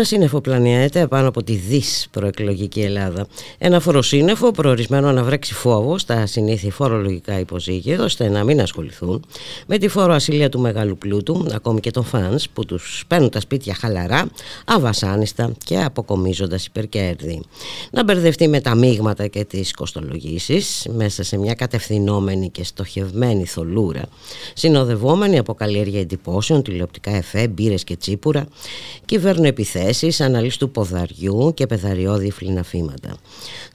[0.00, 3.26] Ένα σύννεφο πλανιέται πάνω από τη δις προεκλογική Ελλάδα.
[3.58, 9.24] Ένα φοροσύννεφο προορισμένο να βρέξει φόβο στα συνήθη φορολογικά υποζύγια, ώστε να μην ασχοληθούν
[9.66, 13.74] με τη φοροασυλία του μεγάλου πλούτου, ακόμη και των φαν που τους παίρνουν τα σπίτια
[13.74, 14.30] χαλαρά,
[14.64, 17.42] αβασάνιστα και αποκομίζοντας υπερκέρδη.
[17.90, 24.02] Να μπερδευτεί με τα μείγματα και τις κοστολογήσεις μέσα σε μια κατευθυνόμενη και στοχευμένη θολούρα,
[24.54, 28.46] συνοδευόμενη από καλλιέργεια εντυπώσεων, τηλεοπτικά εφέ, μπύρες και τσίπουρα,
[29.04, 33.16] κυβέρνοεπιθέσεις θέσεις, αναλύση του ποδαριού και πεδαριώδη φλιναφήματα.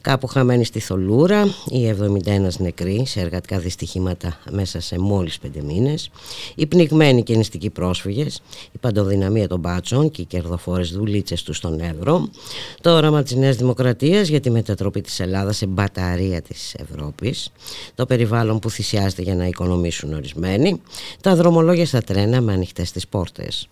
[0.02, 1.96] Κάπου χαμένοι στη Θολούρα, οι
[2.26, 6.10] 71 νεκροί σε εργατικά δυστυχήματα μέσα σε μόλις 5 μήνες,
[6.56, 11.80] οι πνιγμένοι και νηστικοί πρόσφυγες, η παντοδυναμία των μπάτσων και οι κερδοφόρες δουλίτσες τους στον
[11.80, 12.30] Εύρο,
[12.82, 17.52] το όραμα της Νέας Δημοκρατίας για τη μετατροπή της Ελλάδας σε μπαταρία της Ευρώπης,
[17.96, 20.82] το περιβάλλον που θυσιάζεται για να οικονομήσουν ορισμένοι,
[21.22, 23.68] τα δρομολόγια στα τρένα με ανοιχτές τις πόρτες.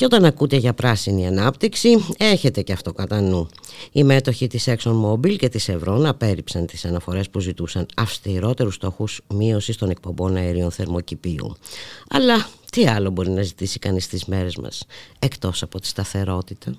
[0.00, 3.48] Και όταν ακούτε για πράσινη ανάπτυξη, έχετε και αυτό κατά νου.
[3.92, 9.76] Οι μέτοχοι της ExxonMobil και της Ευρώνα απέρριψαν τις αναφορές που ζητούσαν αυστηρότερους στόχους μείωσης
[9.76, 11.56] των εκπομπών αερίων θερμοκηπίου.
[12.08, 14.86] Αλλά τι άλλο μπορεί να ζητήσει κανείς στις μέρες μας,
[15.18, 16.74] εκτός από τη σταθερότητα;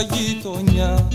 [0.00, 1.08] Γειτονιά.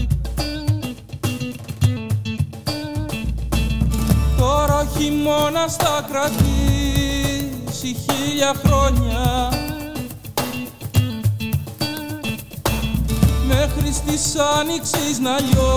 [4.37, 9.49] Τώρα ο χειμώνας θα κρατήσει χίλια χρόνια.
[13.47, 15.74] Μέχρι στις άνοιξης να λιώσει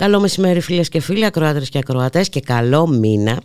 [0.00, 3.40] Καλό μεσημέρι φίλες και φίλοι, ακροάτρες και ακροατές και καλό μήνα.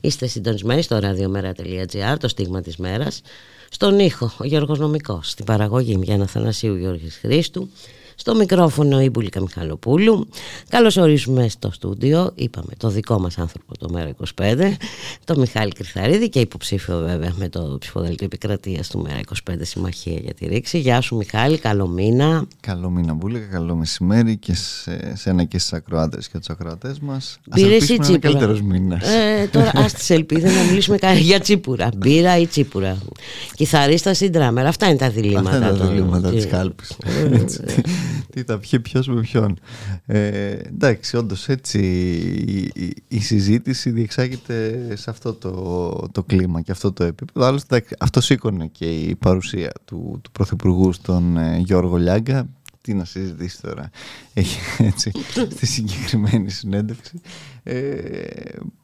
[0.00, 3.22] Είστε συντονισμένοι στο radiomera.gr, το στίγμα της μέρας.
[3.70, 7.68] Στον ήχο, ο Γιώργος Νομικός, στην παραγωγή Μιάννα Θανασίου Γιώργης Χρήστου.
[8.20, 10.28] Στο μικρόφωνο η Μπουλίκα Μιχαλοπούλου.
[10.68, 14.72] Καλώς ορίζουμε στο στούντιο, είπαμε, το δικό μας άνθρωπο το ΜΕΡΑ25,
[15.24, 20.46] το Μιχάλη Κρυθαρίδη και υποψήφιο βέβαια με το ψηφοδέλτιο επικρατείας του ΜΕΡΑ25 Συμμαχία για τη
[20.46, 20.78] Ρήξη.
[20.78, 22.44] Γεια σου Μιχάλη, καλό μήνα.
[22.60, 27.38] Καλό μήνα Μπουλίκα, καλό μεσημέρι και σε σένα και στις ακροάτες και τους ακροατές μας.
[27.54, 28.18] Μπήρα ή τσίπουρα.
[28.18, 29.02] καλύτερος μήνας.
[29.08, 31.88] Ε, τώρα ας τις ελπίδες να μιλήσουμε για τσίπουρα.
[31.96, 32.96] Μπήρα ή τσίπουρα.
[33.54, 34.66] Κιθαρίστας ή ντράμερ.
[34.66, 35.50] Αυτά είναι τα διλήμματα.
[35.50, 36.96] Αυτά είναι τα των- διλήμματα της Τι- κάλπης.
[38.10, 38.26] Ε, Έτσι.
[38.30, 39.58] Τι θα πιει ποιος με ποιον.
[40.06, 41.78] Ε, εντάξει, όντως έτσι
[42.46, 47.46] η, η- η συζήτηση διεξάγεται σε αυτό το, το κλίμα και αυτό το επίπεδο.
[47.46, 52.48] Άλλωστε, εντάξει, αυτό σήκωνε και η παρουσία του, του Πρωθυπουργού στον ε, Γιώργο Λιάγκα.
[52.82, 53.90] Τι να συζητήσει τώρα
[54.34, 55.12] έχει, έτσι,
[55.56, 57.20] στη συγκεκριμένη συνέντευξη.
[57.62, 57.80] Ε,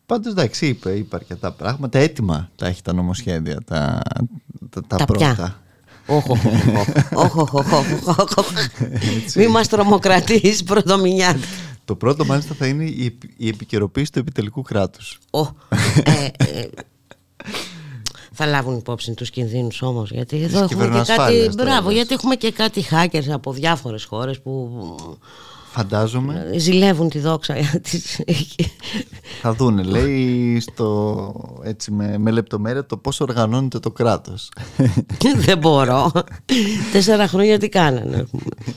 [0.07, 4.03] πάντως εντάξει είπε, είπε αρκετά πράγματα έτοιμα τα έχει τα νομοσχέδια τα,
[4.71, 5.63] τα, τα Τα πρώτα ποια;
[6.07, 6.39] Όχ, όχ,
[7.15, 8.47] όχ, όχ, όχ, όχ, όχ, όχ.
[9.37, 11.47] Μη μας τρομοκρατείς πρωτομηνιάτικα.
[11.85, 15.19] Το πρώτο μάλιστα θα είναι η, επι- η επικαιροποίηση του επιτελικού κράτους.
[15.31, 16.69] Ω, ε, ε,
[18.33, 21.97] Θα λάβουν υπόψη τους κινδύνους όμως Γιατί εδώ έχουμε και κάτι κυβερνοασφάλειας τώρα Μπράβο λες.
[21.97, 24.71] γιατί έχουμε και κάτι hackers από διάφορες χώρες Που
[25.77, 27.55] Φαντάζομαι ζηλεύουν τη δόξα
[27.91, 28.21] της.
[29.43, 34.51] θα δούνε, λέει στο, έτσι με, με λεπτομέρεια το πώς οργανώνεται το κράτος.
[35.37, 36.13] Δεν μπορώ
[36.93, 38.27] Τέσσερα χρόνια τι κάνανε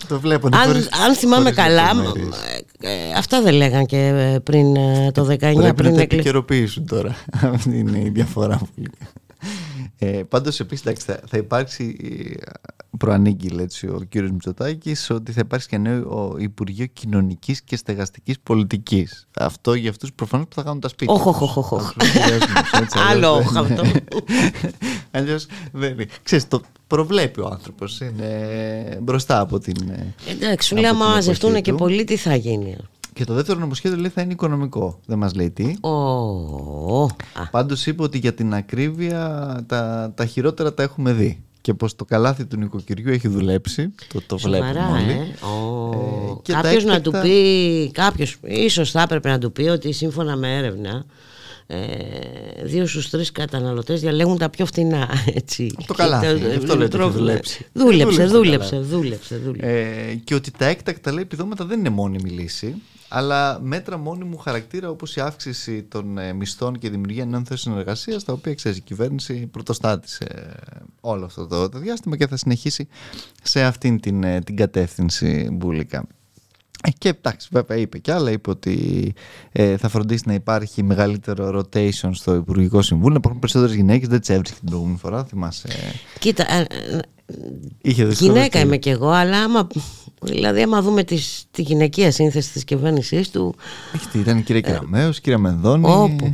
[0.07, 0.48] το βλέπω.
[0.51, 0.69] αν,
[1.06, 1.90] αν θυμάμαι καλά
[2.81, 6.00] ε, ε, Αυτά δεν λέγαν και ε, πριν ε, το 19 Πρέπει να πριν το
[6.00, 6.18] εκλε...
[6.18, 7.16] επικαιροποιήσουν τώρα.
[7.54, 8.84] Αυτή είναι η διαφορά μου.
[9.97, 12.41] Ε, πάντως επίσης εντάξει, θα, θα υπάρξει ε,
[12.97, 19.27] προανήγγειλε έτσι ο κύριος Μητσοτάκης ότι θα υπάρξει και νέο Υπουργείο Κοινωνικής και Στεγαστικής Πολιτικής.
[19.39, 21.13] Αυτό για αυτούς προφανώς που θα κάνουν τα σπίτια.
[21.13, 21.41] Όχ, τους.
[21.41, 21.81] όχ, όχ, όχ.
[21.81, 24.00] Αυτούς τους εργαζομένους, έτσι, Άλλο αλλιώς όχ δεν- αυτό.
[25.12, 26.06] Αλλιώς δεν είναι.
[26.24, 28.00] Ξέρεις, το προβλέπει ο άνθρωπος.
[28.00, 29.89] Είναι μπροστά από την...
[29.89, 31.77] ε, Εντάξει σου από λέει την άμα μαζευτούν εποχή και του.
[31.77, 32.75] πολλοί τι θα γίνει
[33.19, 35.00] Και το δεύτερο νομοσχέδιο λέει θα είναι οικονομικό.
[35.06, 35.75] Δεν μας λέει τι.
[35.81, 35.89] Ω,
[37.33, 41.44] α, Πάντως είπε ότι για την ακρίβεια τα, τα χειρότερα τα έχουμε δει.
[41.61, 43.94] Και πως το καλάθι του νοικοκυριού έχει δουλέψει.
[44.14, 45.11] Το, το βλέπουμε Σοβαρά, όλοι.
[45.11, 45.45] ε.
[45.45, 45.92] Ω.
[45.94, 49.61] Ε, και τα κάποιος να του έκτακτα- πει, κάποιος ίσως θα έπρεπε να του πει
[49.64, 51.06] ότι σύμφωνα με έρευνα
[51.68, 51.78] ε,
[52.64, 55.76] δύο στους τρεις καταναλωτές διαλέγουν τα πιο φτηνά έτσι.
[55.88, 57.18] Το καλάθι, Και γι' αυτό λέει ότι έχει τρόφιμα.
[57.18, 57.66] δουλέψει.
[57.73, 58.90] Δούλεψε, Δούλεψε το δούλεψε, καλάθι.
[58.92, 59.68] δούλεψε, δούλεψε.
[60.09, 62.76] Ε, και ότι τα έκτακτα λέει επιδόματα δεν είναι μόνιμη λύση,
[63.09, 67.78] αλλά μέτρα μόνιμου χαρακτήρα όπως η αύξηση των ε, μισθών και η δημιουργία νέων θέσεων
[67.78, 72.37] εργασίας, τα οποία ξέρεις η κυβέρνηση πρωτοστάτησε ε, όλο αυτό το, το διάστημα και θα
[72.37, 72.87] συνεχίσει
[73.44, 76.07] σε αυτήν την, ε, την κατεύθυνση μπουλικα.
[76.83, 78.31] Ε, Και εντάξει, βέβαια είπε κι άλλα.
[78.31, 79.13] Είπε ότι
[79.51, 83.11] ε, θα φροντίσει να υπάρχει μεγαλύτερο rotation στο Υπουργικό Συμβούλιο.
[83.11, 84.07] Να υπάρχουν περισσότερες γυναίκες.
[84.07, 85.25] Δεν τι έβρισκε την προηγούμενη φορά.
[85.25, 85.68] Θυμάσαι.
[86.19, 86.99] Κοίτα, ε, ε,
[87.81, 89.68] Είχε δυσκολίες γυναίκα και- είμαι κι εγώ, αλλά άμα,
[90.21, 93.56] δηλαδή άμα δούμε τις, τη γυναικεία σύνθεση της κυβέρνησής του,
[93.95, 95.83] Έχει, τι, ήταν η κυρία Κεραμέως, κυρία Μενδώνη.
[95.92, 96.33] Όπου.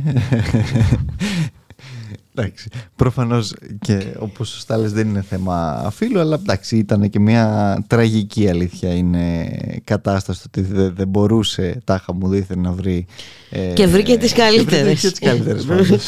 [2.36, 2.68] εντάξει.
[2.96, 8.48] Προφανώς και όπως σωστά λες δεν είναι θέμα φίλου, αλλά εντάξει, ήταν και μια τραγική
[8.48, 8.94] αλήθεια.
[8.94, 9.48] Είναι
[9.84, 13.06] κατάσταση ότι δεν, δεν μπορούσε τάχα μου δίθεν να βρει.
[13.50, 15.00] ε, Και βρήκε τις και βρήκε καλύτερες.
[15.00, 16.06] Και τις καλύτερες πάντως.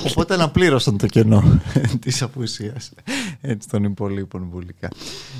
[0.10, 1.60] Οπότε αναπλήρωσαν το κενό
[2.00, 2.90] της απουσίας
[3.70, 4.88] των υπολείπων βουλικά.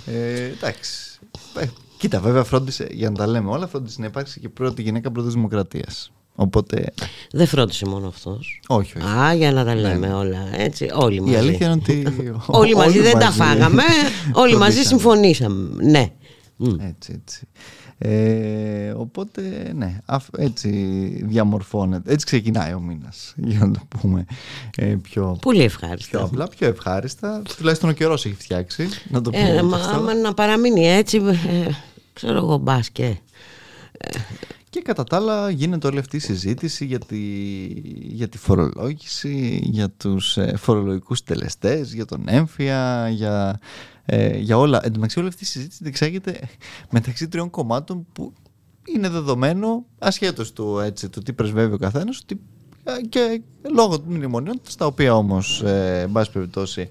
[0.07, 1.19] Ε, εντάξει.
[1.61, 1.64] Ε,
[1.99, 5.33] Κοίτα, βέβαια φρόντισε, για να τα λέμε όλα, φρόντισε να υπάρξει και πρώτη γυναίκα πρώτης
[5.35, 6.12] δημοκρατίας.
[6.40, 6.85] Οπότε,
[7.33, 8.61] δεν φρόντισε μόνο αυτός.
[8.68, 9.07] όχι, όχι.
[9.18, 10.38] Α, για να τα λέμε όλα.
[10.57, 11.33] Έτσι, όλοι μαζί.
[11.33, 12.07] Η αλήθεια είναι ότι.
[12.61, 13.83] Όλοι μαζί δεν τα μαζί φάγαμε.
[14.42, 14.85] Όλοι μαζί φροντίσαμε.
[15.00, 15.68] συμφωνήσαμε.
[15.85, 16.12] Ναι.
[16.57, 16.75] Μμ.
[16.80, 17.47] Έτσι, έτσι.
[18.00, 20.68] Ε, οπότε, ναι, αφ- έτσι
[21.25, 22.12] διαμορφώνεται.
[22.12, 23.33] Έτσι ξεκινάει ο μήνας.
[23.50, 24.25] Για να το πούμε
[24.76, 26.23] ε, πιο, Πολύ πιο ευχάριστα.
[26.23, 27.42] απλά, πιο ευχάριστα.
[27.57, 28.88] Τουλάχιστον ο καιρός έχει φτιάξει.
[29.09, 29.49] Να το πούμε.
[29.50, 29.97] Ε, και μα, αυτό.
[29.97, 31.71] άμα να παραμείνει έτσι, ε,
[32.12, 33.18] ξέρω εγώ μπάσκε.
[34.71, 37.17] Και κατά τα άλλα γίνεται όλη αυτή η συζήτηση για τη,
[38.03, 43.61] για τη φορολόγηση, για τους ε, φορολογικούς τελεστές, για τον έμφυα, για,
[44.05, 44.81] ε, για όλα.
[44.83, 46.41] Εν τω μεταξύ όλη αυτή η συζήτηση διεξάγεται
[46.91, 48.33] μεταξύ τριών κομμάτων που
[48.95, 52.41] είναι δεδομένο, ασχέτως του, έτσι, του τι πρεσβεύει ο καθένας, ότι
[52.89, 53.43] ε, και
[53.75, 56.89] λόγω των μνημονίων, στα οποία όμως, ε, εν πάση περιπτώσει, ε,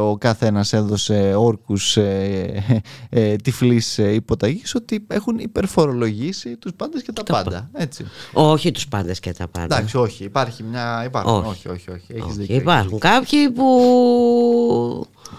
[0.00, 2.64] ο κάθε ένας έδωσε όρκους ε,
[3.10, 7.70] ε, τυφλής ε, υποταγής ότι έχουν υπερφορολογήσει τους πάντες και τα, πάντα.
[7.72, 8.04] Έτσι.
[8.32, 9.76] Όχι τους πάντες και τα πάντα.
[9.76, 10.24] Εντάξει, όχι.
[10.24, 11.02] Υπάρχει μια...
[11.06, 11.44] Υπάρχουν.
[11.44, 12.04] Όχι, όχι, όχι.
[12.12, 12.38] Έχεις όχι.
[12.38, 12.56] δίκιο.
[12.56, 13.66] Υπάρχουν κάποιοι που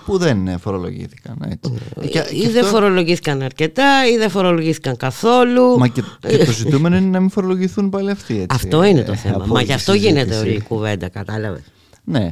[0.05, 1.35] Που δεν ε, φορολογήθηκαν.
[1.49, 1.73] Έτσι.
[2.09, 5.77] Και- ή και δεν αυτό- φορολογήθηκαν αρκετά ή δεν φορολογήθηκαν καθόλου.
[5.77, 8.33] Μα και, και το ζητούμενο είναι να μην φορολογηθούν πάλι αυτοί.
[8.33, 9.35] Έτσι, Αυτό είναι το ε, θέμα.
[9.35, 10.47] από Μα όλη γι' τη αυτό γίνεται συζήτηση.
[10.47, 11.61] όλη η κουβέντα, κατάλαβες.
[12.09, 12.29] Ναι.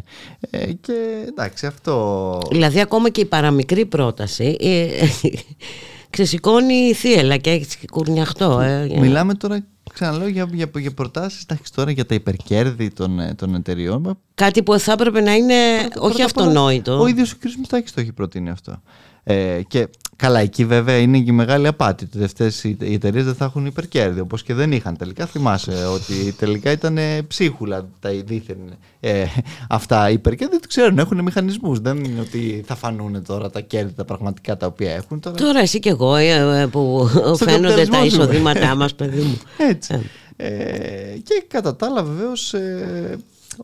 [0.50, 0.94] Ε, και
[1.27, 2.39] εντάξει, αυτό.
[2.51, 4.88] Δηλαδή, ακόμα και η παραμικρή πρόταση ε,
[6.10, 8.60] ξεσηκώνει θύελα και έχει κουρνιαχτό.
[8.60, 13.34] Ε, για- Μιλάμε τώρα, ξαναλέω, για, για, για προτάσεις τώρα για τα υπερκέρδη των, ε,
[13.34, 14.01] των εταιριών.
[14.01, 17.00] Μα Κάτι που θα έπρεπε να είναι όχι Πρώτα απ' όλα, αυτονόητο.
[17.01, 17.44] Ο ίδιος ο κ.
[17.58, 18.82] Μητσάκης το έχει προτείνει αυτό.
[19.24, 22.03] Ε, και καλά, εκεί βέβαια είναι και η μεγάλη απάτη.
[22.03, 24.19] Ότι αυτέ οι εταιρείες δεν θα έχουν υπερκέρδη.
[24.19, 25.25] Όπως και δεν είχαν τελικά.
[25.25, 28.57] Θυμάσαι ότι τελικά ήταν ε, ψίχουλα τα δίθεν
[29.00, 29.25] ε,
[29.69, 30.57] αυτά υπερκέρδη.
[30.57, 31.79] Δεν ξέρουν, έχουν μηχανισμούς.
[31.79, 35.19] Δεν είναι ότι θα φανούν τώρα τα κέρδη τα πραγματικά τα οποία έχουν.
[35.19, 38.05] Τώρα, Τώρα εσύ και εγώ ε, ε, που φαίνονται καπιταλισμό τα ζούμε.
[38.05, 39.38] εισοδήματά μας παιδί μου.
[39.57, 40.10] Έτσι.
[40.38, 40.48] Ε,
[41.24, 42.53] και κατά τα άλλα βεβαίως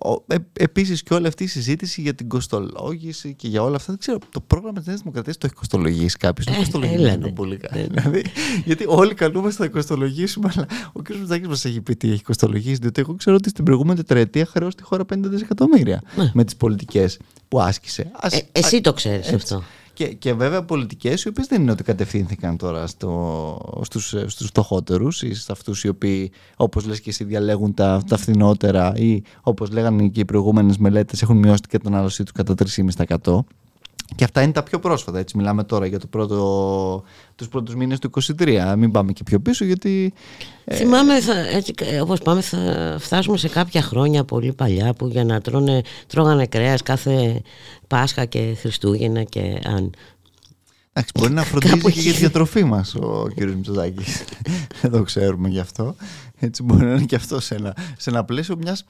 [0.05, 3.75] ε, ο- ε, επίσης και όλη αυτή η συζήτηση για την κοστολόγηση και για όλα
[3.75, 7.07] αυτά δεν ξέρω το πρόγραμμα της Νέας Δημοκρατίας το έχει κοστολογήσει κάποιος είναι Ε, κοστολογημένο
[7.07, 7.31] έλατε.
[7.31, 8.23] πολύ καλά δηλαδή,
[8.65, 11.09] γιατί όλοι καλούμαστε να κοστολογήσουμε αλλά ο κ.
[11.15, 14.75] Μητσάκης μας έχει πει τι έχει κοστολογήσει διότι εγώ ξέρω ότι στην προηγούμενη τετραετία χρεώσει
[14.75, 16.01] τη χώρα 50 δισεκατομμύρια
[16.33, 19.35] με τις πολιτικές που άσκησε Ας- Ε, εσύ το ξέρεις έτσι.
[19.35, 19.63] αυτό.
[20.01, 24.47] Και, και βέβαια πολιτικές οι οποίες δεν είναι ότι κατευθύνθηκαν τώρα στο, στους, ε, στους
[24.47, 29.21] φτωχότερους ή σε αυτούς οι οποίοι όπως λες και εσύ διαλέγουν τα, τα φθηνότερα ή
[29.41, 32.53] όπως λέγανε και οι προηγούμενες μελέτες έχουν μειώσει την κατανάλωσή τους κατά
[33.25, 33.39] 3,5%.
[34.15, 35.19] Και αυτά είναι τα πιο πρόσφατα.
[35.19, 37.03] Έτσι, μιλάμε τώρα για το πρώτο,
[37.35, 38.73] τους πρώτους μήνες του 2023.
[38.77, 40.13] Μην πάμε και πιο πίσω γιατί
[40.71, 45.23] Θυμάμαι, θα, έτσι, ε, όπως πάμε θα φτάσουμε σε κάποια χρόνια πολύ παλιά που για
[45.23, 47.41] να τρώνε, τρώγανε κρέας κάθε
[47.87, 49.93] Πάσχα και Χριστούγεννα και αν.
[50.93, 52.17] Εντάξει, μπορεί να φροντίζει Κάπου και για τη εκεί.
[52.17, 53.41] διατροφή μας ο κ.
[53.41, 54.23] Μητσοτάκης.
[54.81, 55.95] Δεν το ξέρουμε γι' αυτό.
[56.43, 58.85] Έτσι μπορεί να είναι και αυτό σε ένα, σε ένα πλαίσιο μιας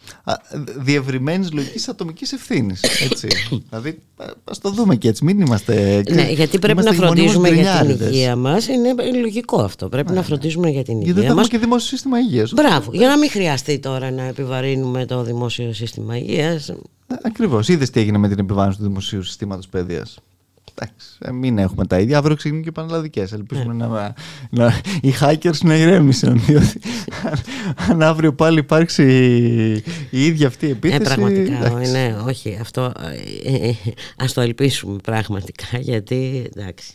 [0.77, 2.81] διευρυμένης λογικής ατομικής ευθύνης.
[3.69, 3.99] δηλαδή,
[4.43, 5.23] ας το δούμε και έτσι.
[5.23, 6.03] Μην είμαστε.
[6.09, 8.15] Ναι, γιατί πρέπει είμαστε να μονίμως φροντίζουμε για την γκρινιάριδες.
[8.15, 9.89] υγεία μας Είναι λογικό αυτό.
[9.89, 12.53] Πρέπει να φροντίζουμε για την Γιατί δεν υγεία έχουμε μας και δημόσιο σύστημα υγείας.
[12.53, 16.71] Μπράβο, για να μην χρειαστεί τώρα να επιβαρύνουμε το δημόσιο σύστημα υγείας
[17.23, 17.67] Ακριβώς.
[17.67, 20.19] Είδες τι έγινε με την επιβάρυνση του δημοσίου συστήματος παιδείας.
[20.75, 22.17] Εντάξει, ε, μην έχουμε τα ίδια.
[22.17, 23.31] Αύριο ξεκινούν και πανελλαδικές.
[23.31, 23.85] Ελπίζουμε Ναι.
[23.87, 24.13] να,
[24.49, 26.39] να, οι hackers να ηρέμησαν.
[26.45, 26.79] Διότι
[27.23, 27.39] αν,
[27.89, 31.01] αν αύριο πάλι υπάρξει η, η ίδια αυτή η επίθεση.
[31.01, 31.91] Ε, πραγματικά, εντάξει.
[31.91, 32.91] ναι, όχι, αυτό
[33.45, 33.75] ε, ε, ε,
[34.17, 36.93] ας το ελπίσουμε πραγματικά γιατί εντάξει,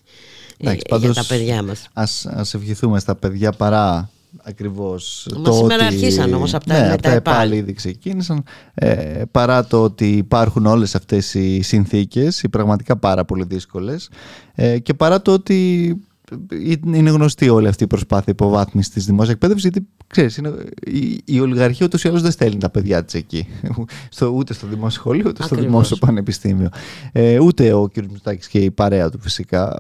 [0.59, 1.88] ε, Εντάξει, για πάντως, τα παιδιά μας.
[1.92, 4.11] Ας, ας ευχηθούμε στα παιδιά παρά
[4.49, 5.95] ακριβώς Μα το σήμερα ότι...
[5.95, 7.35] αρχίσαν όμως από τα- ναι, με από τα τα ΕΠΑΛ.
[7.35, 8.43] ΕΠΑΛ ήδη ξεκίνησαν
[8.75, 14.09] ε, παρά το ότι υπάρχουν όλες αυτές οι συνθήκες οι πραγματικά πάρα πολύ δύσκολες
[14.55, 15.91] ε, και παρά το ότι
[16.93, 20.53] είναι γνωστή όλη αυτή η προσπάθεια υποβάθμισης της δημόσιας εκπαίδευσης γιατί ξέρεις, είναι,
[20.87, 23.47] η, η ολιγαρχία ούτως ή άλλως δεν στέλνει τα παιδιά της εκεί
[24.11, 25.67] στο, ούτε στο δημόσιο σχολείο ούτε στο Ακριβώς.
[25.67, 26.69] δημόσιο πανεπιστήμιο
[27.12, 27.97] ε, ούτε ο κ.
[27.97, 29.79] Μητσοτάκης και η παρέα του φυσικά ε,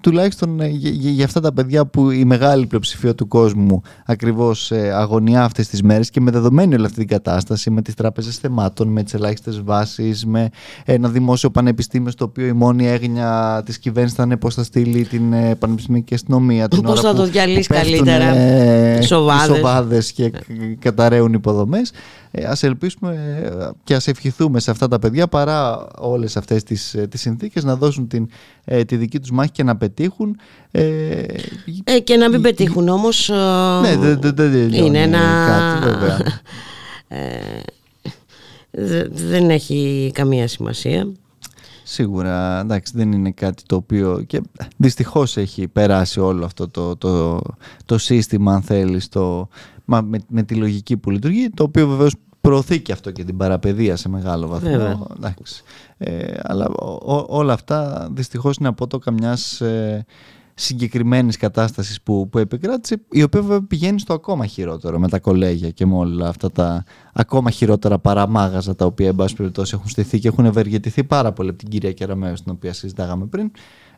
[0.00, 4.70] τουλάχιστον ε, για, για- για αυτά τα παιδιά που η μεγάλη πλειοψηφία του κόσμου ακριβώς
[4.70, 8.36] ε, αγωνιά αυτές τις μέρες και με δεδομένη όλη αυτή την κατάσταση με τις τράπεζες
[8.36, 10.48] θεμάτων, με τις ελάχιστες βάσεις με
[10.84, 15.32] ένα δημόσιο πανεπιστήμιο στο οποίο η μόνη έγνοια της κυβέρνησης ήταν πώς θα στείλει την
[15.32, 19.48] ε, πανεπιστημιακή αστυνομία την Πώς ώρα θα που- το διαλύσεις που πέφτουν, καλύτερα; ε, Σοβάδες.
[19.48, 20.40] οι σοβάδες και κα-
[20.78, 21.92] καταραίουν υποδομές
[22.36, 26.94] ε, ας ελπίσουμε ε, και ας ευχηθούμε σε αυτά τα παιδιά παρά όλες αυτές τις,
[26.94, 28.28] ε, τις συνθήκες να δώσουν την,
[28.64, 30.36] ε, τη δική τους μάχη και να πετύχουν
[30.70, 31.24] ε,
[31.84, 33.34] Ε, και να μην πετύχουν όμως ε,
[33.82, 35.18] ναι, δεν δεν- δεν τελειώνει είναι ένα...
[35.48, 36.18] κάτι βέβαια.
[37.08, 37.38] ε,
[38.70, 41.06] δε- δεν έχει καμία σημασία.
[41.86, 44.40] Σίγουρα, εντάξει, δεν είναι κάτι το οποίο και
[44.76, 47.40] δυστυχώς έχει περάσει όλο αυτό το, το,
[47.84, 49.48] το σύστημα, αν θέλεις, το,
[49.84, 53.36] μα, με, με τη λογική που λειτουργεί, το οποίο βεβαίως προωθεί και αυτό και την
[53.36, 54.70] παραπαιδεία σε μεγάλο βαθμό.
[54.70, 54.98] Βέβαια.
[55.16, 55.62] Εντάξει.
[55.98, 60.04] Ε, αλλά ο- ο- όλα αυτά δυστυχώς είναι απότοκα μιας ε,
[60.54, 65.70] συγκεκριμένης κατάστασης που, που επικράτησε, η οποία βέβαια πηγαίνει στο ακόμα χειρότερο με τα κολέγια
[65.70, 70.18] και με όλα αυτά τα ακόμα χειρότερα παραμάγαζα τα οποία εν πάση περιπτώσει έχουν στηθεί
[70.18, 73.50] και έχουν ευεργετηθεί πάρα πολύ από την κυρία Κεραμέως την οποία συζητάγαμε πριν.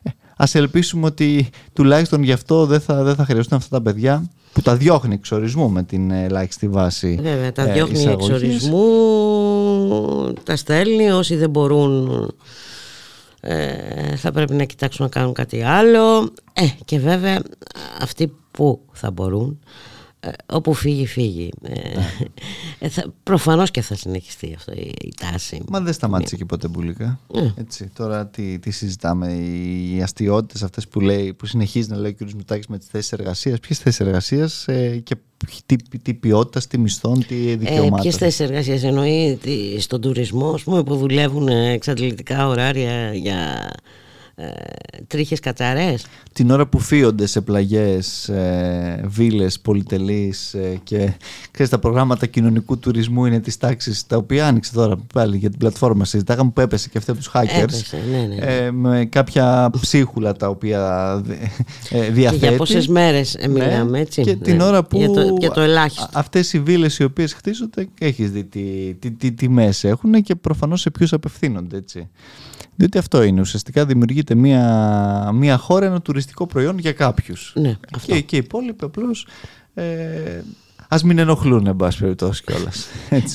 [0.03, 4.29] Ε, ας ελπίσουμε ότι τουλάχιστον γι' αυτό δεν θα, δεν θα χρειαστούν αυτά τα παιδιά
[4.53, 8.29] που τα διώχνει εξορισμού με την ελάχιστη βάση Βέβαια, τα ε, διώχνει εισαγωγής.
[8.29, 8.83] εξορισμού,
[10.43, 12.09] τα στέλνει όσοι δεν μπορούν
[13.41, 16.33] ε, θα πρέπει να κοιτάξουν να κάνουν κάτι άλλο.
[16.53, 17.41] Ε, και βέβαια
[18.01, 19.65] αυτοί που θα μπορούν ε,
[20.45, 22.07] όπου φύγει φύγει ε, ναι.
[22.79, 26.67] ε, θα, προφανώς και θα συνεχιστεί αυτό η, η τάση Μα δεν σταμάτησε και ποτέ
[26.67, 27.53] μπουλικά ναι.
[27.57, 32.25] έτσι, τώρα τι, τι συζητάμε οι αστείωτες αυτές που, λέει, που συνεχίζει να λέει ο
[32.25, 32.31] κ.
[32.31, 35.15] Μητάκης με τις θέσεις εργασίας ποιες θέσεις εργασίας ε, και
[35.65, 37.97] τι, τι ποιότητας, τι μισθών, τι δικαιωμάτων.
[37.97, 39.39] Ε, Ποιες θέσεις εργασίας εννοεί
[39.79, 43.71] στον τουρισμό, ας πούμε, που δουλεύουν εξαντλητικά ωράρια για
[44.39, 44.49] ε,
[45.07, 51.13] τρίχες κατσαρές την ώρα που φύονται σε πλαγιές ε, βίλες πολυτελείς ε, και
[51.51, 55.59] ξέρεις, τα προγράμματα κοινωνικού τουρισμού είναι της τάξης τα οποία άνοιξε τώρα πάλι για την
[55.59, 56.05] πλατφόρμα.
[56.05, 58.35] Συζητάγαμε που έπεσε και αυτή από τους hackers έπεσε, ναι, ναι, ναι.
[58.35, 61.13] Ε, με κάποια ψίχουλα τα οποία
[61.89, 64.21] ε, διαθέτει και για πόσες μέρες ε, ναι, μιλάμε έτσι.
[64.21, 64.63] και την ναι.
[64.63, 66.09] ώρα που για το, για το ελάχιστο.
[66.13, 70.35] αυτές οι βίλες οι οποίες χτίζονται έχεις δει τι, τι, τι, τι τιμές έχουν και
[70.35, 72.09] προφανώς σε ποιους απευθύνονται έτσι
[72.77, 73.41] διότι αυτό είναι.
[73.41, 77.53] Ουσιαστικά δημιουργείται μια, μια χώρα, ένα τουριστικό προϊόν για κάποιους.
[77.55, 79.27] Ναι, Και, και οι υπόλοιποι απλώς.
[79.73, 80.41] Ε,
[80.89, 82.87] Α μην ενοχλούν, εν πάση περιπτώσει κιόλας.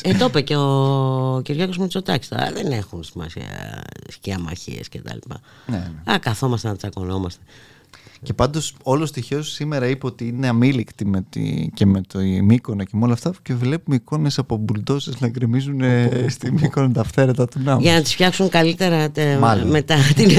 [0.03, 2.29] Ε, το είπε και ο Κυριάκος Μητσοτάκης.
[2.29, 5.19] Δεν έχουν σημασία σκιαμαχίε κτλ.
[5.67, 6.13] Ναι, ναι.
[6.13, 7.43] Α, καθόμαστε να τσακωνόμαστε.
[8.23, 12.85] Και πάντως όλος τυχαίως σήμερα είπε ότι είναι αμήλικτη με τη, και με το Μύκονο
[12.85, 15.81] και με όλα αυτά και βλέπουμε εικόνες από μπουλντόσε να γκρεμίζουν
[16.29, 17.81] στη Μύκονο τα φθαίρετα του ναού.
[17.81, 20.31] Για να τι φτιάξουν καλύτερα τε, μετά την.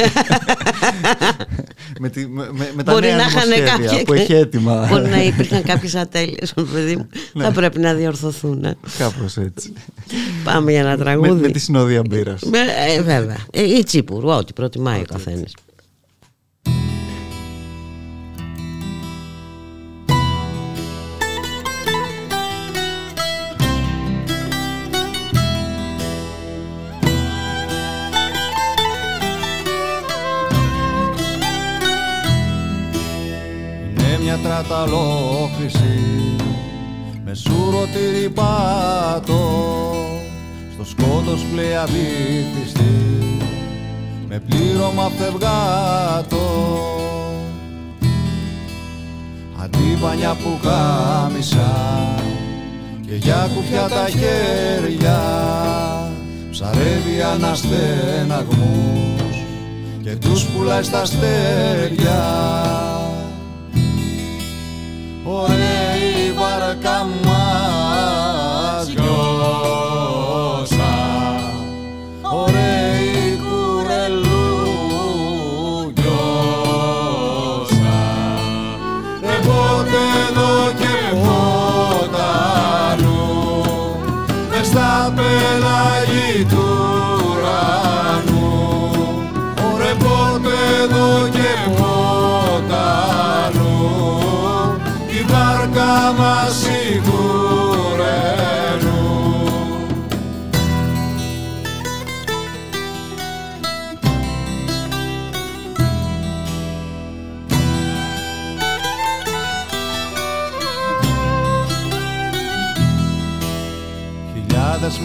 [2.00, 4.04] με, τη, με, με τα Μπορεί νέα να είχαν κάποια...
[4.04, 4.88] που έχει έτοιμα.
[4.90, 7.10] Μπορεί να υπήρχαν κάποιες ατέλειες, παιδί μου.
[7.34, 7.44] Ναι.
[7.44, 8.66] Θα πρέπει να διορθωθούν.
[8.98, 9.74] Κάπως έτσι.
[10.44, 11.30] Πάμε για ένα τραγούδι.
[11.32, 12.42] Με, με τη συνοδεία μπύρας.
[12.42, 13.38] Ε, βέβαια.
[13.52, 15.54] Ε, ή τσίπουρου, ό,τι προτιμάει ο καθένας.
[34.58, 36.00] Καταλόχριση
[37.26, 39.42] με σούρο τυριπάτο
[40.74, 43.38] στο σκότος πλέα βήθιστη
[44.28, 46.46] με πλήρωμα φευγάτο.
[49.64, 51.72] Αντίπανια που κάμισα
[53.06, 55.22] και για κουφιά τα χέρια
[56.52, 59.36] ψαρεύει αναστέναγμους
[60.04, 62.22] και τους πουλάει στα αστέρια
[65.26, 67.73] Ωραία η βάρκα μας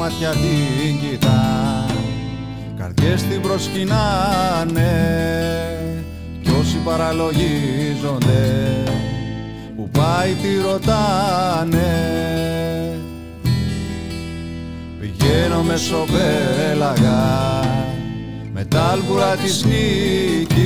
[0.08, 1.86] μάτια την κοιτά.
[2.78, 4.92] Καρδιές την προσκυνάνε
[6.42, 8.42] κι όσοι παραλογίζονται
[9.76, 11.92] που πάει τι ρωτάνε.
[15.00, 17.22] Πηγαίνω μεσοπέλαγα
[18.52, 20.56] με τα άλμπουρα της νίκης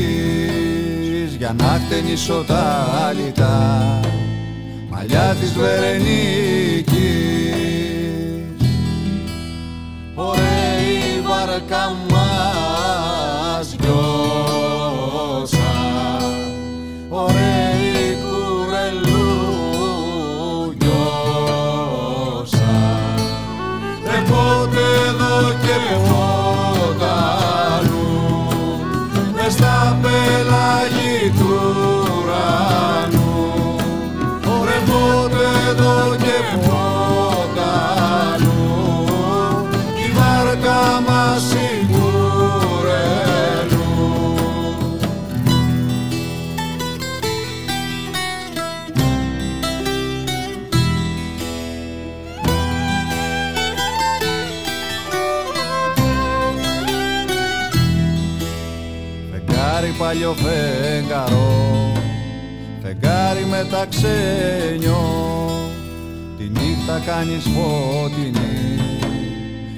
[1.39, 4.01] για να χτενίσω τα άλυτα.
[4.91, 6.93] Μαλλιά της Βερενίκης
[10.15, 15.73] Ωραία η βάρκα μας λιώσα
[17.09, 17.73] Ωραία
[25.63, 27.31] και φωτανού
[29.35, 31.53] μες στα πελάγη του
[32.19, 33.31] ουρανού.
[34.59, 36.12] Ωρε πότε εδώ
[60.13, 61.93] παλιό φεγγαρό.
[62.83, 65.01] Φεγγάρι μεταξένιο
[66.39, 68.81] τη νύχτα κάνεις φωτεινή.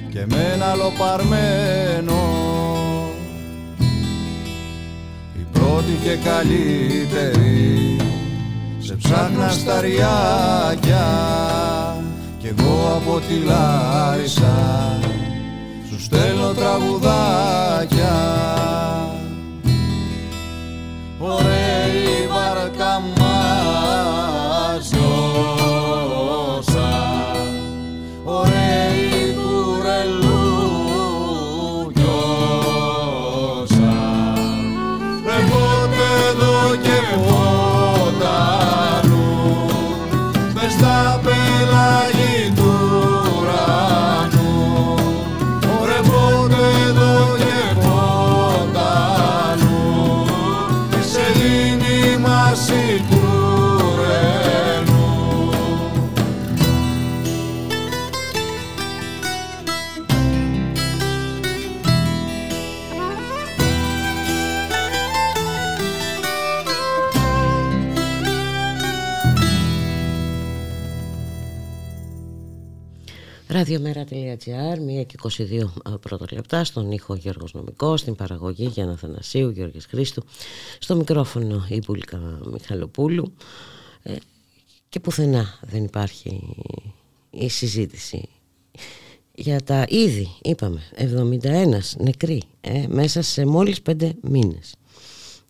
[0.09, 2.19] Και με ένα λοπαρμένο.
[5.51, 7.97] Πρώτη και καλύτερη.
[8.79, 11.07] Σε ψάχνα στα ριάκια.
[12.39, 14.55] Κι εγώ από τη Λάρισα.
[15.89, 18.15] Σου στέλνω τραγουδάκια
[21.27, 21.54] Ωραία
[73.65, 75.15] Ραδιομέρα.gr, 1 και
[75.83, 80.23] 22 πρώτα λεπτά, στον ήχο Γιώργος Νομικός, στην παραγωγή Γιάννα Θανασίου, Γιώργης Χρήστου,
[80.79, 83.33] στο μικρόφωνο η Μπουλίκα Μιχαλοπούλου
[84.03, 84.15] ε,
[84.89, 86.55] και πουθενά δεν υπάρχει
[87.29, 88.29] η συζήτηση
[89.35, 94.75] για τα ήδη, είπαμε, 71 νεκροί ε, μέσα σε μόλις 5 μήνες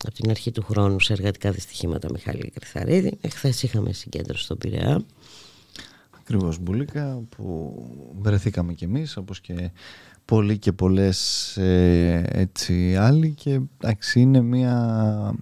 [0.05, 3.17] από την αρχή του χρόνου σε εργατικά δυστυχήματα Μιχάλη Κρυθαρίδη.
[3.21, 5.05] Εχθές είχαμε συγκέντρωση στον Πειραιά.
[6.27, 7.73] Ακριβώς Μπουλίκα που
[8.19, 9.71] βρεθήκαμε κι εμείς όπως και
[10.25, 13.33] πολλοί και πολλές ε, έτσι άλλοι.
[13.33, 15.35] Και εντάξει είναι μια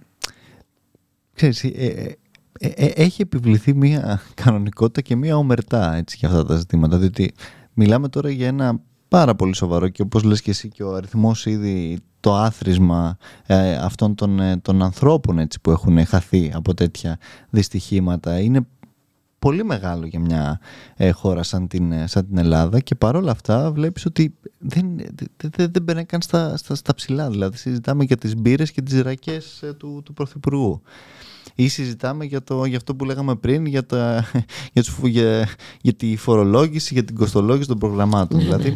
[1.34, 2.16] ξέρεις, ε, ε,
[2.58, 6.98] ε, ε, έχει επιβληθεί μια κανονικότητα και μια ομερτά έτσι για αυτά τα ζητήματα.
[6.98, 7.34] Διότι
[7.72, 11.46] μιλάμε τώρα για ένα πάρα πολύ σοβαρό και όπως λες και εσύ και ο αριθμός
[11.46, 13.16] ήδη το άθροισμα
[13.46, 17.18] ε, αυτών των, ε, των ανθρώπων έτσι, που έχουν χαθεί από τέτοια
[17.50, 18.66] δυστυχήματα είναι
[19.44, 20.60] πολύ μεγάλο για μια
[20.96, 25.50] ε, χώρα σαν την, ε, σαν την Ελλάδα και παρόλα αυτά βλέπεις ότι δεν, δεν,
[25.56, 27.30] δεν, δεν μπαίνει καν στα, στα, στα ψηλά.
[27.30, 30.82] Δηλαδή συζητάμε για τις μπύρες και τις ρακές ε, του, του Πρωθυπουργού.
[31.54, 34.24] Ή συζητάμε για, το, για αυτό που λέγαμε πριν, για, τα,
[34.72, 35.48] για, τους, για,
[35.80, 38.40] για τη φορολόγηση, για την κοστολόγηση των προγραμμάτων.
[38.40, 38.68] δηλαδή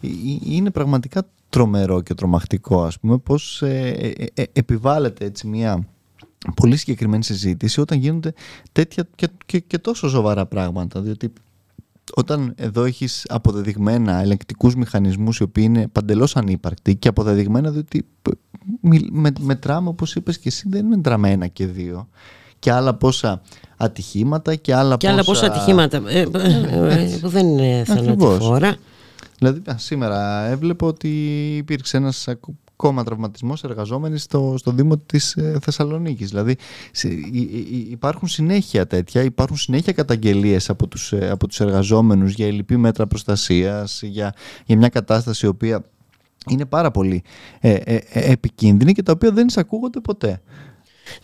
[0.00, 0.10] ε, ε,
[0.44, 5.86] είναι πραγματικά τρομερό και τρομακτικό ας πούμε πως ε, ε, ε, επιβάλλεται έτσι μια
[6.56, 8.32] πολύ συγκεκριμένη συζήτηση όταν γίνονται
[8.72, 11.00] τέτοια και, και, και τόσο σοβαρά πράγματα.
[11.00, 11.32] Διότι
[12.14, 18.06] όταν εδώ έχεις αποδεδειγμένα ελεγκτικούς μηχανισμούς οι οποίοι είναι παντελώς ανύπαρκτοι και αποδεδειγμένα διότι
[18.80, 22.08] μι- με, μετράμε όπως είπες και εσύ δεν μετράμε ένα και δύο
[22.58, 23.42] και άλλα πόσα
[23.76, 28.18] ατυχήματα και άλλα Και άλλα πόσα ατυχήματα ε, ε, ε, που δεν είναι Ακριβώς.
[28.28, 28.76] θανατηφόρα.
[29.38, 31.08] Δηλαδή α, σήμερα έβλεπα ότι
[31.56, 32.28] υπήρξε ένας
[32.80, 36.28] ακόμα τραυματισμός εργαζόμενης στο, στο Δήμο της ε, Θεσσαλονίκης.
[36.28, 36.56] Δηλαδή
[36.92, 37.34] σε- υ-
[37.70, 42.76] υ- υπάρχουν συνέχεια τέτοια, υπάρχουν συνέχεια καταγγελίες από τους, ε, από τους εργαζόμενους για ελλειπή
[42.76, 44.34] μέτρα προστασίας, για,
[44.66, 45.84] για μια κατάσταση η οποία
[46.50, 47.22] είναι πάρα πολύ
[47.60, 50.40] ε, ε, ε, επικίνδυνη και τα οποία δεν εισακούγονται ποτέ.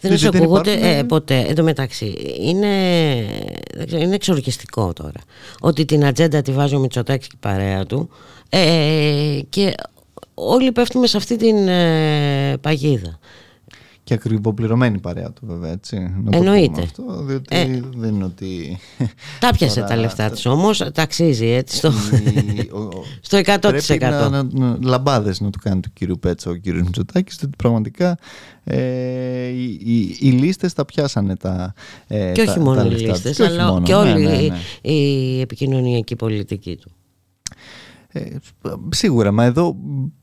[0.01, 1.39] Δεν Διότι σου ακούγονται υπάρχουν- ε, ποτέ.
[1.41, 2.69] Εν τω μεταξύ, είναι,
[3.75, 5.21] δεν ξέρω, είναι εξορκιστικό τώρα.
[5.61, 8.09] Ότι την ατζέντα τη βάζει ο Μητσοτάκης και η παρέα του
[8.49, 9.75] ε, και
[10.39, 13.19] όλοι πέφτουμε σε αυτή την ε, παγίδα.
[14.05, 15.97] Και ακριβοπληρωμένη παρέα του βέβαια, έτσι.
[16.25, 16.69] Να το Εννοείται.
[16.71, 17.81] πούμε Αυτό, διότι Ε.
[17.97, 18.79] δεν είναι ότι...
[19.41, 21.93] Τα πιασε Τώρα, τα λεφτά της όμως, τα αξίζει έτσι στο,
[22.57, 23.59] η- ο- ο- στο 100%.
[23.61, 27.57] Πρέπει να, να, να, λαμπάδες να του κάνει του κύριου Πέτσα ο κύριος Μητσοτάκης ότι
[27.59, 28.19] πραγματικά
[28.65, 31.75] ε, οι, οι, οι λίστες τα πιάσανε τα
[32.07, 33.25] ε, και τα- όχι μόνο τα οι λεφτά τους.
[33.25, 34.49] λίστες, Και όχι αλλά μόνο, και ναι, όλη ναι, η-
[34.83, 34.91] ναι.
[34.93, 36.91] η επικοινωνιακή πολιτική του.
[38.17, 38.37] Ε,
[38.89, 39.77] σίγουρα, μα εδώ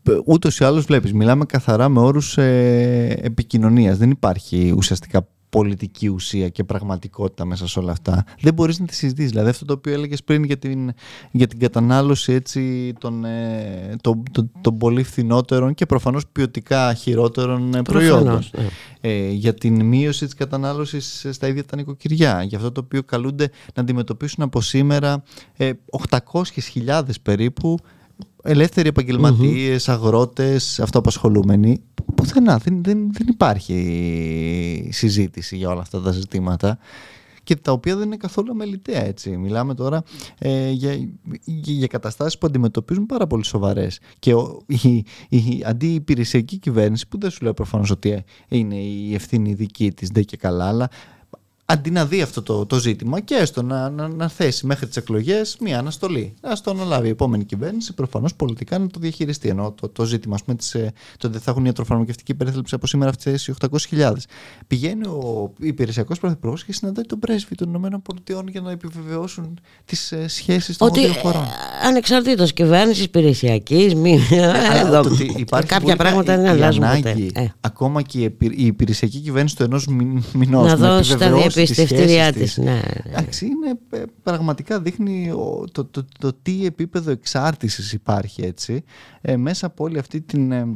[0.09, 3.97] ε, ούτως ή άλλως βλέπεις, μιλάμε καθαρά με όρους ε, επικοινωνίας.
[3.97, 8.25] Δεν υπάρχει ουσιαστικά πολιτική ουσία και πραγματικότητα μέσα σε όλα αυτά.
[8.41, 9.31] Δεν μπορείς να τη συζητήσεις.
[9.31, 10.91] Δηλαδή αυτό το οποίο έλεγες πριν για την,
[11.31, 17.75] για την κατανάλωση έτσι, των, ε, των, των, των πολύ φθηνότερων και προφανώς ποιοτικά χειρότερων
[17.75, 18.23] ε, προϊόντων.
[18.23, 18.67] Προφανώς, ναι.
[19.01, 22.43] Ε, για την μείωση της κατανάλωσης στα ίδια τα νοικοκυριά.
[22.43, 25.23] Για αυτό το οποίο καλούνται να αντιμετωπίσουν από σήμερα
[25.57, 25.71] ε,
[26.09, 27.77] 800.000 περίπου
[28.43, 31.81] ελεύθεροι επαγγελματίες, αγρότες, αυτοαπασχολούμενοι.
[32.15, 36.77] Πουθενά, δεν, δεν, δεν υπάρχει συζήτηση για όλα αυτά τα ζητήματα
[37.43, 39.37] και τα οποία δεν είναι καθόλου αμεληταία έτσι.
[39.37, 40.03] Μιλάμε τώρα
[40.39, 40.93] ε, για,
[41.43, 47.17] για, για καταστάσεις που αντιμετωπίζουν πάρα πολύ σοβαρές και ο, η, η αντιυπηρεσιακή κυβέρνηση που
[47.19, 50.89] δεν σου λέω προφανώς ότι είναι η ευθύνη δική της δεν και καλά αλλά
[51.65, 54.97] αντί να δει αυτό το, το ζήτημα και έστω να, να, να θέσει μέχρι τις
[54.97, 56.33] εκλογές μία αναστολή.
[56.41, 59.49] Α το αναλάβει η επόμενη κυβέρνηση, προφανώς πολιτικά να το διαχειριστεί.
[59.49, 62.87] Ενώ το, το ζήτημα, ας πούμε, της, ε, το ότι θα έχουν ιατροφαρμακευτική περίθαλψη από
[62.87, 63.53] σήμερα φτάσει
[63.89, 64.13] 800.000.
[64.67, 70.27] Πηγαίνει ο υπηρεσιακός πρωθυπουργός και συναντάει τον πρέσβη των ΗΠΑ για να επιβεβαιώσουν τις ε,
[70.27, 71.43] σχέσεις των δύο χωρών.
[71.43, 74.19] Ε, Ανεξαρτήτως κυβέρνησης, υπηρεσιακής, μη.
[75.65, 76.83] Κάποια πράγματα δεν αλλάζουν.
[76.83, 77.53] Ε.
[77.61, 79.87] Ακόμα και η υπηρεσιακή κυβέρνηση του ενός
[80.33, 80.67] μηνός.
[80.67, 82.57] Να δώσει τα διαπιστευτήριά της.
[82.57, 82.81] Ναι, ναι.
[83.05, 85.31] Εντάξει, είναι, ε, πραγματικά δείχνει
[85.71, 88.83] το, το, το, τι επίπεδο εξάρτησης υπάρχει έτσι,
[89.21, 90.67] ε, μέσα από όλη αυτή την, ε,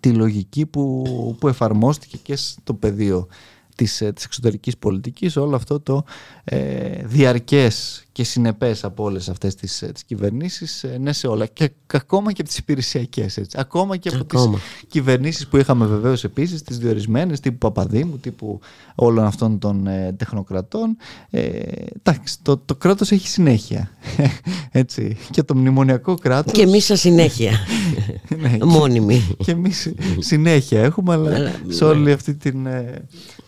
[0.00, 1.04] τη λογική που,
[1.40, 3.28] που εφαρμόστηκε και στο πεδίο
[3.76, 6.04] της, ε, της εξωτερικής πολιτικής όλο αυτό το
[6.44, 11.46] ε, διαρκές και συνεπές από όλες αυτές τις, ε, τις κυβερνήσεις ε, ναι σε όλα
[11.46, 13.56] και ακόμα και από τις υπηρεσιακές έτσι.
[13.60, 14.54] ακόμα και από ακόμα.
[14.54, 18.60] τις κυβερνήσεις που είχαμε βεβαίως επίσης τις διορισμένες τύπου Παπαδήμου τύπου
[18.94, 20.96] όλων αυτών των ε, τεχνοκρατών
[21.30, 21.48] ε,
[21.96, 23.90] εντάξει το, το κράτος έχει συνέχεια
[24.70, 27.52] έτσι και το μνημονιακό κράτος και εμείς συνέχεια
[28.40, 32.12] ναι, μόνιμη και, και εμείς συνέχεια έχουμε αλλά σε όλη ναι.
[32.12, 32.66] αυτή την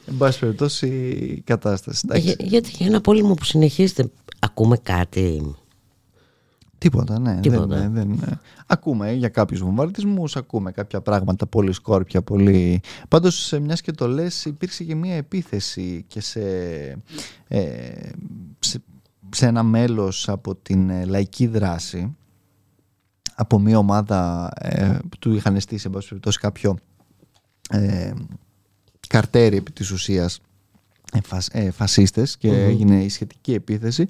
[0.07, 2.07] εν πάση περιπτώσει κατάσταση.
[2.15, 5.55] Για, γιατί για ένα πόλεμο που συνεχίζεται ακούμε κάτι;
[6.85, 7.41] Τίποτα, ναι.
[7.41, 7.67] Τίποτα.
[7.77, 12.81] Δεν, δεν, ακούμε για κάποιους βομβαρδισμούς, ακούμε κάποια πράγματα πολύ σκόρπια, πολύ...
[13.09, 16.41] Πάντως, σε μιας και το λες, υπήρξε και μια επίθεση και σε,
[17.49, 18.11] ε,
[18.59, 18.83] σε,
[19.31, 22.17] σε, ένα μέλος από την ε, λαϊκή δράση,
[23.35, 25.93] από μια ομάδα ε, που του είχαν στήσει, εν
[26.41, 26.77] κάποιο
[27.71, 28.13] ε,
[29.15, 30.41] καρτέρι επί της ουσίας
[31.13, 34.07] ε, ε φασίστες και έγινε η σχετική επίθεση.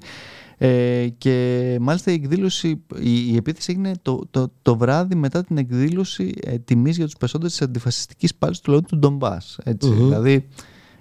[0.57, 6.33] Ε, και μάλιστα η εκδήλωση, η, επίθεση έγινε το, το, το, βράδυ μετά την εκδήλωση
[6.41, 9.57] ε, τιμής για τους πεσόντες της αντιφασιστικής πάλης του λαού του Ντομπάς.
[9.79, 10.47] Δηλαδή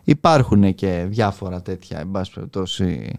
[0.04, 3.18] υπάρχουν και διάφορα τέτοια, εν πάση περιπτώσει,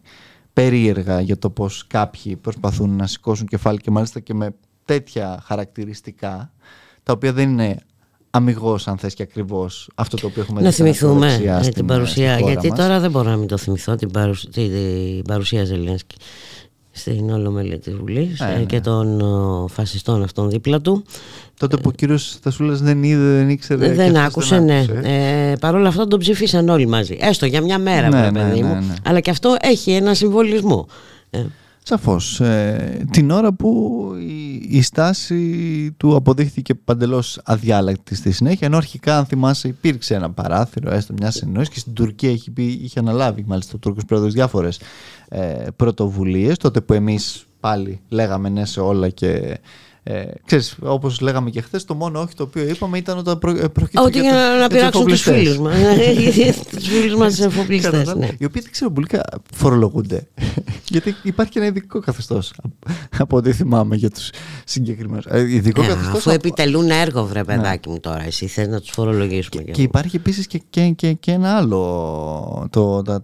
[0.54, 6.52] περίεργα για το πώς κάποιοι προσπαθούν να σηκώσουν κεφάλι και μάλιστα και με τέτοια χαρακτηριστικά
[7.04, 7.78] τα οποία δεν είναι
[8.36, 10.66] αμυγός, αν θες και ακριβώς αυτό το οποίο έχουμε δει.
[10.66, 12.40] Να θυμηθούμε ε, την παρουσία.
[12.40, 12.80] Γιατί μας.
[12.80, 16.16] τώρα δεν μπορώ να μην το θυμηθώ την, παρουσία, την παρουσία Ζελένσκι
[16.92, 18.64] στην Ολομέλεια της Βουλής ε, ε, ναι.
[18.64, 19.22] και των
[19.72, 21.04] φασιστών αυτών δίπλα του.
[21.60, 23.94] Τότε που ο κύριος Στασούλα δεν είδε, δεν ήξερε.
[23.94, 24.94] Δεν άκουσε, δεν άκουσε.
[24.94, 25.52] ναι.
[25.52, 27.18] Ε, Παρ' όλα αυτά τον ψήφισαν όλοι μαζί.
[27.22, 28.74] Έστω για μια μέρα, ναι, ναι, παιδί μου.
[28.74, 28.94] Ναι, ναι.
[29.04, 30.88] Αλλά και αυτό έχει ένα συμβολισμό.
[31.88, 32.40] Σαφώς.
[32.40, 39.18] Ε, την ώρα που η, η, στάση του αποδείχθηκε παντελώς αδιάλακτη στη συνέχεια, ενώ αρχικά
[39.18, 43.72] αν θυμάσαι υπήρξε ένα παράθυρο, έστω μια συνεννόηση και στην Τουρκία είχε, είχε αναλάβει μάλιστα
[43.76, 44.80] ο Τούρκος Πρόεδρος διάφορες
[45.30, 49.60] ε, πρωτοβουλίες, τότε που εμείς πάλι λέγαμε ναι σε όλα και
[50.08, 53.52] ε, ξέρεις, όπως λέγαμε και χθες, το μόνο όχι το οποίο είπαμε ήταν όταν προ,
[53.52, 55.76] ε, πρόκειται Ότι για να, να πειράξουν τους φίλους μας.
[56.70, 58.14] τους φίλους μας εφοπλιστές.
[58.16, 58.30] Ναι.
[58.38, 59.08] Οι οποίοι δεν ξέρω πολύ
[59.54, 60.28] φορολογούνται.
[60.94, 62.54] Γιατί υπάρχει και ένα ειδικό καθεστώς
[63.18, 64.30] από ό,τι θυμάμαι για τους
[64.66, 65.26] συγκεκριμένους.
[65.26, 67.46] Ε, ειδικό ε, καθεστώς αφού επιτελούν έργο βρε ναι.
[67.46, 68.24] παιδάκι μου τώρα.
[68.24, 69.64] Εσύ θες να τους φορολογήσουμε.
[69.64, 73.22] Και, και υπάρχει επίσης και, και, και, και ένα άλλο το, το,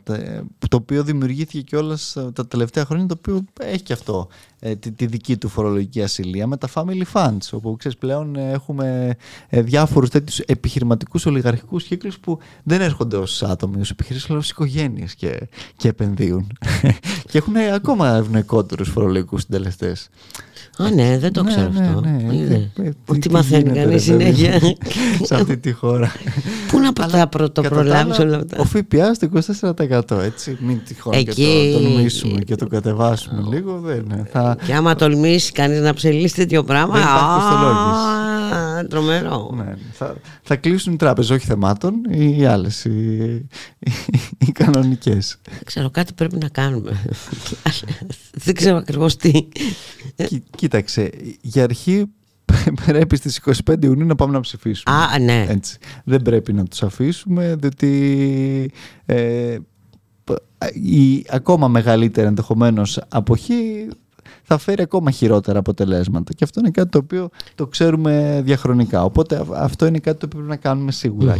[0.69, 1.97] το οποίο δημιουργήθηκε και όλα
[2.33, 4.27] τα τελευταία χρόνια το οποίο έχει και αυτό
[4.63, 8.51] ε, τη, τη, δική του φορολογική ασυλία με τα family funds όπου ξέρεις πλέον ε,
[8.51, 9.15] έχουμε
[9.49, 14.49] ε, διάφορους τέτοιους επιχειρηματικούς ολιγαρχικούς κύκλους που δεν έρχονται ως άτομοι, ως επιχειρήσεις αλλά ως
[14.49, 15.47] οικογένειες και,
[15.77, 16.57] και επενδύουν.
[17.29, 20.09] Και έχουν ακόμα ευνοϊκότερους φορολογικούς συντελεστές
[20.77, 22.01] Α, ναι, δεν το ναι, ξέρω ναι, αυτό.
[22.01, 22.69] Ναι,
[23.07, 23.19] ναι.
[23.19, 24.59] Τι μαθαίνει κανείς συνέχεια.
[25.21, 26.11] Σε αυτή τη χώρα.
[26.67, 29.27] Πού να τα πρωτοπρολάβει όλα αυτά; Ο ΦΠΑ στο
[30.09, 30.19] 24%.
[30.23, 30.57] Έτσι.
[30.59, 33.79] Μην τυχόν και το τολμήσουμε και το κατεβάσουμε λίγο.
[33.83, 34.57] Δεν, θα...
[34.65, 36.93] Και άμα τολμήσει κανείς να ψελίσει τέτοιο πράγμα.
[36.93, 38.30] Δεν υπάρχει
[38.89, 39.51] Τρομερό.
[39.55, 43.23] Ναι, θα, θα κλείσουν οι τράπεζες, όχι θεμάτων, οι άλλες, οι,
[43.79, 43.91] οι,
[44.37, 45.37] οι κανονικές.
[45.65, 47.03] Ξέρω, κάτι πρέπει να κάνουμε.
[48.45, 49.31] δεν ξέρω ακριβώς τι.
[50.57, 51.09] Κοίταξε,
[51.41, 52.05] για αρχή
[52.85, 54.95] πρέπει στις 25 Ιουνίου να πάμε να ψηφίσουμε.
[54.95, 55.45] Α, ναι.
[55.49, 55.77] Έτσι.
[56.03, 58.71] Δεν πρέπει να τους αφήσουμε, διότι
[59.05, 59.57] ε,
[60.73, 63.87] η ακόμα μεγαλύτερη ενδεχομένως αποχή
[64.43, 66.33] θα φέρει ακόμα χειρότερα αποτελέσματα.
[66.33, 69.03] Και αυτό είναι κάτι το οποίο το ξέρουμε διαχρονικά.
[69.03, 70.91] Οπότε αυτό είναι κάτι το οποίο πρέπει να κάνουμε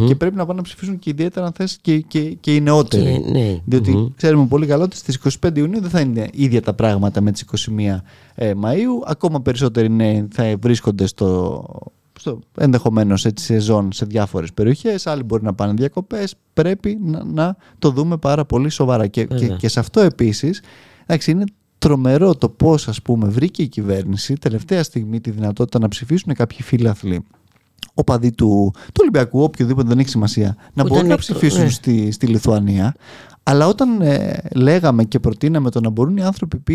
[0.07, 3.25] Και πρέπει να πάνε να ψηφίσουν και ιδιαίτερα αν θες και, και, και οι νεότεροι.
[3.31, 3.61] ναι.
[3.65, 7.31] Διότι ξέρουμε πολύ καλά ότι στις 25 Ιουνίου δεν θα είναι ίδια τα πράγματα με
[7.31, 8.01] τις 21
[8.35, 9.05] ε, Μαΐου.
[9.05, 11.63] Ακόμα περισσότεροι νέοι θα βρίσκονται στο,
[12.19, 15.07] στο ενδεχομένως έτσι σεζόν σε διάφορες περιοχές.
[15.07, 16.35] Άλλοι μπορεί να πάνε διακοπές.
[16.53, 19.07] Πρέπει να, να, το δούμε πάρα πολύ σοβαρά.
[19.07, 20.61] Και, και, και σε αυτό επίσης
[21.27, 21.43] είναι
[21.81, 26.61] τρομερό το πώς, ας πούμε, βρήκε η κυβέρνηση τελευταία στιγμή τη δυνατότητα να ψηφίσουν κάποιοι
[26.61, 27.23] φίλαθλοι
[27.93, 31.69] οπαδοί του, του Ολυμπιακού, οποιοδήποτε δεν έχει σημασία, να μπορούν να ψηφίσουν ναι.
[31.69, 32.95] στη, στη Λιθουανία,
[33.43, 36.71] Αλλά όταν ε, λέγαμε και προτείναμε το να μπορούν οι άνθρωποι που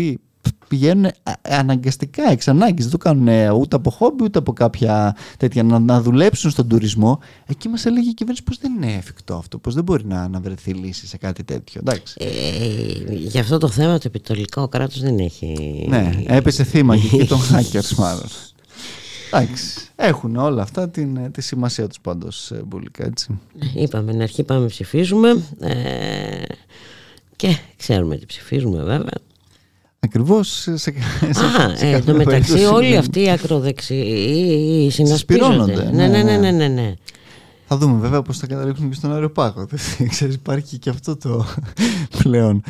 [0.67, 5.79] πηγαίνουν αναγκαστικά εξ ανάγκης, δεν το κάνουν ούτε από χόμπι ούτε από κάποια τέτοια, να,
[5.79, 9.73] να δουλέψουν στον τουρισμό, εκεί μας έλεγε η κυβέρνηση πως δεν είναι εφικτό αυτό, πως
[9.73, 11.81] δεν μπορεί να, να βρεθεί λύση σε κάτι τέτοιο.
[11.85, 12.15] Εντάξει.
[12.19, 15.85] Ε, για αυτό το θέμα το επιτολικό κράτος δεν έχει...
[15.89, 18.27] Ναι, έπεσε θύμα και των hackers μάλλον.
[19.31, 23.39] Εντάξει, έχουν όλα αυτά την, τη σημασία τους πάντως ε, μπουλικά έτσι.
[23.75, 26.43] Είπαμε, να αρχή πάμε ψηφίζουμε ε,
[27.35, 29.26] και ξέρουμε τι ψηφίζουμε βέβαια.
[30.07, 35.89] Ακριβώς σε, σε, Α, σε ε, μεταξύ όλοι αυτοί οι ακροδεξιοί συνασπίζονται.
[35.91, 36.93] Ναι, ναι, ναι, ναι, ναι, ναι.
[37.69, 39.67] Θα δούμε βέβαια πώς θα καταλήξουμε και στον αεροπάγο.
[40.09, 41.45] Ξέρεις, υπάρχει και αυτό το
[42.23, 42.63] πλέον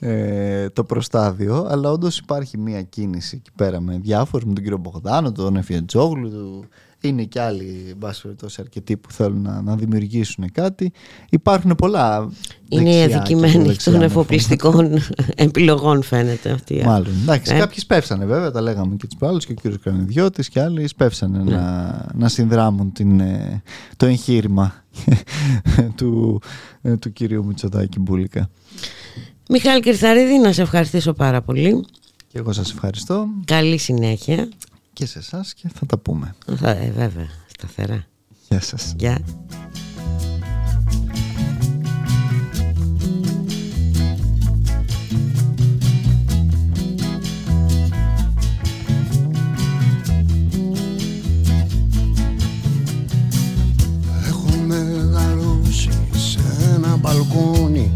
[0.00, 4.78] ε, το προστάδιο, αλλά όντως υπάρχει μια κίνηση εκεί πέρα με διάφορους, με τον κύριο
[4.78, 6.64] Μπογδάνο, τον Εφιατζόγλου,
[7.08, 7.94] είναι και άλλοι,
[8.36, 10.92] τόσοι αρκετοί που θέλουν να, να δημιουργήσουν κάτι.
[11.30, 12.30] Υπάρχουν πολλά.
[12.68, 14.98] Είναι οι αδικημένοι των εφοπλιστικών
[15.36, 16.82] επιλογών, φαίνεται αυτή.
[16.84, 17.12] Μάλλον.
[17.22, 20.60] Εντάξει, ε; κάποιοι σπεύσανε βέβαια, τα λέγαμε και τους άλλου και ο κύριος Κανιδιώτης και
[20.60, 21.56] άλλοι σπεύσανε ναι.
[21.56, 23.62] να, να συνδράμουν την, ε,
[23.96, 24.84] το εγχείρημα
[25.96, 26.42] του,
[26.82, 28.50] ε, του κυρίου Μητσοτάκη Μπούλικα.
[29.48, 31.84] Μιχάλη Κυρθαρίδη, να σε ευχαριστήσω πάρα πολύ.
[32.28, 33.26] Και εγώ σας ευχαριστώ.
[33.44, 34.48] Καλή συνέχεια
[34.94, 36.34] και σε εσάς και θα τα πούμε.
[36.56, 38.04] Θα, ε, βέβαια, σταθερά.
[38.48, 38.94] Γεια σας.
[38.98, 39.18] Γεια.
[54.26, 56.40] Έχω μεγαλώσει σε
[56.74, 57.92] ένα μπαλκόνι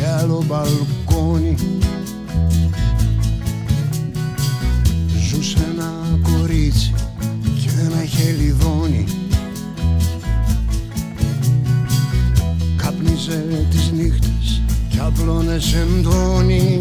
[0.00, 1.56] είχε άλλο μπαλκόνι
[5.28, 6.94] Ζούσε ένα κορίτσι
[7.60, 9.04] και ένα χελιδόνι
[12.76, 16.80] Κάπνιζε τις νύχτες κι απλώνε εντόνι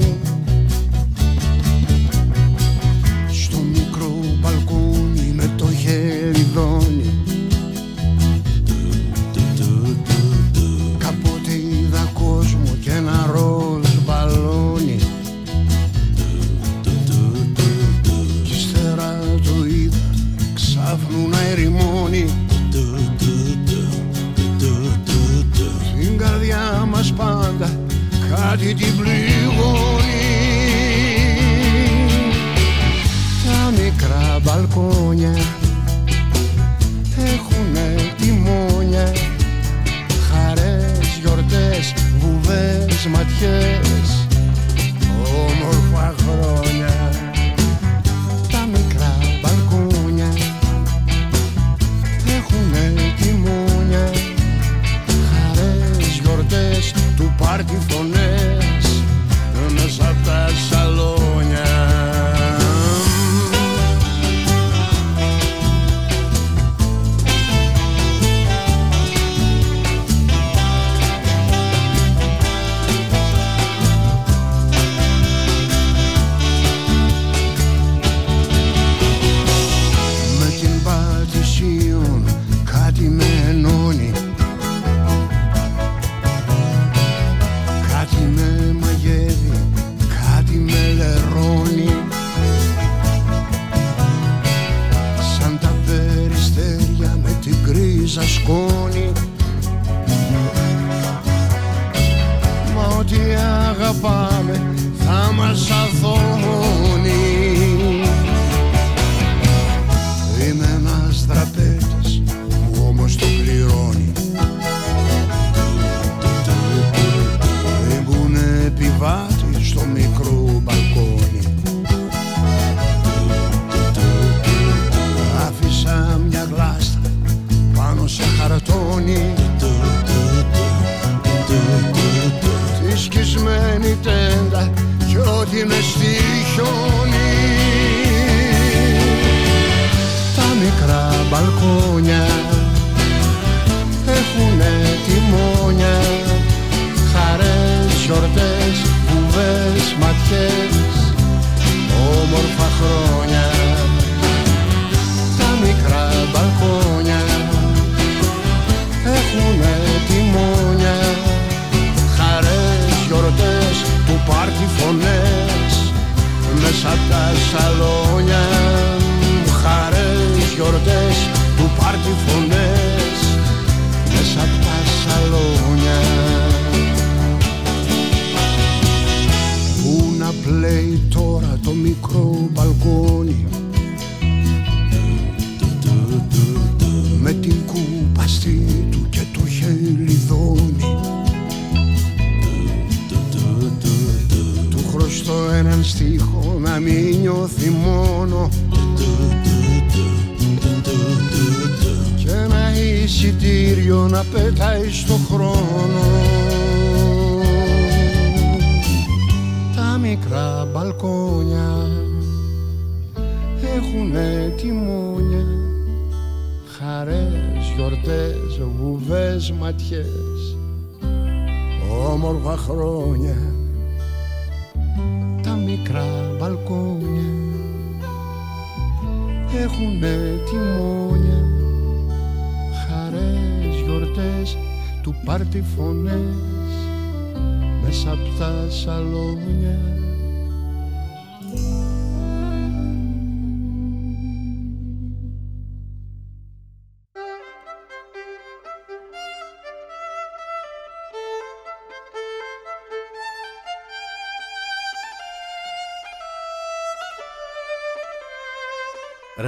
[28.60, 29.29] κάτι την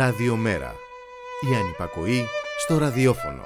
[0.02, 0.76] Ραδιομέρα.
[1.52, 2.26] Η ανυπακοή
[2.64, 3.42] στο ραδιόφωνο.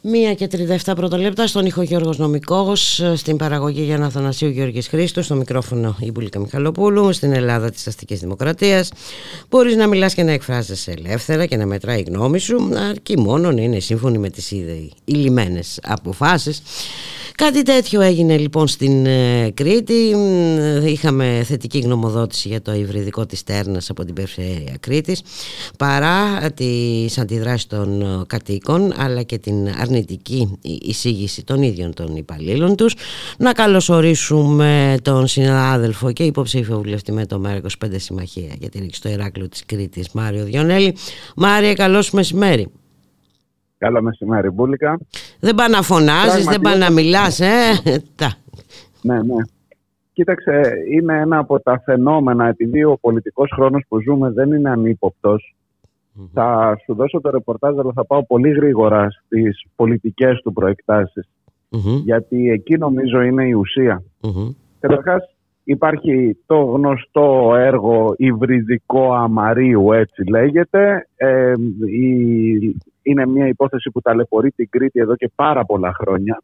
[0.00, 0.48] Μία και
[0.84, 5.96] 37 πρώτα λεπτά στον ήχο Γιώργος Νομικός, στην παραγωγή Γιάννα Αθανασίου Γιώργης Χρήστος, στο μικρόφωνο
[6.00, 8.92] η Μπουλίκα Μιχαλοπούλου, στην Ελλάδα της Αστικής Δημοκρατίας.
[9.48, 13.52] Μπορείς να μιλάς και να εκφράζεσαι ελεύθερα και να μετράει η γνώμη σου, αρκεί μόνο
[13.52, 16.62] να είναι σύμφωνη με τις ήδη ηλυμένες αποφάσεις.
[17.40, 20.14] Κάτι τέτοιο έγινε λοιπόν στην ε, Κρήτη.
[20.84, 25.22] Είχαμε θετική γνωμοδότηση για το υβριδικό της Τέρνας από την Περιφέρεια Κρήτης
[25.78, 32.76] παρά τις αντιδράσεις των ε, κατοίκων αλλά και την αρνητική εισήγηση των ίδιων των υπαλλήλων
[32.76, 32.94] τους.
[33.38, 39.08] Να καλωσορίσουμε τον συνάδελφο και υποψήφιο βουλευτή με το ΜΕΡΑ25 Συμμαχία για τη ρήξη στο
[39.08, 40.94] Ηράκλειο της Κρήτης Μάριο Διονέλη.
[41.36, 42.68] Μάρια καλώς μεσημέρι.
[43.78, 44.98] Καλό μεσημέρι, Μπούλικα.
[45.40, 47.82] Δεν πάει να φωνάζεις, δεν πάει να μιλάς, ε.
[49.02, 49.36] ναι, ναι.
[50.12, 55.54] Κοίταξε, είναι ένα από τα φαινόμενα, επειδή ο πολιτικός χρόνος που ζούμε δεν είναι ανύποπτος.
[56.32, 61.28] Θα σου δώσω το ρεπορτάζ, αλλά θα πάω πολύ γρήγορα στις πολιτικές του προεκτασεις
[62.04, 64.02] Γιατί εκεί νομίζω είναι η ουσία.
[64.22, 65.34] mm Καταρχάς,
[65.64, 71.08] υπάρχει το γνωστό έργο υβριδικό αμαρίου, έτσι λέγεται.
[71.16, 71.54] Ε,
[71.86, 76.42] η είναι μια υπόθεση που ταλαιπωρεί την Κρήτη εδώ και πάρα πολλά χρόνια.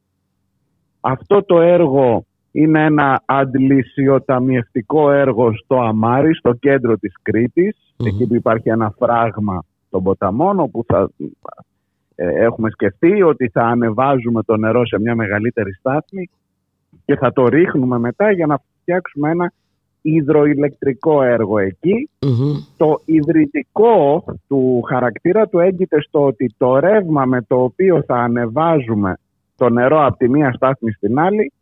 [1.00, 8.34] Αυτό το έργο είναι ένα αντλησιοταμιευτικό έργο στο Αμάρι, στο κέντρο της κρητης εκεί που
[8.34, 11.10] υπάρχει ένα φράγμα των ποταμών, όπου θα
[12.14, 16.30] ε, έχουμε σκεφτεί ότι θα ανεβάζουμε το νερό σε μια μεγαλύτερη στάθμη
[17.04, 19.52] και θα το ρίχνουμε μετά για να φτιάξουμε ένα
[20.06, 21.58] υδροηλεκτρικό έργο
[22.76, 29.18] Το ιδρυτικό του χαρακτήρα του έγκυται στο ότι το ρεύμα με το οποίο θα ανεβάζουμε
[29.56, 31.52] το νερό από τη μία στάθμη στην άλλη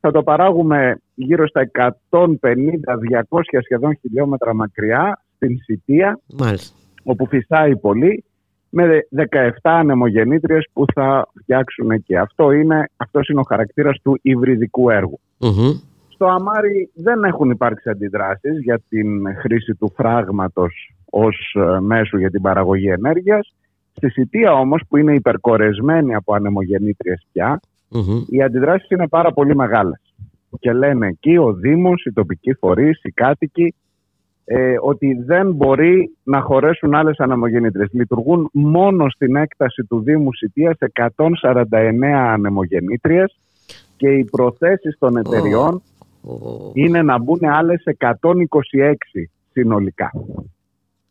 [0.00, 1.70] θα το παράγουμε γύρω στα
[2.10, 2.22] 150-200
[3.62, 6.18] σχεδόν χιλιόμετρα μακριά στην Σιτία
[7.02, 8.24] όπου φυσάει πολύ
[8.70, 9.26] με 17
[9.62, 12.16] ανεμογεννήτριες που θα φτιάξουν εκεί.
[12.16, 14.90] Αυτό είναι, αυτός είναι ο χαρακτήρας του υβριδικού
[16.20, 22.30] στο Αμάρι δεν έχουν υπάρξει αντιδράσεις για την χρήση του φράγματος ως ε, μέσου για
[22.30, 23.54] την παραγωγή ενέργειας.
[23.92, 27.60] Στη Σιτία όμως που είναι υπερκορεσμένη από ανεμογεννήτριες πια,
[28.28, 30.00] οι αντιδράσεις είναι πάρα πολύ μεγάλες.
[30.58, 33.74] Και λένε εκεί ο Δήμος, οι τοπικοί φορείς, οι κάτοικοι,
[34.44, 37.88] ε, ότι δεν μπορεί να χωρέσουν άλλες ανεμογεννήτριες.
[37.92, 43.38] Λειτουργούν μόνο στην έκταση του Δήμου Σιτίας σε 149 ανεμογεννήτριες
[43.96, 45.82] και οι προθέσεις των εταιριών
[46.72, 48.12] είναι να μπουν άλλες 126
[49.52, 50.10] συνολικά.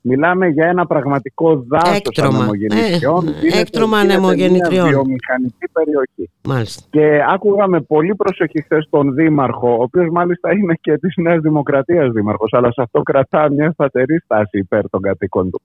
[0.02, 3.28] Μιλάμε για ένα πραγματικό δάσος ανεμογεννητριών.
[3.28, 4.86] Ε, έκτρωμα ανεμογεννητριών.
[4.86, 6.30] Είναι βιομηχανική περιοχή.
[6.44, 6.84] Μάλιστα.
[6.90, 11.42] Και άκουγα με πολύ προσοχή χθες τον Δήμαρχο, ο οποίος μάλιστα είναι και της Νέας
[11.42, 15.62] Δημοκρατίας Δήμαρχος, αλλά σε αυτό κρατά μια σταθερή στάση υπέρ των κατοίκων του.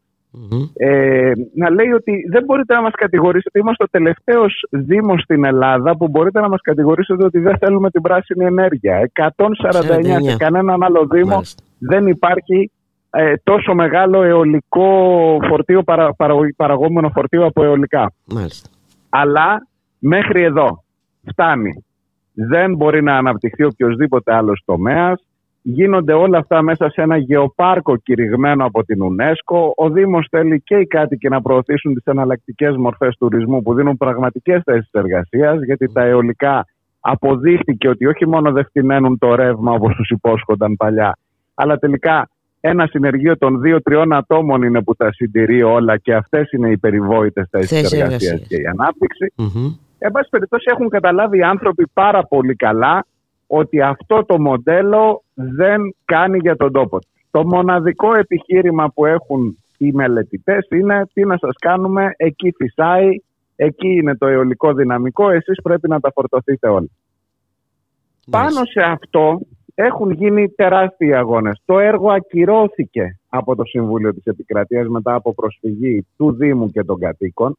[0.74, 5.96] Ε, να λέει ότι δεν μπορείτε να μας κατηγορήσετε, είμαστε ο τελευταίος Δήμος στην Ελλάδα
[5.96, 9.10] που μπορείτε να μας κατηγορήσετε ότι δεν θέλουμε την πράσινη ενέργεια.
[9.12, 11.40] 149 σε κανέναν άλλο Δήμο
[11.78, 12.70] δεν υπάρχει
[13.10, 16.14] ε, τόσο μεγάλο αιωλικό φορτίο, παρα,
[16.56, 18.12] παραγόμενο φορτίο από αιωλικά.
[19.08, 19.66] Αλλά
[19.98, 20.84] μέχρι εδώ
[21.30, 21.84] φτάνει.
[22.34, 25.24] Δεν μπορεί να αναπτυχθεί οποιοδήποτε άλλος τομέας
[25.66, 29.72] Γίνονται όλα αυτά μέσα σε ένα γεωπάρκο κηρυγμένο από την UNESCO.
[29.76, 34.62] Ο Δήμος θέλει και οι κάτοικοι να προωθήσουν τις εναλλακτικές μορφές τουρισμού που δίνουν πραγματικές
[34.64, 36.66] θέσεις εργασίας γιατί τα αιωλικά
[37.00, 41.18] αποδείχθηκε ότι όχι μόνο δεν φτηνένουν το ρεύμα όπως τους υπόσχονταν παλιά
[41.54, 42.28] αλλά τελικά
[42.60, 47.46] ένα συνεργείο των δύο-τριών ατόμων είναι που τα συντηρεί όλα και αυτές είναι οι περιβόητες
[47.50, 49.32] θέσεις εργασίας και η ανάπτυξη.
[49.36, 49.78] Mm-hmm.
[49.98, 53.06] Εν πάση περιπτώσει έχουν καταλάβει οι άνθρωποι πάρα πολύ καλά
[53.46, 56.98] ότι αυτό το μοντέλο δεν κάνει για τον τόπο
[57.30, 63.08] Το μοναδικό επιχείρημα που έχουν οι μελετητές είναι τι να σας κάνουμε, εκεί φυσάει,
[63.56, 66.90] εκεί είναι το αιωλικό δυναμικό, εσείς πρέπει να τα φορτωθείτε όλοι.
[68.30, 69.40] Πάνω σε αυτό
[69.74, 71.60] έχουν γίνει τεράστιοι αγώνες.
[71.64, 76.98] Το έργο ακυρώθηκε από το Συμβούλιο της Επικρατείας μετά από προσφυγή του Δήμου και των
[76.98, 77.56] κατοίκων.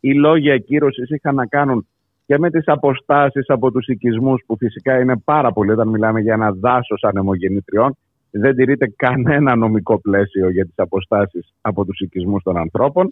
[0.00, 1.86] Οι λόγοι ακύρωσης είχαν να κάνουν
[2.26, 6.34] και με τις αποστάσεις από τους οικισμούς που φυσικά είναι πάρα πολύ όταν μιλάμε για
[6.34, 7.96] ένα δάσος ανεμογεννητριών
[8.32, 13.08] δεν τηρείται κανένα νομικό πλαίσιο για τις αποστάσεις από τους οικισμούς των ανθρώπων.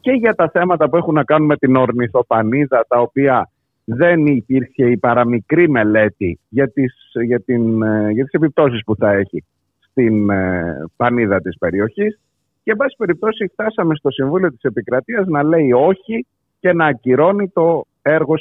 [0.00, 3.50] Και για τα θέματα που έχουν να κάνουν με την ορνηθοπανίδα τα οποία
[3.84, 6.94] δεν υπήρχε η παραμικρή μελέτη για τις,
[7.26, 9.44] για, την, ε, για τις επιπτώσεις που θα έχει
[9.90, 12.20] στην ε, πανίδα της περιοχής.
[12.62, 16.26] Και εν πάση περιπτώσει φτάσαμε στο Συμβούλιο της Επικρατείας να λέει όχι
[16.60, 18.34] και να ακυρώνει το έργο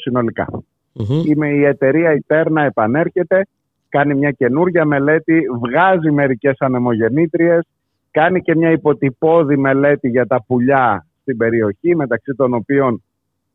[1.26, 3.47] Είμαι η εταιρεία Ιτέρνα επανέρχεται,
[3.89, 7.68] κάνει μια καινούργια μελέτη, βγάζει μερικές ανεμογεννήτριες,
[8.11, 13.03] κάνει και μια υποτυπώδη μελέτη για τα πουλιά στην περιοχή, μεταξύ των οποίων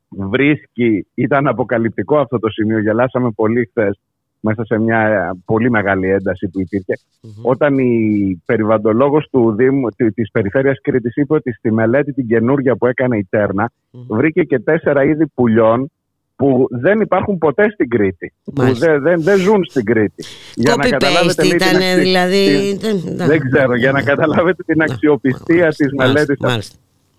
[0.08, 4.00] βρίσκει, ήταν αποκαλυπτικό αυτό το σημείο, γελάσαμε πολύ χθες
[4.40, 6.94] μέσα σε μια πολύ μεγάλη ένταση που υπηρχε
[7.42, 12.86] Όταν η περιβαντολόγος του Δήμου, της Περιφέρειας Κρήτης είπε ότι στη μελέτη την καινούργια που
[12.86, 13.70] έκανε η τερνα
[14.08, 15.90] βρήκε και τέσσερα είδη πουλιών
[16.40, 18.32] που δεν υπάρχουν ποτέ στην Κρήτη.
[18.44, 20.24] Που δεν, δεν, δεν ζουν στην Κρήτη.
[20.54, 22.78] Για να καταλάβετε ήταν, την δηλαδή...
[23.04, 26.38] δεν ξέρω, για να καταλάβετε την αξιοπιστία της μελέτης.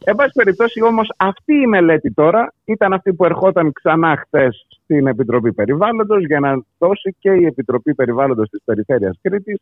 [0.04, 5.08] Εν πάση περιπτώσει όμως αυτή η μελέτη τώρα ήταν αυτή που ερχόταν ξανά χθες στην
[5.08, 9.60] Επιτροπή Περιβάλλοντος για να δώσει και η Επιτροπή Περιβάλλοντος της Περιφέρειας Κρήτης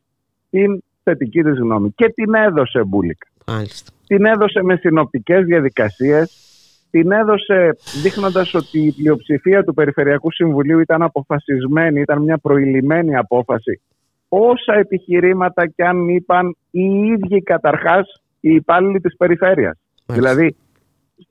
[0.49, 1.91] την θετική της γνώμη.
[1.95, 3.27] Και την έδωσε μπουλικα.
[4.07, 6.48] Την έδωσε με συνοπτικές διαδικασίες
[6.91, 13.81] την έδωσε δείχνοντας ότι η πλειοψηφία του Περιφερειακού Συμβουλίου ήταν αποφασισμένη, ήταν μια προηλημένη απόφαση.
[14.29, 19.77] Όσα επιχειρήματα και αν είπαν οι ίδιοι καταρχάς οι υπάλληλοι της περιφέρειας.
[20.05, 20.55] Δηλαδή,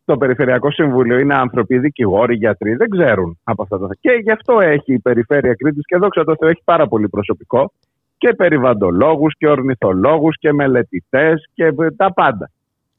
[0.04, 4.60] το Περιφερειακό Συμβούλιο είναι άνθρωποι, δικηγόροι, γιατροί, δεν ξέρουν από αυτά τα Και γι' αυτό
[4.60, 7.72] έχει η Περιφέρεια Κρήτης και δόξα τω Θεώ έχει πάρα πολύ προσωπικό
[8.18, 12.50] και περιβαντολόγους και ορνηθολόγους και μελετητές και τα πάντα.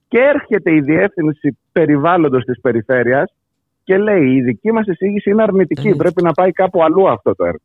[0.10, 3.34] Και έρχεται η διεύθυνση περιβάλλοντος της περιφέρειας
[3.84, 7.46] και λέει η δική μας εισήγηση είναι αρνητική, πρέπει να πάει κάπου αλλού αυτό το
[7.46, 7.60] έργο.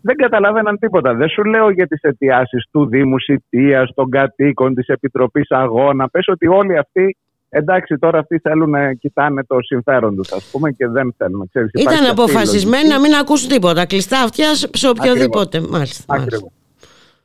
[0.00, 1.14] Δεν καταλάβαιναν τίποτα.
[1.14, 6.08] Δεν σου λέω για τις αιτιάσεις του Δήμου Σιτίας, των κατοίκων, της Επιτροπής Αγώνα.
[6.08, 7.16] Πες ότι όλοι αυτοί
[7.48, 11.48] Εντάξει, τώρα αυτοί θέλουν να κοιτάνε το συμφέρον τους, ας πούμε, και δεν θέλουν.
[11.48, 13.86] Ξέρεις, Ήταν αποφασισμένοι να μην ακούσουν τίποτα.
[13.86, 15.60] Κλειστά αυτιά σε οποιοδήποτε.
[15.60, 16.04] Μάλιστα.
[16.08, 16.50] μάλιστα.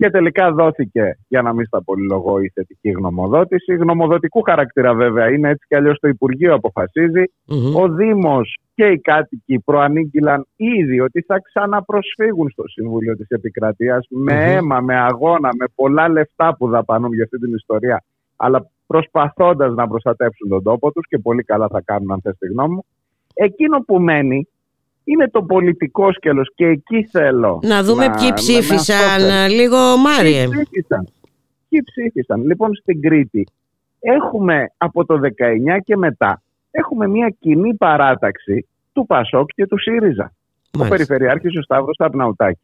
[0.02, 3.76] Και τελικά δόθηκε, για να μην στα πολυλογώ, η θετική γνωμοδότηση.
[3.76, 6.60] Γνωμοδοτικού χαρακτήρα βέβαια είναι έτσι κι αλλιώς το Υπουργείο
[7.76, 14.54] Ο Δήμος και οι κάτοικοι προανήγγυλαν ήδη ότι θα ξαναπροσφύγουν στο Συμβούλιο της Επικρατείας με
[14.54, 18.04] αίμα, με αγώνα, με πολλά λεφτά που δαπανούν για αυτή την ιστορία.
[18.36, 22.48] Αλλά προσπαθώντας να προστατεύσουν τον τόπο τους και πολύ καλά θα κάνουν, αν θες τη
[22.48, 22.86] γνώμη μου.
[23.34, 24.48] Εκείνο που μένει
[25.04, 30.48] είναι το πολιτικό σκέλος και εκεί θέλω να δούμε να, ποιοι ψήφισαν να λίγο Μάριε.
[30.48, 31.08] Ποιοι ψήφισαν;
[31.70, 33.48] Ποιοι ψήφισαν; Λοιπόν στην Κρήτη
[34.00, 35.28] έχουμε από το 19
[35.84, 36.42] και μετά
[36.72, 40.34] έχουμε μια κοινή παράταξη του Πασόκ και του ΣΥΡΙΖΑ.
[40.74, 40.86] Μάλιστα.
[40.86, 42.62] Ο Περιφερειάρχης ο Σταύρος Αρναουτάκης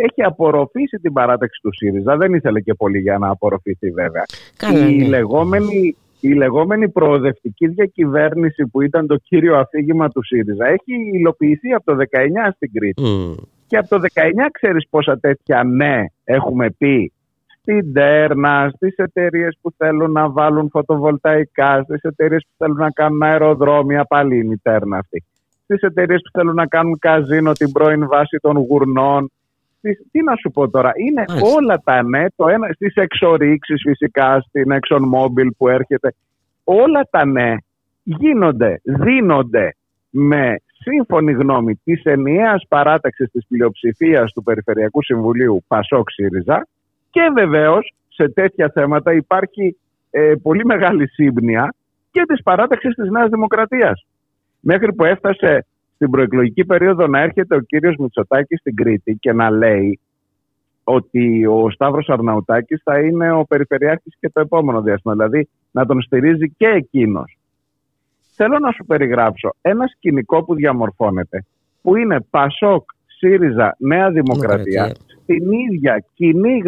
[0.00, 2.16] έχει απορροφήσει την παράταξη του ΣΥΡΙΖΑ.
[2.16, 4.24] Δεν ήθελε και πολύ για να απορροφήσει βέβαια.
[4.56, 5.08] Καλά, η ναι.
[5.08, 11.84] λεγόμενη η λεγόμενη προοδευτική διακυβέρνηση που ήταν το κύριο αφήγημα του ΣΥΡΙΖΑ έχει υλοποιηθεί από
[11.84, 13.02] το 19 στην Κρήτη.
[13.66, 17.12] Και από το 19 ξέρεις πόσα τέτοια ναι έχουμε πει
[17.60, 23.22] στην Τέρνα, στις εταιρείες που θέλουν να βάλουν φωτοβολταϊκά, στις εταιρείες που θέλουν να κάνουν
[23.22, 25.24] αεροδρόμια, πάλι είναι η Τέρνα αυτή.
[25.64, 29.30] Στις εταιρείες που θέλουν να κάνουν καζίνο την πρώην βάση των γουρνών,
[30.10, 31.24] τι να σου πω τώρα, είναι
[31.56, 36.14] όλα τα ναι, το ένα, στις εξορίξεις φυσικά, στην ExxonMobil που έρχεται,
[36.64, 37.54] όλα τα ναι
[38.02, 39.74] γίνονται, δίνονται
[40.10, 46.66] με σύμφωνη γνώμη της ενιαίας παράταξης της πλειοψηφίας του Περιφερειακού Συμβουλίου Πασόκ ΣΥΡΙΖΑ
[47.10, 49.76] και βεβαίως σε τέτοια θέματα υπάρχει
[50.10, 51.74] ε, πολύ μεγάλη σύμπνοια
[52.10, 54.06] και της παράταξης της Νέας Δημοκρατίας.
[54.60, 55.66] Μέχρι που έφτασε
[55.98, 60.00] στην προεκλογική περίοδο να έρχεται ο κύριος Μητσοτάκης στην Κρήτη και να λέει
[60.84, 66.02] ότι ο Σταύρος Αρναουτάκης θα είναι ο περιφερειάρχης και το επόμενο διάστημα, δηλαδή να τον
[66.02, 67.38] στηρίζει και εκείνος.
[68.34, 71.44] Θέλω να σου περιγράψω ένα σκηνικό που διαμορφώνεται,
[71.82, 76.62] που είναι Πασόκ, ΣΥΡΙΖΑ, Νέα Δημοκρατία, στην ίδια κοινή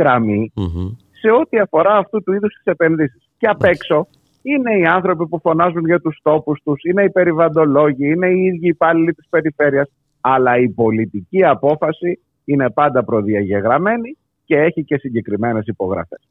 [1.21, 3.29] σε ό,τι αφορά αυτού του είδους τις επενδύσεις.
[3.39, 4.07] Και απ' έξω
[4.43, 8.69] είναι οι άνθρωποι που φωνάζουν για τους τόπους τους, είναι οι περιβαντολόγοι, είναι οι ίδιοι
[8.69, 16.29] υπάλληλοι της περιφέρειας, αλλά η πολιτική απόφαση είναι πάντα προδιαγεγραμμένη και έχει και συγκεκριμένες υπογραφές.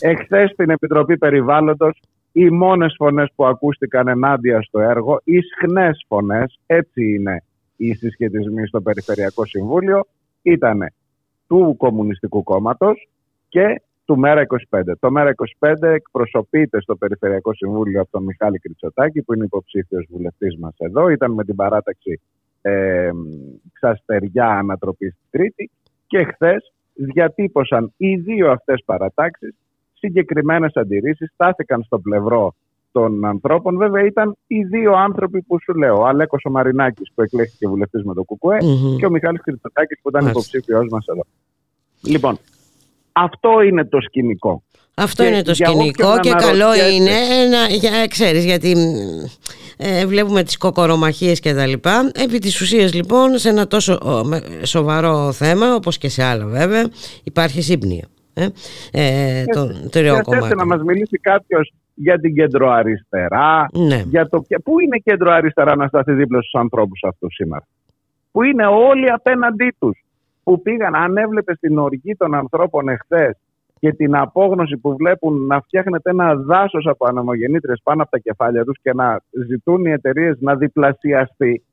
[0.00, 2.00] Εχθές στην Επιτροπή Περιβάλλοντος
[2.32, 7.42] οι μόνες φωνές που ακούστηκαν ενάντια στο έργο, οι σχνές φωνές, έτσι είναι
[7.76, 10.06] οι συσχετισμοί στο Περιφερειακό Συμβούλιο,
[10.42, 10.92] ήταν
[11.46, 13.08] του Κομμουνιστικού Κόμματος
[13.48, 14.82] και του ΜΕΡΑ25.
[15.00, 20.74] Το ΜΕΡΑ25 εκπροσωπείται στο Περιφερειακό Συμβούλιο από τον Μιχάλη Κριτσοτάκη, που είναι υποψήφιος βουλευτής μας
[20.78, 21.08] εδώ.
[21.08, 22.20] Ήταν με την παράταξη
[22.62, 23.10] ε,
[23.72, 25.70] Ξαστεριά Ανατροπής στην Τρίτη
[26.06, 29.54] και χθες διατύπωσαν οι δύο αυτές παρατάξεις
[29.98, 32.54] συγκεκριμένες αντιρρήσεις, στάθηκαν στο πλευρό
[32.92, 33.76] των ανθρώπων.
[33.76, 36.00] Βέβαια, ήταν οι δύο άνθρωποι που σου λέω.
[36.00, 38.66] Ο Αλέκος ο Μαρινάκης που εκλέχθηκε βουλευτής με το ΚΚΕ
[38.98, 41.22] και ο Μιχάλης Κριτσοτάκη που ήταν υποψήφιό μας εδώ.
[42.02, 42.38] Λοιπόν,
[43.14, 44.62] αυτό είναι το σκηνικό.
[44.96, 47.10] Αυτό είναι το σκηνικό και καλό είναι
[47.50, 48.76] να, για, ξέρεις, γιατί
[49.76, 52.10] ε, βλέπουμε τις κοκορομαχίες και τα λοιπά.
[52.24, 53.98] Επί της ουσίας λοιπόν σε ένα τόσο
[54.62, 56.84] σοβαρό θέμα όπως και σε άλλα βέβαια
[57.24, 58.08] υπάρχει σύμπνοια.
[58.34, 58.46] Ε,
[58.92, 60.54] ε, το τριό κομμάτι.
[60.54, 63.66] να μας μιλήσει κάποιος για την κεντροαριστερά.
[63.72, 64.02] Ναι.
[64.06, 67.66] Για το, πού είναι κεντροαριστερά να σταθεί δίπλα στους ανθρώπους αυτούς σήμερα;
[68.30, 70.03] Πού είναι όλοι απέναντί τους;
[70.44, 73.38] Που πήγαν, αν έβλεπε την οργή των ανθρώπων εχθές
[73.78, 78.64] και την απόγνωση που βλέπουν να φτιάχνεται ένα δάσος από αναμογεννήτρε πάνω από τα κεφάλια
[78.64, 81.64] τους και να ζητούν οι εταιρείες να διπλασιαστεί,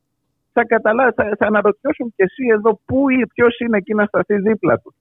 [0.53, 1.13] θα, καταλά...
[1.15, 4.93] θα, θα αναρωτιώσουν και εσύ εδώ πού ή ποιος είναι εκεί να σταθεί δίπλα τους.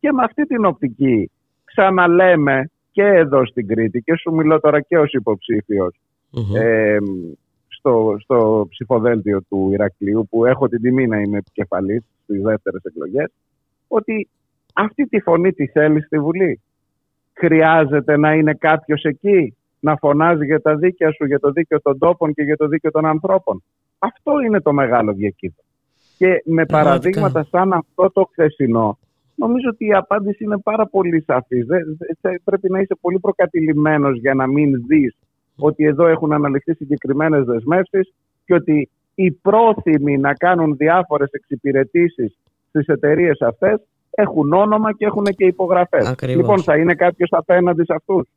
[0.00, 1.30] Και με αυτή την οπτική
[1.64, 5.94] ξαναλέμε και εδώ στην Κρήτη και σου μιλώ τώρα και ως υποψηφιος
[6.54, 6.96] ε,
[7.86, 13.32] στο, στο ψηφοδέλτιο του Ηρακλείου που έχω την τιμή να είμαι επικεφαλής στις δεύτερες εκλογές
[13.88, 14.28] ότι
[14.72, 16.60] αυτή τη φωνή τη θέλει στη Βουλή.
[17.32, 21.98] Χρειάζεται να είναι κάποιος εκεί να φωνάζει για τα δίκαια σου, για το δίκαιο των
[21.98, 23.62] τόπων και για το δίκαιο των ανθρώπων.
[23.98, 25.60] Αυτό είναι το μεγάλο διακύβο.
[26.18, 28.98] Και με παραδείγματα σαν αυτό το χθεσινό,
[29.34, 31.66] νομίζω ότι η απάντηση είναι πάρα πολύ σαφής.
[32.44, 35.16] Πρέπει να είσαι πολύ προκατηλημένος για να μην δεις
[35.56, 38.12] ότι εδώ έχουν αναλυθεί συγκεκριμένες δεσμεύσεις
[38.44, 42.38] και ότι οι πρόθυμοι να κάνουν διάφορες εξυπηρετήσεις
[42.68, 43.80] στις εταιρείες αυτές
[44.10, 46.14] έχουν όνομα και έχουν και υπογραφές.
[46.22, 48.28] Λοιπόν, θα είναι κάποιος απέναντι σε αυτούς;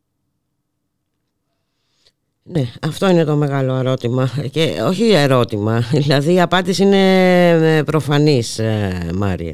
[2.43, 8.59] Ναι, αυτό είναι το μεγάλο ερώτημα και όχι ερώτημα, δηλαδή η απάντηση είναι ε, προφανής
[8.59, 9.53] ε, Μάρια.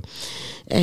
[0.67, 0.81] Ε,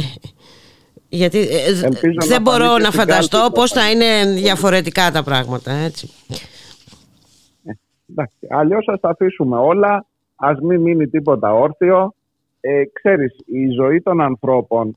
[1.09, 1.89] γιατί ε,
[2.27, 6.11] δεν μπορώ να φανταστώ πώς θα είναι διαφορετικά τα πράγματα, έτσι.
[8.13, 10.07] Εντάξει, αλλιώς ας τα αφήσουμε όλα,
[10.37, 12.15] ας μην μείνει τίποτα όρθιο.
[12.61, 14.97] Ε, ξέρεις, η ζωή των ανθρώπων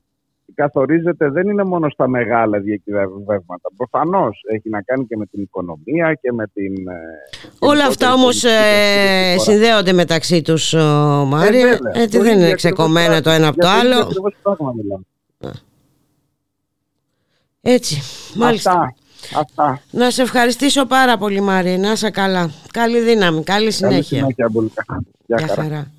[0.54, 3.70] καθορίζεται δεν είναι μόνο στα μεγάλα διακυβεύματα.
[3.76, 6.88] Προφανώς έχει να κάνει και με την οικονομία και με την.
[6.88, 6.94] Ε,
[7.58, 10.72] Όλα αυτά όμως ε, συνδέονται μεταξύ τους,
[11.26, 11.78] Μάρια.
[11.92, 14.08] Ε, έτσι δεν είναι ξεκομμένα το ένα από το άλλο.
[17.60, 18.00] Έτσι,
[18.34, 18.70] μάλιστα.
[18.70, 18.94] Αυτά.
[19.90, 22.50] Να σε ευχαριστήσω πάρα πολύ Μάρια, να είσαι καλά.
[22.72, 24.20] Καλή δύναμη, καλή συνέχεια.
[24.20, 25.92] Καλή συνέχεια, Γεια χαρά.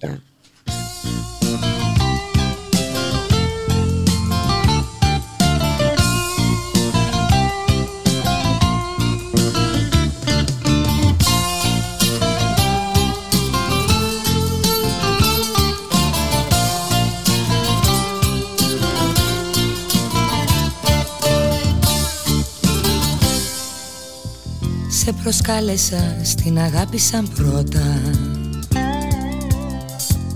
[25.08, 28.01] Σε προσκάλεσα στην αγάπη σαν πρώτα.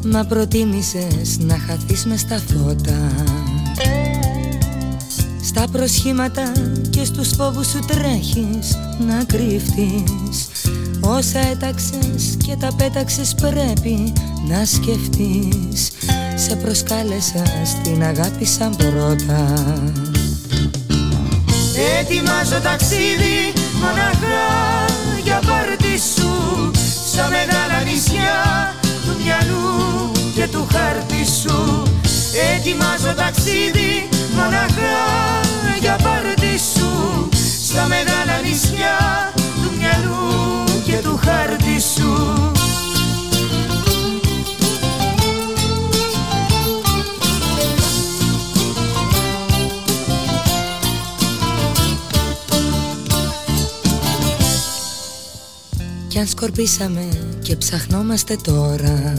[0.03, 3.11] Μα προτίμησες να χαθείς μες στα φώτα.
[5.43, 6.51] Στα προσχήματα
[6.89, 10.47] και στους φόβους σου τρέχεις να κρύφτεις
[10.99, 14.13] Όσα έταξες και τα πέταξες πρέπει
[14.47, 15.91] να σκεφτείς.
[16.35, 19.53] Σε προσκάλεσα στην αγάπη σαν πρώτα.
[21.99, 24.85] Ετοιμάζω ταξίδι μοναχά
[25.23, 26.31] για πάρτι σου
[27.11, 28.39] Στα μεγάλα νησιά
[29.05, 31.83] του μυαλού και του χάρτη σου.
[32.55, 34.99] Ετοιμάζω ταξίδι μοναχά
[35.79, 37.29] για πάρτι σου
[37.67, 38.97] Στα μεγάλα νησιά
[39.35, 41.60] του μυαλού και του χάρτη
[56.21, 57.07] αν σκορπίσαμε
[57.41, 59.13] και ψαχνόμαστε τώρα.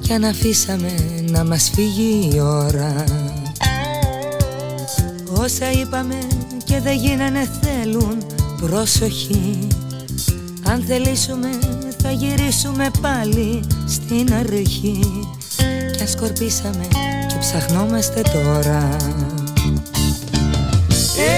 [0.00, 0.92] Κι αν αφήσαμε
[1.30, 3.04] να μας φύγει η ώρα.
[5.32, 6.14] Όσα είπαμε
[6.64, 8.16] και δεν γίνανε θέλουν
[8.60, 9.68] προσοχή
[10.68, 11.48] Αν θελήσουμε
[12.02, 15.00] θα γυρίσουμε πάλι στην αρχή.
[15.96, 16.88] Κι αν σκορπίσαμε
[17.28, 18.96] και ψαχνόμαστε τώρα.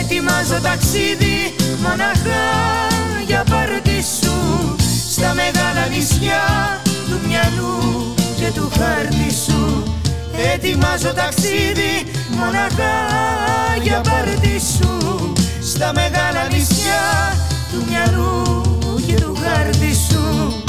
[0.00, 2.93] Ετοιμάζω ταξίδι μοναχά
[3.26, 4.76] για πάρτι σου
[5.10, 6.42] Στα μεγάλα νησιά
[6.84, 9.82] του μυαλού και του χάρτη σου.
[10.54, 12.94] Ετοιμάζω ταξίδι μοναχά
[13.82, 17.02] για πάρτι σου Στα μεγάλα νησιά
[17.72, 18.62] του μυαλού
[19.06, 20.63] και του χάρτη σου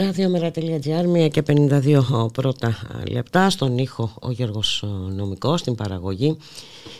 [0.00, 2.78] Ραδιομέρα.gr, 1 και 52 πρώτα
[3.10, 4.84] λεπτά στον ήχο ο Γιώργος
[5.16, 6.36] Νομικός, στην παραγωγή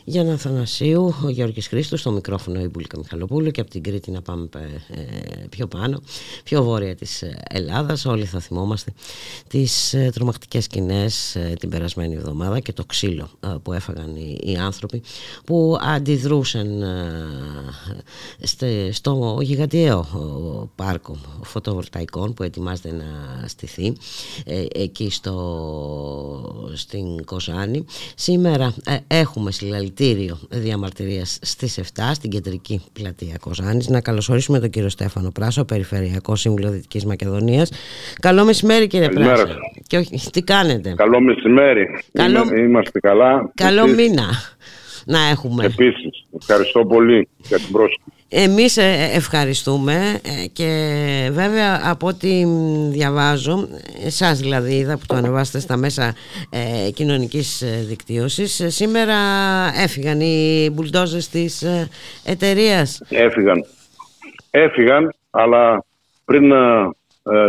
[0.04, 4.22] Γιάννα Θανασίου, ο Γιώργης Χρήστος, στο μικρόφωνο η Μπουλίκα Μιχαλοπούλου και από την Κρήτη να
[4.22, 6.02] πάμε ε, πιο πάνω,
[6.44, 8.04] πιο βόρεια της ε, Ελλάδας.
[8.04, 8.92] Όλοι θα θυμόμαστε
[9.48, 13.28] τις ε, τρομακτικές σκηνές την περασμένη εβδομάδα και το ξύλο
[13.62, 15.02] που έφαγαν οι άνθρωποι
[15.44, 16.84] που αντιδρούσαν
[18.90, 20.06] στο γιγαντιαίο
[20.76, 23.04] πάρκο φωτοβολταϊκών που ετοιμάζεται να
[23.48, 23.92] στηθεί
[24.72, 27.84] εκεί στο, στην Κοζάνη.
[28.14, 28.74] Σήμερα
[29.06, 29.50] έχουμε
[29.80, 33.88] συλλαλητήριο διαμαρτυρίας στις 7 στην κεντρική πλατεία Κοζάνης.
[33.88, 37.70] Να καλωσορίσουμε τον κύριο Στέφανο Πράσο, Περιφερειακό Σύμβουλο Δυτικής Μακεδονίας.
[38.20, 39.42] Καλό μεσημέρι κύριε Καλημέρα.
[39.42, 39.58] Πράσο.
[39.86, 41.86] Και όχι, τι κάνετε; Καλό μεσημέρι.
[42.12, 42.44] Καλό...
[42.56, 43.50] Είμαστε καλά.
[43.54, 44.28] Καλό μήνα
[45.04, 45.64] να έχουμε.
[45.64, 48.19] Επίσης, ευχαριστώ πολύ για την πρόσκληση.
[48.32, 50.68] Εμείς ε, ευχαριστούμε ε, και
[51.32, 52.44] βέβαια από ό,τι
[52.90, 53.68] διαβάζω,
[54.04, 56.14] εσάς δηλαδή είδα που το ανεβάσετε στα μέσα
[56.50, 59.16] ε, κοινωνικής ε, δικτύωσης, σήμερα
[59.82, 61.64] έφυγαν οι μπουλντόζες της
[62.24, 63.02] εταιρείας.
[63.08, 63.64] Έφυγαν.
[64.50, 65.84] Έφυγαν, αλλά
[66.24, 66.52] πριν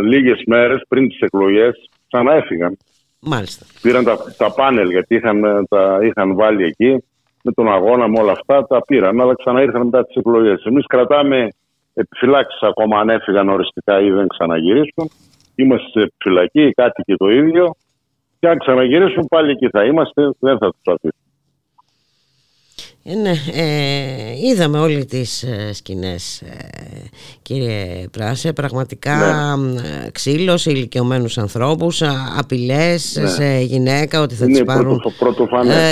[0.03, 2.77] λίγες μέρες, πριν τις εκλογές, ξανά έφυγαν.
[3.19, 3.65] Μάλιστα.
[3.82, 7.03] Πήραν τα, τα πάνελ γιατί είχαν, τα είχαν βάλει εκεί
[7.43, 10.63] με τον αγώνα, με όλα αυτά, τα πήραν, αλλά ξαναήρθαν μετά τις εκλογές.
[10.63, 11.47] Εμείς κρατάμε
[11.93, 15.09] επιφυλάξεις ακόμα αν έφυγαν οριστικά ή δεν ξαναγυρίσουν.
[15.55, 17.75] Είμαστε σε επιφυλακή, οι κάτοικοι το ίδιο.
[18.39, 21.30] Και αν ξαναγυρίσουν, πάλι εκεί θα είμαστε, δεν θα τους αφήσουμε.
[23.03, 26.47] Ε, ναι, ε, είδαμε όλοι τις ε, σκηνές ε,
[27.41, 28.53] κύριε Πράσε.
[28.53, 29.15] Πραγματικά
[29.57, 30.09] ναι.
[30.11, 32.01] ξύλος σε ηλικιωμένους ανθρώπους
[32.39, 33.27] απειλές ναι.
[33.27, 35.01] σε γυναίκα ότι θα της πάρουν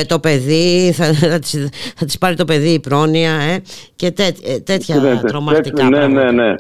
[0.08, 3.62] το παιδί θα, θα, της, θα της πάρει το παιδί η πρόνοια
[3.96, 4.32] και τέ,
[4.64, 6.56] τέτοια ναι, τρομακτικά ναι, ναι, ναι,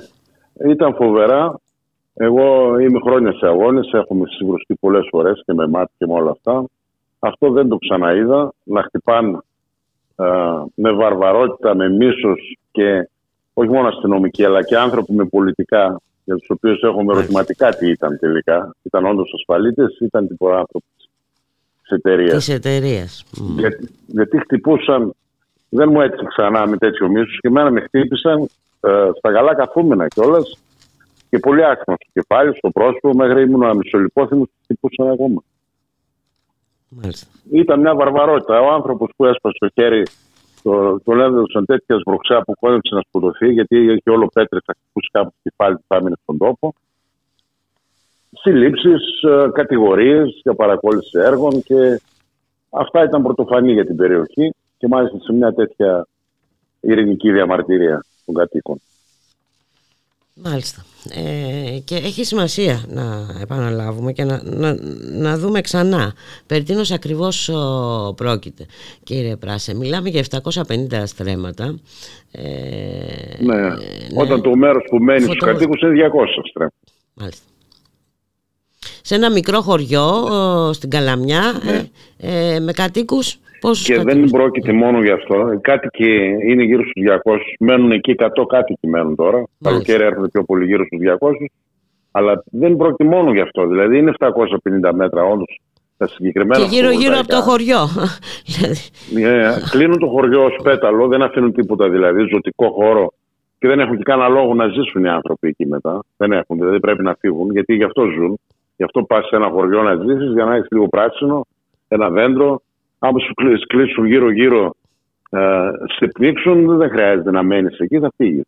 [0.69, 1.59] ήταν φοβερά.
[2.13, 6.31] Εγώ είμαι χρόνια σε αγώνες έχουμε συγκρουστεί πολλές φορές και με μάτι και με όλα
[6.31, 6.65] αυτά.
[7.19, 8.53] Αυτό δεν το ξαναείδα.
[8.63, 9.37] Να χτυπάνε
[10.74, 13.09] με βαρβαρότητα, με μίσος και
[13.53, 18.17] όχι μόνο αστυνομικοί αλλά και άνθρωποι με πολιτικά για τους οποίους έχουμε ερωτηματικά τι ήταν
[18.20, 18.76] τελικά.
[18.82, 20.86] Ήταν όντως ασφαλίτες ή ήταν τίποτα άνθρωποι
[21.82, 22.34] της εταιρείας.
[22.34, 23.26] Της εταιρείας.
[23.57, 25.13] Γιατί, γιατί χτυπούσαν,
[25.70, 28.49] δεν μου έτυχε ξανά με τέτοιο μίσος και εμένα με χτύπησαν
[28.82, 30.57] ε, στα καλά καθούμενα κιόλας
[31.30, 35.43] και πολύ άσχημα στο κεφάλι, στο πρόσωπο, μέχρι ήμουν μισολυπόθυμος και χτυπούσαν ακόμα.
[36.89, 37.27] Μάλιστα.
[37.51, 38.61] Ήταν μια βαρβαρότητα.
[38.61, 40.03] Ο άνθρωπος που έσπασε το χέρι,
[40.63, 45.09] το, τον έδωσαν τέτοια σбροξά που κόντεψε να σκοτωθεί, γιατί είχε όλο πέτρες, θα χτυπούσε
[45.11, 46.73] κάπου το κεφάλι του, θα έμεινε στον τόπο.
[48.31, 52.01] Συλλήψεις, ε, κατηγορίες για παρακόλληση έργων και
[52.69, 56.07] αυτά ήταν πρωτοφανή για την περιοχή και μάλιστα σε μια τέτοια
[56.79, 58.81] ειρηνική διαμαρτυρία των κατοίκων.
[60.43, 60.85] Μάλιστα.
[61.09, 64.77] Ε, και έχει σημασία να επαναλάβουμε και να, να,
[65.11, 66.13] να δούμε ξανά
[66.47, 67.49] περί τίνος ακριβώς
[68.15, 68.65] πρόκειται
[69.03, 71.79] κύριε Πράσε μιλάμε για 750 στρέμματα
[72.31, 72.41] ε,
[73.39, 73.55] ναι.
[73.55, 73.75] ναι.
[74.15, 75.33] όταν το μέρος που μένει Φωτο...
[75.33, 76.75] στους κατοίκους είναι 200 στρέμματα
[77.13, 77.43] Μάλιστα
[79.01, 80.09] σε ένα μικρό χωριό
[80.73, 81.89] στην Καλαμιά ναι.
[82.17, 85.51] ε, ε, με κατοίκους Πόσους και κατοίκους; δεν πρόκειται μόνο γι' αυτό.
[85.53, 89.43] Οι κάτοικοι είναι γύρω στους 200, μένουν εκεί 100 κάτοικοι μένουν τώρα.
[89.64, 91.32] Καλοκαίρι έρχονται πιο πολύ γύρω στους 200.
[92.12, 93.68] Αλλά δεν πρόκειται μόνο γι' αυτό.
[93.68, 95.60] Δηλαδή είναι 750 μέτρα όντως
[95.99, 96.64] τα συγκεκριμένα.
[96.64, 97.88] Και γύρω-γύρω από το χωριό.
[99.16, 103.14] yeah, κλείνουν το χωριό ως πέταλο, δεν αφήνουν τίποτα δηλαδή, ζωτικό χώρο.
[103.60, 105.99] Και δεν έχουν και κανένα λόγο να ζήσουν οι άνθρωποι εκεί μετά.
[106.18, 108.39] Δεν έχουν, δηλαδή πρέπει να φύγουν, γιατί γι' αυτό ζουν.
[108.76, 111.45] Γι' αυτό πας σε ένα χωριό να ζήσεις, για να έχεις λίγο πράσινο
[111.88, 112.62] ένα δέντρο.
[112.99, 113.33] Αν σου
[113.67, 114.75] κλείσουν γύρω-γύρω,
[115.29, 118.45] ε, σε πνίξουν, δεν χρειάζεται να μένεις εκεί, θα φύγεις.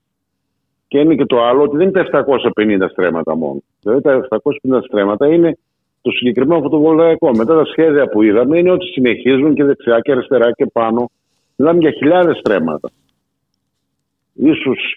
[0.87, 2.25] Και είναι και το άλλο ότι δεν είναι τα
[2.55, 3.61] 750 στρέμματα μόνο.
[3.81, 5.57] Δηλαδή τα 750 στρέμματα είναι
[6.01, 7.31] το συγκεκριμένο φωτοβολταϊκό.
[7.35, 11.09] Μετά τα σχέδια που είδαμε είναι ότι συνεχίζουν και δεξιά και αριστερά και πάνω.
[11.55, 12.89] Μιλάμε για χιλιάδες στρέμματα.
[14.33, 14.95] Ίσως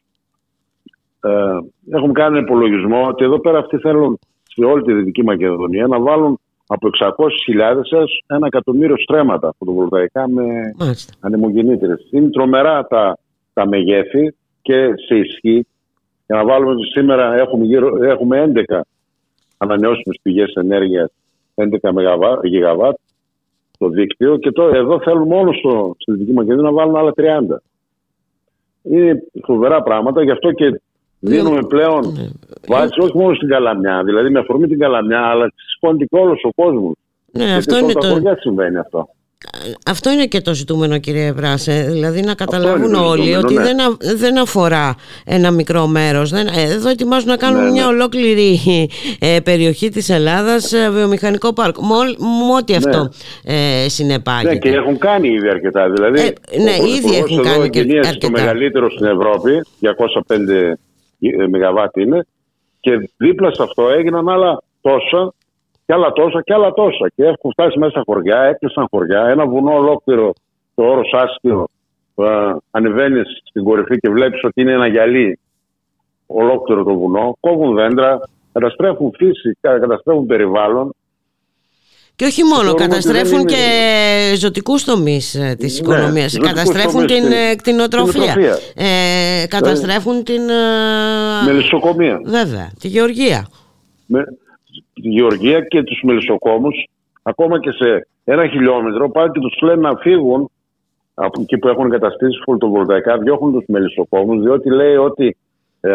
[1.20, 1.59] ε,
[1.90, 6.40] έχουμε κάνει υπολογισμό ότι εδώ πέρα αυτοί θέλουν σε όλη τη Δυτική Μακεδονία να βάλουν
[6.67, 10.45] από 600.000 έως ένα εκατομμύριο στρέμματα φωτοβολταϊκά με
[11.21, 12.09] ανεμογεννήτρες.
[12.11, 13.19] Είναι τρομερά τα,
[13.53, 15.67] τα μεγέθη και σε ισχύ.
[16.27, 18.81] Για να βάλουμε ότι σήμερα έχουμε, γύρω, έχουμε 11
[19.57, 21.12] ανανεώσιμες πηγές ενέργειας,
[21.55, 22.97] 11 γιγαβάτ
[23.79, 27.23] το δίκτυο και τώρα εδώ θέλουν μόνο στο, στη Δυτική Μακεδονία να βάλουν άλλα 30.
[28.83, 30.81] Είναι φοβερά πράγματα, γι' αυτό και
[31.27, 32.27] Δίνουμε πλέον ναι.
[32.68, 36.62] βάση όχι μόνο στην Καλαμιά, δηλαδή με αφορμή την Καλαμιά, αλλά σηκώνεται και όλος ο
[36.62, 36.95] κόσμος.
[37.33, 38.07] Ναι, αυτό είναι το...
[38.07, 39.09] χωριά συμβαίνει αυτό.
[39.87, 43.62] Αυτό είναι και το ζητούμενο κύριε Βράσε, δηλαδή να καταλάβουν όλοι ότι ναι.
[43.62, 43.77] δεν,
[44.16, 44.95] δεν αφορά
[45.27, 46.31] ένα μικρό μέρος.
[46.31, 47.89] Δεν, εδώ ετοιμάζουν να κάνουν ναι, μια ναι.
[47.89, 48.61] ολόκληρη
[49.18, 53.09] ε, περιοχή της Ελλάδας ε, βιομηχανικό πάρκο, με ό,τι αυτό
[53.45, 54.53] ε, συνεπάγεται.
[54.53, 55.91] Ναι, και έχουν κάνει ήδη αρκετά.
[55.91, 58.18] Δηλαδή, ε, ναι, ήδη έχουν κάνει και αρκετά.
[58.18, 60.75] το μεγαλύτερο στην Ευρώπη, 205
[61.19, 62.27] ε, ΜΒ είναι.
[62.81, 65.33] Και δίπλα σε αυτό έγιναν άλλα τόσα
[65.87, 67.09] και άλλα τόσα και άλλα τόσα.
[67.15, 70.33] Και έχουν φτάσει μέσα χωριά, έκλεισαν χωριά, ένα βουνό ολόκληρο
[70.75, 71.67] το όρος άστιο
[72.15, 75.39] ε, ανεβαίνει στην κορυφή και βλέπεις ότι είναι ένα γυαλί
[76.27, 78.21] ολόκληρο το βουνό, κόβουν δέντρα,
[78.53, 80.95] καταστρέφουν φύση, καταστρέφουν περιβάλλον
[82.17, 83.65] και όχι μόνο, καταστρέφουν και
[84.37, 86.39] ζωτικούς τομείς ε, της ναι, οικονομίας.
[86.39, 88.35] Καταστρέφουν την ε, κτηνοτροφία.
[88.75, 90.49] Ε, καταστρέφουν την...
[90.49, 92.21] Ε, μελισσοκομεία.
[92.25, 93.47] Βέβαια, τη γεωργία.
[94.07, 94.25] Με,
[94.95, 96.87] τη γεωργία και τους μελισσοκόμους,
[97.23, 100.51] ακόμα και σε ένα χιλιόμετρο, πάνε και τους λένε να φύγουν
[101.15, 105.37] από εκεί που έχουν εγκαταστήσει φωτοβολταϊκά, διώχνουν τους μελισσοκόμους, διότι λέει ότι
[105.81, 105.93] ε,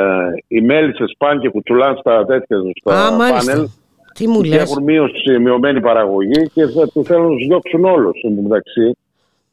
[0.48, 3.68] οι μέλισσες πάνε και κουτσουλάνε στα τέτοια στα Α, πάνελ
[4.14, 8.20] τι μου λες; Έχουν μείωση, μειωμένη παραγωγή και θα του θέλουν να τους διώξουν όλους.
[8.42, 8.98] μεταξύ,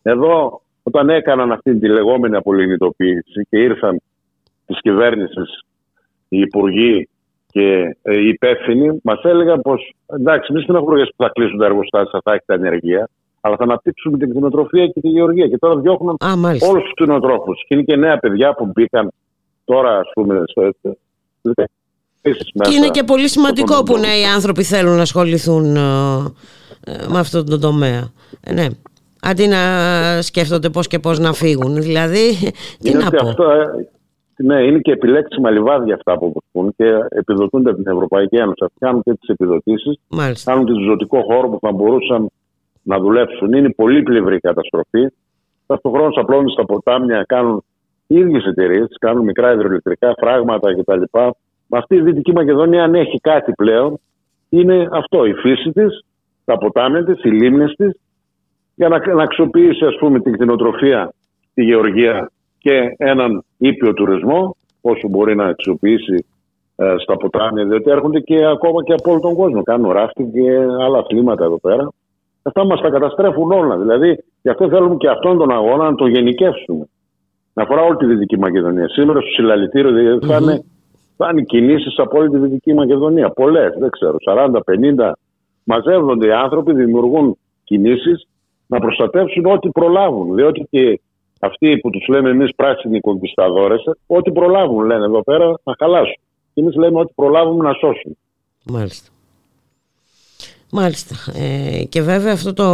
[0.03, 4.01] εδώ όταν έκαναν αυτή τη λεγόμενη απολυνητοποίηση και ήρθαν
[4.67, 5.41] τη κυβέρνηση
[6.29, 7.09] οι υπουργοί
[7.51, 11.65] και ε, οι υπεύθυνοι, μας έλεγαν πως εντάξει, εμείς δεν έχουμε που θα κλείσουν τα
[11.65, 13.09] εργοστάσια, θα έχετε ανεργία,
[13.41, 15.49] αλλά θα αναπτύξουμε την κτηνοτροφία και τη γεωργία.
[15.49, 16.17] Και τώρα διώχνουν
[16.61, 17.65] όλους τους κτηνοτρόφους.
[17.67, 19.13] Και είναι και νέα παιδιά που μπήκαν
[19.65, 20.73] τώρα, ας πούμε, στο
[22.63, 25.81] και είναι και πολύ σημαντικό που νέοι άνθρωποι θέλουν να ασχοληθούν ε,
[26.85, 28.09] ε, με αυτόν τον τομέα.
[28.41, 28.67] Ε, ναι.
[29.23, 29.59] Αντί να
[30.23, 31.75] σκέφτονται πώς και πώς να φύγουν.
[31.75, 32.37] Δηλαδή,
[32.81, 33.29] τι είναι να πω.
[33.29, 33.45] Αυτό,
[34.37, 38.65] ναι, είναι και επιλέξιμα λιβάδια αυτά που αποσκούν και επιδοτούνται από την Ευρωπαϊκή Ένωση.
[38.65, 39.99] Αυτοί κάνουν και τις επιδοτήσεις,
[40.45, 42.31] κάνουν και το ζωτικό χώρο που θα μπορούσαν
[42.83, 43.53] να δουλέψουν.
[43.53, 45.07] Είναι πολύ πλευρή καταστροφή.
[45.67, 47.65] Ταυτόχρονα απλώνουν στα ποτάμια, κάνουν
[48.07, 51.03] οι ίδιες εταιρείες, κάνουν μικρά υδροελεκτρικά φράγματα κτλ.
[51.69, 53.99] Αυτή η Δυτική Μακεδονία, αν έχει κάτι πλέον,
[54.49, 55.25] είναι αυτό.
[55.25, 56.05] Η φύση της,
[56.45, 58.01] τα ποτάμια της, οι λίμνες της,
[58.75, 61.13] για να, να αξιοποιήσει ας πούμε, την κτηνοτροφία,
[61.55, 66.27] τη γεωργία και έναν ήπιο τουρισμό, όσο μπορεί να αξιοποιήσει
[66.77, 69.63] ε, στα ποτάμια, διότι έρχονται και ακόμα και από όλο τον κόσμο.
[69.63, 70.51] Κάνουν ράφτη και
[70.81, 71.89] άλλα αθλήματα εδώ πέρα.
[72.43, 73.77] Αυτά μας τα καταστρέφουν όλα.
[73.77, 76.89] Δηλαδή, γι' αυτό θέλουμε και αυτόν τον αγώνα να το γενικεύσουμε.
[77.53, 78.89] Να αφορά όλη τη Δυτική Μακεδονία.
[78.89, 80.76] Σήμερα στο συλλαλητήριο δηλαδή, θα είναι θα
[81.31, 83.31] είναι κινήσεις από όλη τη Δυτική Μακεδονία.
[83.31, 85.13] Πολλές, δεν ξέρω, 40-50.
[85.65, 88.29] Μαζεύονται οι άνθρωποι, δημιουργούν κινήσεις
[88.67, 90.35] να προστατεύσουν ό,τι προλάβουν.
[90.35, 91.01] Διότι και
[91.41, 93.75] αυτοί που τους λέμε εμείς πράσινοι κογκισταδόρε,
[94.07, 96.21] ό,τι προλάβουν λένε εδώ πέρα να χαλάσουν.
[96.55, 98.17] Και εμείς λέμε ότι προλάβουμε να σώσουν.
[98.65, 99.11] Μάλιστα.
[100.73, 101.15] Μάλιστα.
[101.35, 102.71] Ε, και βέβαια αυτό το,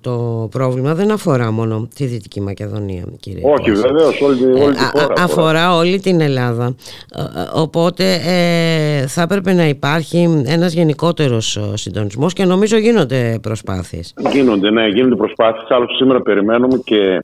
[0.00, 3.42] το πρόβλημα δεν αφορά μόνο τη Δυτική Μακεδονία, κύριε.
[3.44, 5.12] Όχι, βεβαίω, όλη, όλη τη χώρα.
[5.18, 6.74] αφορά όλη την Ελλάδα.
[7.16, 14.14] Ε, ε, οπότε ε, θα έπρεπε να υπάρχει ένας γενικότερος συντονισμός και νομίζω γίνονται προσπάθειες.
[14.32, 15.70] Γίνονται, ναι, γίνονται προσπάθειες.
[15.70, 17.22] Άλλωστε σήμερα περιμένουμε και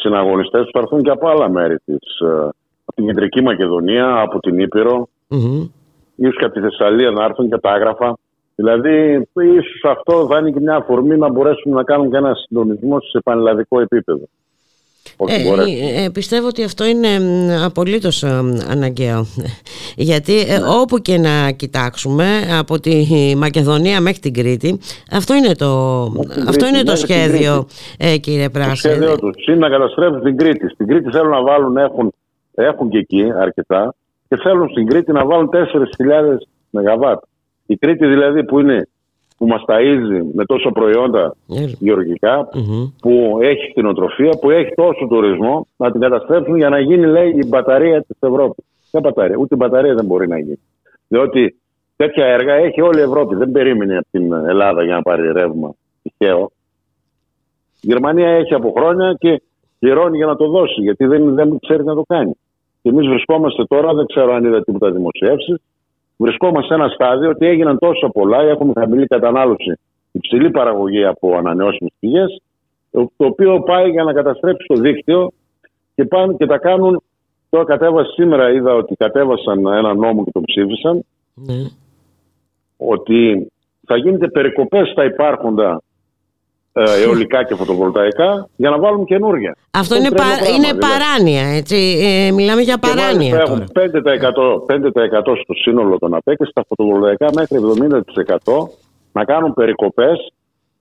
[0.00, 2.20] συναγωνιστές που θα έρθουν και από άλλα μέρη της.
[2.84, 5.08] Από την Κεντρική Μακεδονία, από την Ήπειρο.
[5.30, 5.70] Mm-hmm.
[6.14, 8.16] Ίσως και από τη Θεσσαλία να έρθουν και τα άγραφα.
[8.54, 13.00] Δηλαδή, ίσως αυτό θα είναι και μια αφορμή να μπορέσουμε να κάνουμε και ένα συντονισμό
[13.00, 14.28] σε πανελλαδικό επίπεδο.
[15.26, 17.08] Ε, ε, πιστεύω ότι αυτό είναι
[17.64, 18.28] απολύτως ε,
[18.70, 19.26] αναγκαίο.
[20.08, 20.66] Γιατί ε, ναι.
[20.80, 22.24] όπου και να κοιτάξουμε
[22.58, 24.78] από τη Μακεδονία μέχρι την Κρήτη
[25.12, 26.02] αυτό είναι το,
[26.48, 27.66] αυτό είναι το σχέδιο
[27.98, 29.32] ε, κύριε Πράσε Το σχέδιο του.
[29.48, 30.68] Είναι να καταστρέφουν την Κρήτη.
[30.68, 32.14] Στην Κρήτη θέλουν να βάλουν έχουν,
[32.54, 33.94] έχουν και εκεί αρκετά
[34.28, 35.58] και θέλουν στην Κρήτη να βάλουν 4.000
[36.70, 37.02] ΜΒ
[37.72, 38.88] η Κρήτη δηλαδή που είναι
[39.36, 41.64] που μας ταΐζει με τόσα προϊόντα Ναι.
[41.78, 42.84] γεωργικά, Μμμ.
[43.00, 47.46] που έχει κτηνοτροφία, που έχει τόσο τουρισμό, να την καταστρέψουν για να γίνει, λέει, η
[47.48, 48.64] μπαταρία της Ευρώπης.
[48.90, 50.60] Ποια μπαταρία, ούτε η μπαταρία δεν μπορεί να γίνει.
[51.08, 51.56] Διότι
[51.96, 53.34] τέτοια έργα έχει όλη η Ευρώπη.
[53.34, 56.50] Δεν περίμενε από την Ελλάδα για να πάρει ρεύμα τυχαίο.
[57.80, 59.42] Η Γερμανία έχει από χρόνια και
[59.78, 62.32] πληρώνει για να το δώσει, γιατί δεν, δεν ξέρει να το κάνει.
[62.82, 65.56] Και εμείς βρισκόμαστε τώρα, δεν ξέρω αν είδα τίποτα δημοσιεύσεις,
[66.22, 69.78] βρισκόμαστε σε ένα στάδιο ότι έγιναν τόσα πολλά, έχουμε χαμηλή κατανάλωση,
[70.12, 72.40] υψηλή παραγωγή από ανανεώσιμες πηγές,
[72.90, 75.32] το οποίο πάει για να καταστρέψει το δίκτυο
[75.94, 77.02] και πάνε και τα κάνουν.
[77.50, 81.04] Τώρα κατέβασε σήμερα, είδα ότι κατέβασαν ένα νόμο και το ψήφισαν,
[81.34, 81.62] Ναι.
[82.76, 83.50] ότι
[83.86, 85.91] θα γίνεται περικοπές στα υπάρχοντα ε,
[86.72, 89.56] αιωλικά και φωτοβολταϊκά για να βάλουν καινούργια.
[89.70, 90.78] Αυτό Είναι είναι, τρελό πα- πράγμα, είναι δηλαδή.
[90.86, 91.76] παράνοια, έτσι.
[92.02, 93.42] Ε, μιλάμε για Και μάλιστα παράνοια τώρα.
[93.42, 98.68] έχουν 5%, 5% στο σύνολο των ΑΠΕ και στα φωτοβολταϊκά μέχρι 70%
[99.12, 100.32] να κάνουν περικοπές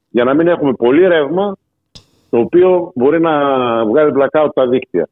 [0.10, 1.56] για να μην έχουμε πολύ ρεύμα
[2.30, 3.32] το οποίο μπορεί να
[3.86, 5.10] βγάλει blackout τα δίκτυα.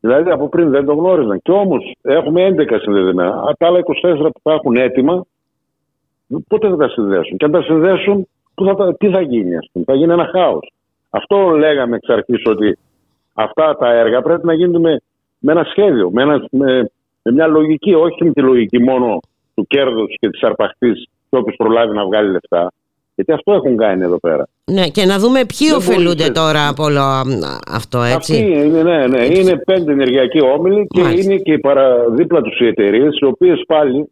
[0.00, 1.40] Δηλαδή από πριν δεν το γνώριζαν.
[1.42, 3.30] Και όμως έχουμε 11 συνδεδεμένα.
[3.46, 5.24] Από τα άλλα 24 που θα έχουν έτοιμα,
[6.48, 8.28] πότε θα τα συνδέσουν; Και αν τα συνδέσουν,
[8.60, 9.84] πού θα τα- τι θα γίνει, ας πούμε.
[9.88, 10.72] Θα γίνει ένα χάος.
[11.10, 12.78] Αυτό λέγαμε εξ αρχής ότι
[13.34, 15.00] αυτά τα έργα πρέπει να γίνουν με,
[15.38, 16.90] με ένα σχέδιο, με, ένα, με,
[17.22, 19.20] με μια λογική, όχι με τη λογική μόνο
[19.54, 22.72] του κέρδους και της αρπαχτής και όποιος προλάβει να βγάλει λεφτά.
[23.14, 24.46] Γιατί αυτό έχουν κάνει εδώ πέρα.
[24.64, 27.20] Ναι, και να δούμε ποιοι Δεν ωφελούνται μπορείς- τώρα από όλο α,
[27.70, 28.38] αυτό, Αυτοί έτσι.
[28.64, 31.32] είναι, ναι, ναι, είναι πέντε ενεργειακοί όμιλοι και Μάλιστα.
[31.32, 34.10] είναι και οι παρα, δίπλα τους οι εταιρείες, οι οποίες πάλι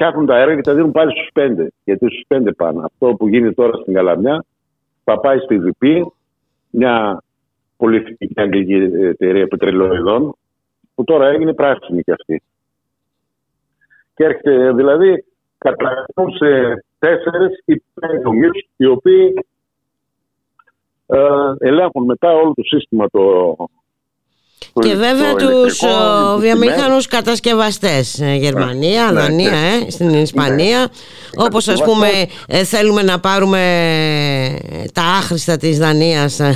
[0.00, 1.70] φτιάχνουν τα έργα και τα δίνουν πάλι στους πέντε.
[1.84, 2.82] Γιατί στους πέντε πάνε.
[2.84, 4.44] Αυτό που γίνεται τώρα στην Καλαμιά
[5.04, 6.02] θα πάει στη VP,
[6.70, 7.22] μια
[7.76, 10.34] πολυεθνική αγγλική εταιρεία πετρελαιοειδών,
[10.94, 12.42] που τώρα έγινε πράσινη κι αυτή.
[14.14, 15.24] Και έρχεται, δηλαδή,
[15.58, 19.34] καταγραφούν σε τέσσερι ή πέντε ομίλου, οι οποίοι
[21.06, 21.18] ε,
[21.58, 23.56] ελέγχουν μετά όλο το σύστημα το.
[24.72, 25.92] Το Και ηλεκτρο- βέβαια τους ηλεκτρικό,
[26.32, 29.86] ο, τις βιομήχανους κατασκευαστές ε, Γερμανία, Ναι, Δανία, ναι.
[29.86, 31.44] ε, στην Ισπανία Ναι.
[31.44, 32.06] όπως ας πούμε
[32.48, 33.58] ε, θέλουμε να πάρουμε
[34.72, 36.54] ε, τα άχρηστα της Δανίας ε,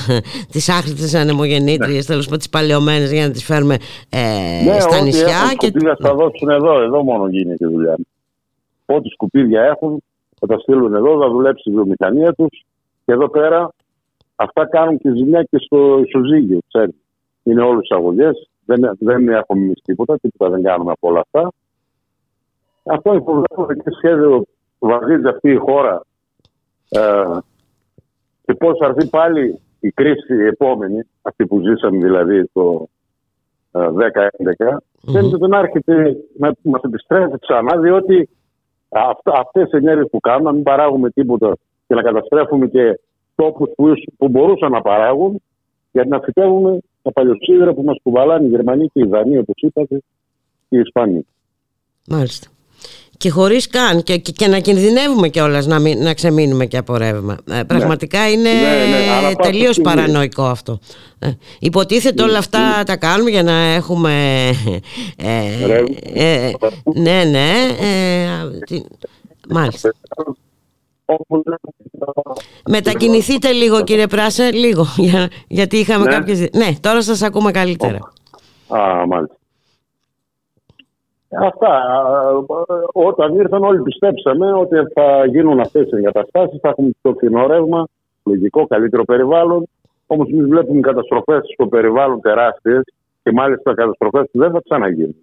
[0.53, 3.77] τις άχρηστες ανεμογεννήτριες τέλος πάντων τις παλαιωμένες για να τις φέρουμε
[4.09, 4.19] ε,
[4.65, 5.67] Ναι, στα ό,τι νησιά έχουν και...
[5.67, 7.97] σκουπίδια θα δώσουν εδώ, εδώ μόνο γίνεται η δουλειά.
[8.87, 10.03] Ό,τι σκουπίδια έχουν
[10.41, 12.65] θα τα στείλουν εδώ, θα δουλέψει η βιομηχανία τους
[13.05, 13.69] και εδώ πέρα
[14.37, 16.59] αυτά κάνουν και ζημιά και στο ισοζύγιο.
[16.69, 16.95] Ξέρετε.
[17.45, 21.53] Είναι όλες αγωγές, δεν, δεν έχουμε εμείς τίποτα, τίποτα δεν κάνουμε από όλα αυτά.
[22.85, 24.45] Αυτό είναι φοβερό και σχέδιο
[24.79, 26.03] που βαδίζει αυτή η χώρα
[26.89, 27.39] ε,
[28.45, 32.89] και πώς θα έρθει πάλι η κρίση η επόμενη, αυτή που ζήσαμε δηλαδή το
[33.73, 33.89] ε,
[34.63, 34.77] 10-11,
[35.13, 38.29] φαίνεται να έρχεται να μας επιστρέφει ξανά, διότι
[38.89, 43.01] αυτά, αυτές οι ενέργειες που κάνουμε, να μην παράγουμε τίποτα και να καταστρέφουμε και
[43.35, 45.43] τόπους που, που μπορούσαν να παράγουν,
[45.93, 50.03] γιατί να φυτεύουμε τα παλιοσίδερα που μας κουβαλάνε οι Γερμανοί και οι Δανείοι, όπως είπατε,
[50.69, 51.27] και οι Ισπανοί.
[52.09, 52.49] Μάλιστα.
[53.17, 56.97] Και χωρίς καν και, και, και να κινδυνεύουμε κιόλας να, μην- να ξεμείνουμε και από
[56.97, 57.37] ρεύμα.
[57.51, 59.95] Ε, πραγματικά είναι Ναι, ναι, αλλά πάσα τελείως στιγμή.
[59.95, 60.79] παρανοϊκό αυτό.
[61.19, 61.31] Ε,
[61.61, 64.13] υποτίθεται όλα αυτά τα κάνουμε για να έχουμε...
[65.17, 65.97] Ε, Ρεύμα.
[66.15, 66.51] ε,
[66.95, 67.51] ναι, ναι.
[67.81, 68.83] Ε, τι-
[69.49, 69.93] μάλιστα.
[71.05, 71.43] Όπως
[72.71, 76.11] Μετακινηθείτε λίγο κύριε Πράσε, λίγο, για, γιατί είχαμε Ναι.
[76.11, 76.39] κάποιες...
[76.39, 77.99] δι- Ναι, τώρα σας ακούμε καλύτερα.
[78.69, 79.37] Α, μάλιστα.
[81.41, 81.69] Αυτά.
[81.69, 82.13] Α,
[82.93, 87.87] Όταν ήρθαν όλοι πιστέψαμε ότι θα γίνουν αυτές οι εγκαταστάσεις, θα έχουμε το φθηνό ρεύμα,
[88.25, 89.69] λογικό, καλύτερο περιβάλλον.
[90.07, 92.83] Όμως εμείς βλέπουμε καταστροφές στο περιβάλλον τεράστιες
[93.23, 95.17] και μάλιστα καταστροφές που δεν θα ξαναγίνουν.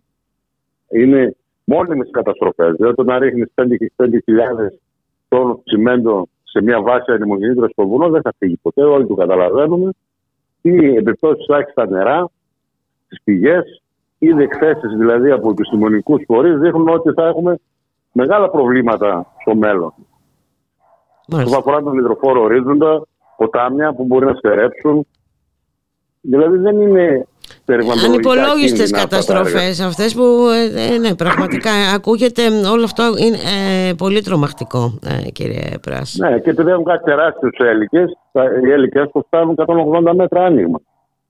[0.89, 2.75] Είναι μόνιμες καταστροφές.
[2.75, 3.65] Δηλαδή το να ρίχνεις 5.000
[5.31, 9.91] τόνους τσιμέντο σε μια βάση ανεμογεννήτρια στο βουνό δεν θα φύγει ποτέ, όλοι το καταλαβαίνουμε.
[10.61, 12.29] Τι επιπτώσεις θα έχει στα νερά,
[13.05, 13.81] στις πηγές,
[14.17, 17.59] ήδη εκθέσεις δηλαδή από επιστημονικού φορείς δείχνουν ότι θα έχουμε
[18.11, 19.93] μεγάλα προβλήματα στο μέλλον.
[21.27, 21.57] Που Μάλιστα.
[21.57, 23.07] αφορά τον υδροφόρο ορίζοντα,
[23.37, 25.07] ποτάμια που μπορεί να στερέψουν.
[26.21, 27.27] Δηλαδή δεν είναι
[27.65, 29.51] περιβαλλοντολογικά Ανυπολόγιστες κίνδυνα αυτά τα έργα.
[29.51, 30.25] καταστροφές αυτές που
[30.77, 32.41] ε, ε, ναι, πραγματικά ακούγεται
[32.73, 33.37] όλο αυτό είναι
[33.89, 36.15] ε, πολύ τρομακτικό ε, κύριε Πράς.
[36.19, 38.17] Ναι, και επειδή έχουν κάτι τεράστιους έλικες,
[38.65, 40.79] οι έλικες που φτάνουν 180 μέτρα άνοιγμα.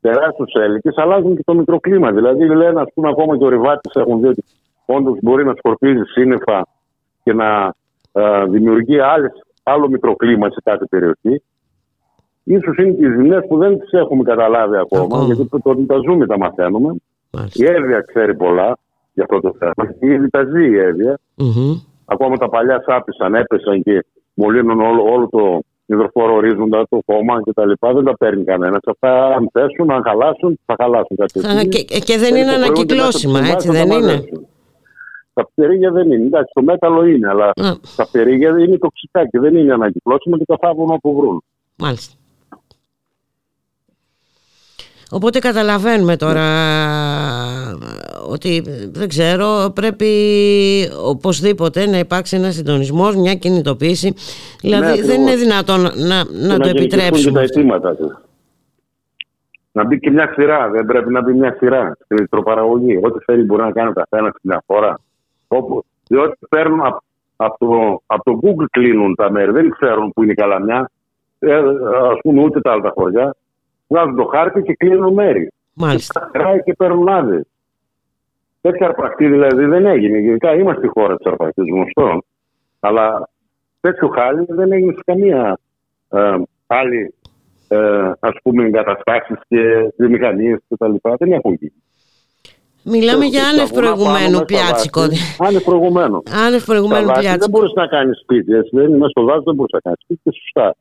[0.02, 2.12] Τεράστιους έλικες αλλάζουν και το μικροκλίμα.
[2.12, 4.44] Δηλαδή λένε, ας πούμε, ακόμα και ο Ριβάτης έχουν δει ότι
[4.86, 6.68] όντως μπορεί να σκορπίζει σύννεφα
[7.24, 7.74] και να
[8.12, 9.32] ε, δημιουργεί άλλες,
[9.64, 11.44] άλλο μικροκλίμα σε κάθε περιοχή.
[12.44, 15.24] Ίσως είναι και οι ζημιές που δεν τις έχουμε καταλάβει ακόμα, Ακόμα.
[15.24, 16.96] γιατί το, το, τα ζούμε, τα μαθαίνουμε.
[17.32, 17.64] Μάλιστα.
[17.64, 18.78] Η Εύβοια ξέρει πολλά
[19.14, 19.96] για αυτό το θέμα.
[20.00, 21.20] Ήδη τα ζει η Εύβοια.
[21.36, 21.80] Μμμ.
[22.06, 27.72] Ακόμα τα παλιά σάπησαν, έπεσαν και μολύνουν όλο, όλο το υδροφόρο ορίζοντα, το χώμα κτλ.
[27.94, 28.80] Δεν τα παίρνει κανένας.
[28.86, 31.68] Αυτά αν πέσουν, αν χαλάσουν, θα χαλάσουν κάτι.
[31.68, 34.24] Και, και δεν είναι ανακυκλώσιμα, έτσι δεν είναι;
[35.34, 36.26] Τα πτερίγια δεν είναι.
[36.26, 37.76] Εντάξει, το μέταλλο είναι, αλλά mm.
[37.96, 41.44] τα πτερίγια είναι τοξικά και δεν είναι ανακυκλώσιμα και τα θάβουν όπου βρουν.
[41.76, 42.16] Μάλιστα.
[45.12, 46.48] Οπότε καταλαβαίνουμε τώρα
[48.30, 50.10] ότι δεν ξέρω πρέπει
[51.04, 54.14] οπωσδήποτε να υπάρξει ένας συντονισμός, μια κινητοποίηση.
[54.62, 57.30] Δηλαδή ναι, δεν είναι δυνατόν να, να το επιτρέψουμε.
[57.30, 58.18] Και τα αιτήματα του.
[59.72, 60.70] Να μπει και μια σειρά.
[60.70, 63.00] Δεν πρέπει να μπει μια σειρά στην ηλεκτροπαραγωγή.
[63.02, 65.00] Ό,τι θέλει μπορεί να κάνει ο καθένας στην μια φορά.
[65.48, 67.04] Όπου, διότι παίρνουν από,
[67.36, 69.52] από, το, από το Google κλείνουν τα μέρη.
[69.52, 70.92] Δεν ξέρουν που είναι η καλαμιά.
[71.40, 73.36] Ε, Α πούμε ούτε τα άλλα χωριά
[73.92, 75.52] βγάζουν το χάρτη και κλείνουν μέρη.
[75.74, 76.30] Μάλιστα.
[76.34, 77.46] Και και παίρνουν άδειες.
[78.62, 80.18] Τέτοια αρπακτή δηλαδή δεν έγινε.
[80.18, 82.24] Γενικά είμαστε η χώρα τη αρπακτή γνωστό.
[82.80, 83.30] Αλλά
[83.80, 85.58] τέτοιο χάλι δεν έγινε σε καμία
[86.10, 86.36] ε,
[86.68, 87.14] άλλη
[87.68, 90.94] ε, ας πούμε εγκαταστάσεις και βιομηχανίες κτλ.
[91.20, 91.84] Δεν έχουν γίνει.
[92.84, 95.02] Μιλάμε για άνευ προηγουμένου πιάτσικο.
[95.40, 96.24] Άνευ προηγουμένου.
[96.48, 97.38] Άνευ προηγουμένου πιάτσικο.
[97.38, 98.54] Δεν μπορείς να κάνεις σπίτι.
[98.54, 98.70] Έτσι.
[98.74, 100.22] Δεν είναι στο δάσο, δεν μπορείς να κάνεις σπίτι.
[100.24, 100.76] Και σωστά.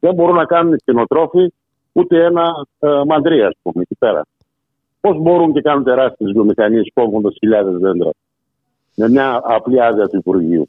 [0.00, 1.52] Δεν μπορούν να κάνουν κτηνοτρόφοι
[1.96, 4.26] ούτε ένα ε, μαντρί, ας πούμε, εκεί πέρα.
[5.00, 8.10] Πώς μπορούν και κάνουν τεράστιες βιομηχανίες κόβοντα χιλιάδες δέντρα
[8.94, 10.68] με μια απλή άδεια του Υπουργείου.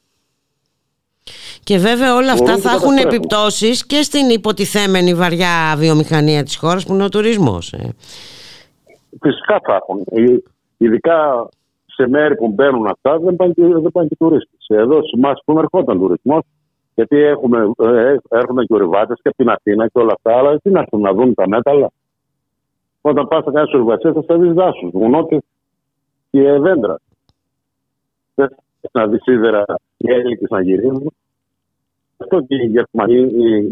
[1.63, 6.93] Και βέβαια όλα αυτά θα έχουν επιπτώσεις και στην υποτιθέμενη βαριά βιομηχανία της χώρας που
[6.93, 7.73] είναι ο τουρισμός.
[7.73, 7.95] Ε.
[9.21, 10.03] Φυσικά θα έχουν.
[10.11, 10.37] Ε,
[10.77, 11.49] ειδικά
[11.85, 14.65] σε μέρη που μπαίνουν αυτά δεν πάνε και, δεν πάνε και τουρίστες.
[14.67, 16.43] Εδώ σε εμάς που ερχόταν τουρισμός,
[16.97, 20.69] γιατί έχουμε, ε, έρχονται και ορειβάτες και από την Αθήνα και όλα αυτά, αλλά τι
[20.69, 21.91] να έρθουν να δουν τα μέταλλα.
[23.01, 25.39] Όταν πας να κάνει ορειβατσέ, θα στα δεις δάσους, βουνότες
[26.29, 26.99] και δέντρα.
[28.35, 28.55] Δεν
[28.91, 29.65] να δεις σίδερα
[29.97, 31.13] οι Έλληνες να γυρίζουν.
[32.17, 33.19] Αυτό και οι Γερμανοί,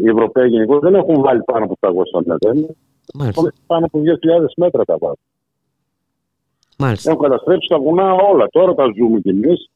[0.02, 2.52] οι Ευρωπαίοι γενικώ δεν έχουν βάλει πάνω από 700 μέτρα.
[3.66, 5.18] Πάνω από 2.000 μέτρα τα βάζουν.
[7.04, 8.48] Έχουν καταστρέψει τα βουνά όλα.
[8.50, 9.70] Τώρα τα ζούμε κι εμείς.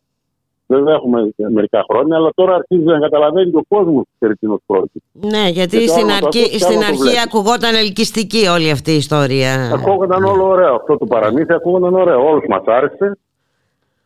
[0.73, 4.99] Βέβαια έχουμε μερικά χρόνια, αλλά τώρα αρχίζει να καταλαβαίνει και ο κόσμος περί τίνο πρόκειται.
[5.13, 9.71] Ναι, γιατί στην, αρχή, στην αρχή ακουγόταν ελκυστική όλη αυτή η ιστορία.
[9.75, 10.75] Ακούγονταν όλο ωραίο.
[10.75, 12.27] Αυτό το παραμύθι ακούγονταν ωραίο.
[12.27, 13.19] Όλους μας άρεσε.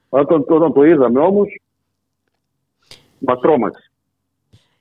[0.08, 1.60] Όταν, όταν το είδαμε όμως,
[3.18, 3.90] μας τρόμαξε.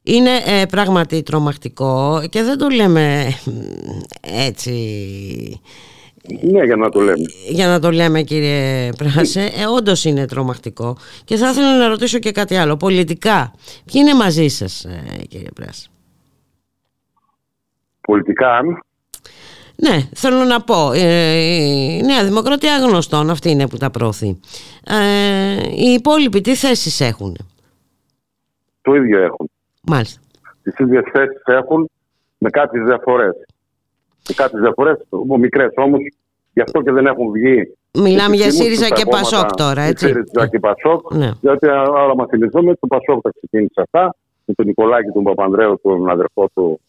[0.03, 3.23] Είναι ε, πράγματι τρομακτικό και δεν το λέμε
[4.21, 4.71] έτσι
[6.30, 7.26] ναι, για να το λέμε.
[7.49, 9.41] Για να το λέμε, κύριε Πράσε.
[9.41, 10.97] Ε, Όντως είναι τρομακτικό.
[11.24, 12.78] Και θα ήθελα να ρωτήσω και κάτι άλλο.
[12.78, 13.53] Πολιτικά,
[13.86, 15.88] ποιοι είναι μαζί σας, ε, κύριε Πράσε;
[18.01, 18.80] Πολιτικά, αν.
[19.76, 20.91] Ναι, θέλω να πω.
[20.91, 24.39] Ε, η Νέα Δημοκρατία γνωστών, αυτή είναι που τα προωθεί.
[24.88, 27.38] Ε, οι υπόλοιποι τι θέσεις έχουν;
[28.81, 29.49] Το ίδιο έχουν.
[29.81, 30.22] Μάλιστα.
[30.64, 31.89] Τις ίδιες θέσεις έχουν
[32.38, 33.35] με κάποιες διαφορές
[34.23, 34.97] και κάποιες διαφορές,
[35.39, 35.99] μικρές όμως,
[36.53, 37.75] γι' αυτό και δεν έχουν βγει.
[37.99, 40.07] Μιλάμε για ΣΥΡΙΖΑ και Πασόκ τώρα, έτσι.
[40.07, 41.13] ΣΥΡΙΖΑ και Πασόκ.
[41.13, 41.31] Ναι.
[41.41, 44.15] Γιατί άρα μας θυμηθούμε, το Πασόκ τα ξεκίνησε αυτά,
[44.45, 46.80] με τον Νικολάκη, τον Παπανδρέου, τον αδερφό του,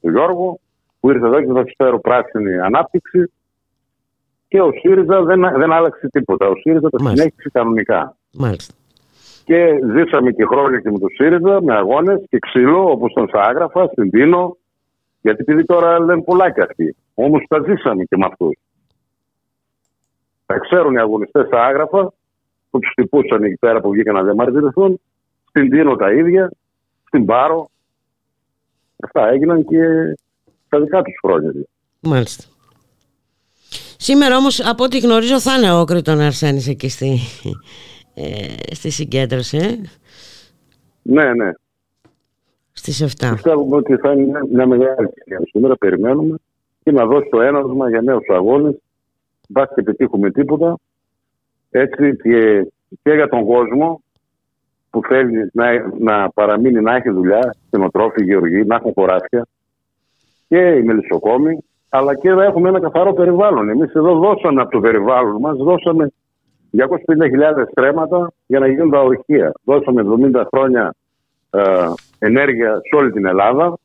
[0.00, 0.60] του Γιώργου,
[1.00, 3.32] που ήρθε εδώ και θα του φέρω πράσινη ανάπτυξη.
[4.48, 6.48] Και ο ΣΥΡΙΖΑ δεν, δεν άλλαξε τίποτα.
[6.48, 8.16] Ο ΣΥΡΙΖΑ το συνέχισε κανονικά.
[8.32, 8.74] Μάλιστα.
[9.44, 13.86] Και ζήσαμε και χρόνια και με το ΣΥΡΙΖΑ, με αγώνες και ξύλο, όπως τον Σάγραφα,
[13.86, 14.56] στην Τίνο,
[15.20, 16.96] γιατί επειδή τώρα λένε πολλά και αυτοί.
[17.14, 18.58] Όμως τα ζήσαμε και με αυτούς.
[20.50, 22.12] Τα ξέρουν οι αγωνιστές στα άγραφα
[22.70, 25.00] που τους τυπούσαν εκεί πέρα που βγήκαν να διαμαρτυρηθούν.
[25.48, 26.50] Στην Τίνο τα ίδια,
[27.06, 27.70] στην Πάρο.
[29.04, 29.78] Αυτά έγιναν και
[30.66, 31.52] στα δικά τους χρόνια.
[32.00, 32.44] Μάλιστα.
[33.96, 37.18] Σήμερα όμως από ό,τι γνωρίζω θα είναι ο Κρήτον Αρσένης εκεί στη,
[38.14, 39.56] ε, στη συγκέντρωση.
[39.56, 39.78] Ε;
[41.02, 41.52] Ναι, ναι
[42.72, 43.30] στις 7.
[43.34, 45.46] Πιστεύουμε ότι θα είναι μια μεγάλη ευκαιρία.
[45.50, 46.36] Σήμερα περιμένουμε
[46.82, 48.74] και να δώσει το ένασμα για νέους αγώνες.
[49.52, 50.78] Μπας και πετύχουμε τίποτα.
[51.70, 52.66] Έτσι και,
[53.02, 54.02] και για τον κόσμο
[54.90, 59.46] που θέλει να, να παραμείνει να έχει δουλειά, κτηνοτρόφοι, γεωργοί, να έχουν χωράφια
[60.48, 61.58] και οι μελισσοκόμοι,
[61.88, 63.68] αλλά και να έχουμε ένα καθαρό περιβάλλον.
[63.68, 66.12] Εμείς εδώ δώσαμε από το περιβάλλον μας, δώσαμε
[66.76, 66.88] 250.000
[67.70, 69.52] στρέμματα για να γίνουν τα ορυχεία.
[69.64, 70.02] Δώσαμε
[70.32, 70.94] 70 χρόνια
[71.50, 71.60] ε,
[72.18, 73.78] ενέργεια σε όλη την Ελλάδα.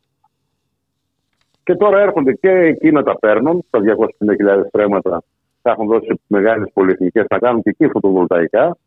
[1.64, 5.24] Και τώρα έρχονται και εκεί να τα παίρνουν, τα 250.000 στρέμματα
[5.66, 8.78] θα έχουν δώσει μεγάλες πολυεθνικές να κάνουν και εκεί φωτοβολταϊκά.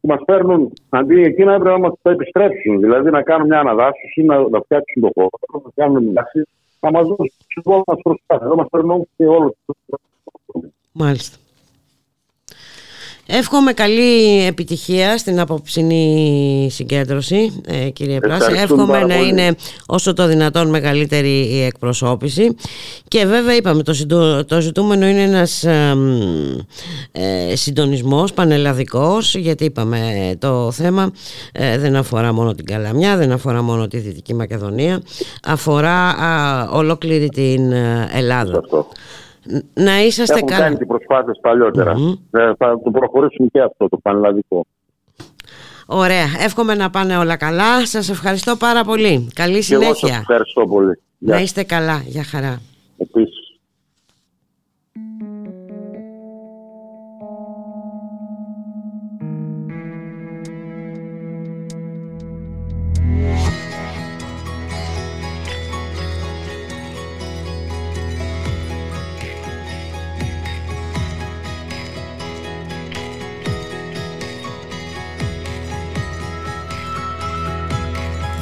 [0.00, 2.80] Μας παίρνουν αντί εκείνα έπρεπε να μας τα επιστρέψουν.
[2.80, 6.42] Δηλαδή να κάνουν μια αναδάσωση, να, να φτιάξουν το χώρο, να κάνουν μια τάξη,
[6.80, 8.46] να μας δώσουν τι μας προσπάθειε.
[8.46, 9.74] Εδώ μας παίρνουν και όλο το.
[10.92, 11.38] Μάλιστα.
[13.28, 18.52] Εύχομαι καλή επιτυχία στην απόψινή συγκέντρωση, ε, κύριε Πλάση.
[18.56, 19.54] Εύχομαι να είναι
[19.86, 22.54] όσο το δυνατόν μεγαλύτερη η εκπροσώπηση.
[23.08, 31.10] Και βέβαια είπαμε, το, το ζητούμενο είναι ένας ε, συντονισμός πανελλαδικός, γιατί είπαμε το θέμα
[31.52, 35.02] ε, δεν αφορά μόνο την Καλαμιά, δεν αφορά μόνο τη Δυτική Μακεδονία,
[35.42, 36.14] αφορά
[36.72, 38.60] ολόκληρη την ε, Ελλάδα.
[39.74, 40.46] Να είσαστε καλά.
[40.46, 41.40] Έχουν κάνει και προσπάθειες
[42.30, 44.66] ε, Θα το προχωρήσουμε και αυτό το πανελλαδικό.
[45.86, 46.26] Ωραία.
[46.38, 47.86] Εύχομαι να πάνε όλα καλά.
[47.86, 49.28] Σας ευχαριστώ πάρα πολύ.
[49.34, 49.92] Καλή συνέχεια.
[49.92, 51.00] Και εγώ σας ευχαριστώ πολύ.
[51.18, 52.02] Να είστε καλά.
[52.06, 52.60] Για χαρά.
[52.98, 53.35] Επίσης.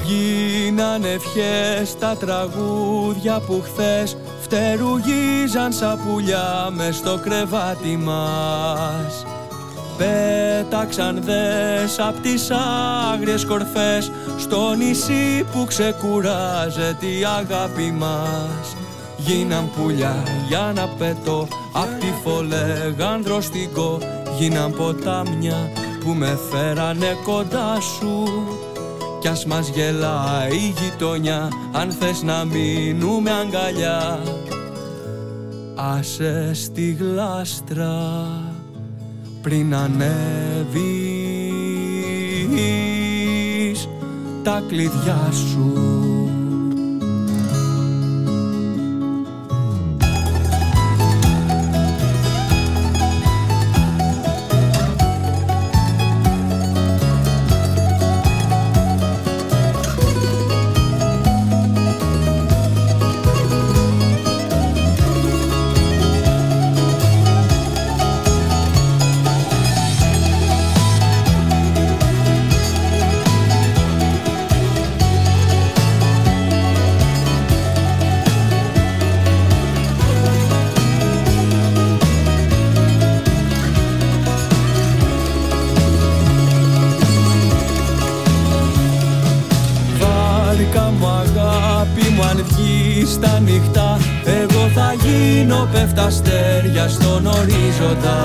[0.05, 9.27] Γίναν ευχές τα τραγούδια που χθες φτερουγίζαν σαν πουλιά μες στο κρεβάτι μας.
[9.99, 12.51] Πέταξαν δες απ' τις
[13.13, 18.77] άγριες κορφές στο νησί που ξεκουράζεται η αγάπη μας.
[19.17, 23.99] Γίναν πουλιά για να πετώ απ' τη φωλέ δροστικό
[24.39, 25.71] Γίναν ποτάμια
[26.05, 28.25] που με φέρανε κοντά σου
[29.25, 34.23] κι ας μας γελάει η γειτονιά Αν θες να μείνουμε αγκαλιά.
[35.75, 38.27] Άσε στη γλάστρα
[39.43, 40.09] πριν ανέβεις
[44.43, 45.84] τα κλειδιά σου
[97.45, 98.23] ορίζοντα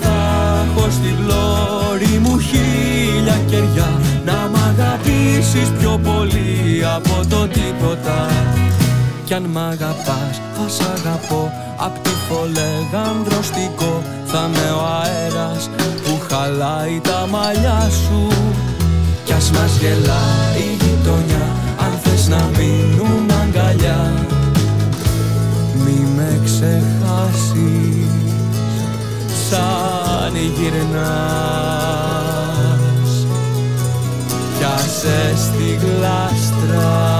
[0.00, 0.16] Θα
[0.64, 4.00] έχω στην πλώρη μου χίλια κεριά.
[4.24, 8.26] Να μ' αγαπήσεις πιο πολύ από το τίποτα.
[9.24, 11.52] Κι αν μ' αγαπάς θα σ' αγαπώ.
[11.76, 15.70] Απ' τη φωλέγαν δροστικό Θα με ο αέρας
[16.04, 18.28] που χαλάει τα μαλλιά σου.
[19.24, 20.57] Κι ας μας γελάει
[30.48, 32.16] σαν γυρνάς.
[34.58, 37.17] Πιάσε στη γλάστρα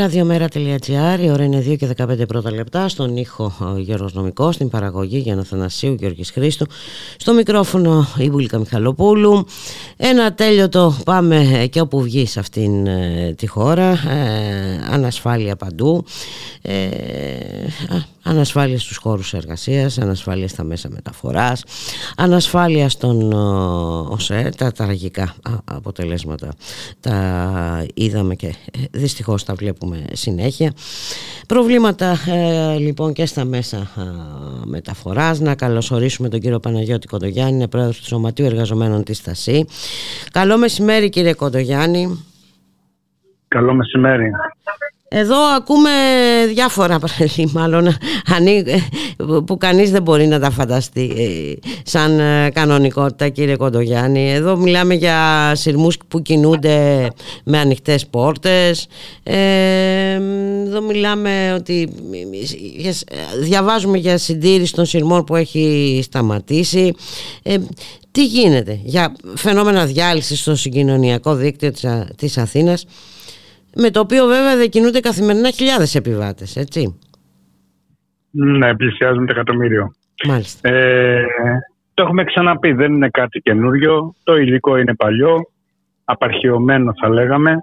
[0.00, 5.18] Ραδιομέρα.gr, η ώρα είναι 2 και 15 πρώτα λεπτά, στον ήχο Γιώργος Νομικός, στην παραγωγή
[5.18, 6.66] Γιάννα Θανασίου, Γιώργης Χρήστου,
[7.16, 9.46] στο μικρόφωνο η Βουλίκα Μιχαλοπούλου.
[9.96, 16.04] Ένα τέλειωτο πάμε και όπου βγει σε αυτήν ε, τη χώρα, ε, ανασφάλεια παντού.
[16.62, 16.86] Ε,
[18.22, 21.64] Ανασφάλεια στους χώρους εργασίας, ανασφάλεια στα μέσα μεταφοράς,
[22.16, 23.32] ανασφάλεια στον
[24.12, 25.34] ΟΣΕ, τα τραγικά
[25.64, 26.48] αποτελέσματα
[27.00, 30.72] τα είδαμε και ε, δυστυχώς τα βλέπουμε συνέχεια.
[31.48, 33.90] Προβλήματα ε, λοιπόν και στα μέσα
[34.64, 35.40] μεταφοράς.
[35.40, 39.64] Να καλωσορίσουμε τον κύριο Παναγιώτη Κοντογιάννη, είναι πρόεδρος του Σωματείου Εργαζομένων της ΣΤΑΣΥ.
[40.32, 42.24] Καλό μεσημέρι κύριε Κοντογιάννη.
[43.48, 44.30] Καλό μεσημέρι.
[45.12, 45.90] Εδώ ακούμε
[46.54, 46.98] διάφορα
[47.52, 47.96] μάλλον
[49.46, 54.32] που κανείς δεν μπορεί να τα φανταστεί ε, σαν ε, κανονικότητα κύριε Κοντογιάννη.
[54.32, 57.08] Εδώ μιλάμε για σειρμούς που κινούνται
[57.44, 58.86] με ανοιχτές πόρτες.
[59.22, 60.12] Ε,
[60.66, 61.88] εδώ μιλάμε ότι
[63.40, 66.94] διαβάζουμε για συντήρηση των σειρμών που έχει σταματήσει.
[68.10, 71.72] τι γίνεται για φαινόμενα διάλυσης στο συγκοινωνιακό δίκτυο
[72.16, 72.84] της Αθήνας;
[73.76, 76.98] Με το οποίο βέβαια δεν κινούνται καθημερινά χιλιάδες επιβάτες, έτσι.
[78.30, 79.94] Ναι, πλησιάζουν το εκατομμύριο.
[80.26, 80.68] Μάλιστα.
[80.68, 81.24] Ε,
[81.94, 84.14] το έχουμε ξαναπεί, δεν είναι κάτι καινούριο.
[84.22, 85.36] Το υλικό είναι παλιό,
[86.04, 87.56] απαρχαιωμένο θα λέγαμε.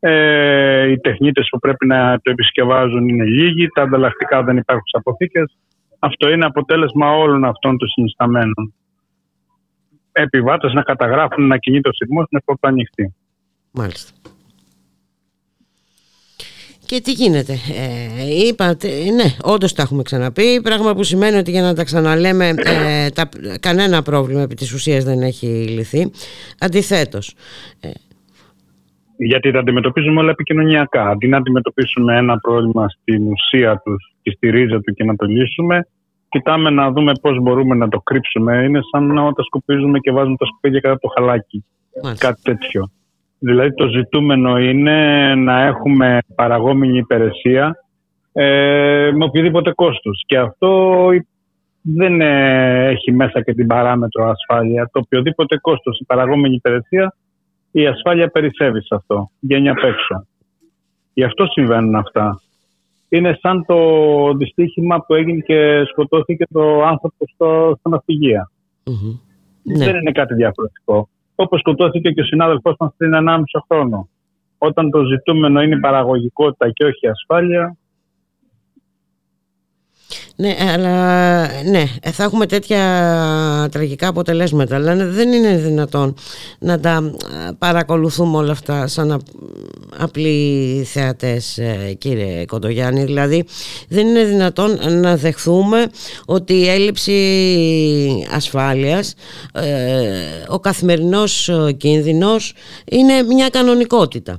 [0.00, 4.96] Ε, οι τεχνίτες που πρέπει να το επισκευάζουν είναι λίγοι, τα ανταλλακτικά δεν υπάρχουν σε
[4.96, 5.56] αποθήκες.
[5.98, 8.74] Αυτό είναι αποτέλεσμα όλων αυτών των συνισταμένων.
[10.12, 13.14] Επιβάτες να καταγράφουν να κινείται ο σειρμός με πόρτα ανοιχτή.
[13.70, 14.12] Μάλιστα.
[16.92, 20.60] Και τι γίνεται; Ε, είπατε, ναι, όντως τα έχουμε ξαναπεί.
[20.62, 23.28] Πράγμα που σημαίνει ότι για να τα ξαναλέμε, ε, τα,
[23.60, 26.10] κανένα πρόβλημα επί της ουσίας δεν έχει λυθεί.
[26.60, 27.34] Αντιθέτως.
[27.80, 27.90] Ε,
[29.16, 31.08] γιατί τα αντιμετωπίζουμε όλα επικοινωνιακά.
[31.08, 35.26] Αντί να αντιμετωπίσουμε ένα πρόβλημα στην ουσία τους και στη ρίζα του και να το
[35.26, 35.86] λύσουμε,
[36.28, 38.64] κοιτάμε να δούμε πώς μπορούμε να το κρύψουμε.
[38.64, 41.64] Είναι σαν να τα σκουπίζουμε και βάζουμε τα σκουπίδια κατά το χαλάκι.
[42.18, 42.90] Κάτι τέτοιο.
[43.44, 47.76] Δηλαδή το ζητούμενο είναι να έχουμε παραγόμενη υπηρεσία
[48.32, 50.22] ε, με οποιοδήποτε κόστος.
[50.26, 51.08] Και αυτό
[51.80, 54.88] δεν ε, έχει μέσα και την παράμετρο ασφάλεια.
[54.92, 57.14] Το οποιοδήποτε κόστος η παραγόμενη υπηρεσία,
[57.70, 59.30] η ασφάλεια περισσεύει σε αυτό.
[59.40, 60.26] Βγαίνει απ' έξω.
[61.14, 62.40] Γι' αυτό συμβαίνουν αυτά.
[63.08, 63.78] Είναι σαν το
[64.34, 68.50] δυστύχημα που έγινε και σκοτώθηκε το άνθρωπο στο, στο ναυπηγεια
[69.62, 71.08] Δεν είναι κάτι διαφορετικό
[71.42, 74.08] όπως σκοτώθηκε και ο συνάδελφός μας πριν 1,5 χρόνο.
[74.58, 77.76] Όταν το ζητούμενο είναι η παραγωγικότητα και όχι η ασφάλεια.
[80.36, 86.14] Ναι, αλλά ναι, θα έχουμε τέτοια τραγικά αποτελέσματα, αλλά δεν είναι δυνατόν
[86.58, 87.14] να τα
[87.58, 89.22] παρακολουθούμε όλα αυτά σαν
[89.98, 93.04] απλοί θεατές, ε, κύριε Κοντογιάννη.
[93.04, 93.44] Δηλαδή,
[93.88, 95.86] δεν είναι δυνατόν να δεχθούμε
[96.24, 97.12] ότι η έλλειψη
[98.30, 99.14] ασφάλειας,
[99.52, 99.64] ε,
[100.48, 102.52] ο καθημερινός κίνδυνος
[102.84, 104.38] είναι μια κανονικότητα.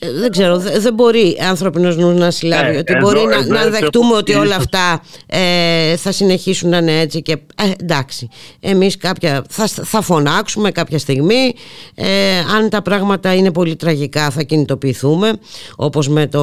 [0.00, 4.34] Ε, δεν ξέρω, δεν μπορεί ανθρώπινος νους να συλλάβει ότι μπορεί να, να δεχτούμε ότι
[4.34, 8.28] όλα αυτά ε, θα συνεχίσουν να είναι έτσι και ε, εντάξει,
[8.60, 11.54] εμείς κάποια, θα, θα φωνάξουμε κάποια στιγμή.
[11.94, 15.32] Ε, αν τα πράγματα είναι πολύ τραγικά θα κινητοποιηθούμε
[15.76, 16.42] όπως με το,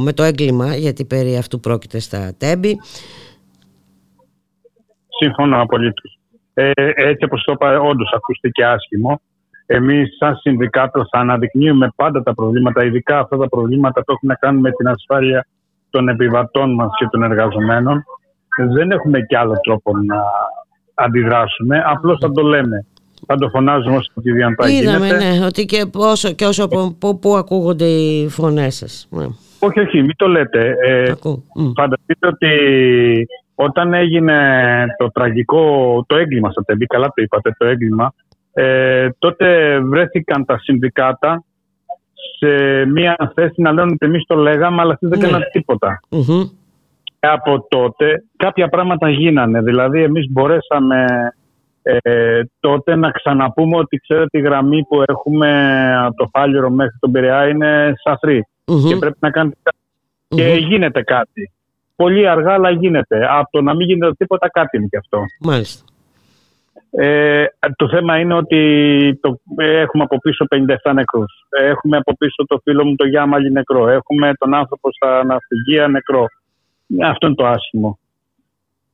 [0.00, 2.78] με το έγκλημα γιατί περί αυτού πρόκειται στα τέμπη.
[5.08, 6.18] Σύμφωνα απολύτως.
[6.54, 9.20] Ε, έτσι όπως το είπα όντως ακούστηκε άσχημο
[9.66, 14.34] Εμείς, σαν συνδικάτο, θα αναδεικνύουμε πάντα τα προβλήματα, ειδικά αυτά τα προβλήματα που έχουν να
[14.34, 15.46] κάνουν με την ασφάλεια
[15.90, 18.04] των επιβατών μας και των εργαζομένων.
[18.74, 20.22] Δεν έχουμε κι άλλο τρόπο να
[20.94, 22.86] αντιδράσουμε, απλώς θα το λέμε.
[23.26, 26.68] Θα το φωνάζουμε όσο τη διαντά Είδαμε, ναι, ότι και, όσο, και όσο
[26.98, 29.08] που, που ακούγονται οι φωνές σας.
[29.10, 29.26] Ναι.
[29.58, 30.74] Όχι, όχι, μην το λέτε.
[30.86, 31.12] Ε,
[31.76, 32.48] φανταστείτε ότι
[33.54, 34.36] όταν έγινε
[34.98, 38.14] το τραγικό, το έγκλημα στα τεμπή, καλά το είπατε, το έγκλημα,
[38.58, 41.44] ε, τότε βρέθηκαν τα συνδικάτα
[42.38, 45.26] σε μια θέση να λένε ότι εμείς το λέγαμε, αλλά αυτοί δεν ναι.
[45.26, 46.00] έκαναν τίποτα.
[47.20, 49.62] Από τότε κάποια πράγματα γίνανε.
[49.62, 51.04] Δηλαδή, εμείς μπορέσαμε
[51.82, 55.50] ε, τότε να ξαναπούμε ότι ξέρετε η γραμμή που έχουμε
[55.96, 57.92] από το Φάλιρο μέχρι τον Πειραιά είναι
[58.88, 59.78] και πρέπει να κάνετε κάτι.
[60.28, 61.52] Και γίνεται κάτι.
[61.96, 63.26] Πολύ αργά, αλλά γίνεται.
[63.30, 65.18] Από το να μην γίνεται τίποτα, κάτι είναι και αυτό.
[65.40, 65.84] Μάλιστα.
[66.98, 67.44] Ε,
[67.76, 71.46] το θέμα είναι ότι το, έχουμε από πίσω 57 νεκρούς.
[71.60, 73.88] Έχουμε από πίσω το φίλο μου το Γιάμαλι νεκρό.
[73.88, 76.26] Έχουμε τον άνθρωπο στα ναυπηγεία νεκρό.
[77.04, 77.98] Αυτό είναι το άσχημο.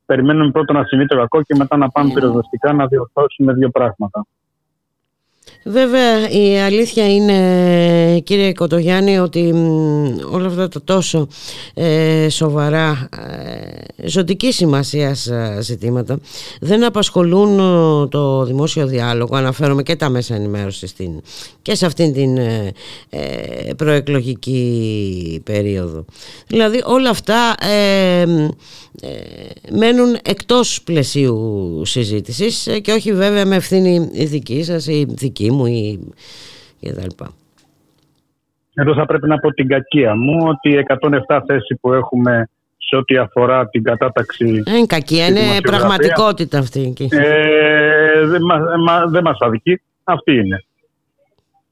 [0.07, 4.27] Περιμένουμε πρώτα να συμβεί το κακό και μετά να πάμε πυροσβεστικά να διορθώσουμε δύο πράγματα.
[5.65, 9.53] Βέβαια η αλήθεια είναι κύριε Κοτογιάννη ότι
[10.31, 11.29] όλα αυτά τα τόσο
[11.75, 13.09] ε, σοβαρά
[13.99, 16.19] ε, ζωτική σημασίας ε, ζητήματα
[16.61, 19.37] δεν απασχολούν ε, το δημόσιο διάλογο.
[19.37, 21.23] Αναφέρομαι και τα μέσα ενημέρωσης στην,
[21.63, 22.73] και σε αυτήν την ε,
[23.77, 26.05] προεκλογική περίοδο.
[26.47, 27.55] Δηλαδή όλα αυτά
[29.71, 36.13] μένουν εκτός πλαισίου συζήτησης και όχι βέβαια με ευθύνη δική σας ή δική μου ή
[36.81, 37.25] κτλ.
[38.75, 40.85] Εδώ θα πρέπει να πω την κακία μου ότι οι
[41.29, 42.49] 107 θέσεις που έχουμε
[42.79, 44.45] σε ό,τι αφορά την κατάταξη.
[44.45, 46.95] Δεν είναι κακία, είναι πραγματικότητα αυτή.
[47.11, 48.41] Ε, δεν
[48.87, 49.81] μα, δε μας αδικεί.
[50.05, 50.65] Αυτή είναι.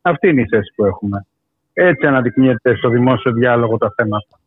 [0.02, 1.26] Αυτή είναι η θέση που έχουμε.
[1.72, 4.39] Έτσι αναδεικνύεται στο δημόσιο διάλογο τα θέματα.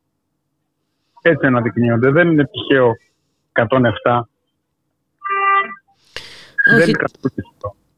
[1.26, 2.12] Έτσι αναδεικνύονται.
[2.12, 2.95] Δεν είναι τυχαίο
[3.54, 4.22] 107.
[6.78, 6.98] Δεν είναι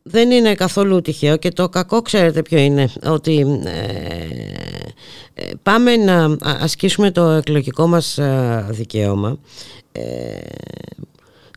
[0.07, 4.27] δεν είναι καθόλου τυχαίο και το κακό ξέρετε ποιο είναι ότι ε,
[5.33, 9.37] ε, πάμε να ασκήσουμε το εκλογικό μας ε, δικαίωμα
[9.91, 10.39] ε,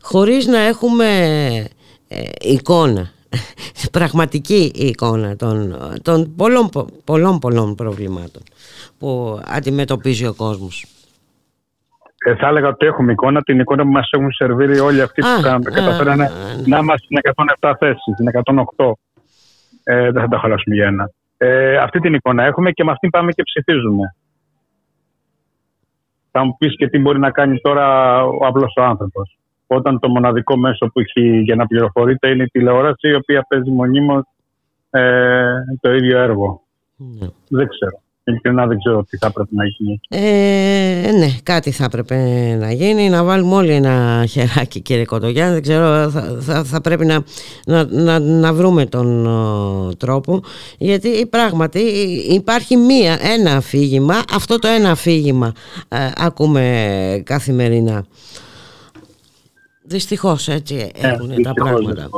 [0.01, 1.07] χωρίς να έχουμε
[2.41, 3.11] εικόνα
[3.91, 6.69] πραγματική εικόνα των, των πολλών,
[7.03, 8.43] πολλών πολλών προβλημάτων
[8.97, 10.85] που αντιμετωπίζει ο κόσμος.
[12.25, 15.61] Ε, θα έλεγα ότι έχουμε εικόνα, την εικόνα που μας έχουν σερβίρει όλοι αυτοί που
[15.73, 16.63] καταφέρανε ναι.
[16.65, 17.17] να είμαστε στην
[17.59, 18.25] 107 θέση, στην
[18.77, 18.91] 108.
[19.83, 21.11] Ε, δεν θα τα χαλάσουμε για ένα.
[21.37, 24.15] Ε, αυτή την εικόνα έχουμε και με αυτή πάμε και ψηφίζουμε.
[26.31, 29.37] Θα μου πεις και τι μπορεί να κάνεις τώρα ο απλός ο άνθρωπος.
[29.67, 33.71] Όταν το μοναδικό μέσο που έχει για να πληροφορείται είναι η τηλεόραση, η οποία παίζει
[33.71, 34.23] μονίμως
[34.89, 35.45] ε,
[35.81, 36.61] το ίδιο έργο.
[36.95, 37.27] Ναι.
[37.49, 38.01] Δεν ξέρω.
[38.29, 39.99] Ειλικρινά δεν ξέρω τι θα έπρεπε να γίνει.
[40.09, 42.15] Ε, ναι, κάτι θα έπρεπε
[42.59, 43.09] να γίνει.
[43.09, 45.53] Να βάλουμε όλοι ένα χεράκι, κύριε Κοτογιάννη.
[45.53, 47.23] Δεν ξέρω, θα, θα, πρέπει να,
[47.65, 49.27] να, να, να, βρούμε τον
[49.97, 50.41] τρόπο.
[50.77, 51.79] Γιατί πράγματι
[52.29, 54.15] υπάρχει μία, ένα αφήγημα.
[54.33, 55.53] Αυτό το ένα αφήγημα
[55.87, 58.05] ε, ακούμε καθημερινά.
[59.83, 62.09] Δυστυχώς έτσι ε, έχουν τα πράγματα.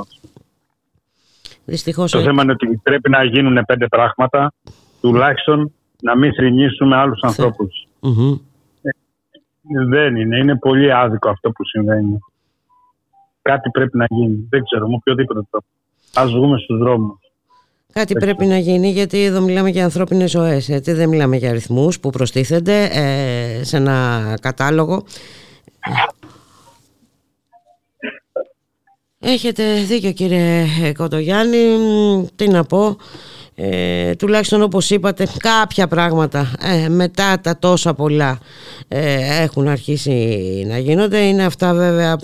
[1.66, 2.12] Δυστυχώς.
[2.12, 4.54] Το θέμα είναι ότι πρέπει να γίνουν πέντε πράγματα
[5.02, 5.72] τουλάχιστον
[6.02, 7.19] να μην θρυνήσουμε άλλους
[8.82, 10.38] Ε, δεν είναι.
[10.38, 12.19] Είναι πολύ άδικο αυτό που συμβαίνει.
[13.41, 14.48] Κάτι πρέπει να γίνει.
[14.49, 15.65] Δεν ξέρω, με οποιοδήποτε τρόπο.
[16.14, 17.19] Ας βγούμε στους δρόμους.
[17.94, 21.99] Κάτι πρέπει να γίνει γιατί εδώ μιλάμε για ανθρώπινες ζωές, έτσι δεν μιλάμε για αριθμούς
[21.99, 25.03] που προστίθενται ε, σε ένα κατάλογο.
[29.19, 30.65] Έχετε δίκιο κύριε
[30.98, 31.57] Κοτογιάννη,
[32.36, 32.98] τι να πω,
[33.64, 38.38] ε, τουλάχιστον όπως είπατε κάποια πράγματα ε, μετά τα τόσα πολλά
[38.88, 40.12] ε, έχουν αρχίσει
[40.68, 41.18] να γίνονται.
[41.18, 42.18] Είναι αυτά βέβαια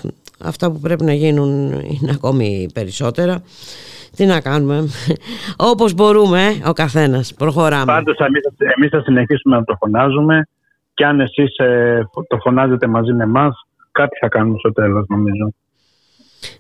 [0.44, 3.42] αυτά που πρέπει να γίνουν είναι ακόμη περισσότερα.
[4.16, 4.88] Τι να κάνουμε
[5.72, 7.34] όπως μπορούμε ο καθένας.
[7.34, 7.86] Προχωράμε.
[7.86, 8.42] Πάντως εμείς,
[8.78, 10.48] εμείς θα συνεχίσουμε να το φωνάζουμε
[10.94, 11.56] και αν εσείς
[12.28, 15.54] το φωνάζετε μαζί με εμάς κάτι θα κάνουμε στο τέλος νομίζω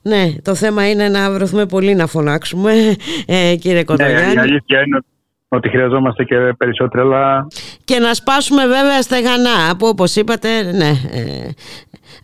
[0.01, 2.95] ναι, το θέμα είναι να βρεθούμε πολύ να φωνάξουμε,
[3.25, 4.33] ε, κύριε Κονταγιάννη.
[4.33, 4.99] Ναι, η αλήθεια είναι
[5.47, 7.47] ότι χρειαζόμαστε και περισσότερα,
[7.85, 11.49] Και να σπάσουμε βέβαια στεγανά, που όπως είπατε, ναι, ε,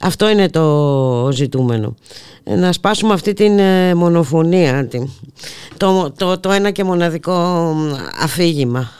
[0.01, 1.95] αυτό είναι το ζητούμενο.
[2.43, 4.87] Ε, να σπάσουμε αυτή την ε, μονοφωνία,
[5.77, 7.75] το, το, το ένα και μοναδικό
[8.21, 8.91] αφήγημα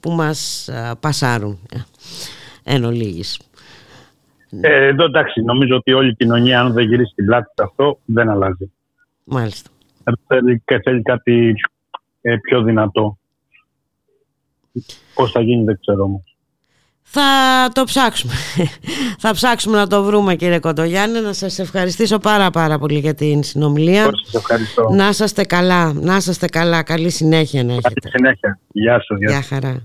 [0.00, 0.68] που μας
[1.00, 1.58] πασάρουν
[2.64, 3.38] εν ολίγης.
[4.60, 7.98] Ε, εδώ εντάξει, νομίζω ότι όλη η κοινωνία, αν δεν γυρίσει την πλάτη σε αυτό,
[8.04, 8.72] δεν αλλάζει.
[9.24, 9.70] Μάλιστα.
[10.26, 11.54] Θέλει, θέλει κάτι
[12.20, 13.18] ε, πιο δυνατό.
[15.14, 16.36] Πώς θα γίνει δεν ξέρω όμως.
[17.14, 17.22] Θα
[17.72, 18.32] το ψάξουμε.
[19.24, 21.20] θα ψάξουμε να το βρούμε κύριε Κοντογιάννη.
[21.20, 24.02] Να σας ευχαριστήσω πάρα πάρα πολύ για την συνομιλία.
[24.02, 24.88] Σας ευχαριστώ.
[24.88, 25.92] Να είστε καλά.
[25.92, 26.82] Να είστε καλά.
[26.82, 28.00] Καλή συνέχεια να έχετε.
[28.00, 28.58] Καλή συνέχεια.
[28.72, 29.18] Γεια σας.
[29.18, 29.82] Γεια χαρά.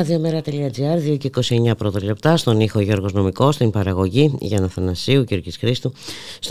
[0.00, 5.56] radiomera.gr 2 και 29 πρώτα λεπτά στον ήχο Γιώργος Νομικός στην παραγωγή Γιάννα Θανασίου Γιώργης
[5.56, 5.92] Χρήστου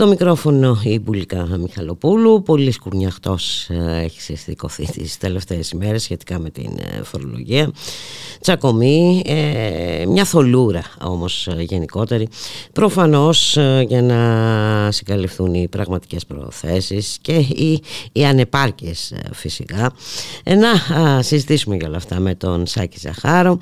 [0.00, 2.42] στο μικρόφωνο η Μπουλικά Μιχαλοπούλου.
[2.42, 7.70] Πολύ σκουρνιαχτός ε, έχεις συστηκωθεί τις τελευταίες ημέρες σχετικά με την ε, φορολογία.
[8.40, 12.28] Τσακωμή ε, μια θολούρα όμως γενικότερη.
[12.72, 17.82] Προφανώς για να συγκαλυφθούν οι πραγματικές προθέσεις και οι,
[18.12, 19.92] οι ανεπάρκειες φυσικά.
[20.44, 23.58] Να συζητήσουμε για όλα αυτά με τον Σάκη Ζαχά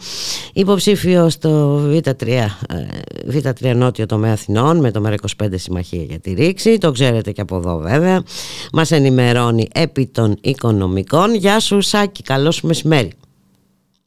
[0.52, 2.46] υποψήφιο στο Β3, ε,
[3.32, 6.78] Β3 Νότιο τομέα Αθηνών με το ΜΕΡΑ25 Συμμαχία για τη Ρήξη.
[6.78, 8.22] Το ξέρετε και από εδώ βέβαια.
[8.72, 11.34] Μας ενημερώνει επί των οικονομικών.
[11.34, 13.12] Γεια σου Σάκη, καλώς μεσημέρι.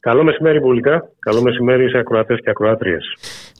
[0.00, 3.04] Καλό μεσημέρι Βουλικά, καλό μεσημέρι σε ακροατές και ακροάτριες.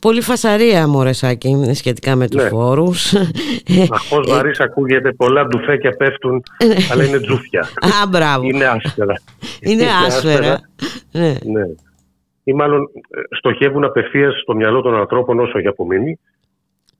[0.01, 2.49] Πολύ φασαρία Μωρεσάκη σχετικά με τους ναι.
[2.49, 3.13] φόρους.
[3.97, 6.75] Αχώς βαρύς ακούγεται, πολλά ντουφέκια πέφτουν, ναι.
[6.93, 7.61] αλλά είναι τζούφια.
[8.03, 8.47] Α, μπράβο.
[8.47, 9.15] Είναι άσφαιρα.
[9.69, 10.61] Είναι άσφαιρα.
[11.13, 11.35] ναι.
[11.45, 11.65] ναι
[12.45, 16.19] ή μάλλον ε, στοχεύουν απευθείας στο μυαλό των ανθρώπων όσο έχει απομείνει.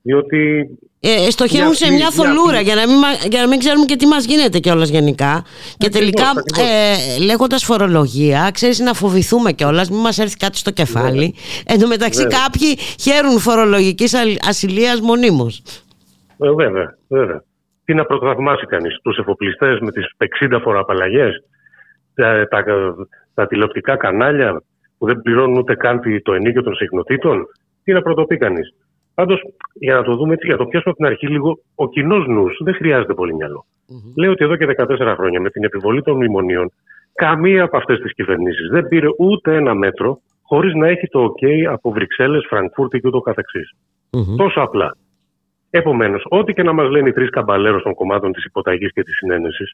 [0.03, 0.69] Διότι.
[1.05, 2.97] Ε, στοχεύουν σε μια θολούρα για να, μην,
[3.29, 5.43] για να μην ξέρουμε και τι μας γίνεται κιόλας γενικά.
[5.77, 6.23] Και τελικά,
[6.59, 11.33] ε, λέγοντας φορολογία, ξέρεις να φοβηθούμε κιόλας, μην μας έρθει κάτι στο κεφάλι.
[11.65, 14.13] Εν τω μεταξύ, κάποιοι χαίρουν φορολογικής
[14.47, 15.61] ασυλίας μονίμως.
[16.39, 17.43] Ε, βέβαια, βέβαια.
[17.85, 21.43] Τι να πρωτοθαυμάσει κανείς, τους εφοπλιστές με τις 60 φοροαπαλλαγές,
[22.13, 22.63] τα, τα,
[23.33, 24.63] τα τηλεοπτικά κανάλια,
[24.97, 27.45] που δεν πληρώνουν ούτε καν το ενίκιο των συχνοτήτων,
[27.83, 28.73] τι να πρωτοπεί κανείς.
[29.13, 29.41] Πάντως,
[29.73, 32.57] για να το δούμε έτσι, για το πιάσουμε από την αρχή λίγο, ο κοινός νους
[32.63, 33.65] δεν χρειάζεται πολύ μυαλό.
[33.65, 34.13] Mm-hmm.
[34.15, 36.71] Λέω ότι εδώ και 14 χρόνια με την επιβολή των μνημονίων,
[37.13, 41.63] καμία από αυτές τις κυβερνήσεις δεν πήρε ούτε ένα μέτρο χωρίς να έχει το OK
[41.71, 43.73] από Βρυξέλλες, Φραγκφούρτη και ούτω καθεξής.
[44.09, 44.35] Mm-hmm.
[44.37, 44.97] Τόσο απλά.
[45.69, 49.15] Επομένως, ό,τι και να μας λένε οι τρεις καμπαλέρω των κομμάτων της υποταγής και της
[49.15, 49.73] συνένεσης,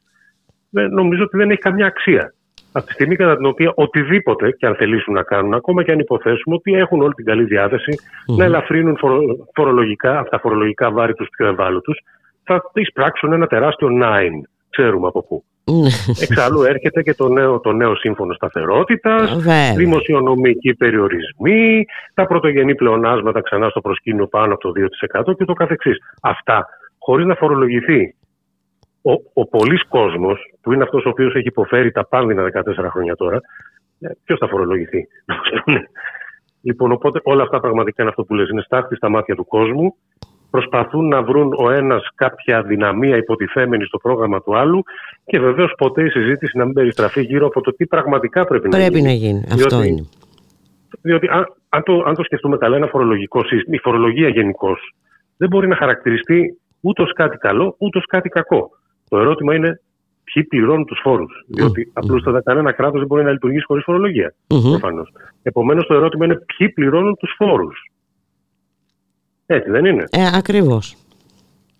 [0.70, 2.34] νομίζω ότι δεν έχει καμιά αξία
[2.72, 5.98] από τη στιγμή κατά την οποία οτιδήποτε και αν θελήσουν να κάνουν, ακόμα και αν
[5.98, 7.46] υποθέσουμε ότι έχουν όλη την καλή
[8.26, 8.98] να ελαφρύνουν
[9.54, 11.98] φορολογικά, αυτά τα φορολογικά βάρη τους πιο ευάλωτους,
[12.44, 14.48] θα εισπράξουν ένα τεράστιο nine.
[14.70, 15.44] Ξέρουμε από πού.
[15.64, 15.88] Ναι.
[16.20, 19.36] Εξάλλου έρχεται και το νέο, το νέο σύμφωνο σταθερότητας,
[19.76, 21.84] δημοσιονομικοί περιορισμοί,
[22.14, 24.72] τα πρωτογενή πλεονάσματα ξανά στο προσκήνιο πάνω από το
[25.28, 25.96] 2% και το καθεξής.
[26.22, 26.66] Αυτά
[26.98, 28.14] χωρίς να φορολογηθεί
[29.02, 33.16] ο, ο πολλή κόσμος, που είναι αυτός ο οποίος έχει υποφέρει τα πάνδυνα 14 χρόνια
[33.16, 33.40] τώρα,
[34.00, 35.06] ε, ποιος θα φορολογηθεί.
[36.68, 39.94] λοιπόν, οπότε όλα αυτά πραγματικά είναι αυτό που λες, είναι στάχτη στα μάτια του κόσμου.
[40.50, 44.82] Προσπαθούν να βρουν ο ένας κάποια δυναμία υποτιθέμενη στο πρόγραμμα του άλλου
[45.24, 48.78] και βεβαίως ποτέ η συζήτηση να μην περιστραφεί γύρω από το τι πραγματικά πρέπει, να
[48.78, 48.90] γίνει.
[48.90, 49.44] Πρέπει να γίνει.
[49.52, 50.08] Αυτό είναι.
[51.02, 54.94] Διότι αν, αν, το, αν το σκεφτούμε καλά, ένα φορολογικό σύστημα, η φορολογία γενικώς
[55.36, 58.70] δεν μπορεί να χαρακτηριστεί ούτε ω κάτι καλό ούτε ω κάτι κακό.
[59.10, 59.80] Το ερώτημα είναι
[60.24, 61.44] ποιοι πληρώνουν τους φόρους.
[61.46, 61.90] Διότι mm.
[61.92, 64.34] απλούστατα κανένα κράτος δεν μπορεί να λειτουργήσει χωρίς φορολογία.
[64.46, 64.70] Mm-hmm.
[64.70, 65.12] Προφανώς.
[65.42, 67.90] Επομένως, το ερώτημα είναι ποιοι πληρώνουν τους φόρους.
[69.46, 70.04] Έτσι δεν είναι.
[70.10, 70.96] Ε, Ακριβώς.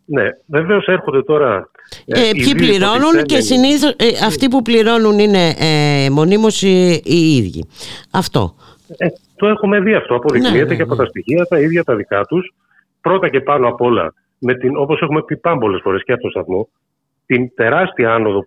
[0.04, 1.70] Ναι, βεβαίως έρχονται τώρα.
[2.06, 7.36] Ε, ε ποιοι πληρώνουν και συνήθως ε, αυτοί που πληρώνουν είναι ε, μονίμως οι, οι,
[7.36, 7.64] ίδιοι.
[8.10, 8.54] Αυτό.
[8.96, 10.14] Ε, το έχουμε δει αυτό.
[10.14, 11.02] Αποδεικνύεται ναι, ναι, και από ναι.
[11.02, 12.54] τα στοιχεία τα ίδια τα δικά τους.
[13.00, 14.14] Πρώτα και πάνω απ' όλα,
[14.78, 16.68] όπως έχουμε πει πάμπολε φορές και από το σταθμό,
[17.30, 18.46] την τεράστια άνοδο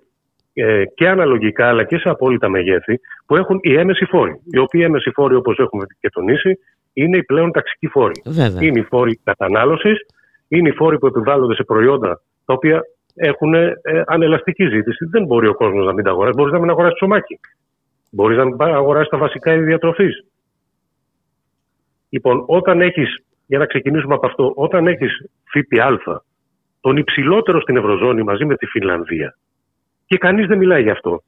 [0.53, 4.41] ε, και αναλογικά αλλά και σε απόλυτα μεγέθη που έχουν οι έμεση φόροι.
[4.51, 6.59] Οι οποίοι έμεση φόροι, όπως έχουμε και τονίσει,
[6.93, 8.21] είναι οι πλέον ταξικοί φόροι.
[8.59, 9.97] Είναι οι φόροι κατανάλωσης,
[10.47, 12.81] είναι οι φόροι που επιβάλλονται σε προϊόντα τα οποία
[13.15, 13.73] έχουν ε,
[14.05, 15.05] ανελαστική ζήτηση.
[15.05, 16.35] Δεν μπορεί ο κόσμος να μην τα αγοράσει.
[16.37, 17.39] Μπορείς να μην αγοράσεις τσομάκι.
[18.11, 20.25] Μπορείς να μην αγοράσεις τα βασικά είδη διατροφής.
[22.09, 26.23] Λοιπόν, όταν έχεις, για να ξεκινήσουμε από αυτό, όταν έχεις ΦΠΑ
[26.83, 29.37] τον υψηλότερο στην Ευρωζώνη μαζί με τη Φινλανδία.
[30.05, 31.23] Και κανείς δεν μιλάει γι' αυτό.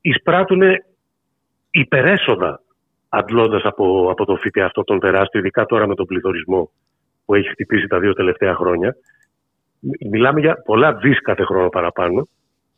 [0.00, 0.62] Εισπράττουν
[1.70, 2.60] υπερέσοδα
[3.08, 6.70] αντλώντας από, από το ΦΠΑ αυτό τον τεράστιο, ειδικά τώρα με τον πληθωρισμό
[7.24, 8.96] που έχει χτυπήσει τα δύο τελευταία χρόνια.
[10.10, 12.28] Μιλάμε για πολλά δις κάθε χρόνο παραπάνω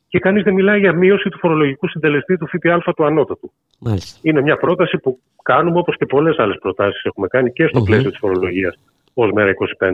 [0.08, 3.52] και κανείς δεν μιλάει για μείωση του φορολογικού συντελεστή του ΦΠΑ του ανώτατου.
[3.80, 4.18] Μάλιστα.
[4.22, 8.10] Είναι μια πρόταση που κάνουμε όπως και πολλές άλλες προτάσεις έχουμε κάνει και στο πλαίσιο
[8.10, 8.78] της φορολογίας
[9.14, 9.92] ως μέρα 25,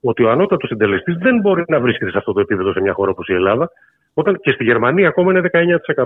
[0.00, 3.10] ότι ο ανώτατος συντελεστής δεν μπορεί να βρίσκεται σε αυτό το επίπεδο σε μια χώρα
[3.10, 3.70] όπως η Ελλάδα,
[4.14, 6.04] όταν και στη Γερμανία ακόμα είναι 19%.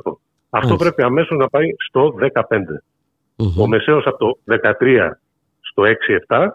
[0.51, 2.41] Αυτό πρέπει αμέσως να πάει στο 15%.
[3.59, 5.11] Ο μεσαίος από το 13%
[5.61, 5.83] στο
[6.29, 6.47] 6-7%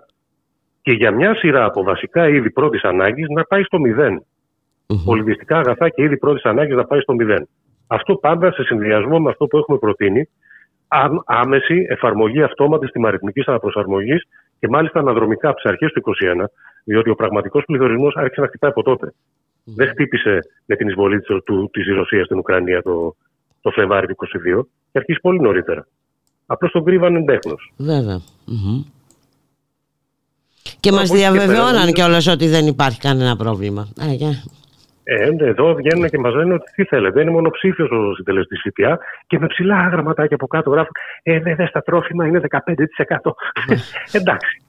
[0.81, 3.99] και για μια σειρά από βασικά είδη πρώτης ανάγκης να πάει στο 0.
[3.99, 5.03] Mm-hmm.
[5.05, 7.41] Πολιτιστικά αγαθά και είδη πρώτης ανάγκης να πάει στο 0.
[7.88, 10.30] Αυτό πάντα σε συνδυασμό με αυτό που έχουμε προτείνει,
[11.26, 14.27] άμεση εφαρμογή αυτόματης τιμαριθμικής αναπροσαρμογής
[14.59, 16.45] και μάλιστα αναδρομικά από τις αρχές του 2021,
[16.84, 19.13] διότι ο πραγματικός πληθωρισμός άρχισε να χτυπάει από τότε.
[19.13, 19.73] Mm-hmm.
[19.75, 21.19] Δεν χτύπησε με την εισβολή
[21.71, 23.15] της Ρωσίας στην Ουκρανία το,
[23.61, 24.15] το Φλεβάρι του
[24.59, 24.61] 2022
[24.91, 25.88] και αρχίσει πολύ νωρίτερα.
[26.45, 27.55] Απλώς τον κρύβανε εντέχνο.
[27.77, 28.19] Βέβαια.
[28.47, 28.91] Mm-hmm.
[30.79, 33.88] Και μας διαβεβαιώναν κιόλας ότι δεν υπάρχει κανένα πρόβλημα.
[35.09, 37.13] Ε, εδώ βγαίνουν και μας λένε ότι τι θέλετε.
[37.13, 40.91] Δεν είναι μονοψήφιος ο συντελεστής ΦΠΑ και με ψηλά γραμματάκια από κάτω γράφουν
[41.23, 43.31] Ε, βέβαια στα τρόφιμα είναι 15%.
[44.19, 44.61] Εντάξει.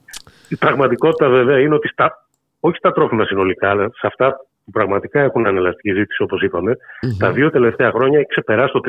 [0.49, 2.27] Η πραγματικότητα βέβαια είναι ότι στα,
[2.61, 4.37] όχι στα τρόφιμα συνολικά, αλλά σε αυτά
[4.69, 6.41] που πραγματικά έχουν ανελαστική ζήτηση, όπως
[7.19, 8.81] τα δύο τελευταία χρόνια έχει ξεπεράσει το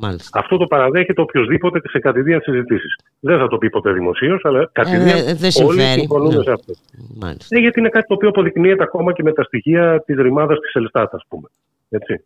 [0.00, 0.16] 30-35%.
[0.32, 2.96] Αυτό το παραδέχεται οποιοδήποτε σε κατηδίαν συζητήσεις.
[3.20, 6.42] Δεν θα το πει ποτέ δημοσίως, αλλά κατηδίαν ε, όλοι συμφωνούν ναι.
[6.42, 6.72] σε αυτό.
[7.48, 10.74] Ε, γιατί είναι κάτι το οποίο αποδεικνύεται ακόμα και με τα στοιχεία της ρημάδας της
[10.74, 11.48] Ελστάτα, ας πούμε.
[11.88, 12.24] Έτσι.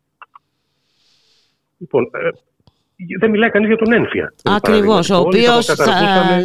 [1.78, 2.28] Λοιπόν, ε,
[3.18, 4.32] δεν μιλάει κανείς για τον ένφια.
[4.44, 5.10] Ακριβώς.
[5.10, 5.90] Ο οποίος θα,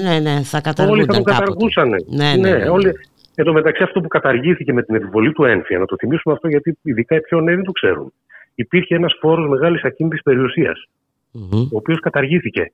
[0.03, 0.99] ναι, ναι, θα καταργούσαν.
[0.99, 1.89] Όλοι θα τον καταργούσαν.
[1.89, 2.93] Ναι, ναι, ναι, όλοι,
[3.35, 6.47] Εν τω μεταξύ, αυτό που καταργήθηκε με την επιβολή του έμφυα, να το θυμίσουμε αυτό
[6.47, 8.13] γιατί ειδικά οι πιο νέοι δεν το ξέρουν.
[8.55, 10.87] Υπήρχε ένας φόρο μεγάλης ακίνητης περιουσίας,
[11.49, 12.71] ο οποίος καταργήθηκε.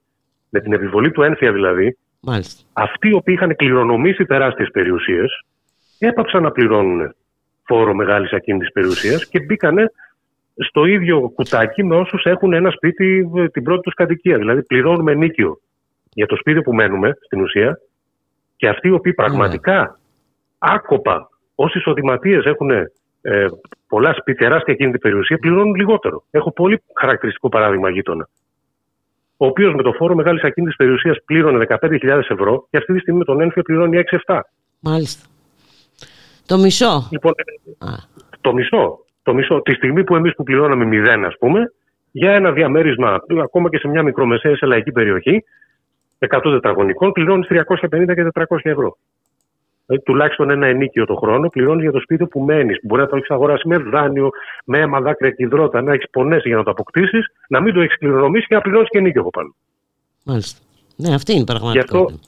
[0.49, 2.63] Με την επιβολή του ένφια δηλαδή, Μάλιστα.
[2.73, 5.43] αυτοί οι οποίοι είχαν κληρονομήσει τεράστιες περιουσίες,
[5.99, 7.15] έπαψαν να πληρώνουν
[7.63, 9.91] φόρο μεγάλης ακίνητης περιουσίας και μπήκανε
[10.55, 14.37] στο ίδιο κουτάκι με όσους έχουν ένα σπίτι ε, την πρώτη τους κατοικία.
[14.37, 15.59] Δηλαδή, πληρώνουμε νίκιο
[16.13, 17.79] για το σπίτι που μένουμε στην ουσία
[18.55, 19.98] και αυτοί οι οποίοι πραγματικά
[20.59, 23.45] άκοπα όσοι εισοδηματίες έχουν ε,
[23.87, 26.23] πολλά σπίτια, τεράστια εκείνη την περιουσία, πληρώνουν λιγότερο.
[26.31, 28.29] Έχω πολύ χαρακτηριστικό παράδειγμα γείτονα.
[29.37, 33.19] Ο οποίος με το φόρο μεγάλης ακίνητης περιουσίας πλήρωνε 15.000 ευρώ και αυτή τη στιγμή
[33.19, 34.39] με τον ένφιο πληρώνει 6-7.
[34.79, 35.27] Μάλιστα.
[36.45, 37.07] Το μισό.
[37.11, 37.33] Λοιπόν,
[38.41, 39.05] το μισό.
[39.23, 39.61] Το μισό.
[39.61, 41.73] Τη στιγμή που εμείς που πληρώναμε 0, ας πούμε,
[42.11, 45.43] για ένα διαμέρισμα, ακόμα και σε μια μικρομεσαία σε λαϊκή περιοχή,
[46.19, 48.97] 100 τετραγωνικών, πληρώνει 350 και 400 ευρώ.
[49.89, 52.79] Δηλαδή, τουλάχιστον ένα ενίκιο το χρόνο πληρώνεις για το σπίτι που μένεις.
[52.83, 54.29] Μπορεί να το έχεις αγοράσει με δάνειο,
[54.65, 57.81] με αίμα, δάκρυα και υδρότα, να έχεις πονέσει για να το αποκτήσεις, να μην το
[57.81, 59.55] έχεις κληρονομήσει και να πληρώνεις και ενίκιο από πάνω.
[60.23, 60.59] Μάλιστα.
[60.95, 62.19] Ναι, αυτή είναι η πραγματικότητα.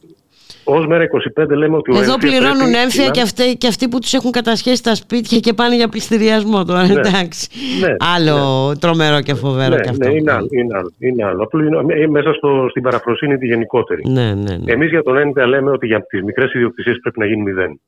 [0.63, 1.05] Ω μέρα
[1.37, 1.97] 25 λέμε ότι.
[1.97, 5.75] Εδώ πληρώνουν έμφυα και, αυτοί, και αυτοί που τους έχουν κατασχέσει τα σπίτια και πάνε
[5.75, 6.87] για πληστηριασμό τώρα.
[6.87, 7.47] Ναι, εντάξει.
[7.81, 8.75] Ναι, άλλο ναι.
[8.75, 10.07] τρομερό και φοβερό ναι, και αυτό.
[10.07, 10.47] Ναι, είναι άλλο.
[10.49, 11.49] Είναι άλλο, είναι άλλο.
[11.95, 14.01] είναι μέσα στο, στην παραφροσύνη τη γενικότερη.
[14.07, 14.71] Ναι, ναι, ναι.
[14.71, 17.79] Εμείς για τον έμφυα λέμε ότι για τις μικρές ιδιοκτησίες πρέπει να γίνει μηδέν.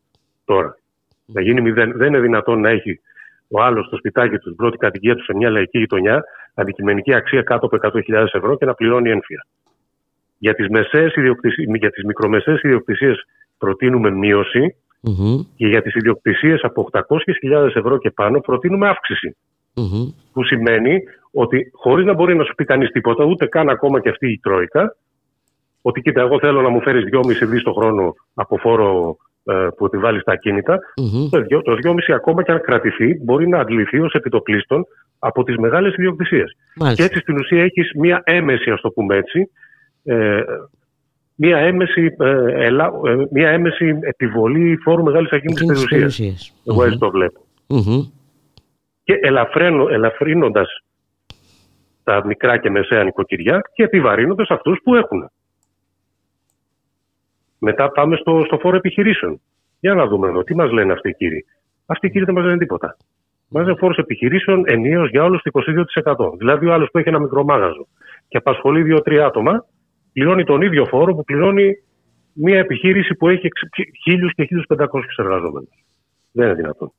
[0.45, 0.77] Τώρα.
[1.25, 1.93] Να γίνει μηδέν.
[1.95, 2.99] Δεν είναι δυνατόν να έχει
[3.47, 6.23] ο άλλος στο σπιτάκι του, την πρώτη κατοικία του σε μια λαϊκή γειτονιά,
[6.53, 9.45] αντικειμενική αξία κάτω από 100.000 ευρώ και να πληρώνει έμφυα.
[10.43, 11.13] Για τις, μεσαίες
[11.79, 13.25] για τις μικρομεσαίες ιδιοκτησίες
[13.57, 14.09] προτείνουμε
[15.55, 18.87] και για τις ιδιοκτησίες από 800.000 ευρώ και πάνω προτείνουμε
[20.33, 20.99] Που σημαίνει
[21.31, 24.39] ότι χωρίς να μπορεί να σου πει κανείς τίποτα, ούτε καν ακόμα και αυτή η
[24.43, 24.95] Τρόικα,
[25.81, 29.85] ότι κοίτα, εγώ θέλω να μου φέρεις 2,5 δις το χρόνο από φόρο ε, που
[29.85, 31.61] επιβάλλει στα ακίνητα, mm-hmm.
[31.63, 34.85] το 2,5 ακόμα και αν κρατηθεί μπορεί να αντληθεί ως επιτοπλίστων
[35.19, 36.57] από τις μεγάλες ιδιοκτησίες.
[36.95, 39.47] Και έτσι στην ουσία έχεις μία έμεση, ας το πούμε έτσι, ε,
[41.35, 42.77] μια έμεση, ε, ε,
[43.31, 46.53] μια έμεση επιβολή φόρου μεγάλης ακίνητης περιουσίας.
[46.67, 47.45] Εγώ έτσι το βλέπω.
[49.03, 49.19] Και
[49.89, 50.83] ελαφρύνοντας
[52.03, 55.31] τα μικρά και μεσαία νοικοκυριά και επιβαρύνοντας αυτούς που έχουν.
[57.57, 59.41] Μετά πάμε στο, στο φόρο επιχειρήσεων.
[59.79, 61.45] Για να δούμε εδώ τι μας λένε αυτοί οι κύριοι.
[61.85, 62.97] Αυτοί οι κύριοι δεν μας λένε τίποτα.
[63.47, 65.51] Μας λένε φόρος επιχειρήσεων ενίω για όλους το
[66.03, 66.37] 22%.
[66.37, 67.87] Δηλαδή, ο άλλος που έχει ένα μικρό μάγαζο
[68.27, 69.65] και απασχολεί δύο-τρία άτομα,
[70.13, 71.77] πληρώνει τον ίδιο φόρο που πληρώνει
[72.33, 74.85] μια επιχείρηση που έχει 1.000 και 1.500
[75.17, 75.83] εργαζόμενους.
[76.31, 76.93] Δεν είναι δυνατόν.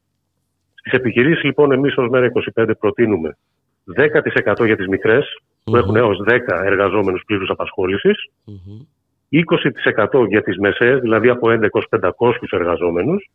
[0.74, 3.36] Στις επιχειρήσεις, λοιπόν, εμείς ως μέρα 25 προτείνουμε
[3.85, 8.31] 10% για τις μικρές, που έχουν έως 10 εργαζόμενους πλήρους απασχόλησης,
[9.28, 13.31] 20% για τις μεσαίες, δηλαδή από 11 έως 500 εργαζόμενους,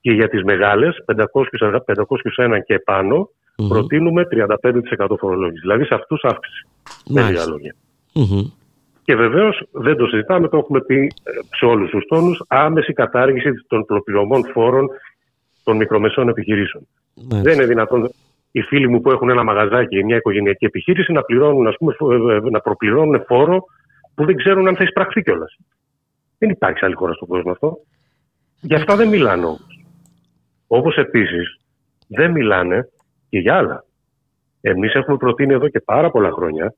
[0.00, 3.30] και για τις μεγάλες, 501 και επάνω,
[3.68, 5.60] προτείνουμε 35% φορολόγηση.
[5.60, 6.66] Δηλαδή σε αυτούς αύξηση.
[7.08, 7.74] Με λίγα λόγια.
[9.10, 13.50] Και βεβαίως δεν το συζητάμε, το έχουμε πει ε, σε όλους τους τόνους, άμεση κατάργηση
[13.66, 14.88] των προπληρωμών φόρων
[15.64, 16.86] των μικρομεσαίων επιχειρήσεων.
[17.14, 18.10] Δεν είναι δυνατόν
[18.50, 21.94] οι φίλοι μου που έχουν ένα μαγαζάκι ή μια οικογενειακή επιχείρηση να, πληρώνουν, ας πούμε,
[22.00, 23.64] ε, ε, να προπληρώνουν φόρο
[24.14, 25.56] που δεν ξέρουν αν θα εισπραχθεί κιόλας.
[26.38, 27.78] Δεν υπάρχει άλλη χώρα στον κόσμο αυτό.
[28.60, 29.84] Γι' αυτά δεν μιλάνε όμως.
[30.66, 31.60] Όπως επίσης
[32.06, 32.88] δεν μιλάνε
[33.28, 33.84] και για άλλα.
[34.60, 36.74] Εμείς έχουμε προτείνει εδώ και πάρα πολλά χρόνια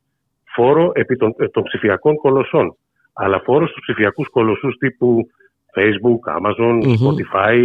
[0.55, 2.77] φόρο επί των, ε, των ψηφιακών κολοσσών.
[3.12, 5.27] Αλλά φόρο στους ψηφιακούς κολοσσούς τύπου
[5.77, 7.59] Facebook, Amazon, Spotify,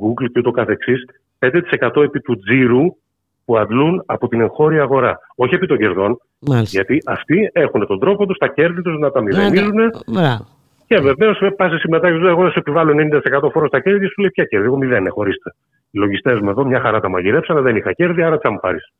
[0.00, 1.04] Google και ούτω καθεξής,
[1.38, 2.96] 5% επί του τζίρου
[3.44, 5.18] που αντλούν από την εγχώρια αγορά.
[5.36, 6.18] Όχι επί των κερδών,
[6.62, 9.90] γιατί αυτοί έχουν τον τρόπο τους, τα κέρδη τους να τα μηδενίζουν.
[10.86, 14.44] Και βεβαίως πας σε συμμετάχει, εγώ σου επιβάλλω 90% φόρο στα κέρδη, σου λέει ποια
[14.44, 14.66] κέρδη.
[14.66, 15.54] Εγώ μηδέν, χωρίστε.
[15.90, 18.58] Οι λογιστές μου εδώ μια χαρά τα μαγειρέψανε, δεν είχα κέρδη, άρα τι θα μου
[18.60, 18.92] πάρεις.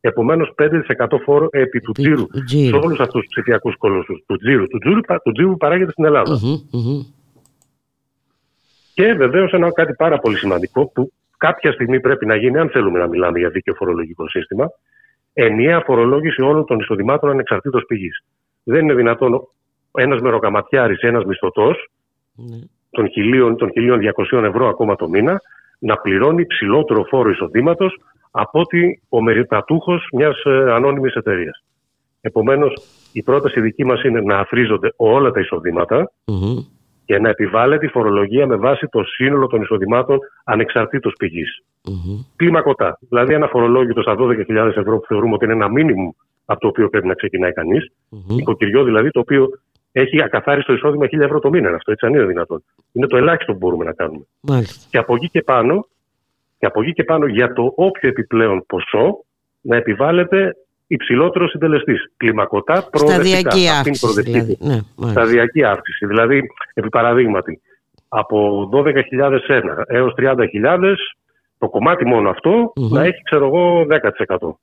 [0.00, 2.26] Επομένως, 5% φόρο επί του τζίρου
[2.68, 4.22] σε όλους αυτούς τους ψηφιακούς κολοσσούς.
[4.26, 6.38] Του τζίρου, του τζίρου, του τζίρου που παράγεται στην Ελλάδα.
[8.94, 12.98] Και βεβαίως ένα κάτι πάρα πολύ σημαντικό που κάποια στιγμή πρέπει να γίνει, αν θέλουμε
[12.98, 14.70] να μιλάμε για δίκαιο φορολογικό σύστημα,
[15.32, 18.24] ενιαία φορολόγηση όλων των εισοδημάτων ανεξαρτήτως πηγής.
[18.64, 19.48] Δεν είναι δυνατόν
[19.92, 21.90] ένας μεροκαματιάρης, ένας μισθωτός
[22.34, 22.58] ναι.
[22.90, 23.08] των,
[23.56, 23.70] των
[24.30, 25.40] 1.200 ευρώ ακόμα το μήνα
[25.78, 31.64] να πληρώνει ψηλότερο φόρο εισοδήματος από ότι ο μεριτατούχος μιας ε, ανώνυμης εταιρείας.
[32.20, 32.72] Επομένως,
[33.12, 36.12] η πρόταση δική μας είναι να αφρίζονται όλα τα εισοδηματα
[37.04, 41.62] και να επιβάλλεται η φορολογία με βάση το σύνολο των εισοδημάτων ανεξαρτήτως πηγής.
[41.84, 42.24] Mm-hmm.
[42.36, 42.98] Κλιμακωτά.
[43.08, 46.14] Δηλαδή ένα φορολόγητο στα 12.000 ευρώ που θεωρούμε ότι είναι ένα μήνυμο
[46.44, 47.92] από το οποίο πρέπει να ξεκινάει κανείς.
[48.10, 48.38] Mm-hmm.
[48.38, 49.48] Οικοκυριό δηλαδή το οποίο
[49.92, 51.70] έχει ακαθάριστο εισόδημα 1.000 ευρώ το μήνα.
[51.74, 52.64] Αυτό έτσι αν είναι δυνατόν.
[52.92, 54.24] Είναι το ελάχιστο που μπορούμε να κάνουμε.
[54.90, 55.86] Και από εκεί και πάνω,
[56.58, 59.24] και από εκεί και πάνω για το όποιο επιπλέον ποσό
[59.60, 60.56] να επιβάλλεται
[60.86, 62.12] υψηλότερο συντελεστής.
[62.16, 63.50] Κλιμακωτά προοδευτικά.
[63.50, 64.22] Σταδιακή αύξηση.
[64.22, 64.58] Δηλαδή.
[64.60, 66.06] Ναι, Σταδιακή αύξηση.
[66.06, 66.42] Δηλαδή,
[66.74, 67.60] επί παραδείγματι,
[68.08, 70.94] από 12.001 έως 30.000
[71.58, 72.34] το κομμάτι μόνο
[72.74, 74.58] να έχει, ξέρω εγώ, 10%.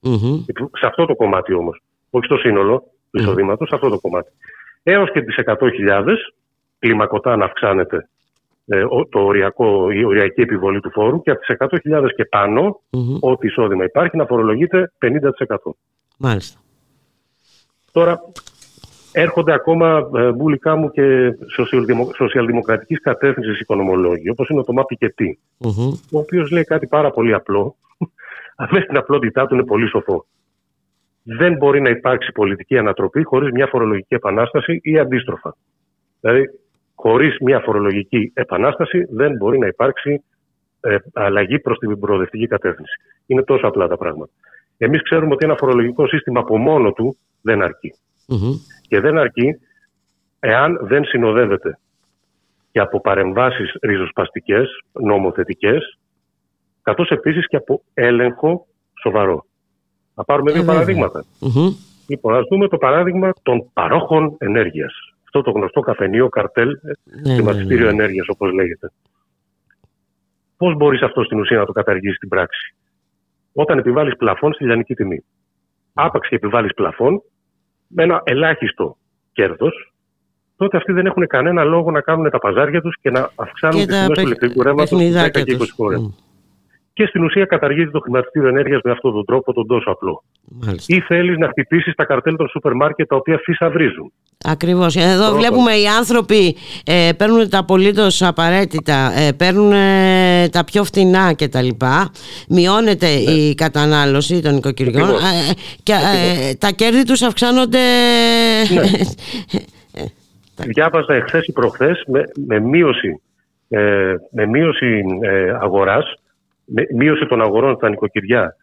[0.71, 1.81] Σε αυτό το κομμάτι όμως.
[2.09, 4.31] Όχι στο σύνολο του εισοδήματος, σε αυτό το κομμάτι.
[4.83, 6.15] Έως και τις 100.000
[6.79, 8.01] κλιμακωτά να αυξάνεται ε,
[9.09, 12.81] το οριακό, η οριακή επιβολή του φόρου και από τις 100.000 και πάνω,
[13.19, 15.09] ό,τι εισόδημα υπάρχει, να φορολογείται 50%.
[16.17, 16.59] Μάλιστα.
[17.91, 18.21] Τώρα
[19.11, 21.35] έρχονται ακόμα ε, μπουλικά μου και
[22.15, 25.99] σοσιαλδημοκρατικής κατεύθυνσης οικονομολόγοι, όπως είναι ο Τωμά Πικετή, mm-hmm.
[26.11, 27.75] ο οποίος λέει κάτι πάρα πολύ απλό,
[28.55, 30.25] αλλά στην απλότητά του είναι πολύ σοφό.
[31.23, 35.55] Δεν μπορεί να υπάρξει πολιτική ανατροπή χωρίς μια φορολογική επανάσταση ή αντίστροφα.
[36.21, 36.49] Δηλαδή,
[36.95, 40.23] χωρίς μια φορολογική επανάσταση δεν μπορεί να υπάρξει
[40.79, 42.93] ε, αλλαγή προς την προοδευτική κατεύθυνση.
[43.25, 44.31] Είναι τόσο απλά τα πράγματα.
[44.77, 47.93] Εμείς ξέρουμε ότι ένα φορολογικό σύστημα από μόνο του δεν αρκει
[48.87, 49.59] Και δεν αρκεί
[50.39, 51.79] εάν δεν συνοδεύεται
[52.71, 55.97] και από παρεμβάσεις ριζοσπαστικές, νομοθετικές,
[56.81, 58.67] καθώς επίσης και από έλεγχο
[59.01, 59.45] σοβαρό.
[60.15, 61.25] Να πάρουμε δύο παραδείγματα.
[62.07, 65.14] Λοιπόν, ας δούμε το παράδειγμα των παρόχων ενέργειας.
[65.37, 66.79] Αυτό το γνωστό καφενείο, καρτέλ,
[67.23, 67.97] ναι, χρηματιστήριο ναι, ναι.
[67.97, 68.91] ενέργειας όπως λέγεται.
[70.57, 72.75] Πώς μπορείς αυτό στην ουσία να το καταργήσεις στην πράξη;
[73.53, 75.23] Όταν επιβάλλεις πλαφόν στη λιανική τιμή.
[75.93, 77.21] Άπαξ και επιβάλλεις πλαφόν
[77.87, 78.97] με ένα ελάχιστο
[79.31, 79.93] κέρδος,
[80.55, 83.99] τότε αυτοί δεν έχουν κανένα λόγο να κάνουν τα παζάρια τους και να αυξάνουν τις
[83.99, 85.97] τιμές του ηλεκτρικού ρεύματος 10 και 20 φορέ
[86.95, 90.23] και στην ουσία καταργείται το χρηματιστήριο ενέργειας με αυτόν τον τρόπο, τον τόσο απλό.
[90.61, 90.95] Μάλιστα.
[90.95, 94.11] Ή θέλεις να χτυπήσεις τα καρτέλ των σούπερ μάρκετ τα οποία φυσαυρίζουν.
[94.45, 94.95] Ακριβώς.
[94.95, 96.55] Εδώ βλέπουμε οι άνθρωποι
[96.85, 101.67] ε, παίρνουν τα απολύτως απαραίτητα, ε, παίρνουν ε, τα πιο φτηνά κτλ.
[102.49, 103.31] Μειώνεται ναι.
[103.31, 105.53] η κατανάλωση των οικοκυριών ε,
[105.83, 107.79] και ε, τα κέρδη τους αυξάνονται.
[108.73, 108.81] Ναι.
[110.75, 113.21] Διάβαζα εχθές ή προχθές με, με μείωση,
[114.31, 115.03] με μείωση
[115.61, 116.05] αγοράς
[116.95, 118.55] μείωση των αγορών στα νοικοκυριά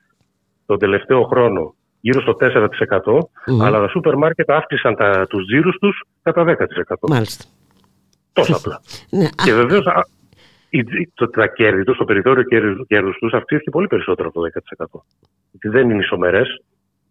[0.66, 2.68] τον τελευταίο χρόνο γύρω στο 4%,
[3.62, 6.94] αλλά τα σούπερ μάρκετ αύξησαν τα, τους τζίρους τους κατά 10%.
[7.08, 7.44] Μάλιστα.
[8.32, 8.80] Τόσο απλά.
[9.10, 9.84] ναι, και βεβαίως
[11.32, 12.42] τα κέρδη τους, το περιθώριο
[12.86, 14.48] κέρδους τους αυξήθηκε πολύ περισσότερο από το
[14.78, 15.00] 10%.
[15.50, 16.62] Γιατί δεν είναι ισομερές,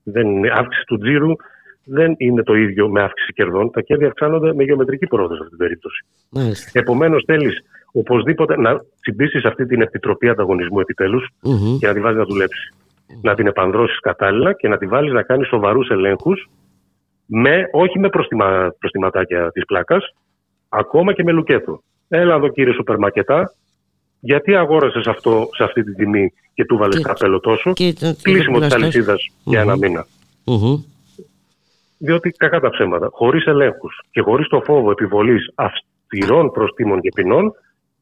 [0.03, 1.35] δεν είναι αύξηση του τζίρου
[1.83, 3.71] δεν είναι το ίδιο με αύξηση κερδών.
[3.71, 6.05] Τα κέρδη αυξάνονται με γεωμετρική πρόοδος σε αυτήν την περίπτωση.
[6.73, 10.79] Επομένως, θέλεις οπωσδήποτε να τσιμπήσεις αυτή την επιτροπή ανταγωνισμού
[11.79, 12.73] και να τη βάζεις να δουλέψει.
[13.21, 16.49] Να την επανδρώσεις κατάλληλα και να τη βάλεις να κάνει σοβαρούς ελέγχους,
[17.25, 20.13] με, όχι με προστιμα, προστιματάκια της πλάκας,
[20.69, 21.81] ακόμα και με λουκέτο.
[22.07, 23.53] Έλα εδώ κύριε Σουπερμακετά,
[24.19, 27.73] γιατί αγόρασες αυτό σε αυτή τη τιμή και του βάλες καπέλο τόσο;
[28.21, 29.75] Κλείσιμο της αλυσίδας για ένα
[31.97, 37.53] Διότι κακά τα ψέματα, χωρίς ελέγχους και χωρίς το φόβο επιβολής αυστηρών προστήμων και ποινών,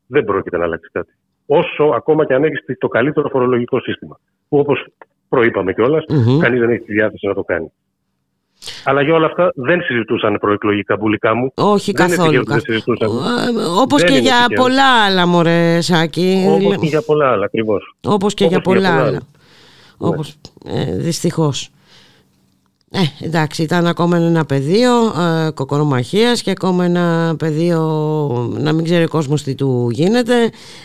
[0.10, 1.11] δεν πρόκειται να αλλάξει κάτι.
[1.45, 4.19] Όσο ακόμα και αν έχει το καλύτερο φορολογικό σύστημα.
[4.49, 4.88] Που όπως
[5.30, 6.40] προείπαμε κιόλας, mm-hmm.
[6.40, 7.72] κανείς δεν έχει τη διάθεση να το κάνει.
[8.84, 11.52] Αλλά για όλα αυτά δεν συζητούσαν προεκλογικά μπουλικά μου.
[11.56, 12.44] Όχι δεν καθόλου.
[13.81, 16.45] Όπως και για πολλά άλλα, μωρέ Σάκη.
[16.49, 17.95] Όπως και για πολλά άλλα, ακριβώς.
[18.07, 19.19] Όπως και για πολλά άλλα.
[19.98, 21.69] Όπως, ε, δυστυχώς.
[22.91, 27.81] Ε, εντάξει, ήταν ακόμα ένα πεδίο ε, κοκορομαχίας και ακόμα ένα πεδίο
[28.59, 30.33] να μην ξέρει ο κόσμος τι του γίνεται.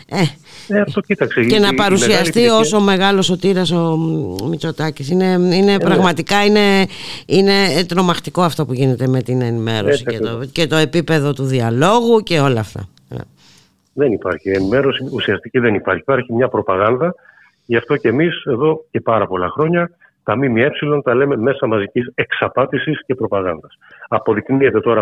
[0.09, 0.21] Ε,
[0.67, 1.43] ε, αυτό κοίταξε.
[1.43, 3.97] Και να παρουσιαστεί όσο μεγάλος ο τύρας ο
[4.49, 5.09] Μητσοτάκης.
[5.09, 5.79] Είναι, είναι ε, ναι.
[5.79, 6.85] πραγματικά είναι,
[7.25, 7.51] είναι
[7.87, 12.39] τρομακτικό αυτό που γίνεται με την ενημέρωση και, το, και το επίπεδο του διαλόγου και
[12.39, 12.87] όλα αυτά.
[13.09, 13.15] Ε.
[13.93, 14.49] Δεν υπάρχει.
[14.49, 16.01] Ενημέρωση ουσιαστική δεν υπάρχει.
[16.01, 17.15] Υπάρχει μια προπαγάνδα.
[17.65, 19.91] Γι' αυτό και εμείς εδώ και πάρα πολλά χρόνια
[20.25, 20.71] τα ΜΜΕ
[21.03, 23.77] τα λέμε μέσα μαζικής εξαπάτησης και προπαγάνδας.
[24.07, 25.01] Αποδεικνύεται τώρα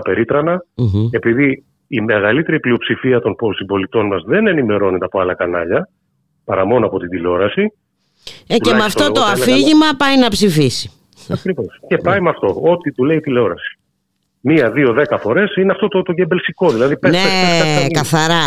[1.12, 5.90] επειδή η μεγαλύτερη πλειοψηφία των συμπολιτών μας δεν ενημερώνεται από άλλα κανάλια,
[6.46, 7.74] παρά μόνο από την τηλεόραση.
[8.48, 10.92] Ε, και με αυτό το αφήγημα πάει να ψηφίσει.
[11.30, 11.80] Ακριβώς.
[11.88, 13.78] Και πάει με αυτό, ό,τι του λέει η τηλεόραση
[14.46, 16.70] μία, δύο, δέκα φορές είναι αυτό το, το γκεμπελσικό.
[16.70, 18.46] Δηλαδή, πες, ναι, πες, καθαρά.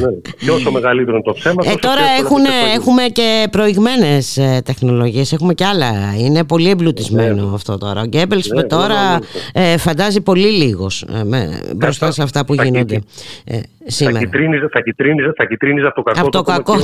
[0.00, 0.32] Ναι.
[0.38, 1.62] Και όσο μεγαλύτερο είναι το ψέμα.
[1.66, 2.44] Ε, τώρα έχουν,
[2.74, 5.90] έχουμε και προηγμένες τεχνολογίες, έχουμε και άλλα.
[6.18, 7.54] Είναι πολύ εμπλουτισμένο ναι.
[7.54, 8.00] αυτό τώρα.
[8.00, 9.18] Ο Γκέμπελ ναι, τώρα
[9.52, 11.24] ε, φαντάζει πολύ λίγος ε,
[11.76, 13.02] μπροστά σε αυτά που γίνονται.
[13.86, 14.18] Ε, σήμερα.
[14.18, 16.20] Θα κυτρίνιζε, θα κυτρίνιζε, θα κυτρίνιζε από το κακό.
[16.20, 16.74] Από το, κακό.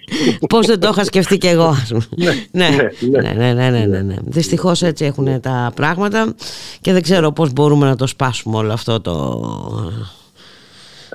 [0.52, 1.74] Πώς δεν το είχα σκεφτεί κι εγώ,
[2.52, 2.68] ναι,
[3.10, 4.14] ναι, ναι, ναι, ναι, ναι.
[4.24, 6.34] Δυστυχώς έτσι έχουν τα πράγματα
[6.80, 9.40] και δεν ξέρω πώς μπορούμε να το σπάσουμε όλο αυτό το.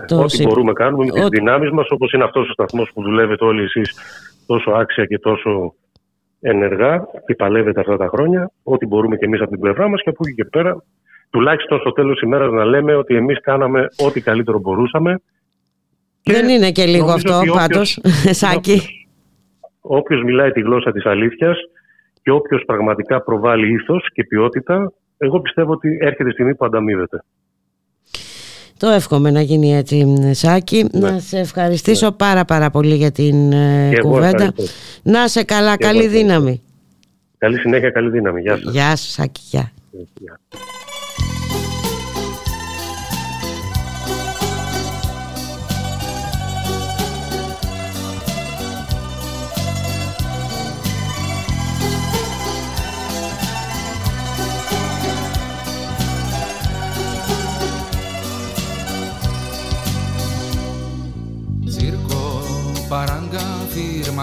[0.08, 3.46] το Ό,τι μπορούμε κάνουμε με τι δυνάμεις μας, όπως είναι αυτός ο σταθμός που δουλεύετε
[3.46, 3.94] όλοι εσείς
[4.46, 5.74] τόσο άξια και τόσο
[6.42, 8.52] ενεργά και παλεύετε αυτά τα χρόνια.
[8.64, 10.84] Ό,τι μπορούμε και εμείς από την πλευρά μας και από εκεί και πέρα
[11.30, 15.22] τουλάχιστον στο τέλος της ημέρας να λέμε ότι εμείς κάναμε ό,τι καλύτερο μπορούσαμε
[16.32, 18.00] δεν είναι και λίγο αυτό πάντως,
[18.40, 18.82] Σάκη.
[19.82, 21.58] Όποιος μιλάει τη γλώσσα της αλήθειας
[22.22, 27.24] και όποιος πραγματικά προβάλλει ήθος και ποιότητα, εγώ πιστεύω ότι έρχεται η στιγμή που ανταμείβεται.
[28.78, 30.86] Το εύχομαι να γίνει έτσι, Σάκη.
[30.92, 31.10] Ναι.
[31.10, 32.16] Να σε ευχαριστήσω ναι.
[32.16, 34.54] πάρα πάρα πολύ για την ε, κουβέντα.
[35.04, 36.62] Να σε καλά, καλή δύναμη.
[37.38, 38.42] Καλή συνέχεια, καλή δύναμη.
[38.42, 38.74] Γεια σας.
[38.74, 39.42] Γεια σας, Σάκη.
[39.50, 39.72] Γεια.
[40.56, 40.95] firma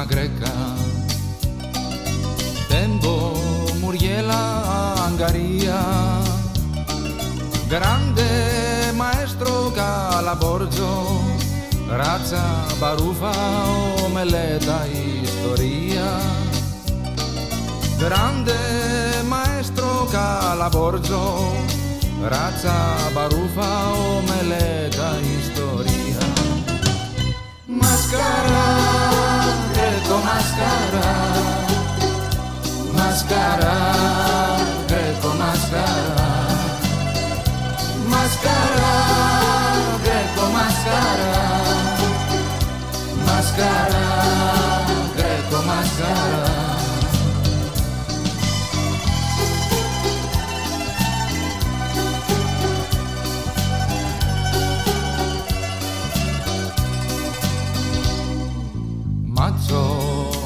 [0.06, 0.52] greca
[2.68, 3.34] Tempo
[3.80, 5.80] Muriela Angaria
[7.68, 11.20] Grande maestro Calaborgio
[11.88, 12.42] Razza
[12.80, 13.32] Barufa
[14.04, 16.18] Omeleta Historia
[17.98, 21.52] Grande maestro Calaborgio
[22.22, 23.70] Razza Barufa
[24.18, 26.18] Omeleta Historia
[27.66, 29.11] Mascara
[30.62, 31.10] máscara,
[32.94, 33.74] máscara,
[34.86, 36.28] greco máscara,
[38.08, 38.92] máscara,
[40.04, 41.32] greco máscara,
[43.26, 44.21] máscara.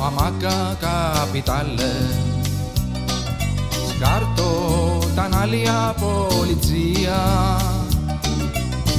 [0.07, 1.91] Amaca capitale.
[3.91, 7.57] Scarto tanalia polizia.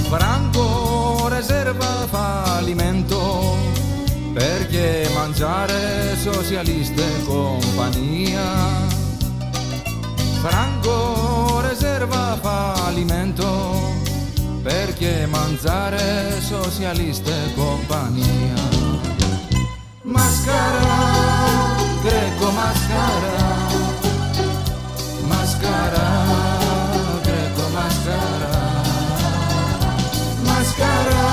[0.09, 3.55] Franco riserva fallimento.
[4.33, 8.47] Perché mangiare socialista e compagnia.
[10.41, 13.95] Franco riserva fallimento.
[14.61, 19.16] Perché mangiare socialista e compagnia
[20.13, 20.99] Μασκαρά,
[22.01, 23.47] γκρέκο μασκαρά
[25.29, 26.09] Μασκαρά,
[27.21, 28.81] γκρέκο μασκαρά
[30.45, 31.27] Μασκαρά,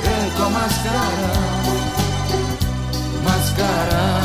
[0.00, 1.32] γκρέκο μασκαρά
[3.24, 4.21] μασκαρά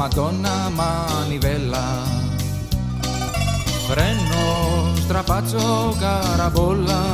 [0.00, 1.86] Madonna manivella
[3.88, 7.04] Φρένο, στραπάτσο, καραμπόλα.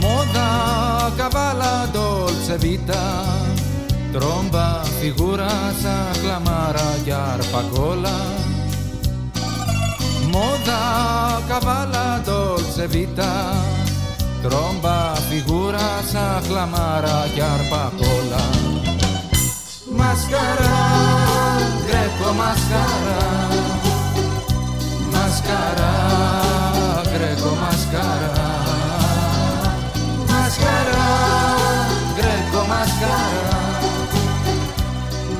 [0.00, 0.48] Μόδα,
[1.16, 3.24] καβάλα, ντόλτσε βίτα.
[4.12, 8.18] Τρόμπα, φιγούρα, σαν κλαμάρα και αρπακόλα.
[10.32, 10.80] Μόδα,
[11.48, 13.54] καβάλα, ντόλτσε βίτα.
[14.42, 18.77] Τρόμπα, φιγούρα, σαν κλαμάρα και αρπακόλα
[19.96, 20.78] Μασκαρά,
[21.86, 23.22] γκρέκο μασκαρά.
[25.12, 25.94] Μασκαρά,
[27.02, 28.48] γκρέκο μασκαρά.
[30.28, 31.08] Μασκαρά,
[32.14, 33.60] γκρέκο μασκαρά.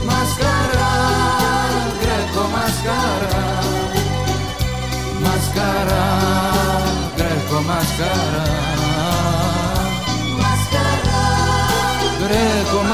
[0.07, 0.91] Μασκαρά,
[1.99, 3.47] γκρέκο μασκαρά
[5.23, 6.07] Μασκαρά,
[7.15, 8.47] γκρέκο μασκαρά
[10.41, 11.23] Μασκαρά,
[12.19, 12.88] γκρέκο μασκαρά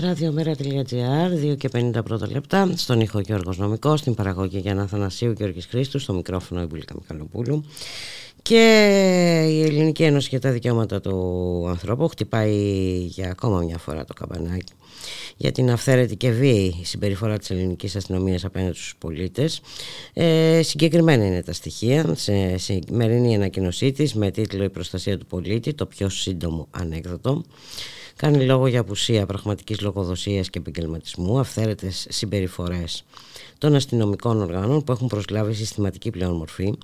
[0.00, 5.66] Ραδιομέρα.gr, 2 και 50 πρώτα λεπτά, στον ήχο Γιώργος Νομικός, στην παραγωγή Γιάννα Θανασίου Γιώργης
[5.66, 7.64] Χρήστου, στο μικρόφωνο η Μπουλίκα Μικαλοπούλου.
[8.48, 12.54] Και η Ελληνική Ένωση για τα Δικαιώματα του Ανθρώπου χτυπάει
[13.06, 14.72] για ακόμα μια φορά το καμπανάκι
[15.36, 19.60] για την αυθαίρετη και βίαιη συμπεριφορά της ελληνικής αστυνομίας απέναντι στους πολίτες.
[20.12, 22.14] Ε, συγκεκριμένα είναι τα στοιχεία.
[22.14, 27.44] Σε σημερινή ανακοινωσή της με τίτλο «Η προστασία του πολίτη», το πιο σύντομο ανέκδοτο.
[28.16, 33.04] Κάνει λόγο για απουσία πραγματικής λογοδοσίας και επαγγελματισμού, αυθαίρετες συμπεριφορές
[33.58, 36.74] των αστυνομικών οργάνων που έχουν προσλάβει συστηματική πλέον μορφή,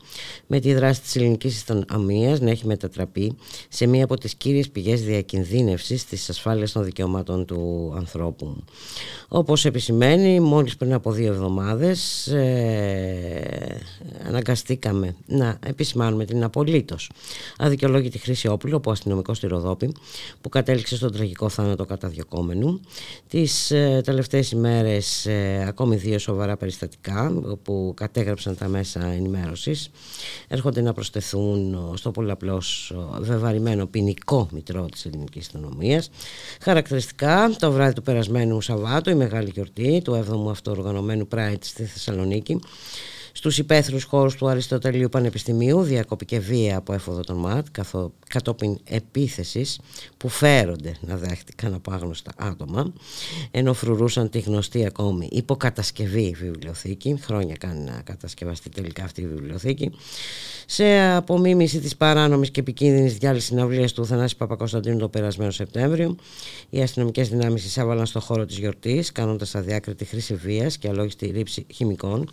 [0.47, 3.37] με τη δράση της ελληνικής αστυνομίας να έχει μετατραπεί
[3.69, 8.57] σε μία από τις κύριες πηγές διακινδύνευσης της ασφάλειας των δικαιωμάτων του ανθρώπου.
[9.29, 13.81] Όπως επισημαίνει, μόλις πριν από δύο εβδομάδες ε,
[14.27, 17.11] αναγκαστήκαμε να επισημάνουμε την απολύτως
[17.59, 19.95] αδικαιολόγητη χρήση όπλου από αστυνομικό στη Ροδόπη
[20.41, 22.81] που κατέληξε στον τραγικό θάνατο καταδιωκόμενου.
[23.29, 27.33] Τις ε, τελευταίες ημέρες ε, ακόμη δύο σοβαρά περιστατικά
[27.63, 29.91] που κατέγραψαν τα μέσα ενημέρωσης
[30.49, 36.11] έρχονται να προσθεθούν στο πολλαπλώς βεβαρημένο ποινικό μητρό της ελληνικής αστυνομίας.
[36.61, 42.61] Χαρακτηριστικά το βράδυ του περασμένου Σαββάτου η μεγάλη γιορτή του 7ου αυτοοργανωμένου Pride στη Θεσσαλονίκη
[43.33, 49.81] στους υπαίθρους χώρους του Αριστοτελείου Πανεπιστημίου διακοπηκε βία από έφοδο των ΜΑΤ καθό, κατόπιν επίθεσης
[50.17, 52.93] που φέρονται να δέχτηκαν από άγνωστα άτομα
[53.51, 59.91] ενώ φρουρούσαν τη γνωστή ακόμη υποκατασκευή βιβλιοθήκη χρόνια κάνει να κατασκευαστεί τελικά αυτή η βιβλιοθήκη
[60.67, 66.17] σε απομίμηση της παράνομης και επικίνδυνης διάλυσης συναυλίας του Θανάση Παπακοσταντίνου το περασμένο Σεπτέμβριο
[66.71, 71.67] οι αστυνομικές δυνάμεις εισέβαλαν στο χώρο της γιορτής κάνοντας αδιάκριτη χρήση βίας και αλόγιστη ρήψη
[71.73, 72.31] χημικών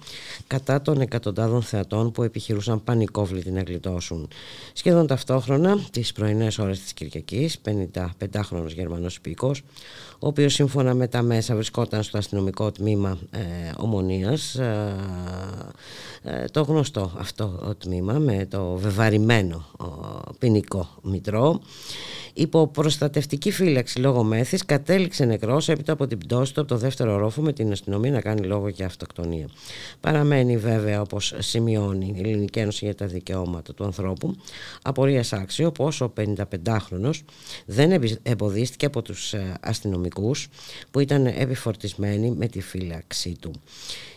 [0.48, 4.28] κατά των εκατοντάδων θεατών που επιχειρούσαν πανικόβλητη να γλιτώσουν.
[4.74, 9.62] Σχεδόν ταυτόχρονα, τις πρωινές ώρες της Κυριακής, 55χρονος Γερμανός υπήκος,
[10.20, 13.40] ο οποίος σύμφωνα με τα μέσα βρισκόταν στο αστυνομικό τμήμα ε,
[13.78, 14.96] Ομονίας, ε,
[16.24, 19.66] ε, το γνωστό αυτό τμήμα με το βεβαρημένο
[20.40, 21.60] ποινικό μητρό,
[22.34, 27.18] υπό προστατευτική φύλαξη λόγω μέθης κατέληξε νεκρός έπειτα από την πτώση του από το δεύτερο
[27.18, 29.48] ρόφο με την αστυνομία να κάνει λόγο για αυτοκτονία.
[30.00, 34.36] Παραμένει βέβαια όπως σημειώνει η Ελληνική Ένωση για τα Δικαιώματα του Ανθρώπου
[34.82, 37.20] απορίας άξιο πως ο 55χρονος
[37.66, 39.58] δεν εμποδίστηκε από τους ε,
[40.10, 40.48] αστυνομικούς
[40.92, 43.52] που ήταν επιφορτισμένοι με τη φύλαξή του.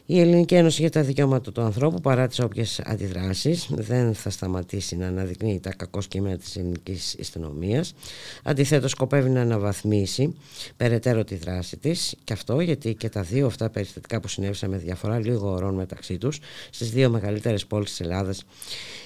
[0.06, 4.96] Η Ελληνική Ένωση για τα Δικαιώματα του Ανθρώπου, παρά τις όποιες αντιδράσεις, δεν θα σταματήσει
[4.96, 7.94] να αναδεικνύει τα κακό κείμενα της ελληνικής αστυνομίας.
[8.42, 10.34] Αντιθέτως, σκοπεύει να αναβαθμίσει
[10.76, 14.76] περαιτέρω τη δράση της και αυτό γιατί και τα δύο αυτά περιστατικά που συνέβησαν με
[14.76, 16.38] διαφορά λίγο ωρών μεταξύ τους
[16.70, 18.44] στις δύο μεγαλύτερες πόλεις της Ελλάδας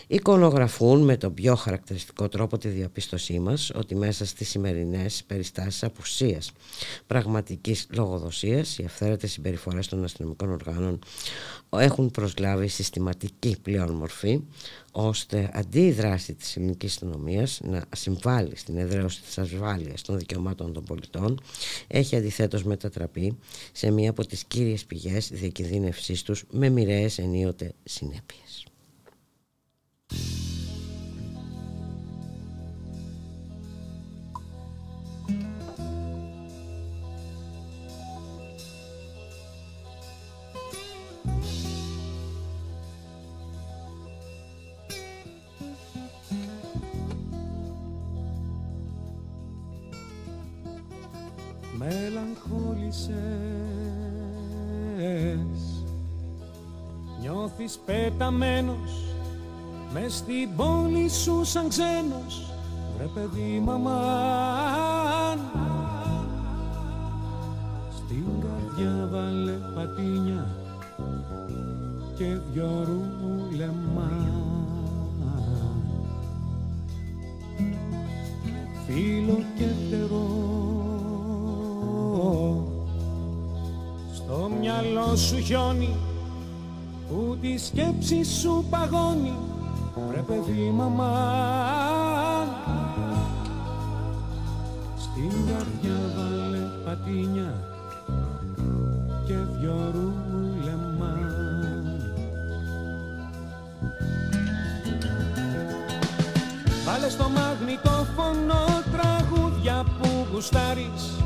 [0.07, 6.53] εικονογραφούν με τον πιο χαρακτηριστικό τρόπο τη διαπίστωσή μας ότι μέσα στις σημερινές περιστάσεις απουσίας
[7.07, 10.99] πραγματικής λογοδοσίας οι αυθαίρετες συμπεριφορές των αστυνομικών οργάνων
[11.71, 14.41] έχουν προσλάβει συστηματική πλέον μορφή
[14.93, 20.73] ώστε αντί η δράση της ελληνικής αστυνομίας να συμβάλλει στην εδραίωση της ασφάλειας των δικαιωμάτων
[20.73, 21.41] των πολιτών
[21.87, 23.39] έχει αντιθέτως μετατραπεί
[23.73, 28.66] σε μία από τις κύριες πηγές διακινδύνευσής τους με μοιραίες ενίοτε συνέπειες
[51.79, 53.17] μελαγχόλησες.
[57.21, 59.06] Νιώθεις πεταμένος
[59.93, 62.51] μες στην πόλη σου σαν ξένος
[62.97, 65.41] Βρε παιδί μαμάν
[67.97, 70.57] Στην καρδιά βάλε πατίνια
[72.17, 74.11] και δυο ρούλεμα.
[78.87, 80.27] Φίλο και φτερό
[84.15, 85.97] Στο μυαλό σου χιόνι
[87.09, 89.35] που τη σκέψη σου παγώνει
[89.97, 92.49] Βρε παιδί μαμάν
[94.99, 97.55] Στην καρδιά βάλε πατίνια
[99.27, 101.15] και δυο ρούλεμα.
[106.85, 111.23] Βάλε στο μαγνητόφωνο τραγούδια που γουστάρεις.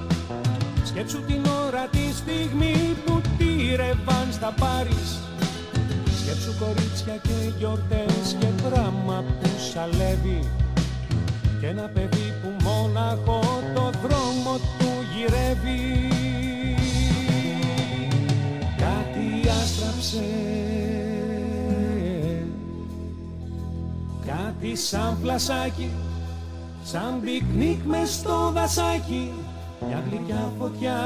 [0.84, 5.30] Σκέψου την ώρα τη στιγμή που τύρευαν στα πάρεις
[6.31, 10.48] Σκέψου κορίτσια και γιορτές και δράμα που σαλεύει.
[11.61, 13.40] Και ένα παιδί που μόναχο
[13.74, 16.09] το δρόμο του γυρεύει.
[18.77, 20.24] Κάτι άστραψε
[24.27, 25.90] Κάτι σαν φλασάκι
[26.82, 29.32] Σαν πικνίκ μες στο δασάκι
[29.86, 30.98] Μια γλυκιά φωτιά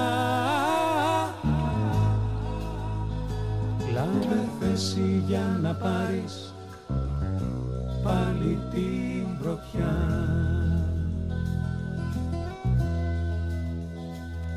[3.95, 6.55] Λάβε θέση για να πάρεις
[8.03, 9.97] πάλι την πρωτιά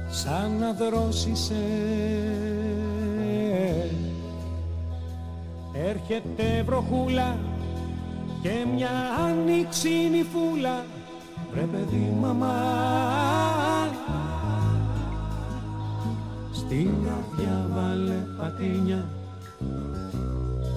[0.09, 1.55] Σαν να δρόσισε
[5.73, 7.37] Έρχεται βροχούλα
[8.41, 8.89] και μια
[9.27, 10.85] άνοιξη φούλα.
[11.51, 12.55] Βρε παιδί μαμά.
[16.51, 19.05] Στην καρδιά βάλε πατίνια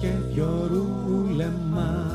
[0.01, 2.11] και δυο ρούλεμα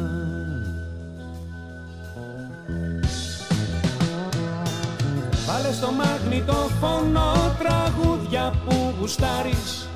[5.46, 9.88] Βάλε στο μαγνητόφωνο τραγούδια που γουστάρεις.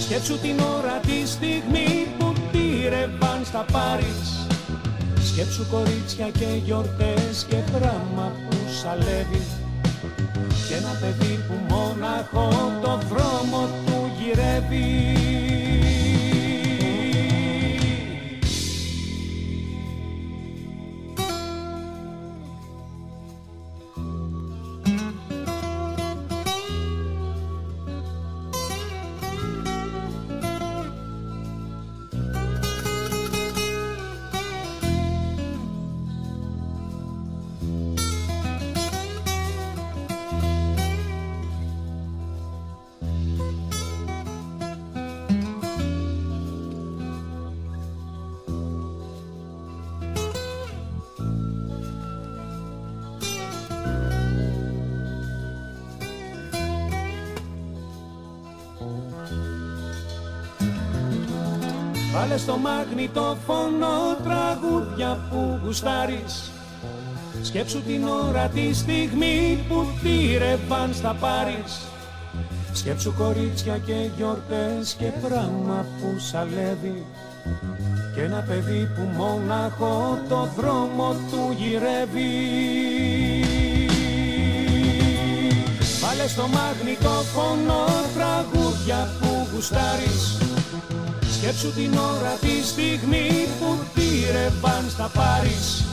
[0.00, 4.46] Σκέψου την ώρα τη στιγμή που τύρευαν στα πάρεις.
[5.24, 9.42] Σκέψου κορίτσια και γιορτές και πράγμα που σαλεύει
[10.68, 12.48] Και ένα παιδί που μόναχο
[12.82, 15.55] το δρόμο του γυρεύει
[62.36, 66.50] Βάλε στο μαγνητόφωνο τραγούδια που γουστάρεις.
[67.42, 71.80] Σκέψου την ώρα τη στιγμή που τύρευαν στα πάρεις.
[72.72, 77.06] Σκέψου κορίτσια και γιορτές και πράγμα που σαλεύει.
[78.14, 82.30] Και ένα παιδί που μόναχο το δρόμο του γυρεύει.
[86.00, 87.84] Βάλε στο μαγνητόφωνο
[88.14, 90.36] τραγούδια που γουστάρεις
[91.36, 95.84] Σκέψου την ώρα τη στιγμή που τύρευαν στα πάρεις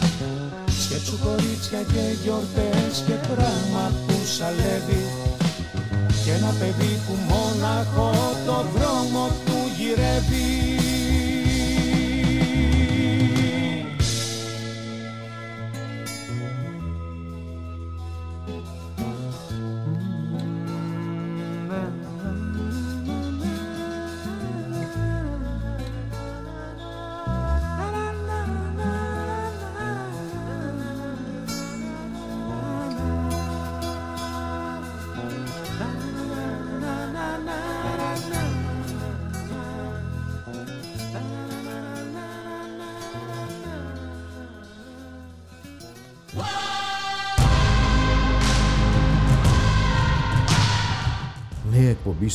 [0.84, 5.04] Σκέψου κορίτσια και γιορτές και πράγμα που σαλεύει.
[6.26, 8.12] Και ένα παιδί που μόναχο
[8.46, 10.93] το δρόμο του γυρεύει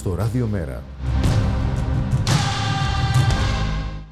[0.05, 0.83] Νέα εκπομπή στο Ραδιομέρα.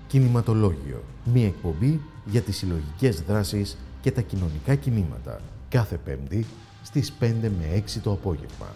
[0.06, 1.04] Κινηματολόγιο.
[1.32, 5.40] Μία εκπομπή για τις συλλογικές δράσεις και τα κοινωνικά κινήματα.
[5.68, 6.46] Κάθε Πέμπτη
[6.82, 8.66] στις 5 με 6 το απόγευμα.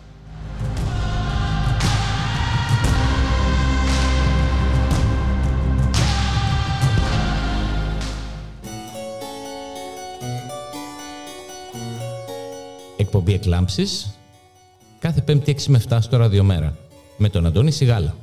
[12.97, 14.15] Εκπομπή Εκλάμψης
[14.99, 16.77] κάθε 5η 6 με 7 στο Ραδιομέρα
[17.23, 18.17] με τον Αντώνη Σιγάλα.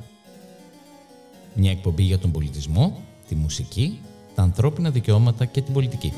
[1.54, 4.00] Μια εκπομπή για τον πολιτισμό, τη μουσική,
[4.34, 6.12] τα ανθρώπινα δικαιώματα και την πολιτική.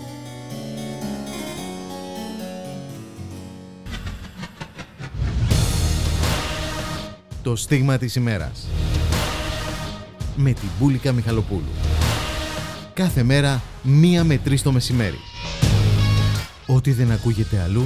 [7.43, 8.66] Το στίγμα της ημέρας.
[10.36, 11.73] Με την Μπούλικα Μιχαλοπούλου.
[12.94, 15.19] Κάθε μέρα μία με τρεις το μεσημέρι.
[16.66, 17.85] Ό,τι δεν ακούγεται αλλού,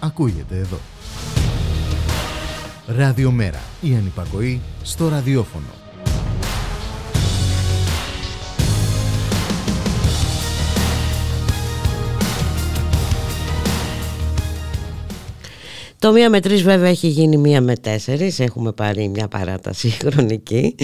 [0.00, 0.78] ακούγεται εδώ.
[2.96, 3.60] Ραδιομέρα.
[3.80, 5.64] Η ανυπακοή στο ραδιόφωνο.
[15.98, 20.74] Το μία με τρεις βέβαια έχει γίνει μία με τέσσερις, έχουμε πάρει μια παράταση χρονική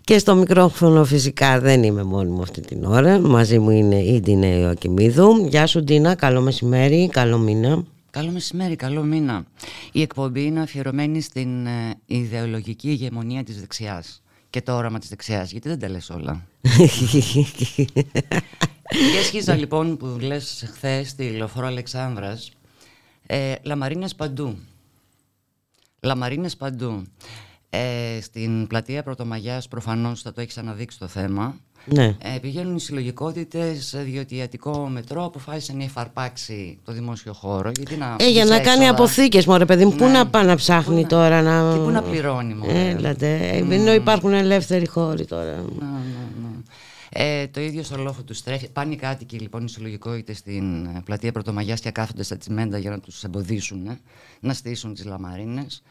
[0.00, 4.20] και στο μικρόφωνο φυσικά δεν είμαι μόνη μου αυτή την ώρα, μαζί μου είναι η
[4.20, 5.46] Ντίνα Ιωακημίδου.
[5.48, 7.84] Γεια σου Ντίνα, καλό μεσημέρι, καλό μήνα.
[8.14, 9.44] Καλό μεσημέρι, καλό μήνα.
[9.92, 15.50] Η εκπομπή είναι αφιερωμένη στην ε, ιδεολογική ηγεμονία της δεξιάς και το όραμα της δεξιάς,
[15.50, 16.46] γιατί δεν τα λες όλα;
[18.88, 22.50] και έσχιζα λοιπόν που λες χθες στη Λεωφόρο Αλεξάνδρας,
[23.26, 24.58] ε, λαμαρίνες παντού.
[26.00, 27.02] Λαμαρίνες παντού.
[27.70, 31.56] Ε, στην πλατεία Πρωτομαγιάς προφανώς θα το έχεις αναδείξει το θέμα.
[31.84, 32.04] Ναι.
[32.04, 37.70] Ε, πηγαίνουν οι συλλογικότητες, διότι η Αττικό Μετρό αποφάσισε να υφαρπάξει το δημόσιο χώρο.
[37.76, 39.92] Γιατί να ε, για να κάνει αποθήκες, μωρέ παιδί μου.
[39.92, 40.10] Πού Ναι.
[40.10, 41.72] να πάει να ψάχνει Πού τώρα να.
[41.72, 42.88] Και πού να πληρώνει, μωρέ.
[42.88, 43.36] Έλατε.
[43.70, 45.52] Ενώ υπάρχουν ελεύθεροι χώροι τώρα.
[45.52, 46.48] Ναι, ναι, ναι.
[47.16, 48.68] Ε, το ίδιο στο λόφο του στρέφει.
[48.70, 52.90] Πάνε οι κάτοικοι λοιπόν οι συλλογικότητες στην ε, πλατεία Πρωτομαγιάς και κάθονται στα τσιμέντα για
[52.90, 53.98] να τους εμποδίσουν ε,
[54.40, 55.82] να στήσουν τις λαμαρίνες.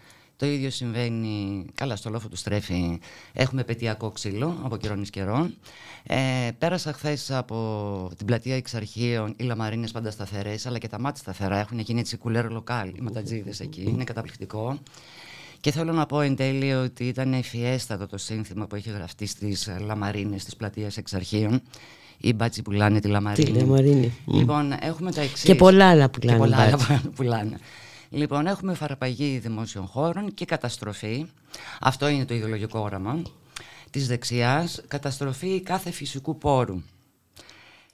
[0.44, 1.65] Το ίδιο συμβαίνει.
[1.74, 2.99] Καλά, στο λόφο του στρέφει.
[3.34, 5.56] Έχουμε πετειακό ξύλο από καιρών εις καιρών.
[6.03, 6.15] Ε,
[6.57, 9.34] πέρασα χθες από την πλατεία Εξαρχείων.
[9.38, 11.60] Οι λαμαρίνες πάντα σταθερές, αλλά και τα μάτια σταθερά.
[11.60, 12.88] Έχουν γίνει έτσι κουλέρ λοκάλ.
[12.90, 13.84] Οι ματατζίδες εκεί.
[13.88, 14.78] Είναι καταπληκτικό.
[15.60, 19.70] Και θέλω να πω εν τέλει ότι ήταν ευφιέστατο το σύνθημα που είχε γραφτεί στις
[19.86, 21.61] λαμαρίνες της πλατείας Εξαρχείων.
[22.18, 23.52] Οι μπάτσι πουλάνε τη λαμαρίνη.
[23.52, 24.14] Τη λαμαρίνη.
[24.26, 25.44] Λοιπόν, έχουμε τα εξής.
[25.44, 27.10] Και πολλά άλλα πουλάνε Και πολλά άλλα μπάτσι.
[27.15, 27.60] πουλάνε.
[28.14, 31.26] Λοιπόν, έχουμε φαρπαγή δημόσιων χώρων και καταστροφή.
[31.80, 33.22] Αυτό είναι το ιδεολογικό όραμα
[33.90, 34.81] της δεξιάς.
[34.88, 36.81] Καταστροφή κάθε φυσικού πόρου.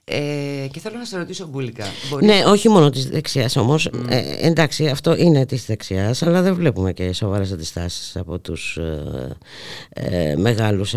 [0.04, 1.84] Ε, και θέλω να σε ρωτήσω, Γκούλικα.
[2.10, 3.86] μπορείς- Ναι, όχι μόνο της δεξιάς όμως.
[4.08, 9.36] Ε, εντάξει, αυτό είναι της δεξιάς, αλλά δεν βλέπουμε και σοβαρές αντιστάσεις από τους ε,
[9.90, 10.90] ε, μεγάλους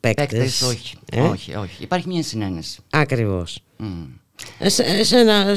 [0.00, 0.26] παίκτες.
[0.28, 0.96] Παίκτες, όχι,
[1.30, 1.82] όχι, όχι.
[1.82, 2.80] Υπάρχει μια συνένεση.
[2.90, 3.60] Ακριβώς.
[3.76, 4.04] Μμ.
[4.66, 5.56] Σε, σε, ένα,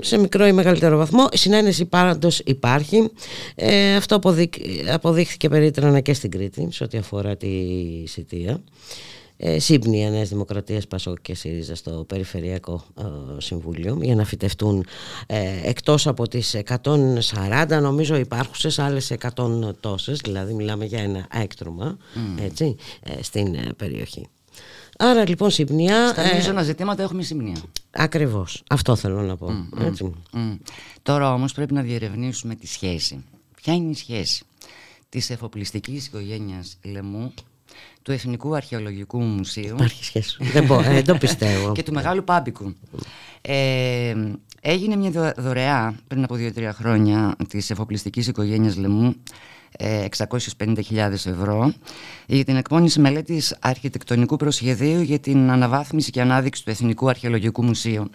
[0.00, 1.26] σε μικρό ή μεγαλύτερο βαθμό.
[1.32, 3.10] Η συνένεση πάντως υπάρχει.
[3.54, 4.48] Ε, αυτό αποδείχ,
[4.92, 7.48] αποδείχθηκε περίτρανα και στην Κρήτη σε ό,τι αφορά τη
[8.06, 8.62] Σιτία.
[9.36, 13.02] Ε, σύμπνοια Νέας Δημοκρατίας Πασόκ και ΣΥΡΙΖΑ στο Περιφερειακό ε,
[13.40, 14.86] Συμβούλιο για να φυτευτούν
[15.26, 21.96] ε, εκτός από τις 140 νομίζω υπάρχουσες άλλες 100 τόσες δηλαδή μιλάμε για ένα έκτρωμα
[22.14, 22.44] Μμ.
[22.44, 24.28] έτσι, ε, στην ε, περιοχή
[24.98, 27.56] Άρα λοιπόν συμπνιά Στα ε, μείζωνα ζητήματα έχουμε σημεία.
[27.90, 28.62] Ακριβώς.
[28.68, 29.50] Αυτό θέλω να πω.
[29.50, 30.12] Μμ, Έτσι.
[30.32, 30.52] μμ.
[31.02, 33.24] Τώρα όμως πρέπει να διερευνήσουμε τη σχέση.
[33.62, 34.44] Ποια είναι η σχέση
[35.08, 37.32] της εφοπλιστικής οικογένειας Λεμού,
[38.02, 40.36] του Εθνικού Αρχαιολογικού Μουσείου Υπάρχει σχέση.
[40.40, 41.72] δεν, πω, ε, δεν το πιστεύω.
[41.72, 42.74] και του Μεγάλου Πάμπικου.
[43.40, 44.14] Ε,
[44.60, 49.12] έγινε μια δω- δωρεά πριν από 2-3 χρόνια της εφοπλιστικής οικογένειας Λεμού ε,
[49.78, 51.72] 650.000 ευρώ
[52.26, 58.10] για την εκπόνηση μελέτης αρχιτεκτονικού προσχεδίου για την αναβάθμιση και ανάδειξη του Εθνικού Αρχαιολογικού Μουσείου.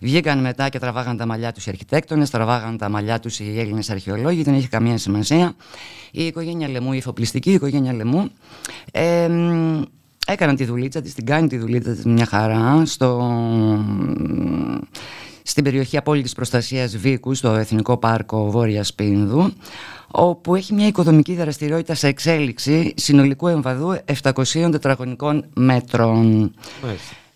[0.00, 3.90] Βγήκαν μετά και τραβάγαν τα μαλλιά τους οι αρχιτέκτονες, τραβάγαν τα μαλλιά τους οι Έλληνες
[3.90, 5.54] αρχαιολόγοι, δεν έχει καμία σημασία.
[6.10, 8.30] Η οικογένεια Λεμού, η εφοπλιστική οικογένεια Λεμού,
[8.92, 9.82] ε, μ,
[10.26, 13.30] έκαναν τη δουλίτσα της, την κάνει τη δουλίτσα της μια χαρά στο,
[15.42, 19.52] στην περιοχή απόλυτης προστασίας Βίκου, στο Εθνικό Πάρκο Βόρειας Πίνδου,
[20.10, 26.54] όπου έχει μια οικοδομική δραστηριότητα σε εξέλιξη συνολικού εμβαδού 700 τετραγωνικών μέτρων.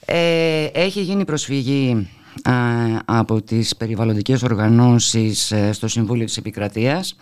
[0.05, 2.09] Ε, έχει γίνει προσφυγή
[2.43, 2.53] α,
[3.05, 7.17] από τις περιβαλλοντικές οργανώσεις ε, στο Συμβούλιο της Επικρατείας.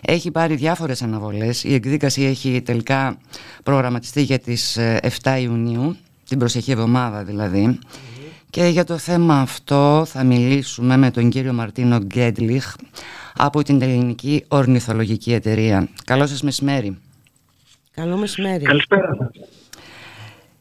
[0.00, 1.64] Έχει πάρει διάφορες αναβολές.
[1.64, 3.18] Η εκδίκαση έχει τελικά
[3.62, 5.96] προγραμματιστεί για τις ε, 7 Ιουνίου,
[6.28, 7.78] την προσεχή εβδομάδα δηλαδή.
[8.52, 12.74] Και για το θέμα αυτό θα μιλήσουμε με τον κύριο Μαρτίνο Γκέντλιχ
[13.36, 15.88] από την Ελληνική Ορνηθολογική Εταιρεία.
[16.04, 16.98] Καλό σας μεσημέρι.
[17.94, 18.64] Καλό μεσημέρι.
[18.64, 19.30] Καλησπέρα.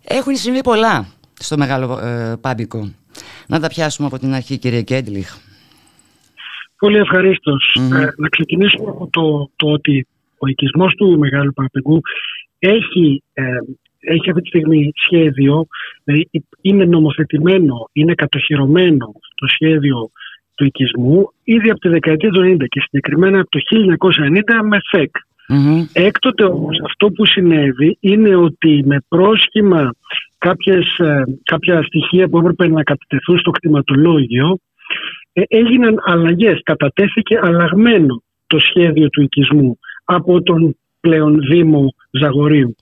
[0.03, 2.91] Έχουν συμβεί πολλά στο μεγάλο ε, πάμπικο.
[3.47, 5.37] Να τα πιάσουμε από την αρχή κύριε Γκέντλιχ.
[6.77, 6.97] Πολύ
[8.17, 10.07] να ξεκινήσουμε από το, το ότι
[10.37, 12.01] ο οικισμός του Μεγάλου Παραπηγού
[12.59, 13.43] έχει, ε,
[14.01, 15.67] έχει αυτή τη στιγμή σχέδιο,
[16.03, 16.29] δηλαδή
[16.61, 20.11] είναι νομοθετημένο, είναι κατοχυρωμένο το σχέδιο
[20.55, 23.59] του οικισμού ήδη από τη δεκαετία του 90 και συγκεκριμένα από το
[24.61, 25.15] 1990 με ΦΕΚ.
[25.53, 25.85] Mm-hmm.
[25.93, 29.93] Έκτοτε όμως αυτό που συνέβη είναι ότι με πρόσχημα
[30.37, 34.57] κάποιες, ε, κάποια στοιχεία που έπρεπε να κατατεθούν στο κτηματολόγιο
[35.33, 42.75] ε, έγιναν αλλαγές, κατατέθηκε αλλαγμένο το σχέδιο του οικισμού από τον πλέον Δήμο Ζαγορίου.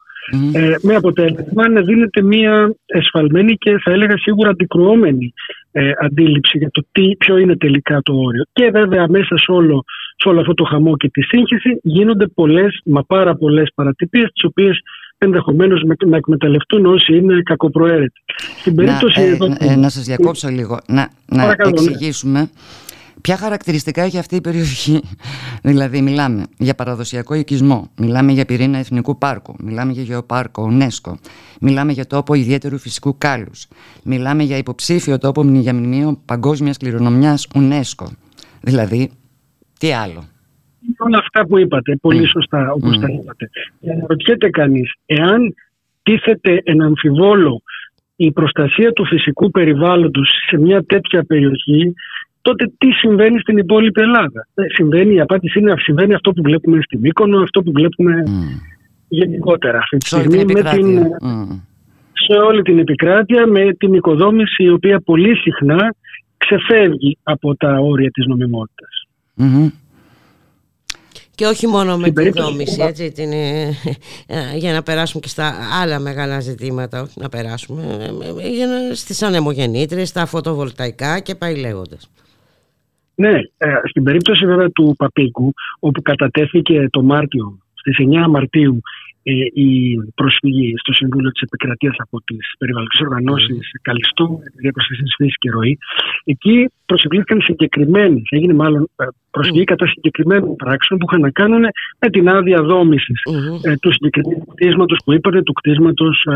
[0.54, 5.34] Ε, με αποτέλεσμα να δίνεται μια εσφαλμένη και θα έλεγα σίγουρα αντικρουόμενη
[5.72, 8.44] ε, αντίληψη για το τι, ποιο είναι τελικά το όριο.
[8.54, 9.84] Και βέβαια μέσα σε όλο,
[10.16, 14.44] σε όλο αυτό το χαμό και τη σύγχυση γίνονται πολλές, μα πάρα πολλές παρατυπίες τις
[14.44, 14.80] οποίες
[15.18, 18.24] ενδεχομένως να εκμεταλλευτούν όσοι είναι κακοπροαίρετοι.
[18.60, 21.56] Στην περίπτωση να, ε, ε, να σας διακόψω λίγο, να, να
[22.24, 22.50] ναι.
[23.20, 25.00] Εξηγήσουμε Ποια χαρακτηριστικά έχει αυτή η περιοχή;
[25.70, 31.14] δηλαδή μιλάμε για παραδοσιακό οικισμό, μιλάμε για πυρήνα εθνικού πάρκου, μιλάμε για γεωπάρκο UNESCO,
[31.62, 33.68] μιλάμε για τόπο ιδιαίτερου φυσικού κάλους,
[34.04, 38.08] μιλάμε για υποψήφιο τόπο για μνημείο παγκόσμιας κληρονομιάς UNESCO.
[38.62, 39.12] Δηλαδή,
[39.80, 40.24] τι άλλο;
[40.98, 43.02] Όλα αυτά που είπατε, πολύ σωστά όπως mm.
[43.02, 43.50] τα είπατε.
[43.80, 45.56] Και ρωτιέται κανείς, εάν
[46.04, 47.62] τίθεται ένα αμφιβόλο
[48.16, 51.94] η προστασία του φυσικού περιβάλλοντος σε μια τέτοια περιοχή
[52.50, 54.48] τότε τι συμβαίνει στην υπόλοιπη Ελλάδα.
[54.54, 58.24] Ε, συμβαίνει, η απάντηση είναι συμβαίνει αυτό που βλέπουμε στην Μύκονο, αυτό που βλέπουμε
[59.08, 60.88] γενικότερα αυτή τη στιγμή με την,
[62.14, 65.96] σε όλη την επικράτεια με την οικοδόμηση η οποία πολύ συχνά
[66.38, 69.08] ξεφεύγει από τα όρια της νομιμότητας.
[71.36, 73.68] Και όχι μόνο με την δόμηση, έτσι, την, ε,
[74.28, 77.84] ε, για να περάσουμε και στα άλλα μεγάλα ζητήματα, όχι να περάσουμε,
[78.56, 82.10] για να, στις ανεμογεννήτρες, στα φωτοβολταϊκά και πάει λέγοντας.
[83.24, 88.82] Ναι, ε, στην περίπτωση βέβαια του Παπίκου, όπου κατατέθηκε το Μάρτιο, στις 9 Μαρτίου,
[89.24, 93.80] ε, η προσφυγή στο Συμβούλιο της Επικρατείας από τις περιβαλλοντικές οργανώσεις mm.
[93.82, 95.78] Καλιστού, για προστασία της φύσης και ροή,
[96.24, 101.64] εκεί προσεκλήθηκαν συγκεκριμένες, έγινε μάλλον ε, προσφυγή κατά συγκεκριμένων πράξεων που είχαν να κάνουν
[102.00, 103.74] με την άδεια δόμησης mm-hmm.
[103.82, 106.28] του συγκεκριμένου κτίσματος που είπατε, του κτίσματος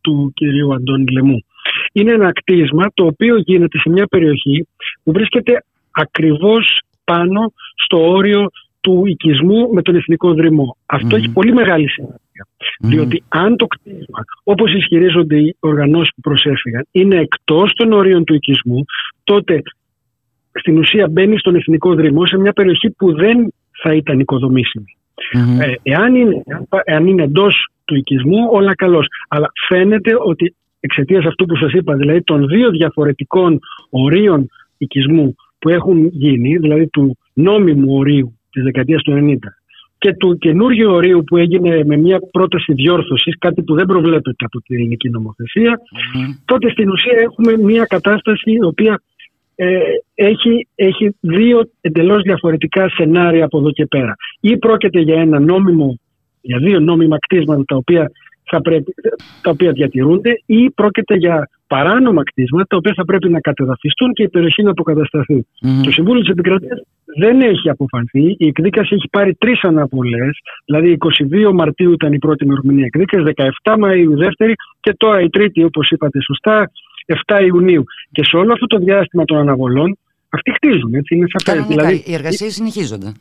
[0.00, 1.44] του κυρίου Αντώνη Λεμού.
[1.92, 4.66] Είναι ένα κτίσμα το οποίο γίνεται σε μια περιοχή
[5.02, 8.50] που βρίσκεται ακριβώς πάνω στο όριο
[8.80, 10.76] του οικισμού με τον εθνικό δρυμό.
[10.86, 12.46] Αυτό έχει πολύ μεγάλη σημασία.
[12.80, 18.34] Διότι αν το κτίσμα, όπως ισχυρίζονται οι οργανώσεις που προσέφυγαν, είναι εκτός των ορίων του
[18.34, 18.84] οικισμού,
[19.24, 19.62] τότε
[20.52, 23.52] στην ουσία μπαίνει στον εθνικό δρυμό σε μια περιοχή που δεν
[23.82, 24.24] θα ήταν
[25.60, 26.42] Ε, εάν είναι,
[26.84, 29.06] εάν είναι εντός του οικισμού, όλα καλώς.
[29.28, 33.58] Αλλά φαίνεται ότι εξαιτίας αυτού που σας είπα, δηλαδή των δύο διαφορετικών
[33.90, 39.36] ορίων οικισμού που έχουν γίνει, δηλαδή του νόμιμου ορίου της δεκαετίας του 90
[40.00, 44.60] και του καινούργιου ορίου που έγινε με μια πρόταση διόρθωσης, κάτι που δεν προβλέπεται από
[44.60, 45.80] την ελληνική νομοθεσία,
[46.44, 49.00] τότε στην ουσία έχουμε μια κατάσταση η οποία
[49.54, 49.78] ε,
[50.14, 54.14] έχει, έχει δύο εντελώς διαφορετικά σενάρια από εδώ και πέρα.
[54.40, 55.98] Ή πρόκειται για ένα νόμιμο,
[56.40, 58.10] για δύο νόμιμα κτίσματα τα οποία,
[58.44, 58.94] θα πρέπει,
[59.42, 64.22] τα οποία διατηρούνται ή πρόκειται για παράνομα κτίσματα τα οποία θα πρέπει να κατεδαφιστούν και
[64.22, 65.46] η περιοχή να αποκατασταθεί.
[65.84, 66.80] Το Συμβούλιο της Επικρατείας
[67.22, 68.24] δεν έχει αποφανθεί.
[68.38, 70.38] Η εκδίκαση έχει πάρει τρεις αναβολές.
[70.64, 73.26] Δηλαδή, 22 Μαρτίου ήταν η πρώτη ημερομηνία εκδίκασης,
[73.64, 76.70] 17 Μαου δεύτερη και τώρα η τρίτη, όπως είπατε σωστά,
[77.06, 77.84] 7 Ιουνίου.
[78.12, 79.98] Και σε όλο αυτό το διάστημα των αναβολών,
[80.28, 80.94] αυτοί χτίζουν.
[80.94, 81.66] Έτσι, είναι σαφές.
[81.66, 83.12] Δηλαδή, οι εργασίες συνεχίζονται.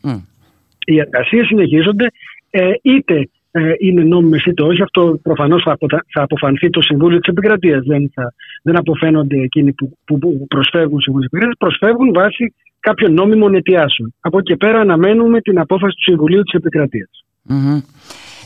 [0.85, 2.11] Οι εργασίες συνεχίζονται.
[2.49, 4.81] Ε, είτε ε, είναι νόμιμες είτε όχι.
[4.81, 5.77] Αυτό προφανώς θα,
[6.13, 7.85] θα αποφανθεί το Συμβούλιο της Επικρατείας.
[7.85, 8.11] Δεν,
[8.63, 14.13] δεν αποφαίνονται εκείνοι που, που, προσφεύγουν Συμβούλιο της Επικρατείας, προσφεύγουν βάσει κάποιων νόμιμων αιτιάσεων.
[14.19, 17.09] Από εκεί και πέρα αναμένουμε την απόφαση του Συμβουλίου της Επικρατείας.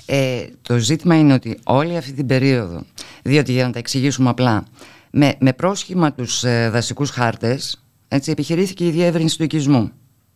[0.05, 2.83] Ε, το ζήτημα είναι ότι όλη αυτή την περίοδο,
[3.23, 4.63] διότι για να τα εξηγήσουμε απλά,
[5.11, 7.83] με, με πρόσχημα τους ε, δασικούς χάρτες,
[8.25, 9.91] επιχειρήθηκε η διεύρυνση του οικισμού.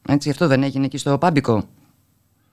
[0.09, 1.63] Έτσι, αυτό δεν έγινε εκεί στο Πάμπικο.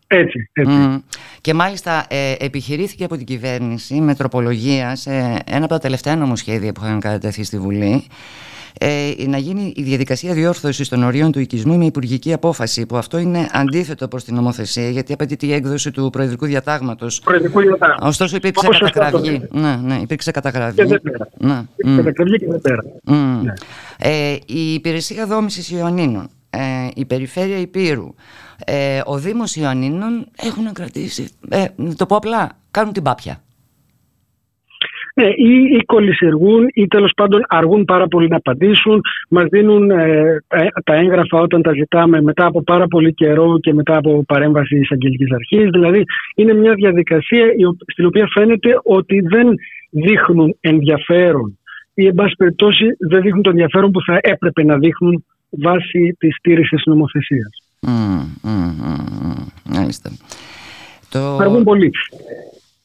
[0.07, 1.05] Έτσι, έτσι.
[1.41, 5.11] Και μάλιστα ε, επιχειρήθηκε από την κυβέρνηση με τροπολογία σε
[5.47, 8.07] ένα από τα τελευταία νομοσχέδια που είχαν κατατεθεί στη Βουλή
[8.79, 12.87] ε, να γίνει η διαδικασία διόρθωσης των ορίων του οικισμού με υπουργική απόφαση.
[12.87, 17.21] Που αυτό είναι αντίθετο προς την νομοθεσία, γιατί απαιτείται η έκδοση του Προεδρικού Διατάγματος.
[17.21, 18.09] Προεδρικού Διατάγματος.
[18.09, 19.41] Ωστόσο υπήρξε Όπως καταγραφή.
[19.51, 20.75] Ναι, ναι, υπήρξε καταγραφή.
[20.75, 21.29] Και δεν πέρα.
[21.39, 21.63] Ναι.
[21.97, 22.83] Καταγραφή και δεν πέρα.
[23.03, 23.53] Ναι.
[23.99, 26.59] Ε, η υπηρεσία δόμησης Ιωαννίνων, ε,
[26.95, 28.15] η περιφέρεια Υπήρου,
[28.65, 31.65] ε, ο Δήμος Ιωαννίνων έχουν κρατήσει, ε,
[31.97, 33.43] το πω απλά, κάνουν την πάπια.
[35.17, 39.01] Ναι, ή, ή κολλησιεργούν ή τέλος πάντων αργούν πάρα πολύ να απαντήσουν.
[39.29, 40.37] Μας δίνουν ε,
[40.85, 45.33] τα έγγραφα όταν τα ζητάμε μετά από πάρα πολύ καιρό και μετά από παρέμβαση εισαγγελικής
[45.33, 45.71] αρχής.
[45.71, 46.03] Δηλαδή,
[46.35, 47.45] είναι μια διαδικασία
[47.87, 49.55] στην οποία φαίνεται ότι δεν
[49.91, 51.59] δείχνουν ενδιαφέρον
[51.95, 56.37] ή, εν πάση περιπτώσει, δεν δείχνουν το ενδιαφέρον που θα έπρεπε να δείχνουν βάσει της
[56.37, 57.64] στήριξη νομοθεσίας.
[57.87, 58.49] Mm,
[59.65, 60.11] Μάλιστα.
[61.11, 61.37] Το...
[61.37, 61.91] Αργούν πολύ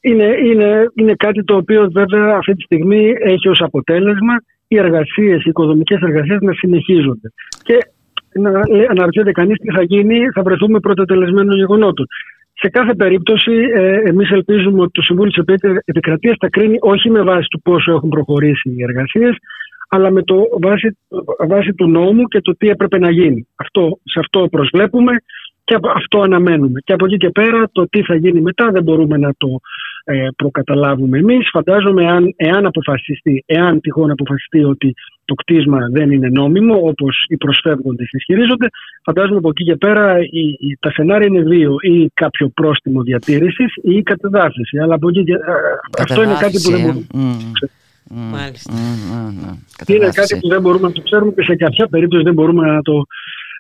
[0.01, 4.33] είναι, είναι, είναι κάτι το οποίο βέβαια αυτή τη στιγμή έχει ως αποτέλεσμα
[4.67, 7.31] οι εργασίες, οι οικοδομικές εργασίες να συνεχίζονται.
[7.63, 7.77] Και
[8.33, 8.49] να
[8.89, 12.05] αναρωτιέται κανείς τι θα γίνει, θα βρεθούμε πρώτα τελεσμένων γεγονότων.
[12.53, 17.21] Σε κάθε περίπτωση, ε, εμείς ελπίζουμε ότι το Συμβούλιο της Επικρατείας θα κρίνει όχι με
[17.21, 19.35] βάση του πόσο έχουν προχωρήσει οι εργασίες,
[19.89, 20.97] αλλά με το βάση,
[21.47, 23.47] βάση του νόμου και το τι έπρεπε να γίνει.
[23.55, 25.11] Αυτό, σε αυτό προσβλέπουμε
[25.63, 26.79] και αυτό αναμένουμε.
[26.83, 29.47] Και από εκεί και πέρα το τι θα γίνει μετά δεν μπορούμε να το
[30.03, 31.49] ε, προκαταλάβουμε εμείς.
[31.51, 34.93] Φαντάζομαι εάν, εάν αποφασιστεί, εάν τυχόν αποφασιστεί ότι
[35.25, 38.67] το κτίσμα δεν είναι νόμιμο όπως οι προσφεύγοντες ισχυρίζονται,
[39.03, 43.73] φαντάζομαι από εκεί και πέρα η, η, τα σενάρια είναι δύο ή κάποιο πρόστιμο διατήρησης
[43.75, 44.77] ή η κατεδάφιση.
[44.77, 47.78] Αλλά από εκεί και, ε, αυτό είναι κάτι που δεν μπορούμε mm.
[48.09, 48.73] Μάλιστα.
[48.73, 52.67] Mm, είναι κάτι που δεν μπορούμε να το ξέρουμε και σε κάποια περίπτωση δεν μπορούμε
[52.67, 53.05] να το,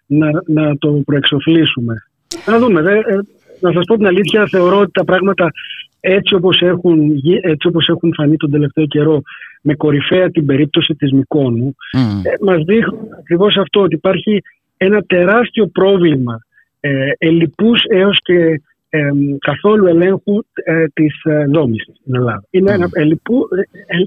[0.05, 2.03] να, να το προεξοφλήσουμε.
[2.45, 2.81] Να δούμε.
[2.81, 3.19] Δε, ε,
[3.59, 5.51] να σας πω την αλήθεια, θεωρώ ότι τα πράγματα
[5.99, 9.21] έτσι όπως έχουν, έτσι όπως έχουν φανεί τον τελευταίο καιρό
[9.61, 12.21] με κορυφαία την περίπτωση της Μικόνου mm.
[12.23, 14.41] ε, μας δείχνουν ακριβώς αυτό ότι υπάρχει
[14.77, 16.43] ένα τεράστιο πρόβλημα
[16.79, 19.09] ε, ελλειπούς έως και ε,
[19.39, 22.43] καθόλου ελέγχου ε, της ε, δόμησης στην Ελλάδα.
[22.49, 23.47] Είναι ένα ελλειπού,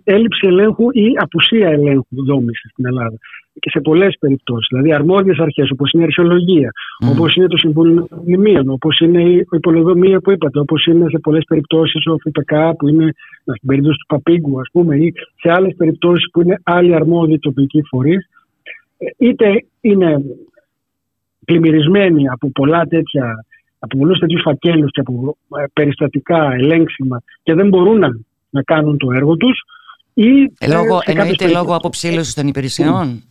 [0.05, 3.17] ε, έλλειψη ελέγχου ή απουσία ελέγχου δόμησης στην Ελλάδα
[3.61, 4.69] και σε πολλές περιπτώσεις.
[4.71, 6.71] Δηλαδή, αρμόδιες αρχές όπως είναι η αρχαιολογία,
[7.05, 7.11] mm.
[7.13, 11.45] όπως είναι το Συμβούλιο Μνημείων, όπως είναι η υπολογομία που είπατε, όπως είναι σε πολλές
[11.49, 16.31] περιπτώσεις ο ΦΠΚ που είναι στην περίπτωση του Παπίγκου, ας πούμε, ή σε άλλες περιπτώσεις
[16.33, 18.29] που είναι άλλοι αρμόδιοι τοπικοί φορείς,
[19.19, 20.25] είτε είναι
[21.45, 23.45] πλημμυρισμένοι από πολλά τέτοια
[23.85, 28.09] από πολλούς τέτοιους φακέλους και από ε, περιστατικά ελέγξιμα και δεν μπορούν να,
[28.51, 29.63] να κάνουν το έργο τους,
[30.15, 33.23] ή, ε, λόγω, εννοείται λόγω αποψήλωσης των υπηρεσιών;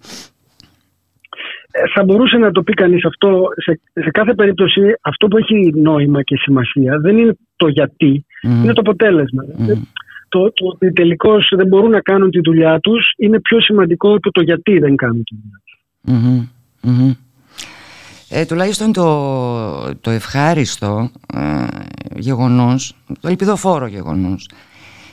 [1.72, 3.48] Ε, θα μπορούσε να το πει κανείς αυτό.
[3.56, 8.74] Σε, σε κάθε περίπτωση αυτό που έχει νόημα και σημασία δεν είναι το γιατί, είναι
[8.74, 9.44] το αποτέλεσμα.
[9.44, 9.78] Mm.
[10.30, 14.32] Το, το ότι τελικώς δεν μπορούν να κάνουν τη δουλειά τους είναι πιο σημαντικό από
[14.32, 15.80] το γιατί δεν κάνουν τη δουλειά τους.
[16.08, 17.16] Mm-hmm.
[18.34, 21.66] Ε, τουλάχιστον το, το ευχάριστο ε,
[22.16, 24.50] γεγονός, το ελπιδοφόρο γεγονός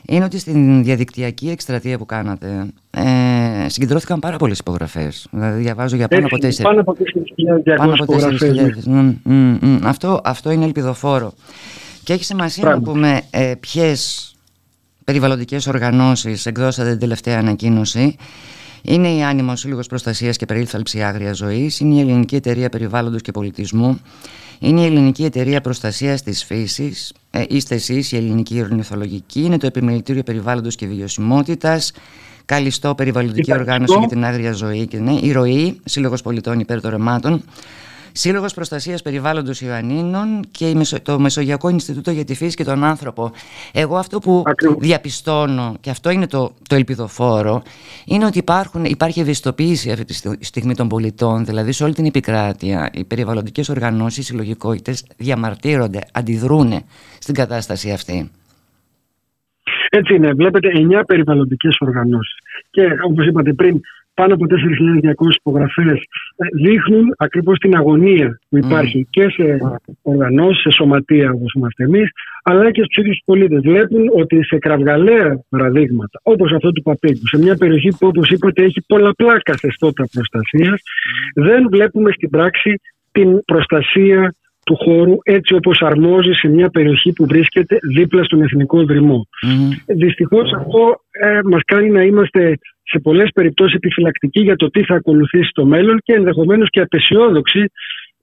[0.09, 5.29] είναι ότι στην διαδικτυακή εκστρατεία που κάνατε ε, συγκεντρώθηκαν πάρα πολλές υπογραφές.
[5.31, 6.53] Δηλαδή, διαβάζω για πάνω από 4.000.
[7.77, 8.15] Πάνω από
[9.23, 9.79] 4.000.
[9.83, 11.33] Αυτό, αυτό είναι ελπιδοφόρο.
[12.05, 14.33] Και έχει σημασία να πούμε ε, ποιες
[15.05, 18.17] περιβαλλοντικές οργανώσεις εκδώσατε την τελευταία ανακοίνωση.
[18.83, 23.33] Είναι η Άνιμο Σύλλογος Προστασίας και Περίληψη Άγρια Ζωής, είναι η Ελληνική Εταιρεία Περιβάλλοντος και
[23.33, 24.01] Πολιτισμού,
[24.59, 29.67] είναι η Ελληνική Εταιρεία Προστασίας της Φύσης, ε, είστε εσείς η Ελληνική Ορνηθολογική, είναι το
[29.67, 31.93] Επιμελητήριο Περιβάλλοντος και Βιωσιμότητας,
[32.45, 36.91] Καλιστό Περιβαλλοντική Οργάνωση για την Άγρια Ζωή και ναι, η Ροή, Σύλλογος Πολιτών Υπέρ των
[36.91, 37.43] Ρεμάτων,
[38.13, 43.33] Σύλλογος Προστασίας Περιβάλλοντος Ιωαννίνων και το Μεσογειακό Ινστιτούτο για τη Φύση και τον Άνθρωπο.
[43.73, 44.43] Εγώ αυτό που
[44.79, 47.63] διαπιστώνω, και αυτό είναι το, το ελπιδοφόρο,
[48.07, 52.91] είναι ότι υπάρχουν, υπάρχει ευαισθητοποίηση αυτή τη στιγμή των πολιτών, δηλαδή σε όλη την επικράτεια.
[52.93, 56.85] Οι περιβαλλοντικές οργανώσεις, οι συλλογικότητες διαμαρτύρονται, αντιδρούν
[57.19, 58.31] στην κατάσταση αυτή.
[59.91, 60.33] Έτσι είναι.
[60.33, 62.39] Βλέπετε 9 περιβαλλοντικές οργανώσεις.
[62.71, 63.81] Και όπως είπατε πριν,
[64.19, 65.99] πάνω από 4.200 υπογραφές
[66.37, 69.59] ε, δείχνουν ακριβώς την αγωνία που υπάρχει και σε
[70.03, 72.09] οργανώσεις, σε σωματεία όπως είμαστε εμείς,
[72.43, 73.61] αλλά και στους ίδιους τους πολίτες.
[73.61, 78.63] Βλέπουν ότι σε κραυγαλαία παραδείγματα, όπως αυτό του Παπίγκου, σε μια περιοχή που όπως είπατε
[78.63, 80.81] έχει πολλαπλά καθεστώτα προστασίας,
[81.35, 82.81] δεν βλέπουμε στην πράξη
[83.13, 84.35] την προστασία
[84.65, 89.29] του χώρου έτσι όπως αρμόζει σε μια περιοχή που βρίσκεται δίπλα στον εθνικό δρυμό.
[89.47, 89.95] Mm.
[89.97, 92.59] Δυστυχώς αυτό ε, μας κάνει να είμαστε
[92.91, 97.71] σε πολλές περιπτώσεις επιφυλακτικοί για το τι θα ακολουθήσει στο μέλλον και ενδεχομένως και απεσιόδοξοι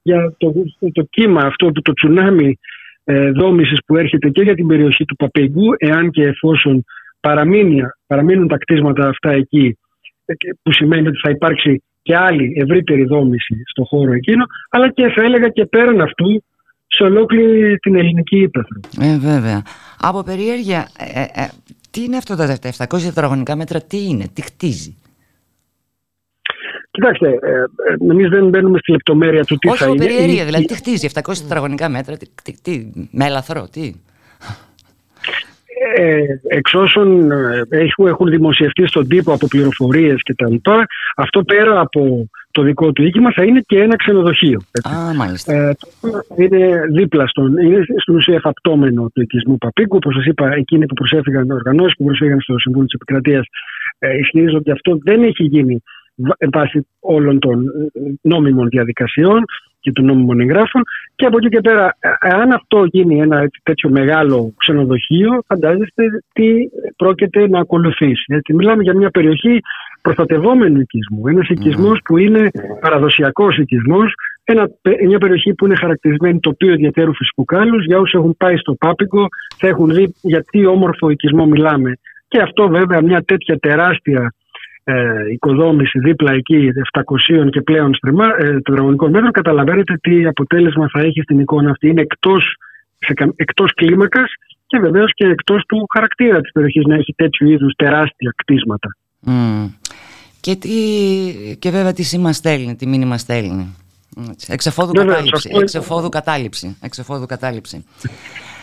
[0.01, 0.53] για το,
[0.93, 2.59] το κύμα αυτό που το τσουνάμι
[3.03, 6.85] ε, δόμησης που έρχεται και για την περιοχή του Παπέγκου εάν και εφόσον
[8.07, 9.77] παραμείνουν τα κτίσματα αυτά εκεί
[10.25, 15.07] ε, που σημαίνει ότι θα υπάρξει και άλλη ευρύτερη δόμηση στο χώρο εκείνο, αλλά και
[15.15, 16.43] θα έλεγα και πέραν αυτού
[16.87, 18.79] σε ολόκληρη την ελληνική ύπεθρο.
[19.01, 19.61] Ε, βέβαια.
[19.99, 21.47] Από περιέργεια, ε, ε, ε
[21.95, 22.57] τι είναι αυτό τα
[22.87, 24.97] 700 τετραγωνικά μέτρα, τι είναι, τι χτίζει;
[26.91, 27.65] Κοιτάξτε, ε,
[28.11, 30.03] εμείς δεν μπαίνουμε στη λεπτομέρεια του τι Όχι θα είναι.
[30.03, 33.93] Όχι περιέργεια, δηλαδή τι χτίζει, 700 τετραγωνικά μέτρα, τι, τι, τι, με ελαθρό, τι;
[35.95, 37.31] ε, εξ όσων
[37.69, 40.85] έχουν, έχουν δημοσιευτεί στον τύπο από πληροφορίες και τα λοιπά,
[41.15, 44.59] αυτό πέρα από το δικό του οίκημα θα είναι και ένα ξενοδοχείο.
[44.89, 45.53] Α, μάλιστα.
[45.53, 45.75] Ε,
[46.35, 49.95] είναι δίπλα στον, είναι στην ουσία εφαπτώμενο του οικισμού Παπίκου.
[49.95, 53.45] Όπως σας είπα, εκείνοι που προσέφηκαν, οργανώσεις που προσέφηκαν στο Συμβούλιο της Επικρατείας,
[53.99, 55.83] ε, ισχυρίζονται ότι αυτό δεν έχει γίνει
[56.53, 59.45] βάσει όλων των ε, νόμιμων διαδικασιών
[59.79, 60.81] και των νόμιμων εγγράφων.
[61.15, 66.03] Και από εκεί και πέρα, ε, αν αυτό γίνει ένα τέτοιο μεγάλο ξενοδοχείο, φαντάζεστε
[66.33, 66.47] τι
[66.95, 68.23] πρόκειται να ακολουθήσει.
[68.27, 69.61] Έτσι, μιλάμε για μια περιοχή
[70.05, 71.27] προστατευόμενου οικισμού.
[71.27, 72.49] Ένας οικισμός που είναι
[72.81, 74.13] παραδοσιακός οικισμός,
[75.07, 77.85] μια περιοχή που είναι χαρακτηρισμένη τοπίο ιδιαίτερου φυσικού κάλους.
[77.85, 79.27] Για όσους έχουν πάει στο Πάπικο,
[79.57, 81.91] θα έχουν δει για τι όμορφο οικισμό μιλάμε.
[82.27, 84.33] Και αυτό βέβαια μια τέτοια τεράστια
[84.83, 84.93] ε,
[85.31, 86.69] οικοδόμηση δίπλα εκεί
[87.37, 87.91] 700 και πλέον
[88.39, 91.87] ε, τετραγωνικών μέτρων, καταλαβαίνετε τι αποτέλεσμα θα έχει στην εικόνα αυτή.
[91.87, 92.55] Είναι εκτός,
[92.97, 94.33] σε, εκτός κλίμακας
[94.67, 98.89] και βεβαίως και εκτός του χαρακτήρα της περιοχής να έχει τέτοιου είδους τεράστια κτίσματα.
[100.41, 100.69] Και, τι,
[101.59, 103.75] και βέβαια τι σήμα στέλνει, τι μήνυμα στέλνει.
[104.47, 106.77] Εξεφόδου, κατάληψη, εξεφόδου κατάληψη.
[106.81, 107.85] Εξεφόδου κατάληψη.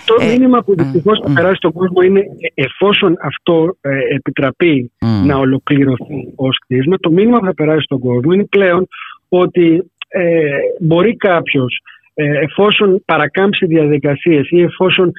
[0.05, 2.23] Το ε, μήνυμα που δυστυχώς θα περάσει στον κόσμο είναι
[2.55, 4.93] εφόσον αυτό ε, επιτραπεί
[5.25, 8.89] να ολοκληρωθεί ως κτίσμα, το μήνυμα που θα περάσει στον κόσμο είναι πλέον
[9.29, 11.81] ότι ε, μπορεί κάποιος
[12.15, 15.13] εφόσον παρακάμψει διαδικασίες ή εφόσον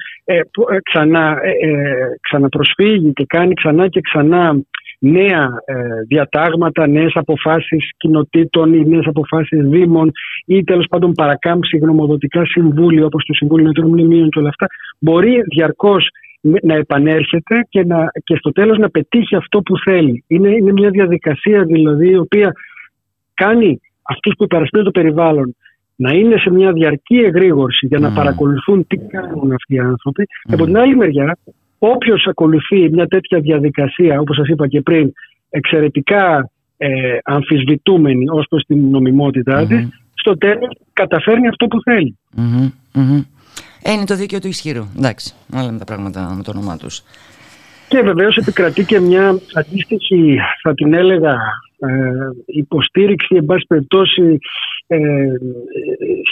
[0.82, 1.38] ξανά,
[2.20, 4.60] ξαναπροσφύγει και κάνει ξανά και ξανά
[5.04, 5.74] νέα ε,
[6.08, 10.12] διατάγματα, νέες αποφάσεις κοινοτήτων ή νέες αποφάσεις δήμων
[10.46, 14.66] ή τέλος πάντων παρακάμψει γνωμοδοτικά συμβούλια όπως το Συμβούλιο των Μνημείων και όλα αυτά,
[14.98, 16.08] μπορεί διαρκώς
[16.62, 20.24] να επανέρχεται και, να, και στο τέλος να πετύχει αυτό που θέλει.
[20.26, 22.52] Είναι, είναι μια διαδικασία δηλαδή η οποία
[23.34, 25.56] κάνει αυτούς που υπερασπίζουν το περιβάλλον
[25.96, 30.26] να είναι σε μια διαρκή εγρήγορση για να παρακολουθούν τι κάνουν αυτοί οι άνθρωποι.
[30.28, 30.48] Mm.
[30.48, 31.36] Και από την άλλη μεριά
[31.78, 35.12] Όποιος ακολουθεί μια τέτοια διαδικασία, όπως σας είπα και πριν,
[35.50, 42.18] εξαιρετικά ε, αμφισβητούμενη ως προς την νομιμότητά της, στο τέλος καταφέρνει αυτό που θελει
[43.86, 44.84] Ε, είναι το δίκαιο του ισχύρου.
[44.96, 47.02] Εντάξει, όλα με τα πράγματα με το όνομά τους.
[47.88, 51.32] Και βεβαίως επικρατεί και μια αντίστοιχη, θα την έλεγα,
[51.78, 51.88] ε,
[52.46, 54.38] υποστήριξη, εν πάση περιπτώσει,
[54.94, 55.32] ε,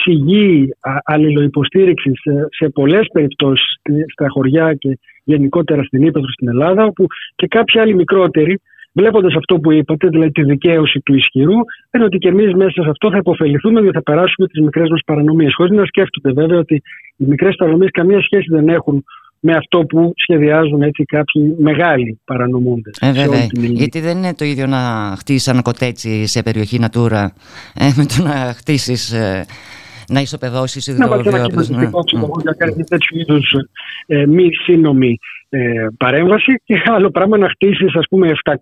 [0.03, 0.69] σιγή
[1.05, 3.77] αλληλοϊποστήριξης σε, σε πολλές περιπτώσεις
[4.13, 8.61] στα χωριά και γενικότερα στην Ήπεθρο στην Ελλάδα, όπου και κάποιοι άλλοι μικρότεροι,
[8.93, 11.59] βλέποντας αυτό που είπατε, δηλαδή τη δικαίωση του ισχυρού,
[11.95, 15.01] είναι ότι και εμείς μέσα σε αυτό θα υποφεληθούμε γιατί θα περάσουμε τις μικρές μας
[15.07, 15.55] παρανομίες.
[15.55, 16.83] Χωρίς να σκέφτονται βέβαια ότι
[17.17, 19.05] οι μικρές παρανομίες καμία σχέση δεν έχουν
[19.45, 22.99] με αυτό που σχεδιάζουν έτσι κάποιοι μεγάλοι παρανομούντες.
[23.01, 23.47] Ε, βέβαια.
[23.57, 27.27] Γιατί δεν είναι το ίδιο να χτίσεις ένα κοτέτσι σε περιοχή Natura
[27.75, 29.13] ε, με το να χτίσεις.
[29.13, 29.47] Ε,
[30.09, 31.15] να ισοπεδώσεις υδροβιό.
[31.15, 33.55] Να υπάρχει ένα ψυχολογικό για κάτι τέτοιου είδους
[34.07, 38.55] ε, μη σύνομη ε, παρέμβαση και άλλο πράγμα να χτίσεις ας πούμε 700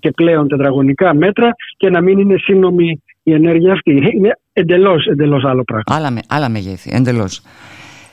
[0.00, 3.90] και πλέον τετραγωνικά μέτρα και να μην είναι σύνομη η ενέργεια αυτή.
[4.14, 5.96] Είναι εντελώς, εντελώς άλλο πράγμα.
[5.96, 7.42] Άλλα, με, άλλα μεγέθη, εντελώς.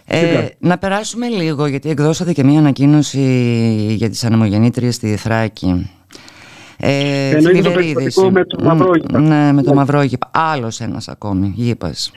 [0.10, 3.20] Ε, να περάσουμε λίγο γιατί εκδώσατε και μία ανακοίνωση
[3.98, 5.90] για τις ανεμογεννήτριες στη Θράκη.
[6.78, 9.20] Ε, Εννοείται το περιστατικό με το Μαυρόγυπα.
[9.20, 10.30] Ναι, με το Μαυρόγυπα.
[10.34, 12.12] Άλλος ένας ακόμη, γήπας.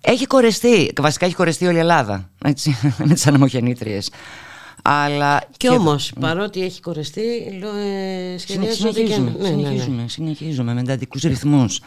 [0.00, 2.76] Έχει κορεστεί, βασικά έχει κορεστεί όλη η Ελλάδα έτσι,
[3.06, 4.10] με τις ανεμογεννήτριες.
[4.82, 7.22] Αλλά και, και όμως, παρότι έχει κορεστεί,
[8.34, 8.96] ε, συνεχίζουμε, και...
[8.96, 10.08] συνεχίζουμε, ναι, ναι, ναι.
[10.08, 11.80] συνεχίζουμε με εντατικούς ρυθμούς.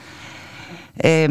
[0.96, 1.26] Ε,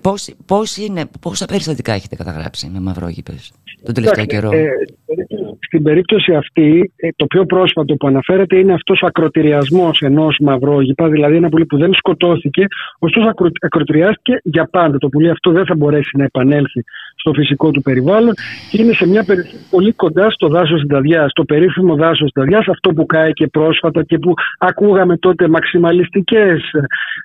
[0.00, 3.52] πώς, πώς είναι, πόσα περιστατικά έχετε καταγράψει με μαυρόγυπες
[3.84, 4.68] τον τελευταίο καιρό; Ε,
[5.60, 11.08] στην περίπτωση αυτή, ε, το πιο πρόσφατο που αναφέρεται είναι αυτός ο ακροτηριασμός ενός μαυρόγυπα,
[11.08, 12.66] δηλαδή ένα πουλί που δεν σκοτώθηκε,
[12.98, 14.98] ωστόσο ακροτηριάστηκε για πάντα.
[14.98, 16.84] Το πουλί αυτό δεν θα μπορέσει να επανέλθει
[17.24, 18.34] στο φυσικό του περιβάλλον
[18.70, 22.90] και είναι σε μια περιοχή πολύ κοντά στο δάσος Συνταδιάς, στο περίφημο δάσος Συνταδιάς, αυτό
[22.90, 26.60] που και πρόσφατα και που ακούγαμε τότε μαξιμαλιστικές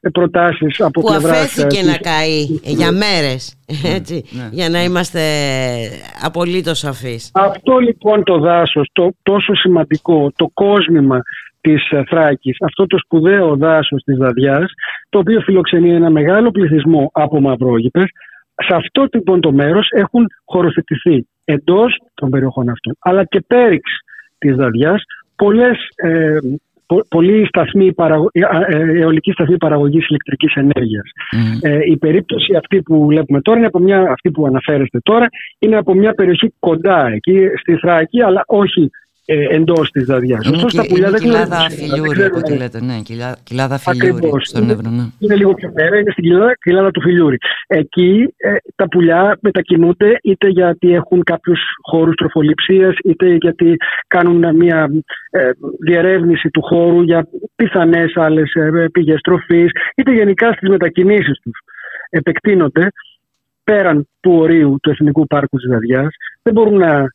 [0.02, 1.32] ε, προτάσεις από που πλευράς...
[1.32, 3.56] Που αφέθηκε να καεί για μέρες.
[3.84, 4.50] Ναι, έτσι, ναι.
[4.52, 5.22] για να είμαστε
[6.22, 7.32] απολύτως σαφείς.
[7.34, 11.22] Αυτό λοιπόν το δάσος, το τόσο σημαντικό, το κόσμημα
[11.62, 14.72] της ε, Θράκης, αυτό το σπουδαίο δάσος της Δαδιάς,
[15.10, 18.10] το οποίο φιλοξενεί ένα μεγάλο πληθυσμό από μαυρόγυπες,
[18.68, 23.92] σε αυτό λοιπόν το μέρος έχουν χωροθετηθεί εντός των περιοχών αυτών, αλλά και πέριξ
[24.38, 25.04] της Δαδιάς,
[25.36, 26.38] πολλές ε,
[27.10, 28.30] πολλοί σταθμοί παραγω...
[28.32, 31.12] Ε, ε, αιωλικοί σταθμοί παραγωγής ηλεκτρικής ενέργειας.
[31.62, 35.28] Ε, η περίπτωση αυτή που βλέπουμε τώρα, είναι από μια, αυτή που αναφέρεστε τώρα,
[35.60, 38.90] είναι από μια περιοχή κοντά εκεί στη Θράκη, αλλά όχι
[39.32, 40.46] ε, εντός της δαδιάς.
[40.46, 42.82] Είναι, και, είναι δεν κοιλάδα φιλιούρη, από ό,τι λέτε.
[42.82, 42.98] Ναι,
[43.44, 44.90] κοιλάδα φιλιούρη στον Εύρο.
[44.90, 45.04] Ναι.
[45.20, 47.38] Είναι λίγο πιο πέρα, είναι στην κοιλάδα, κοιλάδα του φιλιούρη.
[47.68, 53.76] Εκεί ε, τα πουλιά μετακινούνται είτε γιατί έχουν κάποιους χώρους τροφοληψίας, είτε γιατί
[54.08, 54.90] κάνουν μια
[55.30, 55.50] ε,
[55.80, 61.60] διερεύνηση του χώρου για πιθανές άλλες ε, πηγές τροφής, είτε γενικά στις μετακινήσεις τους.
[62.10, 62.88] Επεκτείνονται
[63.64, 66.16] πέραν του ορίου του Εθνικού Πάρκου της Δαδιάς.
[66.42, 67.08] Δεν μπορούν να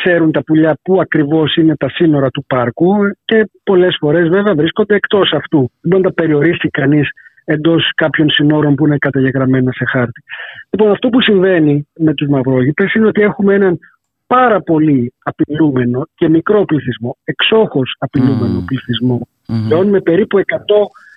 [0.00, 2.92] ξέρουν τα πουλιά πού ακριβώς είναι τα σύνορα του πάρκου
[3.24, 5.58] και πολλές φορές βέβαια βρίσκονται εκτός αυτού.
[5.58, 7.08] Δεν μπορεί να τα περιορίσει κανείς
[7.44, 10.22] εντός κάποιων συνόρων που είναι καταγεγραμμένα σε χάρτη.
[10.70, 13.78] Λοιπόν, αυτό που συμβαίνει με τους μαυρόγητες είναι ότι έχουμε έναν
[14.26, 18.64] πάρα πολύ απειλούμενο και μικρό πληθυσμό, εξόχως απειλούμενο mm.
[18.66, 19.86] πληθυσμό, mm-hmm.
[19.86, 20.42] με περίπου 100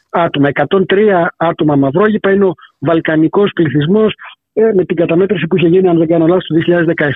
[0.10, 0.50] άτομα.
[0.88, 4.39] 103 άτομα μαυρόγυπα είναι ο βαλκανικός πληθυσμός ε,
[4.76, 6.56] με την καταμέτρηση που είχε γίνει, αν δεν κάνω λάθος, το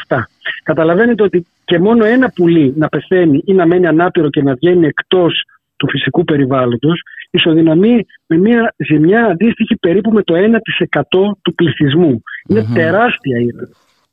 [0.08, 0.18] 2017.
[0.64, 4.86] Καταλαβαίνετε ότι και μόνο ένα πουλί να πεθαίνει ή να μένει ανάπηρο και να βγαίνει
[4.86, 5.44] εκτός
[5.76, 10.40] του φυσικού περιβάλλοντος ισοδυναμεί με μια ζημιά αντίστοιχη περίπου με το 1%
[11.42, 12.24] του πληθυσμού.
[12.48, 13.48] Είναι τεράστια η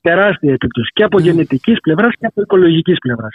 [0.00, 1.22] τεράστια επίπτωση και από mm.
[1.22, 3.34] γενετικής πλευράς και από οικολογικής πλευράς.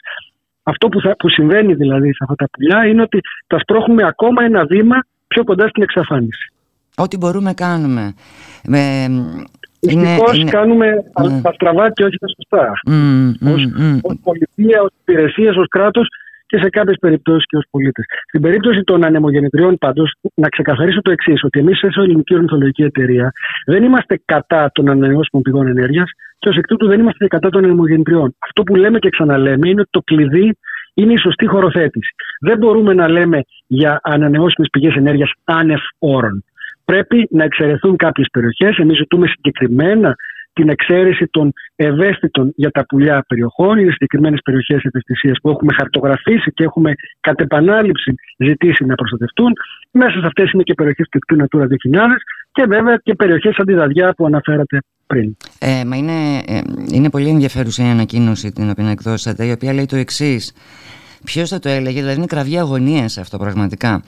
[0.63, 4.43] Αυτό που, θα, που συμβαίνει δηλαδή σε αυτά τα πουλιά είναι ότι τα σπρώχνουμε ακόμα
[4.43, 6.53] ένα βήμα πιο κοντά στην εξαφάνιση.
[6.95, 8.13] Ό,τι μπορούμε κάνουμε.
[8.63, 9.07] Με,
[9.87, 10.51] Δυστυχώ είναι...
[10.51, 10.87] κάνουμε
[11.21, 11.39] mm.
[11.43, 12.71] τα στραβά και όχι τα σωστά.
[12.89, 16.07] Mm, ως, mm, πολιτεία, ως υπηρεσίες, ως κράτος
[16.45, 18.05] και σε κάποιες περιπτώσεις και ως πολίτες.
[18.27, 23.31] Στην περίπτωση των ανεμογεννητριών, πάντως, να ξεκαθαρίσω το εξής: Ότι εμείς, ως Ελληνική Ορνηθολογική Εταιρεία,
[23.65, 27.63] δεν είμαστε κατά των ανανεώσιμων πηγών ενέργειας και ως εκ τούτου δεν είμαστε κατά των
[27.63, 28.35] ανεμογεννητριών.
[28.39, 30.57] Αυτό που λέμε και ξαναλέμε είναι ότι το κλειδί
[30.93, 32.15] είναι η σωστή χωροθέτηση.
[32.39, 36.43] Δεν μπορούμε να λέμε για ανανεώσιμες πηγές ενέργειας άνευ όρων
[36.85, 38.77] πρέπει να εξαιρεθούν κάποιες περιοχές.
[38.77, 40.15] Εμείς ζητούμε συγκεκριμένα
[40.53, 43.77] την εξαίρεση των ευαίσθητων για τα πουλιά περιοχών.
[43.77, 49.53] Είναι συγκεκριμένες περιοχές ευαισθησίας που έχουμε χαρτογραφήσει και έχουμε κατ' επανάληψη ζητήσει να προστατευτούν.
[49.91, 52.15] Μέσα σε αυτές είναι και περιοχές του δικτύου Natura 2000
[52.51, 55.37] και βέβαια και περιοχές αντιδαδιά που αναφέρατε πριν.
[55.59, 59.85] Ε, μα είναι, ε, είναι πολύ ενδιαφέρουσα η ανακοίνωση την οποία εκδώσατε, η οποία λέει
[59.85, 60.53] το εξής.
[61.25, 64.03] Ποιος θα το έλεγε, δηλαδή είναι κραυγή αγωνίας αυτό πραγματικά.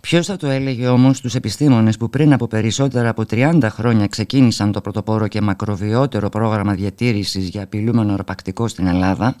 [0.00, 4.72] Ποιος θα το έλεγε όμως στου επιστήμονες που πριν από περισσότερα από 30 χρόνια ξεκίνησαν
[4.72, 9.36] το πρωτοπόρο και μακροβιότερο πρόγραμμα διατήρησης για απειλούμενο αρπακτικό στην Ελλάδα,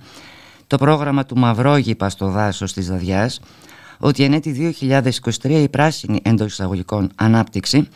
[0.66, 3.30] το πρόγραμμα του Μαυρόγυπα στο δάσος της Δαδιά,
[3.98, 7.88] ότι εν έτη 2023 η πράσινη εντός εισαγωγικών ανάπτυξη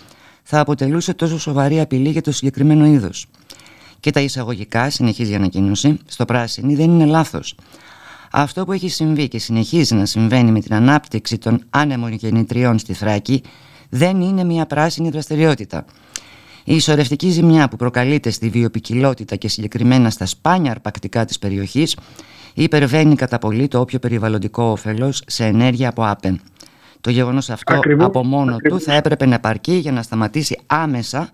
[0.43, 3.27] θα αποτελούσε τόσο σοβαρή απειλή για το συγκεκριμένο είδος.
[4.01, 7.55] Και τα εισαγωγικά, συνεχίζει η ανακοίνωση, στο πράσινη δεν είναι λάθος.
[8.39, 12.93] Αυτό που έχει συμβεί και συνεχίζει να συμβαίνει με την ανάπτυξη των άνεμων γεννητριών στη
[12.93, 13.43] Θράκη
[13.89, 15.85] δεν είναι μια πράσινη δραστηριότητα.
[16.65, 21.97] Η ισορρευτική ζημιά που προκαλείται στη βιοπικιλότητα και συγκεκριμένα στα σπάνια αρπακτικά της περιοχής
[22.55, 26.41] υπερβαίνει κατά πολύ το όποιο περιβαλλοντικό όφελος σε ενέργεια από άπεν.
[27.01, 31.31] Το γεγονός αυτό από μόνο του θα έπρεπε να επαρκεί για να σταματήσει άμεσα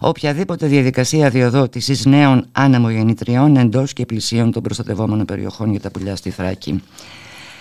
[0.00, 6.30] οποιαδήποτε διαδικασία διοδότησης νέων άνεμογεννητριών εντός και πλησίων των προστατευόμενων περιοχών για τα πουλιά στη
[6.30, 6.82] Θράκη.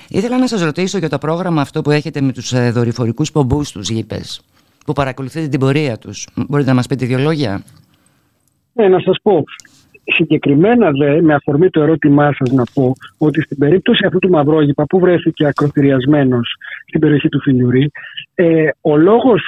[0.09, 3.71] Ήθελα να σας ρωτήσω για το πρόγραμμα αυτό που έχετε με τους ε, δορυφορικούς πομπούς
[3.71, 4.41] τους γήπες,
[4.85, 6.27] που παρακολουθείτε την πορεία τους.
[6.47, 7.63] Μπορείτε να μας πείτε δύο λόγια;
[8.73, 9.43] Ναι, να σας πω.
[10.03, 14.85] Συγκεκριμένα δε, με αφορμή το ερώτημά σας να πω ότι στην περίπτωση αυτού του Μαυρόγυπα
[14.85, 16.39] που βρέθηκε ακροτηριασμένο
[16.87, 17.91] στην περιοχή του Φιλιουρί,
[18.35, 19.41] ε, ο λόγος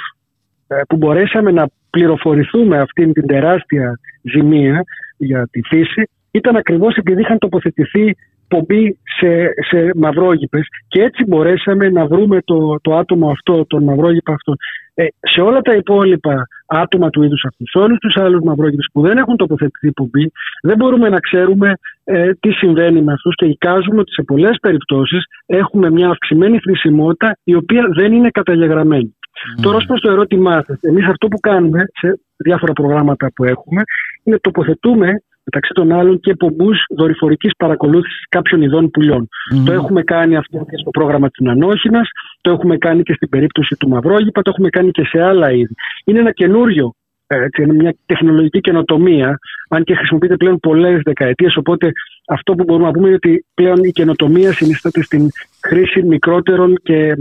[0.66, 4.84] ε, που μπορέσαμε να πληροφορηθούμε αυτήν την τεράστια ζημία
[5.16, 8.14] για τη φύση ήταν ακριβώς επειδή είχαν τοποθετηθεί
[8.48, 9.30] πομπή σε,
[9.68, 14.54] σε μαυρόγυπες και έτσι μπορέσαμε να βρούμε το, το άτομο αυτό, τον μαυρόγυπα αυτό.
[14.94, 19.00] Ε, σε όλα τα υπόλοιπα άτομα του είδους αυτούς, σε όλους τους άλλους μαυρόγυπες που
[19.00, 21.72] δεν έχουν τοποθετηθεί πομπή, δεν μπορούμε να ξέρουμε
[22.04, 27.36] ε, τι συμβαίνει με αυτούς και εικάζουμε ότι σε πολλές περιπτώσεις έχουμε μια αυξημένη χρησιμότητα
[27.44, 29.14] η οποία δεν είναι καταγεγραμμένη.
[29.30, 29.62] Mm.
[29.62, 33.82] Τώρα, ως προς το ερώτημά σας, εμείς αυτό που κάνουμε σε διάφορα προγράμματα που έχουμε
[34.24, 39.28] είναι τοποθετούμε μεταξύ των άλλων και πομπούς δορυφορικής παρακολούθησης κάποιων ειδών πουλιών.
[39.64, 42.08] Το έχουμε κάνει αυτό και στο πρόγραμμα της Νανόχινας,
[42.40, 45.74] το έχουμε κάνει και στην περίπτωση του Μαυρόγυπα, το έχουμε κάνει και σε άλλα είδη.
[46.04, 46.94] Είναι ένα καινούριο
[47.34, 51.56] έτσι, είναι μια τεχνολογική καινοτομία, αν και χρησιμοποιείται πλέον πολλές δεκαετίες.
[51.56, 51.92] Οπότε
[52.28, 55.28] αυτό που μπορούμε να πούμε είναι ότι πλέον η καινοτομία συνιστάται στην
[55.66, 57.14] χρήση μικρότερων και ε,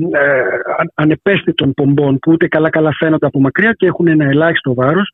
[0.94, 5.10] ανεπαίσθητων πομπών που ούτε καλά-καλά φαίνονται από μακριά και έχουν ένα ελάχιστο βάρος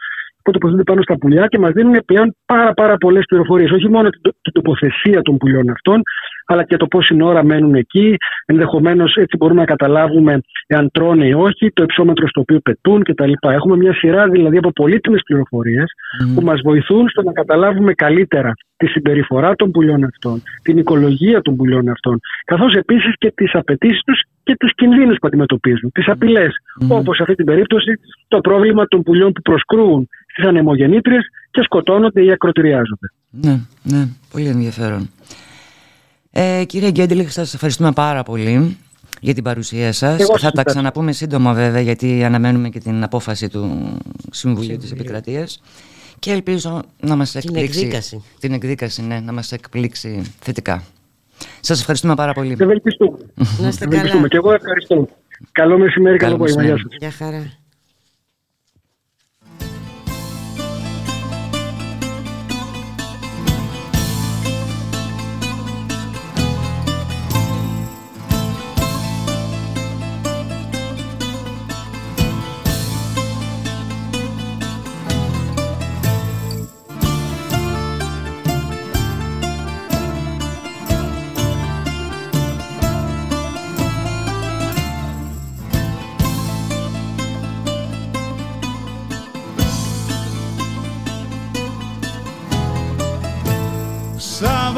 [0.45, 3.71] που τοποθετούνται πάνω στα πουλιά και μας δίνουν πλέον πάρα, πάρα πολλές πληροφορίες.
[3.71, 6.01] Όχι μόνο την τοποθεσία των πουλιών αυτών,
[6.45, 8.15] αλλά και το πόση ώρα μένουν εκεί.
[8.45, 13.31] Ενδεχομένως έτσι μπορούμε να καταλάβουμε εάν τρώνε ή όχι, το υψόμετρο στο οποίο πετούν κτλ.
[13.39, 16.35] Έχουμε μια σειρά δηλαδή από πολύτιμες πληροφορίες mm.
[16.35, 21.55] που μας βοηθούν στο να καταλάβουμε καλύτερα τη συμπεριφορά των πουλιών αυτών, την οικολογία των
[21.55, 26.53] πουλιών αυτών, καθώς επίσης και τις απαιτήσεις τους και τις κινδύνους που αντιμετωπίζουν, τις απειλές,
[26.81, 26.87] mm.
[26.89, 27.91] όπως σε αυτή την περίπτωση
[28.27, 33.11] το πρόβλημα των πουλιών που προσκρούουν στις ανεμογεννήτριες και σκοτώνονται ή ακροτηριάζονται.
[33.29, 35.09] Ναι, ναι, πολύ ενδιαφέρον.
[36.31, 38.77] Ε, κύριε Γκέντελιχ, σας ευχαριστούμε πάρα πολύ
[39.21, 40.25] για την παρουσία σας.
[40.39, 43.97] Θα τα ξαναπούμε σύντομα βέβαια γιατί αναμένουμε και την απόφαση του
[44.31, 45.61] Συμβουλίου της Επικρατείας
[46.19, 48.23] και ελπίζω να μας εκπλήξει την εκδίκαση.
[48.39, 50.83] την εκδίκαση ναι, να μας εκπλήξει θετικά.
[51.59, 52.55] Σας ευχαριστούμε πάρα πολύ.
[52.59, 53.17] Ευελπιστούμε.
[53.61, 54.27] Να είστε καλά.
[54.27, 55.07] Και εγώ ευχαριστώ.
[55.51, 56.63] Καλό μεσημέρι, καλό απόγευμα.
[56.63, 56.95] Γεια σας.
[56.99, 57.51] Γεια χαρά.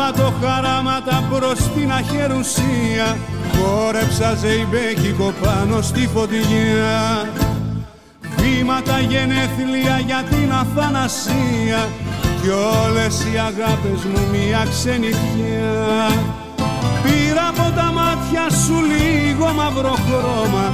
[0.07, 3.17] Σάββατο χαράματα προς την αχερουσία
[3.55, 7.29] Χόρεψα ζεϊμπέκικο πάνω στη φωτιά
[8.37, 11.89] Βήματα γενέθλια για την αθανασία.
[12.41, 16.07] Κι όλες οι αγάπες μου μια ξενιτιά
[17.03, 20.73] Πήρα από τα μάτια σου λίγο μαύρο χρώμα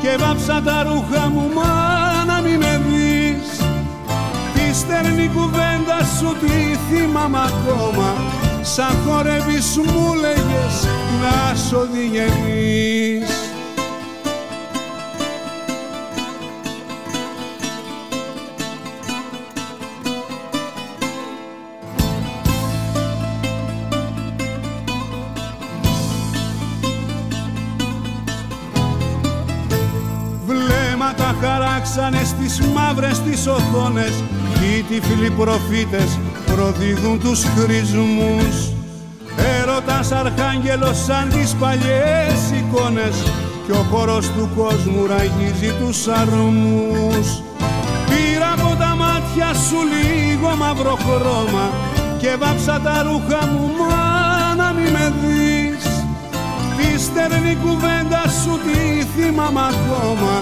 [0.00, 3.60] Και βάψα τα ρούχα μου μα να μην με δεις.
[4.54, 10.88] Τη στερνή κουβέντα σου τη θυμάμαι ακόμα Σαν χορεύεις μου λέγες
[11.20, 13.28] να σ' οδηγενείς.
[30.46, 34.22] Βλέμματα χαράξανε στις μαύρες τις οθόνες
[34.62, 36.18] οι τυφλοί προφήτες
[36.54, 38.54] προδίδουν τους χρησμούς.
[39.60, 43.16] Έρωτας αρχάγγελος σαν τις παλιές εικόνες
[43.66, 47.26] και ο χώρος του κόσμου ραγίζει τους αρμούς.
[48.08, 51.66] Πήρα από τα μάτια σου λίγο μαύρο χρώμα
[52.18, 55.84] και βάψα τα ρούχα μου μα να μη με δεις.
[56.76, 60.34] Τη στερνή κουβέντα σου τη θυμάμαι ακόμα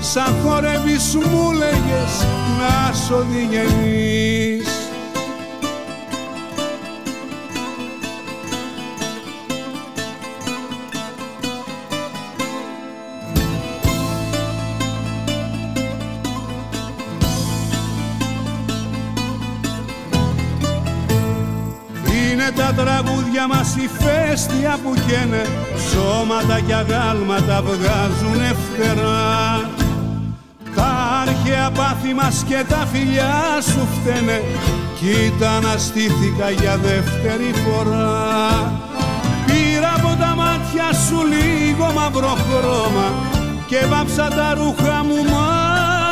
[0.00, 2.12] σαν χορεύεις μου λέγες
[2.58, 4.45] να σ' οδηγενείς
[23.36, 25.44] τραγούδια μας η φέστια που καίνε
[25.90, 29.70] Σώματα και αγάλματα βγάζουν φτερά.
[30.74, 30.92] Τα
[31.22, 34.42] αρχαία πάθη μας και τα φιλιά σου φταίνε
[34.98, 38.48] Κοίτα αναστήθηκα για δεύτερη φορά.
[39.46, 43.08] Πήρα από τα μάτια σου λίγο μαύρο χρώμα
[43.66, 45.48] Και βάψα τα ρούχα μου μα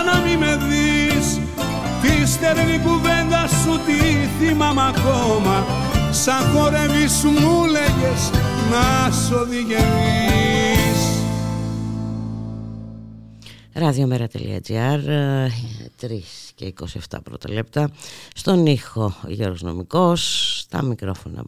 [0.08, 1.40] να μη με δεις.
[2.02, 4.00] Τη στερνή κουβέντα σου τη
[4.38, 5.64] θυμάμαι ακόμα
[6.14, 8.30] Σαν χορεύεις μου λέγες
[8.70, 10.44] να σ' οδηγενείς
[13.72, 15.00] Ραδιομέρα.gr
[16.00, 16.06] 3
[16.54, 16.74] και
[17.10, 17.90] 27 πρώτα λεπτά.
[18.34, 21.44] Στον ήχο Γιώργος Νομικός Στα μικρόφωνα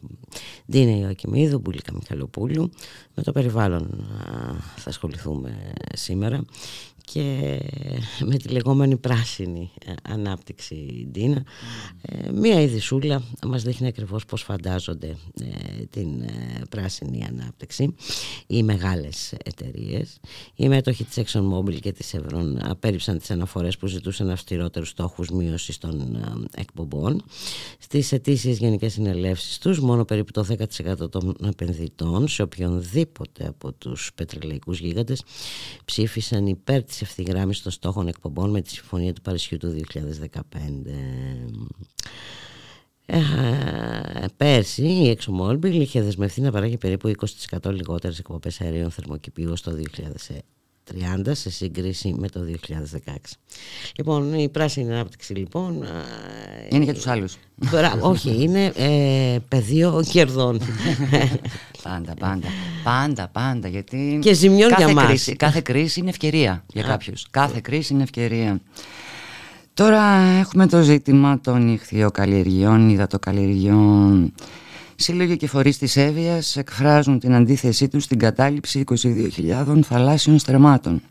[0.71, 2.69] Ντίνα Ιωακημίδου, Μπουλίκα Μιχαλοπούλου.
[3.15, 4.07] Με το περιβάλλον
[4.75, 6.41] θα ασχοληθούμε σήμερα
[7.11, 7.59] και
[8.25, 11.43] με τη λεγόμενη πράσινη ε, ανάπτυξη Ντίνα.
[12.01, 16.07] Ε, μία ειδισούλα μας δείχνει ακριβώς πώς φαντάζονται ε, την
[16.69, 17.95] πράσινη ανάπτυξη
[18.47, 20.19] οι μεγάλες εταιρείες.
[20.55, 25.77] Οι μέτοχοι της ExxonMobil και της Chevron απέρριψαν τις αναφορές που ζητούσαν αυστηρότερους στόχους μείωσης
[25.77, 26.17] των
[26.55, 27.23] εκπομπών.
[27.79, 34.11] Στις αιτήσεις γενικές συνελεύσεις τους μόνο περίπου το 10% των επενδυτών σε οποιονδήποτε από τους
[34.15, 35.23] πετρελαϊκούς γίγαντες
[35.85, 40.37] ψήφισαν υπέρ της ευθυγράμμισης των στόχων εκπομπών με τη Συμφωνία του Παρισιού του 2015.
[43.09, 43.19] Ε,
[44.37, 47.11] πέρσι η ExxonMobil είχε δεσμευτεί να παράγει περίπου
[47.61, 49.71] 20% λιγότερες εκπομπές αερίων θερμοκηπίου στο
[51.25, 52.39] 2030 σε σύγκριση με το
[53.05, 53.15] 2016.
[53.97, 55.85] Λοιπόν, η πράσινη ανάπτυξη λοιπόν...
[56.69, 57.37] Είναι για τους άλλους.
[57.99, 60.61] όχι, είναι ε, πεδίο κερδών.
[61.83, 62.47] πάντα, πάντα.
[62.83, 63.67] Πάντα, πάντα.
[63.67, 65.05] Γιατί και ζημιών κάθε για μας.
[65.05, 67.27] Κρίση, κάθε κρίση είναι ευκαιρία για κάποιους.
[67.29, 68.61] Κάθε κρίση είναι ευκαιρία.
[69.73, 70.01] Τώρα
[70.39, 74.33] έχουμε το ζήτημα των ηχθειοκαλλιεργειών, υδατοκαλλιεργειών.
[74.99, 81.01] Σύλλογοι και φορείς της Εύβοιας εκφράζουν την αντίθεσή τους στην κατάληψη 22.000 θαλάσσιων στρεμάτων.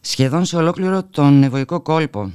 [0.00, 2.32] Σχεδόν σε ολόκληρο τον ευωικό κόλπο.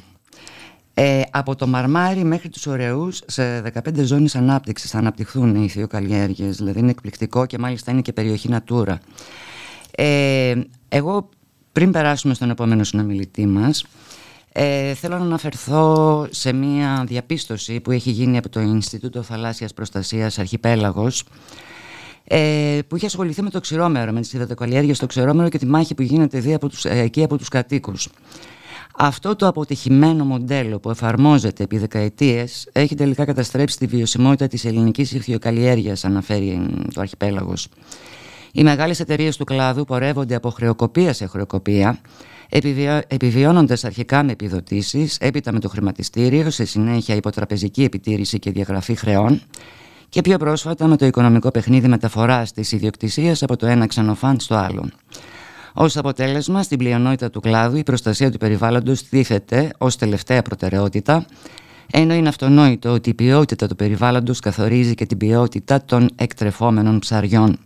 [0.93, 6.57] Ε, από το Μαρμάρι μέχρι τους Ωραίους σε 15 ζώνες ανάπτυξης θα αναπτυχθούν οι ηθιοκαλλιέργειες.
[6.57, 8.95] Δηλαδή είναι εκπληκτικό και μάλιστα είναι και περιοχή Natura.
[9.91, 10.53] Ε,
[10.89, 11.29] εγώ
[11.71, 13.85] πριν περάσουμε στον επόμενο συνομιλητή μας
[14.53, 20.39] ε, θέλω να αναφερθώ σε μία διαπίστωση που έχει γίνει από το Ινστιτούτο Θαλάσσιας Προστασίας
[20.39, 21.23] Αρχιπέλαγος
[22.23, 25.93] ε, που είχε ασχοληθεί με το ξηρόμερο, με τις υδατοκαλλιέργειες στο ξηρόμερο και τη μάχη
[25.93, 28.09] που γίνεται δι από τους, ε, εκεί από τους κατοίκους.
[28.97, 35.11] Αυτό το αποτυχημένο μοντέλο που εφαρμόζεται επί δεκαετίες έχει τελικά καταστρέψει τη βιωσιμότητα της ελληνικής
[35.11, 36.61] ηχθειοκαλλιέργειας, αναφέρει
[36.93, 37.67] το αρχιπέλαγος.
[38.51, 41.99] Οι μεγάλες εταιρείες του κλάδου πορεύονται από χρεοκοπία σε χρεοκοπία
[43.07, 49.41] επιβιώνοντας αρχικά με επιδοτήσεις, έπειτα με το χρηματιστήριο, σε συνέχεια υποτραπεζική επιτήρηση και διαγραφή χρεών
[50.09, 54.55] και πιο πρόσφατα με το οικονομικό παιχνίδι μεταφοράς της ιδιοκτησίας από το ένα ξενοφάν στο
[54.55, 54.89] άλλο.
[55.73, 61.25] Ω αποτέλεσμα, στην πλειονότητα του κλάδου η προστασία του περιβάλλοντος τίθεται ως τελευταία προτεραιότητα,
[61.91, 67.59] ενώ είναι αυτονόητο ότι η ποιότητα του περιβάλλοντος καθορίζει και την ποιότητα των εκτρεφόμενων ψαριών.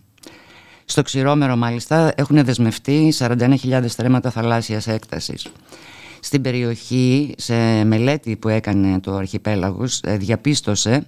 [0.86, 5.48] Στο ξηρόμερο μάλιστα έχουν δεσμευτεί 41.000 στρέμματα θαλάσσιας έκτασης.
[6.20, 11.08] Στην περιοχή, σε μελέτη που έκανε το Αρχιπέλαγος, ε, διαπίστωσε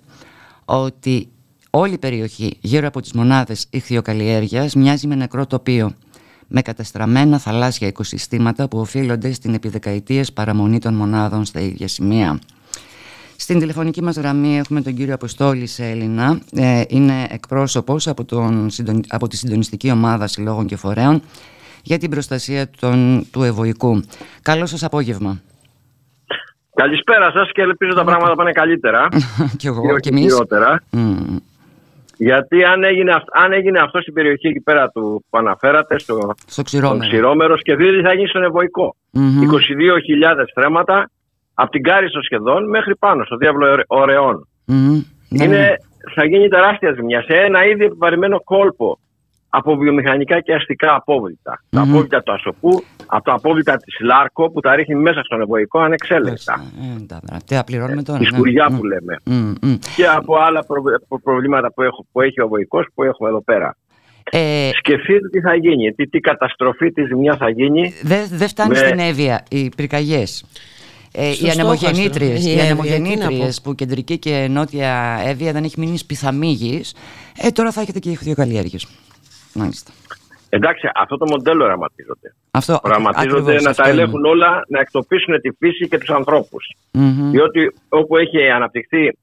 [0.66, 1.28] ότι
[1.70, 5.94] όλη η περιοχή γύρω από τις μονάδες ηχθειοκαλλιέργειας μοιάζει με νεκρό τοπίο
[6.48, 12.40] με καταστραμμένα θαλάσσια οικοσυστήματα που οφείλονται στην επιδεκαετίες παραμονή των μονάδων στα ίδια σημεία.
[13.40, 16.40] Στην τηλεφωνική μας γραμμή έχουμε τον κύριο Αποστόλη Έλληνα.
[16.56, 18.70] Ε, είναι εκπρόσωπος από, τον,
[19.10, 21.22] από τη συντονιστική ομάδα συλλόγων και φορέων
[21.84, 24.02] για την προστασία των, του ευωικού.
[24.42, 25.42] Καλό σας απόγευμα.
[26.76, 29.08] Καλησπέρα σας και ελπίζω τα πράγματα πάνε καλύτερα.
[29.60, 30.42] και εγώ και εμείς.
[32.18, 36.62] Γιατί αν έγινε, αν έγινε αυτό στην περιοχή εκεί πέρα του που αναφέρατε, στο, στο
[36.62, 39.22] ξηρόμερο, ξηρόμερος Σκεδίδη θα γίνει στον ευωικο 22.000
[40.50, 41.10] στρέμματα
[41.60, 43.66] από την Κάριστο σχεδόν μέχρι πάνω, στο διάβλο
[45.30, 45.68] Είναι, ναι.
[46.16, 49.00] Θα γίνει τεράστια ζημιά σε ένα ήδη επιβαρημένο κόλπο
[49.50, 51.64] από βιομηχανικά και αστικά απόβλητα.
[51.70, 55.80] Τα απόβλητα του Ασοπού, από τα απόβλητα της Λάρκο που τα ρίχνει μέσα στον ευωικό
[55.80, 56.66] ανεξέλεγκτα.
[57.32, 58.20] Ε, τι πληρώνουμε τώρα.
[58.20, 58.28] Η ναι.
[58.28, 59.18] σκουριά που λέμε.
[59.96, 60.66] Και από άλλα
[61.24, 63.78] προβλήματα που, έχω, που έχει ο ευωικό που έχουμε εδώ πέρα.
[64.32, 67.94] Ε, Σκεφτείτε τι θα γίνει, τι, τι καταστροφή, τι ζημιά θα γίνει.
[68.02, 70.46] Δεν δε φτάνει στην Εύβοια οι πυρκαγιές.
[71.12, 76.96] Ε, οι ανεμογεννήτριες, οι ανεμογεννήτριες που κεντρική και νότια Εύβοια δεν έχει μείνει σπιθαμίγης,
[77.42, 78.88] ε, τώρα θα έχετε και ηχθειοκαλλιέργειες.
[79.54, 79.92] Μάλιστα.
[80.50, 82.34] Εντάξει, αυτό το μοντέλο οραματίζονται.
[82.52, 86.76] Αυτό, οραματίζονται να τα ελέγχουν όλα, να εκτοπίσουν τη φύση και τους ανθρώπους.
[86.94, 87.30] Mm-hmm.
[87.32, 89.18] Διότι όπου έχει αναπτυχθεί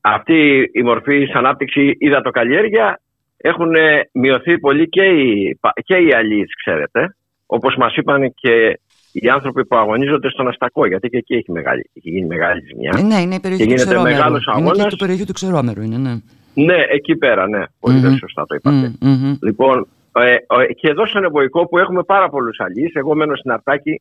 [0.00, 3.00] αυτή η μορφή της ανάπτυξη υδατοκαλλιέργεια,
[3.36, 3.72] έχουν
[4.12, 7.16] μειωθεί πολύ και οι, και οι αλληλείς, ξέρετε.
[7.46, 8.80] Όπως μας είπαν και
[9.12, 12.94] οι άνθρωποι που αγωνίζονται στον Αστακό, γιατί και εκεί έχει, μεγάλη, έχει γίνει μεγάλη ζημιά.
[12.98, 14.36] Ε, ναι, είναι η περιοχή του Ξερόμερου.
[14.58, 16.14] Είναι και το περιοχή του Ξερόμερου, είναι, ναι.
[16.54, 17.62] Ναι, εκεί πέρα, ναι.
[17.80, 18.18] Πολύ mm-hmm.
[18.18, 18.92] σωστά το είπατε.
[19.02, 19.36] Mm-hmm.
[19.40, 23.50] Λοιπόν, ε, ε, και εδώ στον Εμποϊκό που έχουμε πάρα πολλούς αλληλείς, εγώ μένω στην
[23.50, 24.00] Αρτάκη.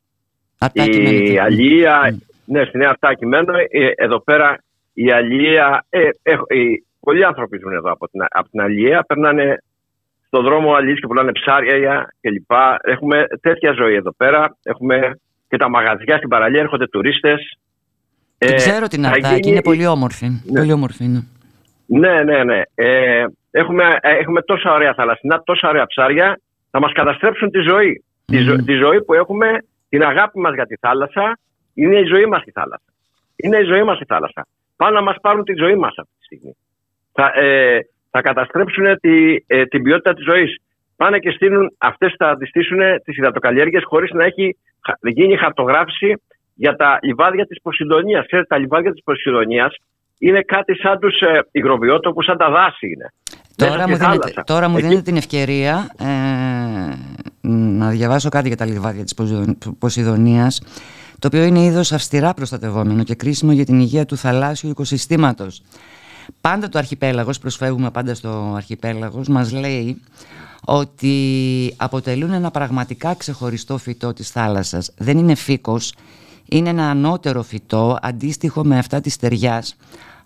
[0.57, 2.17] Αρτάκη η αλληλεία, mm.
[2.45, 3.53] ναι, στην Νέα Αρτάκη μένω.
[3.69, 4.63] Ε, εδώ πέρα
[4.93, 6.35] η αλληλεία, ε, ε,
[6.99, 9.63] πολλοί άνθρωποι ζουν εδώ από την, από την αλληλεία, περνάνε
[10.27, 12.51] στον δρόμο αλληλείς και πουλάνε ψάρια κλπ.
[12.81, 14.57] Έχουμε τέτοια ζωή εδώ πέρα.
[14.63, 17.57] Έχουμε και τα μαγαζιά στην παραλία, έρχονται τουρίστες.
[18.37, 20.27] Ε, ξέρω την Αρτάκη, είναι πολύ όμορφη.
[20.27, 20.59] Ναι.
[20.59, 21.27] Πολύ όμορφη είναι.
[21.85, 22.61] Ναι, ναι, ναι.
[22.75, 26.39] Ε, έχουμε, ε, έχουμε τόσα ωραία θαλασσινά, τόσα ωραία ψάρια.
[26.71, 28.03] Θα μας καταστρέψουν τη ζωή.
[28.25, 29.47] Τη, ζω, τη ζωή που έχουμε,
[29.89, 31.39] την αγάπη μας για τη θάλασσα.
[31.73, 32.91] Είναι η ζωή μας η θάλασσα.
[33.35, 34.47] Είναι η ζωή μας η θάλασσα.
[34.75, 36.57] Πάνε να μας πάρουν τη ζωή μας αυτή τη στιγμή.
[37.11, 40.57] Θα, ε, θα καταστρέψουν τη, ε, την ποιότητα της ζωής.
[40.95, 44.57] Πάνε και στείλουν, αυτές θα αντιστήσουν τις υδατοκαλλιέργειες χωρίς να έχει
[45.01, 46.21] γίνει χαρτογράφηση
[46.53, 48.25] για τα λιβάδια της Ποσειδονίας.
[48.25, 49.75] Ξέρετε, τα λιβάδια της Ποσειδονίας
[50.19, 53.13] είναι κάτι σαν τους ε, υγροβιότοπους, σαν τα δάση είναι.
[53.55, 56.05] Τώρα μου, δίνετε, τώρα μου δίνετε την ευκαιρία ε,
[57.47, 59.13] να διαβάσω κάτι για τα λιβάδια της
[59.79, 60.61] Ποσειδονίας
[61.19, 65.61] το οποίο είναι είδος αυστηρά προστατευόμενο και κρίσιμο για την υγεία του θαλάσσιου οικοσυστήματος.
[66.41, 70.01] Πάντα το αρχιπέλαγος, προσφεύγουμε πάντα στο αρχιπέλαγος, μας λέει
[70.65, 74.91] ότι αποτελούν ένα πραγματικά ξεχωριστό φυτό της θάλασσας.
[74.97, 75.93] Δεν είναι φύκος,
[76.49, 79.75] είναι ένα ανώτερο φυτό αντίστοιχο με αυτά της στεριάς,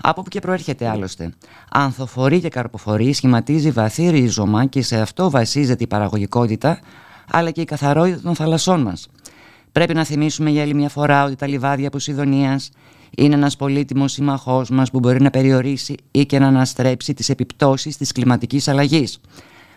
[0.02, 1.34] από που και προέρχεται άλλωστε.
[1.72, 6.80] Ανθοφορεί και καρποφορεί, σχηματίζει βαθύ ρίζωμα και σε αυτό βασίζεται η παραγωγικότητα,
[7.32, 9.08] αλλά και η καθαρότητα των θαλασσών μας.
[9.72, 12.72] Πρέπει να θυμίσουμε για άλλη μια φορά ότι τα λιβάδια Ποσειδονίας
[13.18, 17.98] είναι ένας πολύτιμος συμμαχός μας που μπορεί να περιορίσει ή και να αναστρέψει τις επιπτώσεις
[17.98, 19.22] της κλιματικής αλλαγής.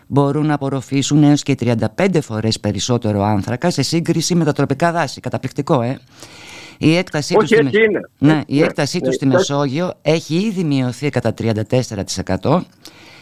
[0.07, 1.55] Μπορούν να απορροφήσουν έως και
[1.97, 5.21] 35 φορές περισσότερο άνθρακα σε σύγκριση με τα τροπικά δάση.
[5.21, 5.99] Καταπληκτικό, ε!
[6.77, 7.63] Η έκτασή του, στη...
[8.17, 11.33] Ναι, η ναι, έκτασή του ναι, στη Μεσόγειο έχει ήδη μειωθεί κατά
[12.41, 12.61] 34%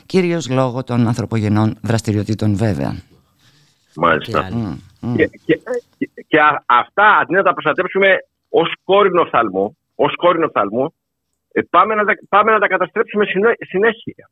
[0.06, 2.96] κυρίως λόγω των ανθρωπογενών δραστηριοτήτων βέβαια.
[3.96, 4.50] Μάλιστα.
[5.16, 5.60] Και, και,
[6.28, 8.08] και, αυτά αντί να τα προστατεύσουμε
[8.50, 10.94] ως κόρηνο οφθαλμού, ως κόρηνο οφθαλμού
[11.52, 13.26] ε, πάμε, να, πάμε να τα καταστρέψουμε
[13.60, 14.30] συνέχεια.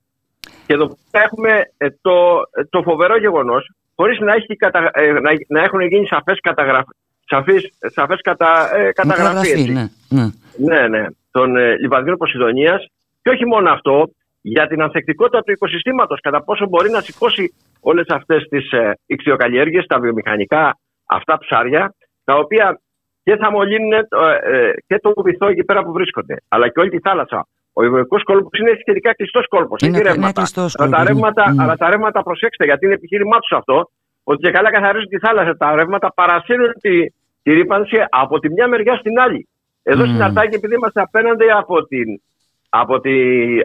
[0.67, 5.61] Και εδώ έχουμε ε, το, το φοβερό γεγονός χωρίς να, έχει κατα, ε, να, να
[5.61, 6.95] έχουν γίνει σαφές καταγραφές
[7.31, 9.71] σαφής, σαφές κατα, ε, καταγραφή.
[9.71, 10.29] Ναι, ναι.
[10.57, 12.85] ναι, ναι, των ε, λιβαδιών Ποσειδονίας
[13.21, 14.09] και όχι μόνο αυτό,
[14.41, 19.85] για την ανθεκτικότητα του οικοσυστήματος, κατά πόσο μπορεί να σηκώσει όλες αυτές τις ε, ηξιοκαλλιέργειες,
[19.85, 22.81] τα βιομηχανικά αυτά ψάρια, τα οποία
[23.23, 23.99] και θα μολύνουν ε,
[24.43, 27.47] ε, και το βυθό εκεί πέρα που βρίσκονται, αλλά και όλη τη θάλασσα.
[27.73, 29.81] Ο Ιβοϊκό κόλπος είναι σχετικά κλειστός κόλπος.
[29.81, 30.43] Είναι, Έχει ρεύματα.
[30.73, 33.89] Αλλά, τα ρεύματα, αλλά τα ρεύματα, προσέξτε, γιατί είναι επιχείρημά τους αυτό,
[34.23, 35.57] ότι και καλά καθαρίζουν τη θάλασσα.
[35.57, 37.05] Τα ρεύματα παρασύρουν τη,
[37.43, 39.47] τη ρήπανση από τη μια μεριά στην άλλη.
[39.83, 40.07] Εδώ mm.
[40.07, 42.21] στην Αρτάκη, επειδή είμαστε απέναντι από την,
[42.69, 43.15] από τη,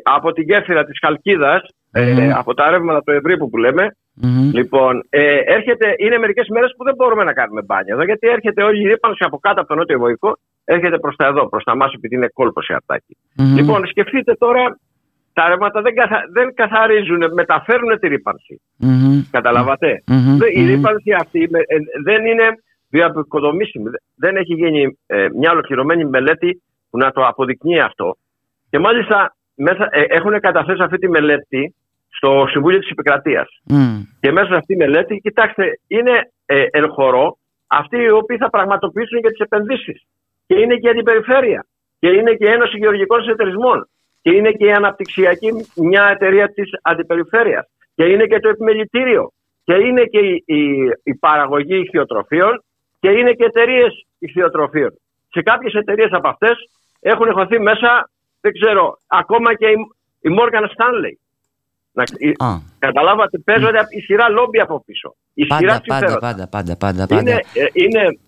[0.02, 1.62] από τη γέφυρα της Χαλκίδας,
[1.92, 3.96] ε, από τα ρεύματα του Ευρύπου που λέμε,
[4.52, 8.62] λοιπόν, ε, έρχεται, είναι μερικές μέρες που δεν μπορούμε να κάνουμε μπάνια εδώ, γιατί έρχεται
[8.62, 11.76] όλη η ρήπανση από κάτω από το νότιο Βοϊκό, έρχεται προς τα εδώ, προς τα
[11.76, 13.16] μας, επειδή είναι κόλπο σε αρτακη
[13.56, 14.78] Λοιπόν, σκεφτείτε τώρα,
[15.32, 18.60] τα ρεύματα δεν, καθα, δεν καθαρίζουν, μεταφέρουν τη ρήπανση.
[19.30, 20.02] Καταλαβατε
[20.54, 22.46] Η ρήπανση αυτή ε, δεν είναι
[22.90, 23.90] βιοαποκοδομήσιμη.
[24.16, 28.16] Δεν έχει γίνει ε, μια ολοκληρωμένη μελέτη που να το αποδεικνύει αυτό.
[28.70, 31.74] Και μάλιστα μέσα, ε, έχουν καταθέσει αυτή τη μελέτη
[32.16, 33.48] στο Συμβούλιο της Επικρατείας.
[34.20, 37.36] Και μέσα σε αυτή τη μελέτη, κοιτάξτε, είναι ε, εν χωρό
[37.66, 40.06] αυτοί οι οποίοι θα πραγματοποιήσουν για τις επενδύσεις.
[40.46, 41.66] Και είναι και η αντιπεριφέρεια.
[41.98, 43.88] Και είναι και η Ένωση Γεωργικών Εταιρισμών.
[44.22, 47.66] Και είναι και η αναπτυξιακή μια εταιρεία της αντιπεριφέρειας.
[47.94, 49.32] Και είναι και το επιμελητήριο.
[49.64, 50.60] Και είναι και η, η,
[51.02, 52.64] η παραγωγή ηχθειοτροφίων
[53.00, 54.92] και είναι και εταιρείες ηχθειοτροφίων.
[55.30, 56.70] Σε κάποιες εταιρείες από αυτές
[57.00, 59.76] έχουν χωθεί μέσα, δεν ξέρω, ακόμα και η,
[60.20, 61.14] η Morgan Stanley.
[61.96, 63.96] Να, Καταλάβατε, παίζονται mm.
[63.98, 65.16] ισχυρά λόμπι από πίσω.
[65.34, 67.20] Ισχυρά πάντα, πάντα, πάντα, πάντα, πάντα.
[67.20, 68.18] Είναι, ε, είναι,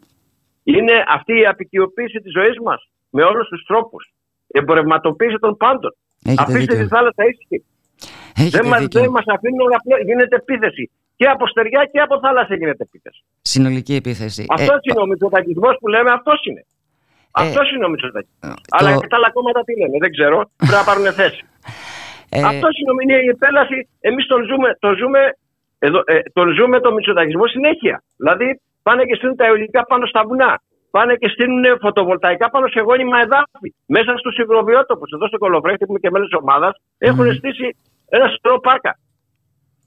[0.63, 4.13] είναι αυτή η απεικιοποίηση της ζωής μας με όλους τους τρόπους.
[4.49, 5.97] Εμπορευματοποίηση των πάντων.
[6.37, 7.65] Αφήστε τη θάλασσα ήσυχη.
[8.57, 8.79] Δεν μα
[9.11, 10.91] μας αφήνουν να γίνεται επίθεση.
[11.17, 13.25] Και από στεριά και από θάλασσα γίνεται επίθεση.
[13.43, 14.45] Συνολική επίθεση.
[14.49, 16.67] Αυτός ε, είναι ο μυτσοτακισμό που λέμε, αυτός είναι.
[17.39, 18.55] Ε, αυτός είναι ο μυτσοτακισμό.
[18.71, 20.51] Αλλά και τα άλλα κόμματα τι λένε, δεν ξέρω.
[20.57, 21.45] Πρέπει να πάρουν θέση.
[22.31, 23.89] Ε, αυτός είναι η επέλαση.
[24.01, 25.21] Εμείς τον ζούμε, τον ζούμε,
[25.79, 28.03] εδώ, ε, τον ζούμε το μυτσοτακισμό συνέχεια.
[28.17, 30.61] Δηλαδή πάνε και στείλουν τα αιωλικά πάνω στα βουνά.
[30.91, 33.69] Πάνε και στείλουν φωτοβολταϊκά πάνω σε γόνιμα εδάφη.
[33.87, 35.11] Μέσα στους υγροβιότοπους.
[35.13, 37.77] Εδώ στο Κολοβρέχτη που είμαι και μέλος της ομάδας έχουν στήσει
[38.09, 38.99] ένα στρό πάρκα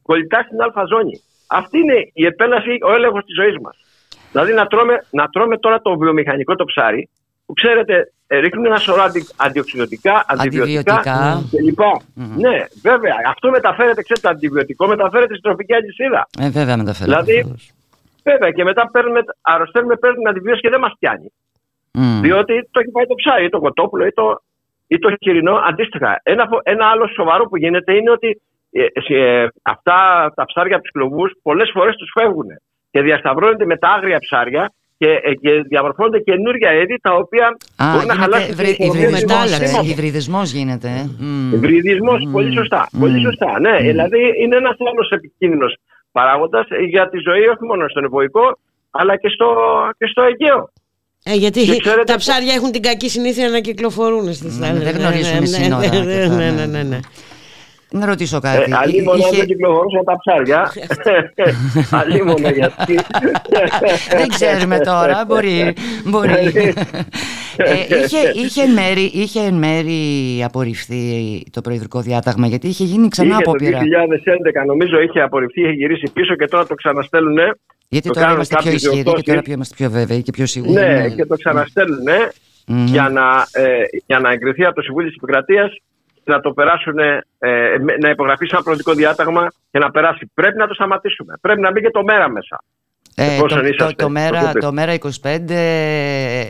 [0.02, 1.16] κολλητά στην αλφαζόνη.
[1.50, 3.76] Αυτή είναι η επέλαση, ο έλεγχος της ζωής μας.
[4.32, 7.10] Δηλαδή να τρώμε, να τρώμε τώρα το βιομηχανικό το ψάρι,
[7.46, 8.04] που ξέρετε ε,
[8.40, 11.02] ρίχνουν ένα σωρό αντι, αντιοξυδοτικά, αντιβιωτικά
[11.52, 11.80] κλπ.
[11.80, 12.38] Mm-hmm.
[12.38, 13.16] Ναι, βέβαια.
[13.28, 16.28] Αυτό μεταφέρεται, ξέρετε, το αντιβιωτικό μεταφέρεται στην τροφική αλυσίδα.
[16.40, 17.24] Ε, βέβαια μεταφέρεται.
[17.24, 17.56] Δηλαδή,
[18.24, 21.34] βέβαια, και μετά παίρνουμε, αρρωσταίνουμε, παίρνουμε αντιβίωση και δεν μας πιάνει.
[21.94, 22.22] Mm.
[22.22, 24.42] Διότι το έχει πάει το ψάρι, ή το κοτόπουλο, ή το,
[24.88, 25.56] ή το χοιρινό.
[25.70, 28.86] Αντίστοιχα, ένα, ένα άλλο σοβαρό που γίνεται είναι ότι ε,
[29.16, 29.98] ε, αυτά
[30.36, 32.48] τα ψάρια από τους κλωβού πολλές φορές τους φεύγουν
[32.92, 37.86] και διασταυρώνονται με τα άγρια ψάρια και, ε, και διαμορφώνονται καινούργια είδη τα οποία Α,
[37.94, 39.50] μπορεί να χαλάσουν βρυ, υβριδισμός,
[39.92, 40.92] υβριδισμός γίνεται.
[41.20, 41.54] Mm.
[41.54, 42.32] Υβριδισμός, mm.
[42.32, 42.82] πολύ σωστά.
[42.86, 43.00] Mm.
[43.00, 43.60] Πολύ σωστά.
[43.60, 43.82] Ναι, mm.
[43.82, 45.78] δηλαδή είναι ένας άλλος επικίνδυνος
[46.12, 48.58] παράγοντας για τη ζωή όχι μόνο στον Ευωικό
[48.92, 49.48] αλλά και στο,
[49.98, 50.72] και στο Αιγαίο.
[51.24, 54.84] Ε, γιατί ξέρετε, τα ψάρια έχουν την κακή συνήθεια να κυκλοφορούν στις θάλασσες.
[54.84, 56.04] Δεν γνωρίζουν σύνορα.
[56.04, 57.00] Ναι, ναι, ναι, ναι.
[57.94, 58.72] Να ρωτήσω κάτι.
[58.72, 59.38] Ε, αλλή μόνο είχε...
[59.38, 60.72] δεν κυκλοφορούσαν τα ψάρια.
[62.00, 63.00] αλλή μόνο γιατί.
[64.18, 65.26] δεν ξέρουμε τώρα.
[65.28, 65.74] Μπορεί.
[66.06, 66.32] μπορεί.
[67.58, 70.00] ε, είχε, είχε, εν μέρη, είχε εν μέρη
[70.44, 73.80] απορριφθεί το προεδρικό διάταγμα γιατί είχε γίνει ξανά απόπειρα.
[73.80, 73.86] Το
[74.64, 77.38] 2011 νομίζω είχε απορριφθεί, είχε γυρίσει πίσω και τώρα το ξαναστέλνουν.
[77.88, 80.74] Γιατί το τώρα είμαστε πιο ισχυροί και τώρα είμαστε πιο βέβαιοι και πιο σίγουροι.
[80.74, 81.10] Ναι, ναι.
[81.10, 82.86] και το ξαναστέλνουν mm-hmm.
[82.86, 85.72] για, να, ε, για να εγκριθεί από το Συμβούλιο της Επικρατείας
[86.24, 87.22] να το περάσουν, ε,
[88.02, 90.32] να υπογραφεί σαν προοδικό διάταγμα και να περάσει.
[90.34, 91.34] Πρέπει να το σταματήσουμε.
[91.42, 92.64] Πρέπει να μπει και το μέρα μέσα.
[93.16, 93.46] Ε, το,
[93.78, 95.10] το, το, μέρα, το μέρα 25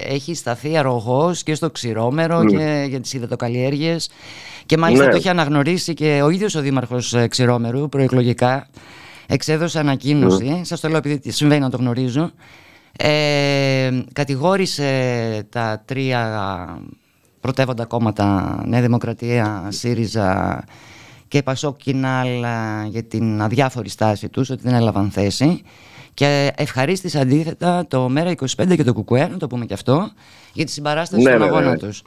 [0.08, 2.48] έχει σταθεί αρρωγός και στο ξηρόμερο mm.
[2.48, 4.12] και για τις υδατοκαλλιέργειες
[4.66, 5.12] και μάλιστα ναι.
[5.12, 8.68] το έχει αναγνωρίσει και ο ίδιος ο Δήμαρχος ε, Ξηρόμερου προεκλογικά
[9.28, 10.62] εξέδωσε ανακοίνωση, mm.
[10.62, 12.32] σας το λέω επειδή συμβαίνει να το γνωρίζω
[12.98, 16.80] ε, κατηγόρησε τα τρία
[17.42, 20.64] πρωτεύοντα κόμματα Νέα Δημοκρατία, ΣΥΡΙΖΑ
[21.28, 22.28] και Πασόκ Κινάλ
[22.90, 25.62] για την αδιάφορη στάση τους ότι δεν έλαβαν θέση
[26.14, 30.12] και ευχαρίστησε αντίθετα το ΜΕΡΑ25 και το ΚΚΕ, να το πούμε και αυτό,
[30.54, 31.78] για τη συμπαράσταση Ναι, στον ναι, αγώνα ναι.
[31.78, 32.02] τους.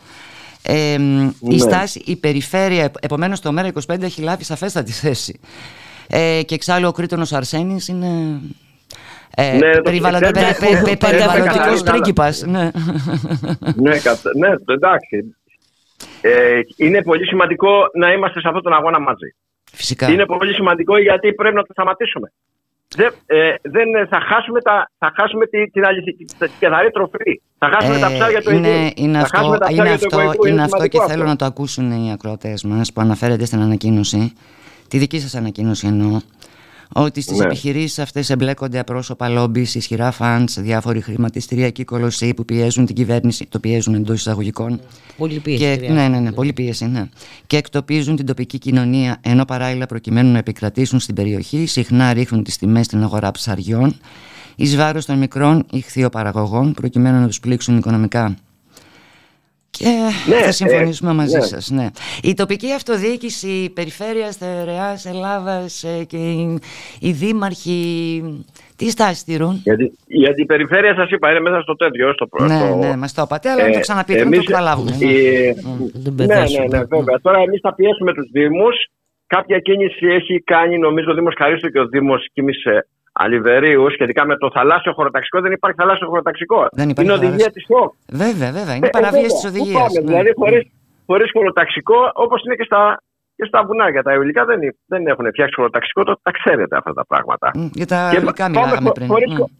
[0.62, 0.98] Ε, Η
[1.40, 1.58] Ναι.
[1.58, 5.40] στάση, η περιφέρεια, επομένως το ΜΕΡΑ25 έχει λάβει σαφέστατη θέση.
[6.06, 8.40] Ε, και εξάλλου ο Κρήτονος Αρσένης είναι
[9.36, 11.82] ε, Ναι, το- περιβαλλοντα- ξέρετε, πε- πε- πε- ξέρετε περιβαλλοντικός καταλάβει.
[11.90, 12.42] πρίγκιπας.
[12.46, 12.70] Ναι.
[13.76, 14.30] ναι, κατα...
[14.38, 15.36] ναι, εντάξει.
[16.20, 19.34] Ε, είναι πολύ σημαντικό να είμαστε σε αυτόν τον αγώνα μαζί.
[19.72, 20.10] Φυσικά.
[20.10, 22.32] Είναι πολύ σημαντικό γιατί πρέπει να το σταματήσουμε.
[22.96, 27.40] Δεν, ε, δεν ε, θα χάσουμε, τα, θα χάσουμε τη, την αληθική, την καθαρή τροφή.
[27.58, 28.90] Θα χάσουμε τα ψάρια του Ε, είναι, Αιγαίου.
[28.96, 30.46] είναι θα αυτό, χάσουμε τα είναι ψάρια του αυτό, Αιγαίου.
[30.52, 34.32] είναι αυτό και σημαντικό θέλω να το ακούσουν οι ακροατές μας που αναφέρεται στην ανακοίνωση
[34.88, 36.18] τη δική σας ανακοίνωση εννοώ
[36.96, 37.44] ότι στις Ναι.
[37.44, 43.58] επιχειρήσεις αυτές εμπλέκονται απρόσωπα λόμπις, ισχυρά φαντς, διάφοροι χρηματιστηριακοί κολοσσοί που πιέζουν την κυβέρνηση, το
[43.58, 44.80] πιέζουν εντός εισαγωγικών.
[45.16, 45.92] Πολύ πίεση Και, χρειάζεται.
[45.92, 47.08] ναι, ναι, ναι, πολύ πίεση, ναι.
[47.46, 52.56] Και εκτοπίζουν την τοπική κοινωνία, ενώ παράλληλα προκειμένου να επικρατήσουν στην περιοχή, συχνά ρίχνουν τις
[52.58, 53.96] τιμές στην αγορά ψαριών,
[54.56, 58.36] εις βάρος των μικρών ηχθειοπαραγωγών, προκειμένου να τους πλήξουν οικονομικά.
[59.78, 59.84] Και
[60.28, 61.42] Ναι, θα ε, συμφωνήσουμε μαζί ναι.
[61.44, 61.86] σας, ναι.
[62.22, 66.58] Η τοπική αυτοδιοίκηση, η περιφέρεια Στερεάς Ελλάδας ε, και οι,
[67.00, 68.22] οι δήμαρχοι,
[68.76, 72.12] τι στάση τηρούν; Γιατί, γιατί η περιφέρεια σας είπα είναι μέσα στο τέτοιο.
[72.12, 74.34] Στο, προ- Ναι, στο- ναι, μας το είπατε, αλλά να το Ε, ξαναπείτε, να το
[74.36, 74.90] εμείς- καταλάβουμε.
[74.98, 75.06] ναι.
[75.06, 75.52] η-
[75.94, 76.66] Δεν Ναι, πεθάσουμε.
[76.66, 77.20] ναι, ναι, βέβαια.
[77.22, 78.76] Τώρα εμείς θα πιέσουμε τους Δήμους.
[79.26, 82.86] Κάποια κίνηση έχει κάνει, νομίζω, ο Δήμος Χαρίστο και ο Δήμος Κίμησε
[83.22, 85.40] Αλιβερίου σχετικά με το θαλάσσιο χωροταξικό.
[85.40, 86.68] Δεν υπάρχει θαλάσσιο χωροταξικό.
[86.72, 87.76] Δεν υπάρχει είναι οδηγία της θαλάσσιο.
[87.76, 87.92] ΟΚ.
[88.22, 89.40] Βέβαια, βέβαια, είναι Ε, παραβίαση βέβαια.
[89.40, 89.82] της Πού οδηγίας.
[89.82, 90.06] πάμε, ναι.
[90.10, 90.72] Δηλαδή, χωρί
[91.06, 92.80] χωρίς χωροταξικό, όπως είναι και στα,
[93.36, 94.02] και στα βουνά.
[94.02, 97.50] Τα αιωλικά δεν, είναι- δεν έχουν φτιάξει χωροταξικό, το, τα ξέρετε αυτά τα πράγματα.
[97.54, 99.06] Μ, Για τα Και υλικά πάμε μιλάγαμε χω- πριν.
[99.08, 99.36] χωρίς Ναι.
[99.38, 99.50] χω-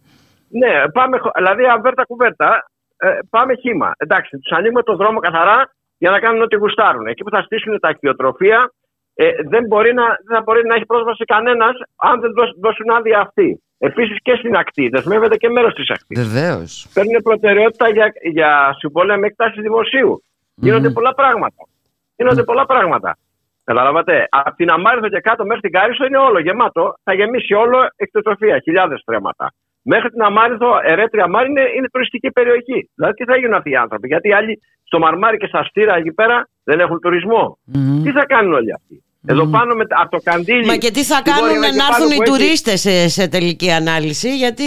[0.61, 2.49] Ναι, πάμε, χω- δηλαδή αβέρτα κουβέρτα,
[2.97, 3.91] ε, πάμε χήμα.
[3.97, 5.59] Εντάξει, τους ανοίγουμε το δρόμο καθαρά
[5.97, 7.05] για να κάνουν ό,τι γουστάρουν.
[7.07, 8.71] Εκεί που θα στήσουν τα ακτιοτροφία,
[9.15, 12.89] ε, δεν, μπορεί να, δεν θα μπορεί να έχει πρόσβαση κανένας αν δεν δώσ- δώσουν
[12.89, 13.59] άδεια αυτοί.
[13.77, 16.27] Επίσης και στην ακτή, δεσμεύεται και μέρος της ακτής.
[16.27, 16.87] Βεβαίως.
[16.93, 20.23] Παίρνουν προτεραιότητα για, για συμπόλεμε εκτάσει δημοσίου.
[20.55, 21.67] Γίνονται πολλά πράγματα.
[22.15, 23.17] Γίνονται πολλά πράγματα.
[23.63, 24.27] Καταλάβατε.
[24.29, 26.93] Από την Αμάριθο και κάτω μέχρι την Κάριστο είναι όλο γεμάτο.
[27.03, 29.53] Θα γεμίσει όλο εκτροφία, χιλιάδες στρέμματα.
[29.81, 32.89] Μέχρι την Αμάριθο, Ερέτρια Μάρη είναι, είναι τουριστική περιοχή.
[32.95, 35.95] Δηλαδή τι θα γίνουν αυτοί οι άνθρωποι; Γιατί οι άλλοι στο Μαρμάρι και στα Στήρα
[35.95, 37.57] εκεί πέρα δεν έχουν τουρισμό.
[38.03, 40.65] Τι θα κάνουν όλοι αυτοί; Εδώ πάνω με, τα- από το καντήλι.
[40.65, 43.07] Μα και τι θα στη κάνουν Βόρεια να Κεφάλου έρθουν οι που έχει- τουρίστες σε,
[43.09, 44.63] σε τελική ανάλυση γιατί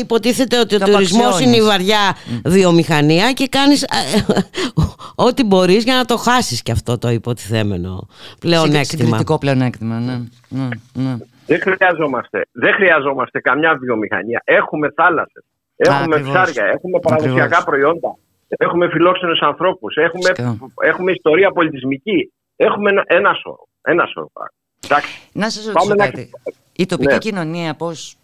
[0.00, 1.46] υποτίθεται ότι ο Τα τουρισμός απαξιώνεις.
[1.56, 3.86] είναι η βαριά βιομηχανία και κάνεις ε,
[5.26, 8.06] ό,τι μπορείς για να το χάσεις και αυτό το υποτιθέμενο
[8.40, 8.84] πλεονέκτημα.
[8.84, 10.20] Συγκριτικό πλεονέκτημα, ναι.
[10.48, 11.16] ναι, ναι.
[11.46, 14.40] Δεν χρειαζόμαστε, δεν χρειαζόμαστε καμιά βιομηχανία.
[14.44, 15.44] Έχουμε θάλασσες,
[15.76, 16.32] έχουμε ακριβώς.
[16.32, 17.64] ψάρια, έχουμε παραδοσιακά Ακριβώς.
[17.64, 18.16] προϊόντα,
[18.48, 20.56] έχουμε φιλόξενους ανθρώπους, έχουμε, Φυσικά.
[20.80, 22.32] έχουμε ιστορία πολιτισμική.
[22.56, 23.66] Έχουμε ένα, ένα σώρο.
[23.82, 24.30] Ένα σώρο.
[24.32, 24.54] πράγματα.
[24.84, 25.28] Εντάξει.
[25.32, 26.30] Να σας Πάμε ρωτήσω να- κάτι.
[26.76, 27.18] Η τοπική Ναι.
[27.18, 28.16] κοινωνία πώς,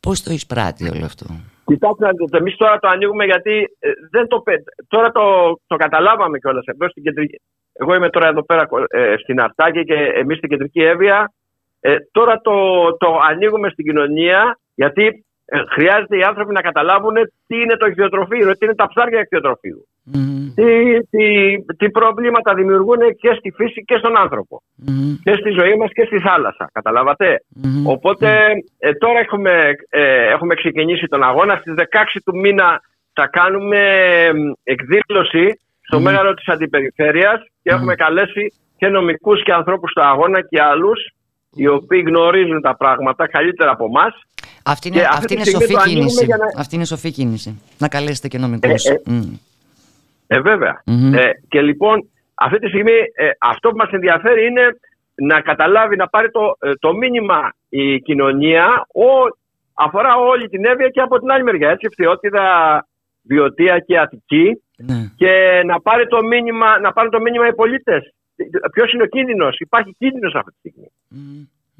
[0.00, 1.26] πώς το εισπράττει όλο αυτό;
[1.64, 5.22] Κοιτάξτε, να δείτε, εμείς τώρα το ανοίγουμε γιατί ε, δεν το, πε- τώρα το,
[5.66, 7.40] το καταλάβαμε κιόλας εδώ στην κεντρική.
[7.72, 11.32] Εγώ είμαι τώρα εδώ πέρα ε, στην Αρτάκη και εμείς στην κεντρική Εύβοια.
[11.80, 12.52] Ε, τώρα το,
[12.96, 17.14] το ανοίγουμε στην κοινωνία γιατί ε, χρειάζεται οι άνθρωποι να καταλάβουν
[17.46, 19.24] τι είναι το ηχθειοτροφείο, τι είναι τα ψάρια
[20.12, 20.54] ηχθειοτροφείου.
[20.54, 21.26] Τι, τι,
[21.76, 24.62] τι προβλήματα δημιουργούν και στη φύση και στον άνθρωπο.
[25.22, 26.70] Και στη ζωή μας και στη θάλασσα.
[26.72, 27.44] Καταλάβατε;
[27.84, 28.28] Οπότε
[28.78, 29.52] ε, τώρα έχουμε,
[29.88, 31.56] ε, έχουμε ξεκινήσει τον αγώνα.
[31.60, 32.80] Στις 16 του μήνα
[33.12, 34.30] θα κάνουμε ε,
[34.62, 40.62] εκδήλωση στο Μέγαρο της Αντιπεριφέρειας και έχουμε καλέσει και νομικούς και ανθρώπους στο αγώνα και
[40.62, 41.00] άλλους
[41.54, 44.14] οι οποίοι γνωρίζουν τα πράγματα καλύτερα από εμάς.
[44.64, 46.24] Αυτή είναι, Και αυτή αυτή τη είναι στιγμή σοφή το ανοίγουμε κίνηση.
[46.24, 47.60] για να- Αυτή είναι σοφή κίνηση.
[47.78, 48.84] Να καλέσετε και νομικούς.
[48.84, 49.20] Ε, Μμ.
[50.32, 51.14] Ε, βεβαια Μμμ.
[51.14, 54.66] Ε, και λοιπόν, αυτή τη στιγμή ε, αυτό που μας ενδιαφέρει είναι
[55.14, 59.08] να καταλάβει, να πάρει το, ε, το μήνυμα η κοινωνία, ο,
[59.74, 62.46] αφορά όλη την Εύβοια και από την άλλη μεριά, έτσι, Φθιώτιδα,
[63.22, 65.12] Βιωτία και Αττική, Ναι.
[65.16, 68.14] και να πάρει το μήνυμα, να πάρουν το μήνυμα οι πολίτες.
[68.72, 70.90] Ποιος είναι ο κίνδυνος, υπάρχει κίνδυνος αυτή τη στιγμή.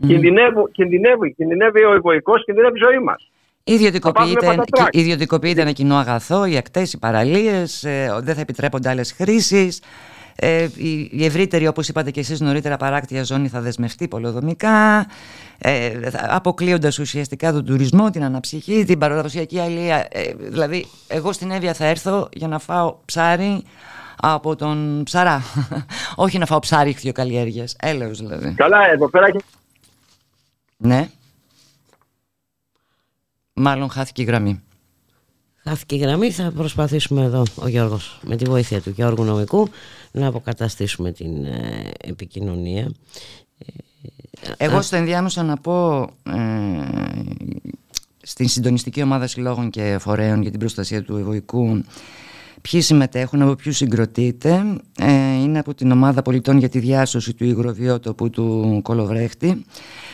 [0.06, 3.30] Κινδυνεύει, κινδυνεύει, κινδυνεύει ο εγωικός, κινδυνεύει η ζωή μας.
[3.64, 4.94] Ιδιωτικοποιείται, Θα πάμε πατατράκ.
[4.96, 9.82] ιδιωτικοποιείται ένα κοινό αγαθό, οι ακτές, οι παραλίες, ε, δεν θα επιτρέπονται άλλες χρήσεις.
[10.42, 15.06] Ε, η, η ευρύτερη, όπως είπατε και εσείς νωρίτερα, παράκτια ζώνη θα δεσμευτεί πολεοδομικά,
[15.58, 20.06] ε, θα- αποκλείοντας ουσιαστικά τον τουρισμό, την αναψυχή, την παραδοσιακή αλία.
[20.10, 23.62] Ε, δηλαδή, εγώ στην Εύβοια θα έρθω για να φάω ψάρι
[24.16, 25.42] από τον ψαρά.
[26.16, 27.76] Όχι να φάω ψάρι ηχθειοκαλλιέργειας.
[27.80, 28.54] Έλεος δηλαδή.
[28.54, 29.38] Καλά, εδώ πέρα έχει
[30.76, 31.08] Ναι.
[33.60, 34.60] Μάλλον χάθηκε η γραμμή.
[35.62, 39.68] Χάθηκε η γραμμή, θα προσπαθήσουμε εδώ ο Γιώργος με τη βοήθεια του Γιώργου Νομικού
[40.12, 42.92] να αποκαταστήσουμε την ε, επικοινωνία.
[44.56, 46.38] Εγώ στο ενδιάμεσο να πω ε,
[48.22, 51.84] στην συντονιστική ομάδα συλλόγων και φορέων για την προστασία του ευωικού
[52.60, 54.80] ποιοι συμμετέχουν, από ποιους συγκροτείται.
[54.98, 59.64] Ε, είναι από την ομάδα πολιτών για τη διάσωση του υγροβιότοπου του Κολοβρέχτη.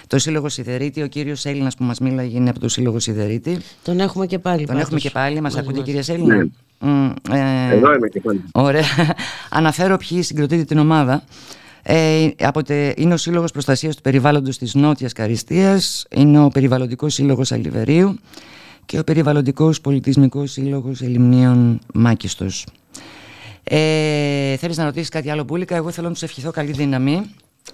[0.06, 3.58] Το Σύλλογο Σιδερίτη, ο κύριος Έλληνας που μας μίλαγε είναι από το Σύλλογο Σιδερίτη.
[3.82, 4.56] Τον έχουμε και πάλι.
[4.56, 4.82] Τον πάντως.
[4.82, 5.86] έχουμε και πάλι, μας Μαζί ακούτε μας.
[5.88, 6.44] κύριε Έλληνα; Ναι.
[6.78, 8.42] Μμ, ε, Εδώ είμαι και πάλι.
[8.52, 8.84] Ωραία.
[9.50, 11.22] Αναφέρω ποιοι συγκροτείτε την ομάδα.
[11.82, 17.14] Ε, από τε- είναι ο Σύλλογος Προστασίας του Περιβάλλοντος της Νότιας Καριστίας, είναι ο Περιβαλλοντικός
[17.14, 18.18] Σύλλογος Αλιβερίου
[18.86, 22.66] και ο Περιβαλλοντικός Πολιτισμικός Σύλλογος Ελιμνίων Μάκιστος.
[23.64, 27.22] Ε, θέλεις να ρωτήσεις κάτι άλλο Μπούλικα, εγώ θέλω να τους ευχηθώ καλή δύναμη.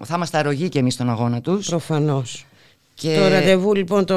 [0.01, 1.69] Θα είμαστε αρρωγοί και εμείς στον αγώνα τους.
[1.69, 2.47] Προφανώς.
[2.95, 3.17] Και...
[3.21, 4.15] Το ραντεβού λοιπόν το...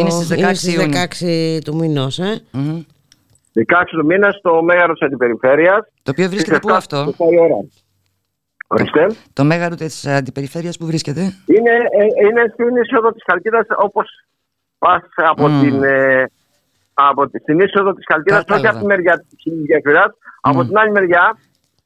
[0.00, 1.00] Είναι στις 16 Ιουνίου.
[1.58, 2.42] 16 του μηνός, ε.
[2.52, 5.86] 16 του μήνας στο μέγαρος της Αντιπεριφέρειας.
[6.02, 7.14] Το οποίο βρίσκεται πού αυτό;
[8.66, 9.06] Ορίστε.
[9.32, 14.06] Το μέγαρο της αντιπεριφέρειας που βρίσκεται; Είναι, ε, είναι στην είσοδο της Χαλκίδας όπως
[14.78, 15.60] πας από Μμμ.
[15.60, 15.82] την.
[15.82, 16.24] ε,
[16.94, 18.70] από τη, στην είσοδο της Χαλκίδας, όχι Κατάλαβα.
[18.70, 21.38] από τη μεριά της Γεφυρά, από την άλλη μεριά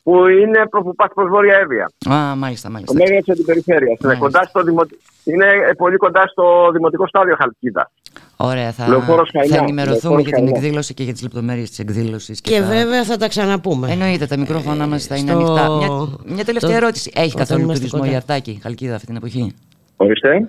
[0.09, 1.91] που είναι προ που πας προς Βόρεια Εύβοια.
[2.15, 2.95] Α, μάλιστα, μάλιστα.
[2.95, 3.87] Το μέγαρο τη Αντιπεριφέρεια.
[3.89, 4.25] Είναι, Μάλιστα.
[4.25, 4.83] κοντά στο δημο...
[5.25, 7.91] είναι ε, πολύ κοντά στο δημοτικό στάδιο Χαλκίδα.
[8.37, 10.59] Ωραία, θα, Λεωφόρος Χαϊνά, θα ενημερωθούμε Λεωφόρος για την Χαϊνά.
[10.59, 12.41] εκδήλωση και για τις λεπτομέρειες της εκδήλωσης.
[12.41, 13.91] Και θα- βέβαια θα τα ξαναπούμε.
[13.91, 15.69] Εννοείται, τα μικρόφωνα μας θα είναι στο- ανοιχτά.
[15.77, 15.89] Μια,
[16.35, 17.11] μια τελευταία το- ερώτηση.
[17.15, 18.13] Έχει όταν καθόλου είμαστε τουρισμό κοντά.
[18.13, 19.55] η Αρτάκη, Χαλκίδα αυτή την εποχή;
[19.97, 20.49] Ορίστε.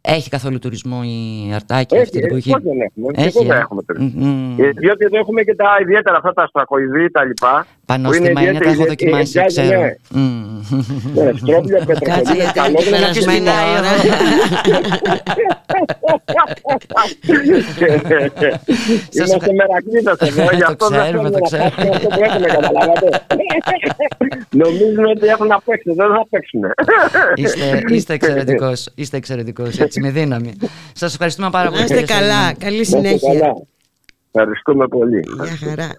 [0.00, 3.12] Έχει καθόλου τουρισμό η Αρτάκη Έχει, αυτή την ε, εποχή; πώς δεν έχουμε.
[3.12, 4.26] Και Έχει, εδώ ε; έχουμε τουρισμό.
[4.26, 4.54] Μμμ.
[4.60, 7.66] Ε, Διότι εδώ έχουμε και τα ιδιαίτερα αυτά τα αστρακοειδή τα λοιπά.
[7.88, 9.80] Πανόστιμα είναι, τα έχω δοκιμάσει, ξέρω.
[9.80, 10.60] Ναι, Μμ.
[11.14, 12.78] ναι, στρόμπια, Κάτσε πετρακοειδή, γιατί καλό.
[12.80, 13.90] είναι περασμένη ώρα.
[19.12, 21.70] Είμαστε μερακλείδες εδώ, γι' Το αυτό δεν ξέρουμε, θέλουμε το να ξέρουμε.
[21.76, 23.08] παίξουμε αυτό που έχουμε, καταλάβατε.
[24.50, 26.60] Νομίζουν ότι έχουν να παίξουν, δεν θα παίξουν.
[27.34, 30.52] Είστε, είστε εξαιρετικός, είστε εξαιρετικός, έτσι με δύναμη.
[30.92, 31.78] Σας ευχαριστούμε πάρα πολύ.
[31.78, 32.54] Να είστε κύριε καλά, Σέλινα.
[32.58, 33.32] καλή Να είστε συνέχεια.
[33.40, 33.52] καλά.
[34.32, 35.24] Ευχαριστούμε πολύ.
[35.44, 35.92] Γεια χαρά.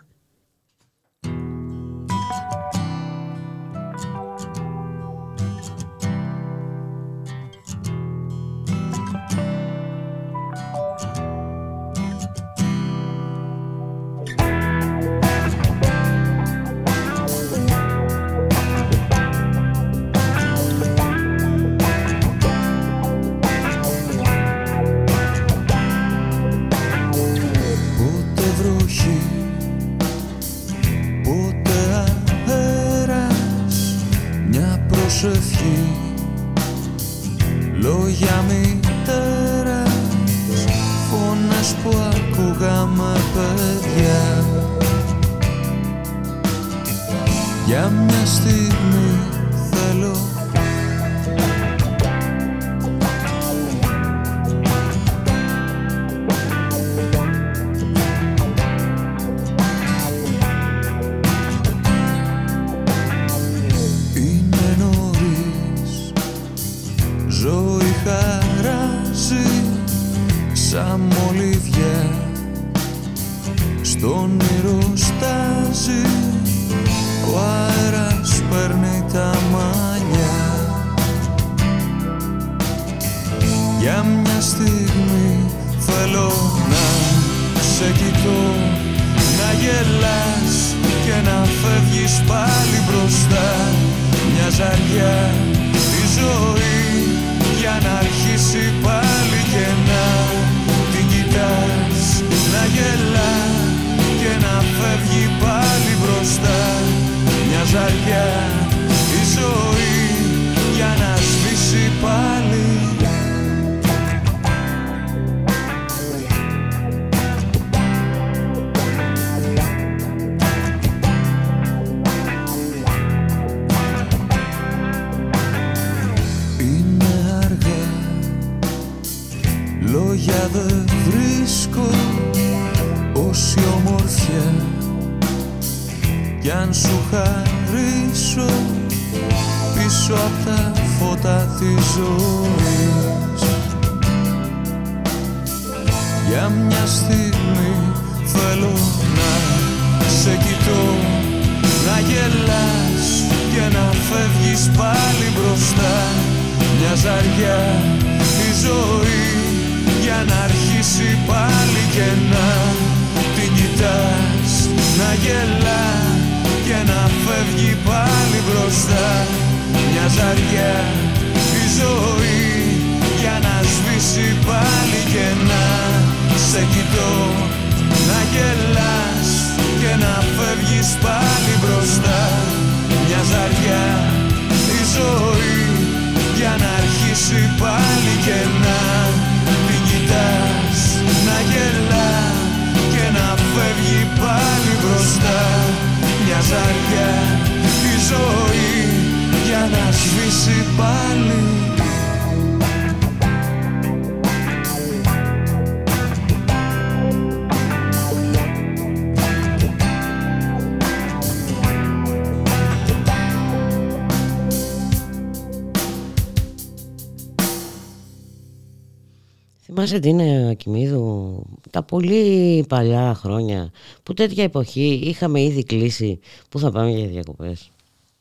[219.90, 223.72] Θυμάσαι την Ακιμίδου τα πολύ παλιά χρόνια
[224.04, 226.20] που τέτοια εποχή είχαμε ήδη κλείσει
[226.50, 227.72] που θα πάμε για διακοπές.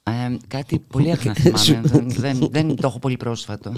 [0.03, 3.73] Ε, κάτι πολύ άχνα θυμάμαι, δεν, δεν, το έχω πολύ πρόσφατο.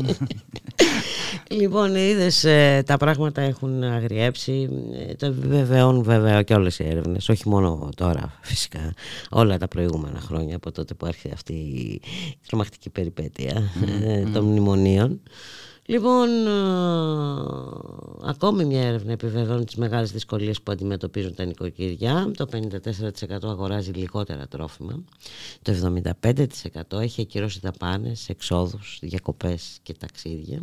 [1.51, 4.69] Λοιπόν, είδες ε, τα πράγματα έχουν αγριέψει.
[5.09, 8.94] Ε, το βεβαιώνουν βέβαια και όλες οι έρευνες, όχι μόνο τώρα φυσικά,
[9.31, 12.01] όλα τα προηγούμενα χρόνια από τότε που άρχισε αυτή η
[12.47, 13.62] τρομακτική περιπέτεια
[14.05, 15.20] ε, των μνημονίων.
[15.91, 16.28] Λοιπόν,
[18.23, 22.31] ακόμη μια έρευνα επιβεβαιώνει τις μεγάλες δυσκολίες που αντιμετωπίζουν τα νοικοκυριά.
[22.36, 25.05] Το 54% αγοράζει λιγότερα τρόφιμα.
[25.62, 25.73] Το
[26.93, 30.62] 75% έχει ακυρώσει δαπάνες, εξόδους, διακοπές και ταξίδια.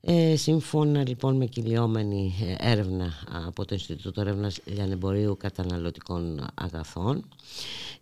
[0.00, 3.12] Ε, σύμφωνα λοιπόν με κυλιόμενη ε, έρευνα
[3.46, 7.24] από το Ινστιτούτο Έρευνας Λιανεμπορίου Καταναλωτικών Αγαθών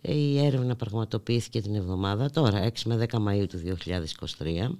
[0.00, 3.76] ε, η έρευνα πραγματοποιήθηκε την εβδομάδα τώρα 6 με 10 Μαΐου του
[4.38, 4.70] 2023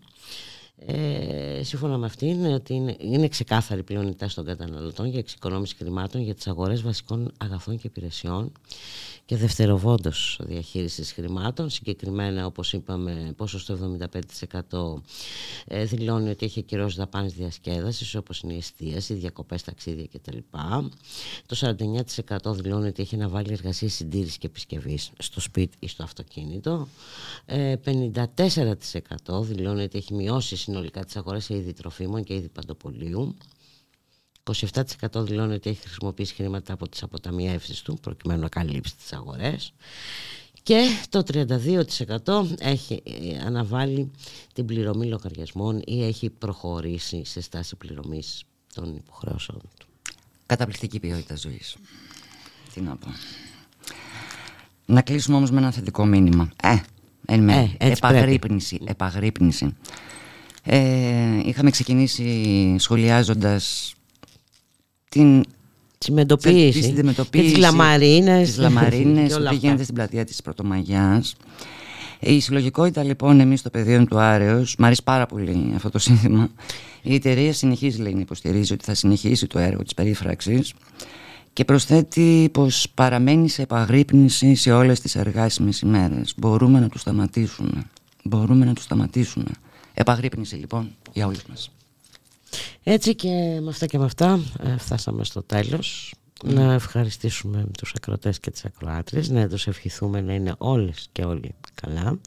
[0.79, 5.77] ε, σύμφωνα με αυτήν ότι είναι, είναι ξεκάθαρη πλέον η τάση των καταναλωτών για εξοικονόμηση
[5.77, 8.53] χρημάτων για τις αγορές βασικών αγαθών και υπηρεσιών
[9.27, 11.71] και δευτεροβόντως διαχείρισης χρημάτων.
[11.71, 13.99] Συγκεκριμένα, όπως είπαμε, πόσο στο
[14.71, 15.03] 75%
[15.67, 20.39] ε, δηλώνει ότι έχει ακυρώσει δαπάνες διασκέδασης, όπως είναι η εστίαση, διακοπές, ταξίδια κτλ.
[21.47, 21.77] Το
[22.47, 26.89] 49% δηλώνει ότι έχει αναβάλει εργασία συντήρησης και επισκευής στο σπίτι ή στο αυτοκίνητο.
[27.47, 33.35] 54% ε, δηλώνει ότι έχει μειώσει συνολικά τις αγορές σε είδη τροφίμων και είδη παντοπολίου.
[34.45, 39.73] 27% δηλώνει ότι έχει χρησιμοποιήσει χρήματα από τις αποταμιεύσεις του προκειμένου να καλύψει τις αγορές
[40.65, 44.11] και το 32% έχει ε, αναβάλει
[44.53, 49.87] την πληρωμή λογαριασμών ή έχει προχωρήσει σε στάση πληρωμής των υποχρεώσεων του.
[50.47, 51.77] Καταπληκτική ποιότητα ζωής.
[52.75, 53.07] Τι να πω.
[54.87, 56.51] Να κλείσουμε όμως με ένα θετικό μήνυμα.
[56.63, 56.77] Ε,
[57.27, 59.77] εν ε, επαγρύπνηση, επαγρύπνηση.
[60.63, 63.95] Ε, είχαμε ξεκινήσει σχολιάζοντας
[65.15, 65.45] την
[65.99, 66.93] συμμετοποίηση,
[67.31, 71.35] τις λαμαρίνες, τις λαμαρίνες που γίνεται στην πλατεία της Πρωτομαγιάς.
[72.21, 76.49] Η συλλογικότητα λοιπόν εμείς στο πεδίο του Άρεος, μου αρέσει πάρα πολύ αυτό το σύνθημα,
[77.03, 80.73] η εταιρεία συνεχίζει λέει να υποστηρίζει ότι θα συνεχίσει το έργο της περίφραξης
[81.53, 86.35] και προσθέτει πως παραμένει σε επαγρύπνηση σε όλες τις εργάσιμες ημέρες.
[86.37, 87.85] Μπορούμε να του σταματήσουμε.
[88.25, 89.51] Μπορούμε να του σταματήσουμε.
[89.95, 91.71] Επαγρύπνηση λοιπόν για όλους μας.
[92.83, 96.15] Έτσι και με αυτά και με αυτά ε, φτάσαμε στο τέλος.
[96.45, 101.55] Να ευχαριστήσουμε τους ακροτές και τις ακροάτρες, να τους ευχηθούμε να είναι όλες και όλοι
[101.75, 102.19] καλά.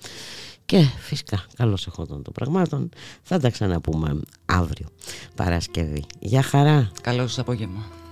[0.66, 2.90] Και φυσικά καλώς εχόντων των πραγμάτων
[3.24, 4.88] θα τα ξαναπούμε αύριο
[5.36, 6.04] Παρασκευή.
[6.20, 6.92] Γεια χαρά.
[7.02, 8.07] Καλό σας απόγευμα.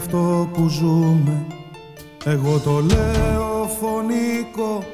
[0.00, 1.46] Αυτό που ζούμε.
[2.24, 4.84] Εγώ το λέω φωνικό.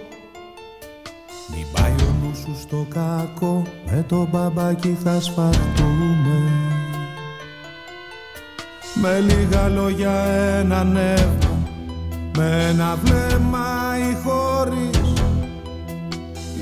[1.49, 3.63] Μην πάει ο νους σου στο κακό.
[3.91, 6.51] Με το μπαμπάκι θα σπαρτούμε
[8.95, 10.13] Με λίγα λόγια
[10.59, 11.59] ένα νεύμα.
[12.37, 15.13] Με ένα βλέμμα ή χωρίς.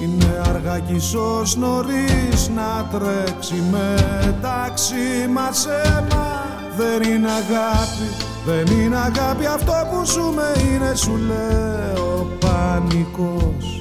[0.03, 5.67] Είναι αργά κι ίσως νωρίς να τρέξει μεταξύ μας.
[5.67, 6.45] Αίμα
[6.77, 8.09] δεν είναι αγάπη,
[8.47, 13.81] δεν είναι αγάπη αυτό που ζούμε είναι σου λέω πανικός.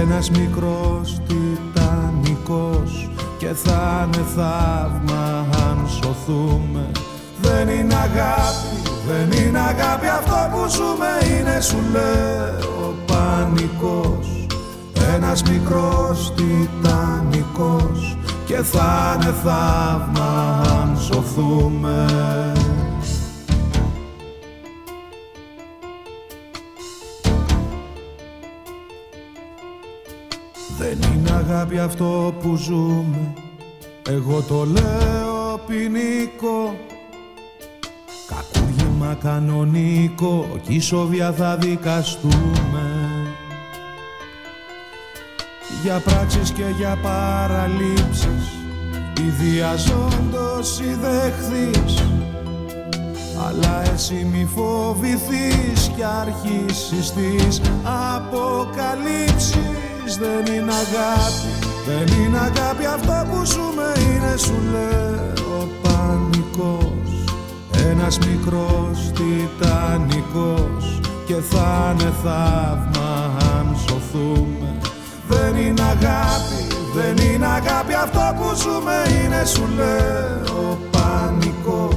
[0.00, 1.80] Ένας μικρός τιτανικός
[2.30, 6.90] πανικός και θα είναι θαύμα αν σωθούμε.
[7.42, 14.46] Δεν είναι αγάπη, δεν είναι αγάπη αυτό που ζούμε είναι σου λέω πανικός.
[15.14, 22.06] Ένας μικρός τιτανικός και θα είναι θαύμα αν σωθούμε
[30.80, 33.34] Δεν είναι αγάπη αυτό που ζούμε.
[34.08, 36.76] Εγώ το λέω ποινικό.
[38.26, 40.46] Κακούργημα κανονικό.
[40.66, 42.84] Κι ισοβια θα δικαστούμε.
[45.82, 48.50] Για πράξεις και για παραλήψεις.
[49.20, 52.04] Ιδιαζόντως ή δεχθείς.
[53.46, 61.50] Αλλά εσύ μη φοβηθείς κι αρχίσεις τις αποκαλύψεις δεν είναι αγάπη
[61.86, 62.84] Δεν είναι αγάπη.
[62.84, 67.24] Αυτό που ζούμε είναι σου λέω πανικός.
[67.90, 74.78] Ένας μικρός τιτανικός Και θα είναι θαύμα αν σωθούμε.
[75.28, 77.94] Δεν είναι αγάπη, δεν είναι αγάπη.
[77.94, 81.96] Αυτό που ζούμε είναι σου λέω πανικός.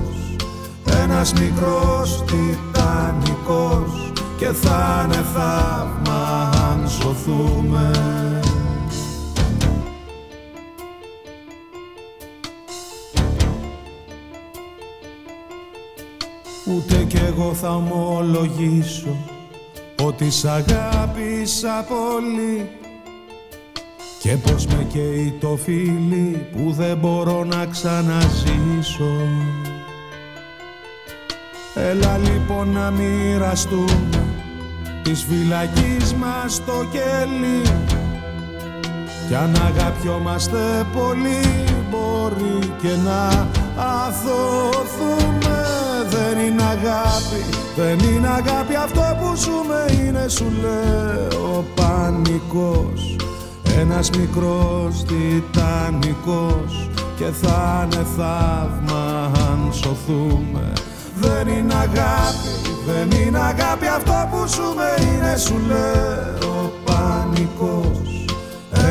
[1.03, 6.52] Ένας μικρός τιτανικός και θα είναι θαύμα
[6.83, 7.91] αν σωθούμε.
[16.65, 19.17] Ούτε κι εγώ θα ομολογήσω
[20.03, 22.69] ότι σ' αγάπησα πολύ.
[24.19, 29.27] Και πως με καίει το φίλι που δεν μπορώ να ξαναζήσω.
[31.73, 34.22] Έλα λοιπόν να μοιραστούμε
[35.03, 37.61] της φυλακής μας το κελί.
[39.27, 41.43] Κι αν αγαπιόμαστε πολύ
[41.89, 43.47] μπορεί και να
[43.83, 45.61] αθωθούμε.
[46.09, 47.43] Δεν είναι αγάπη,
[47.75, 48.75] δεν είναι αγάπη.
[48.75, 53.15] Αυτό που ζούμε είναι σου λέω πανικός.
[53.79, 56.89] Ένας μικρός τιτανικός.
[57.15, 60.73] Και θα είναι θαύμα αν σωθούμε
[61.23, 62.51] δεν είναι αγάπη,
[62.87, 66.73] δεν είναι αγάπη αυτό που ζούμε είναι σου λέω.
[66.85, 68.03] Πανικός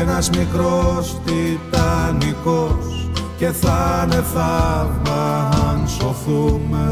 [0.01, 3.07] Ένας μικρός τιτανικός.
[3.37, 6.91] Και θα είναι θαύμα αν σωθούμε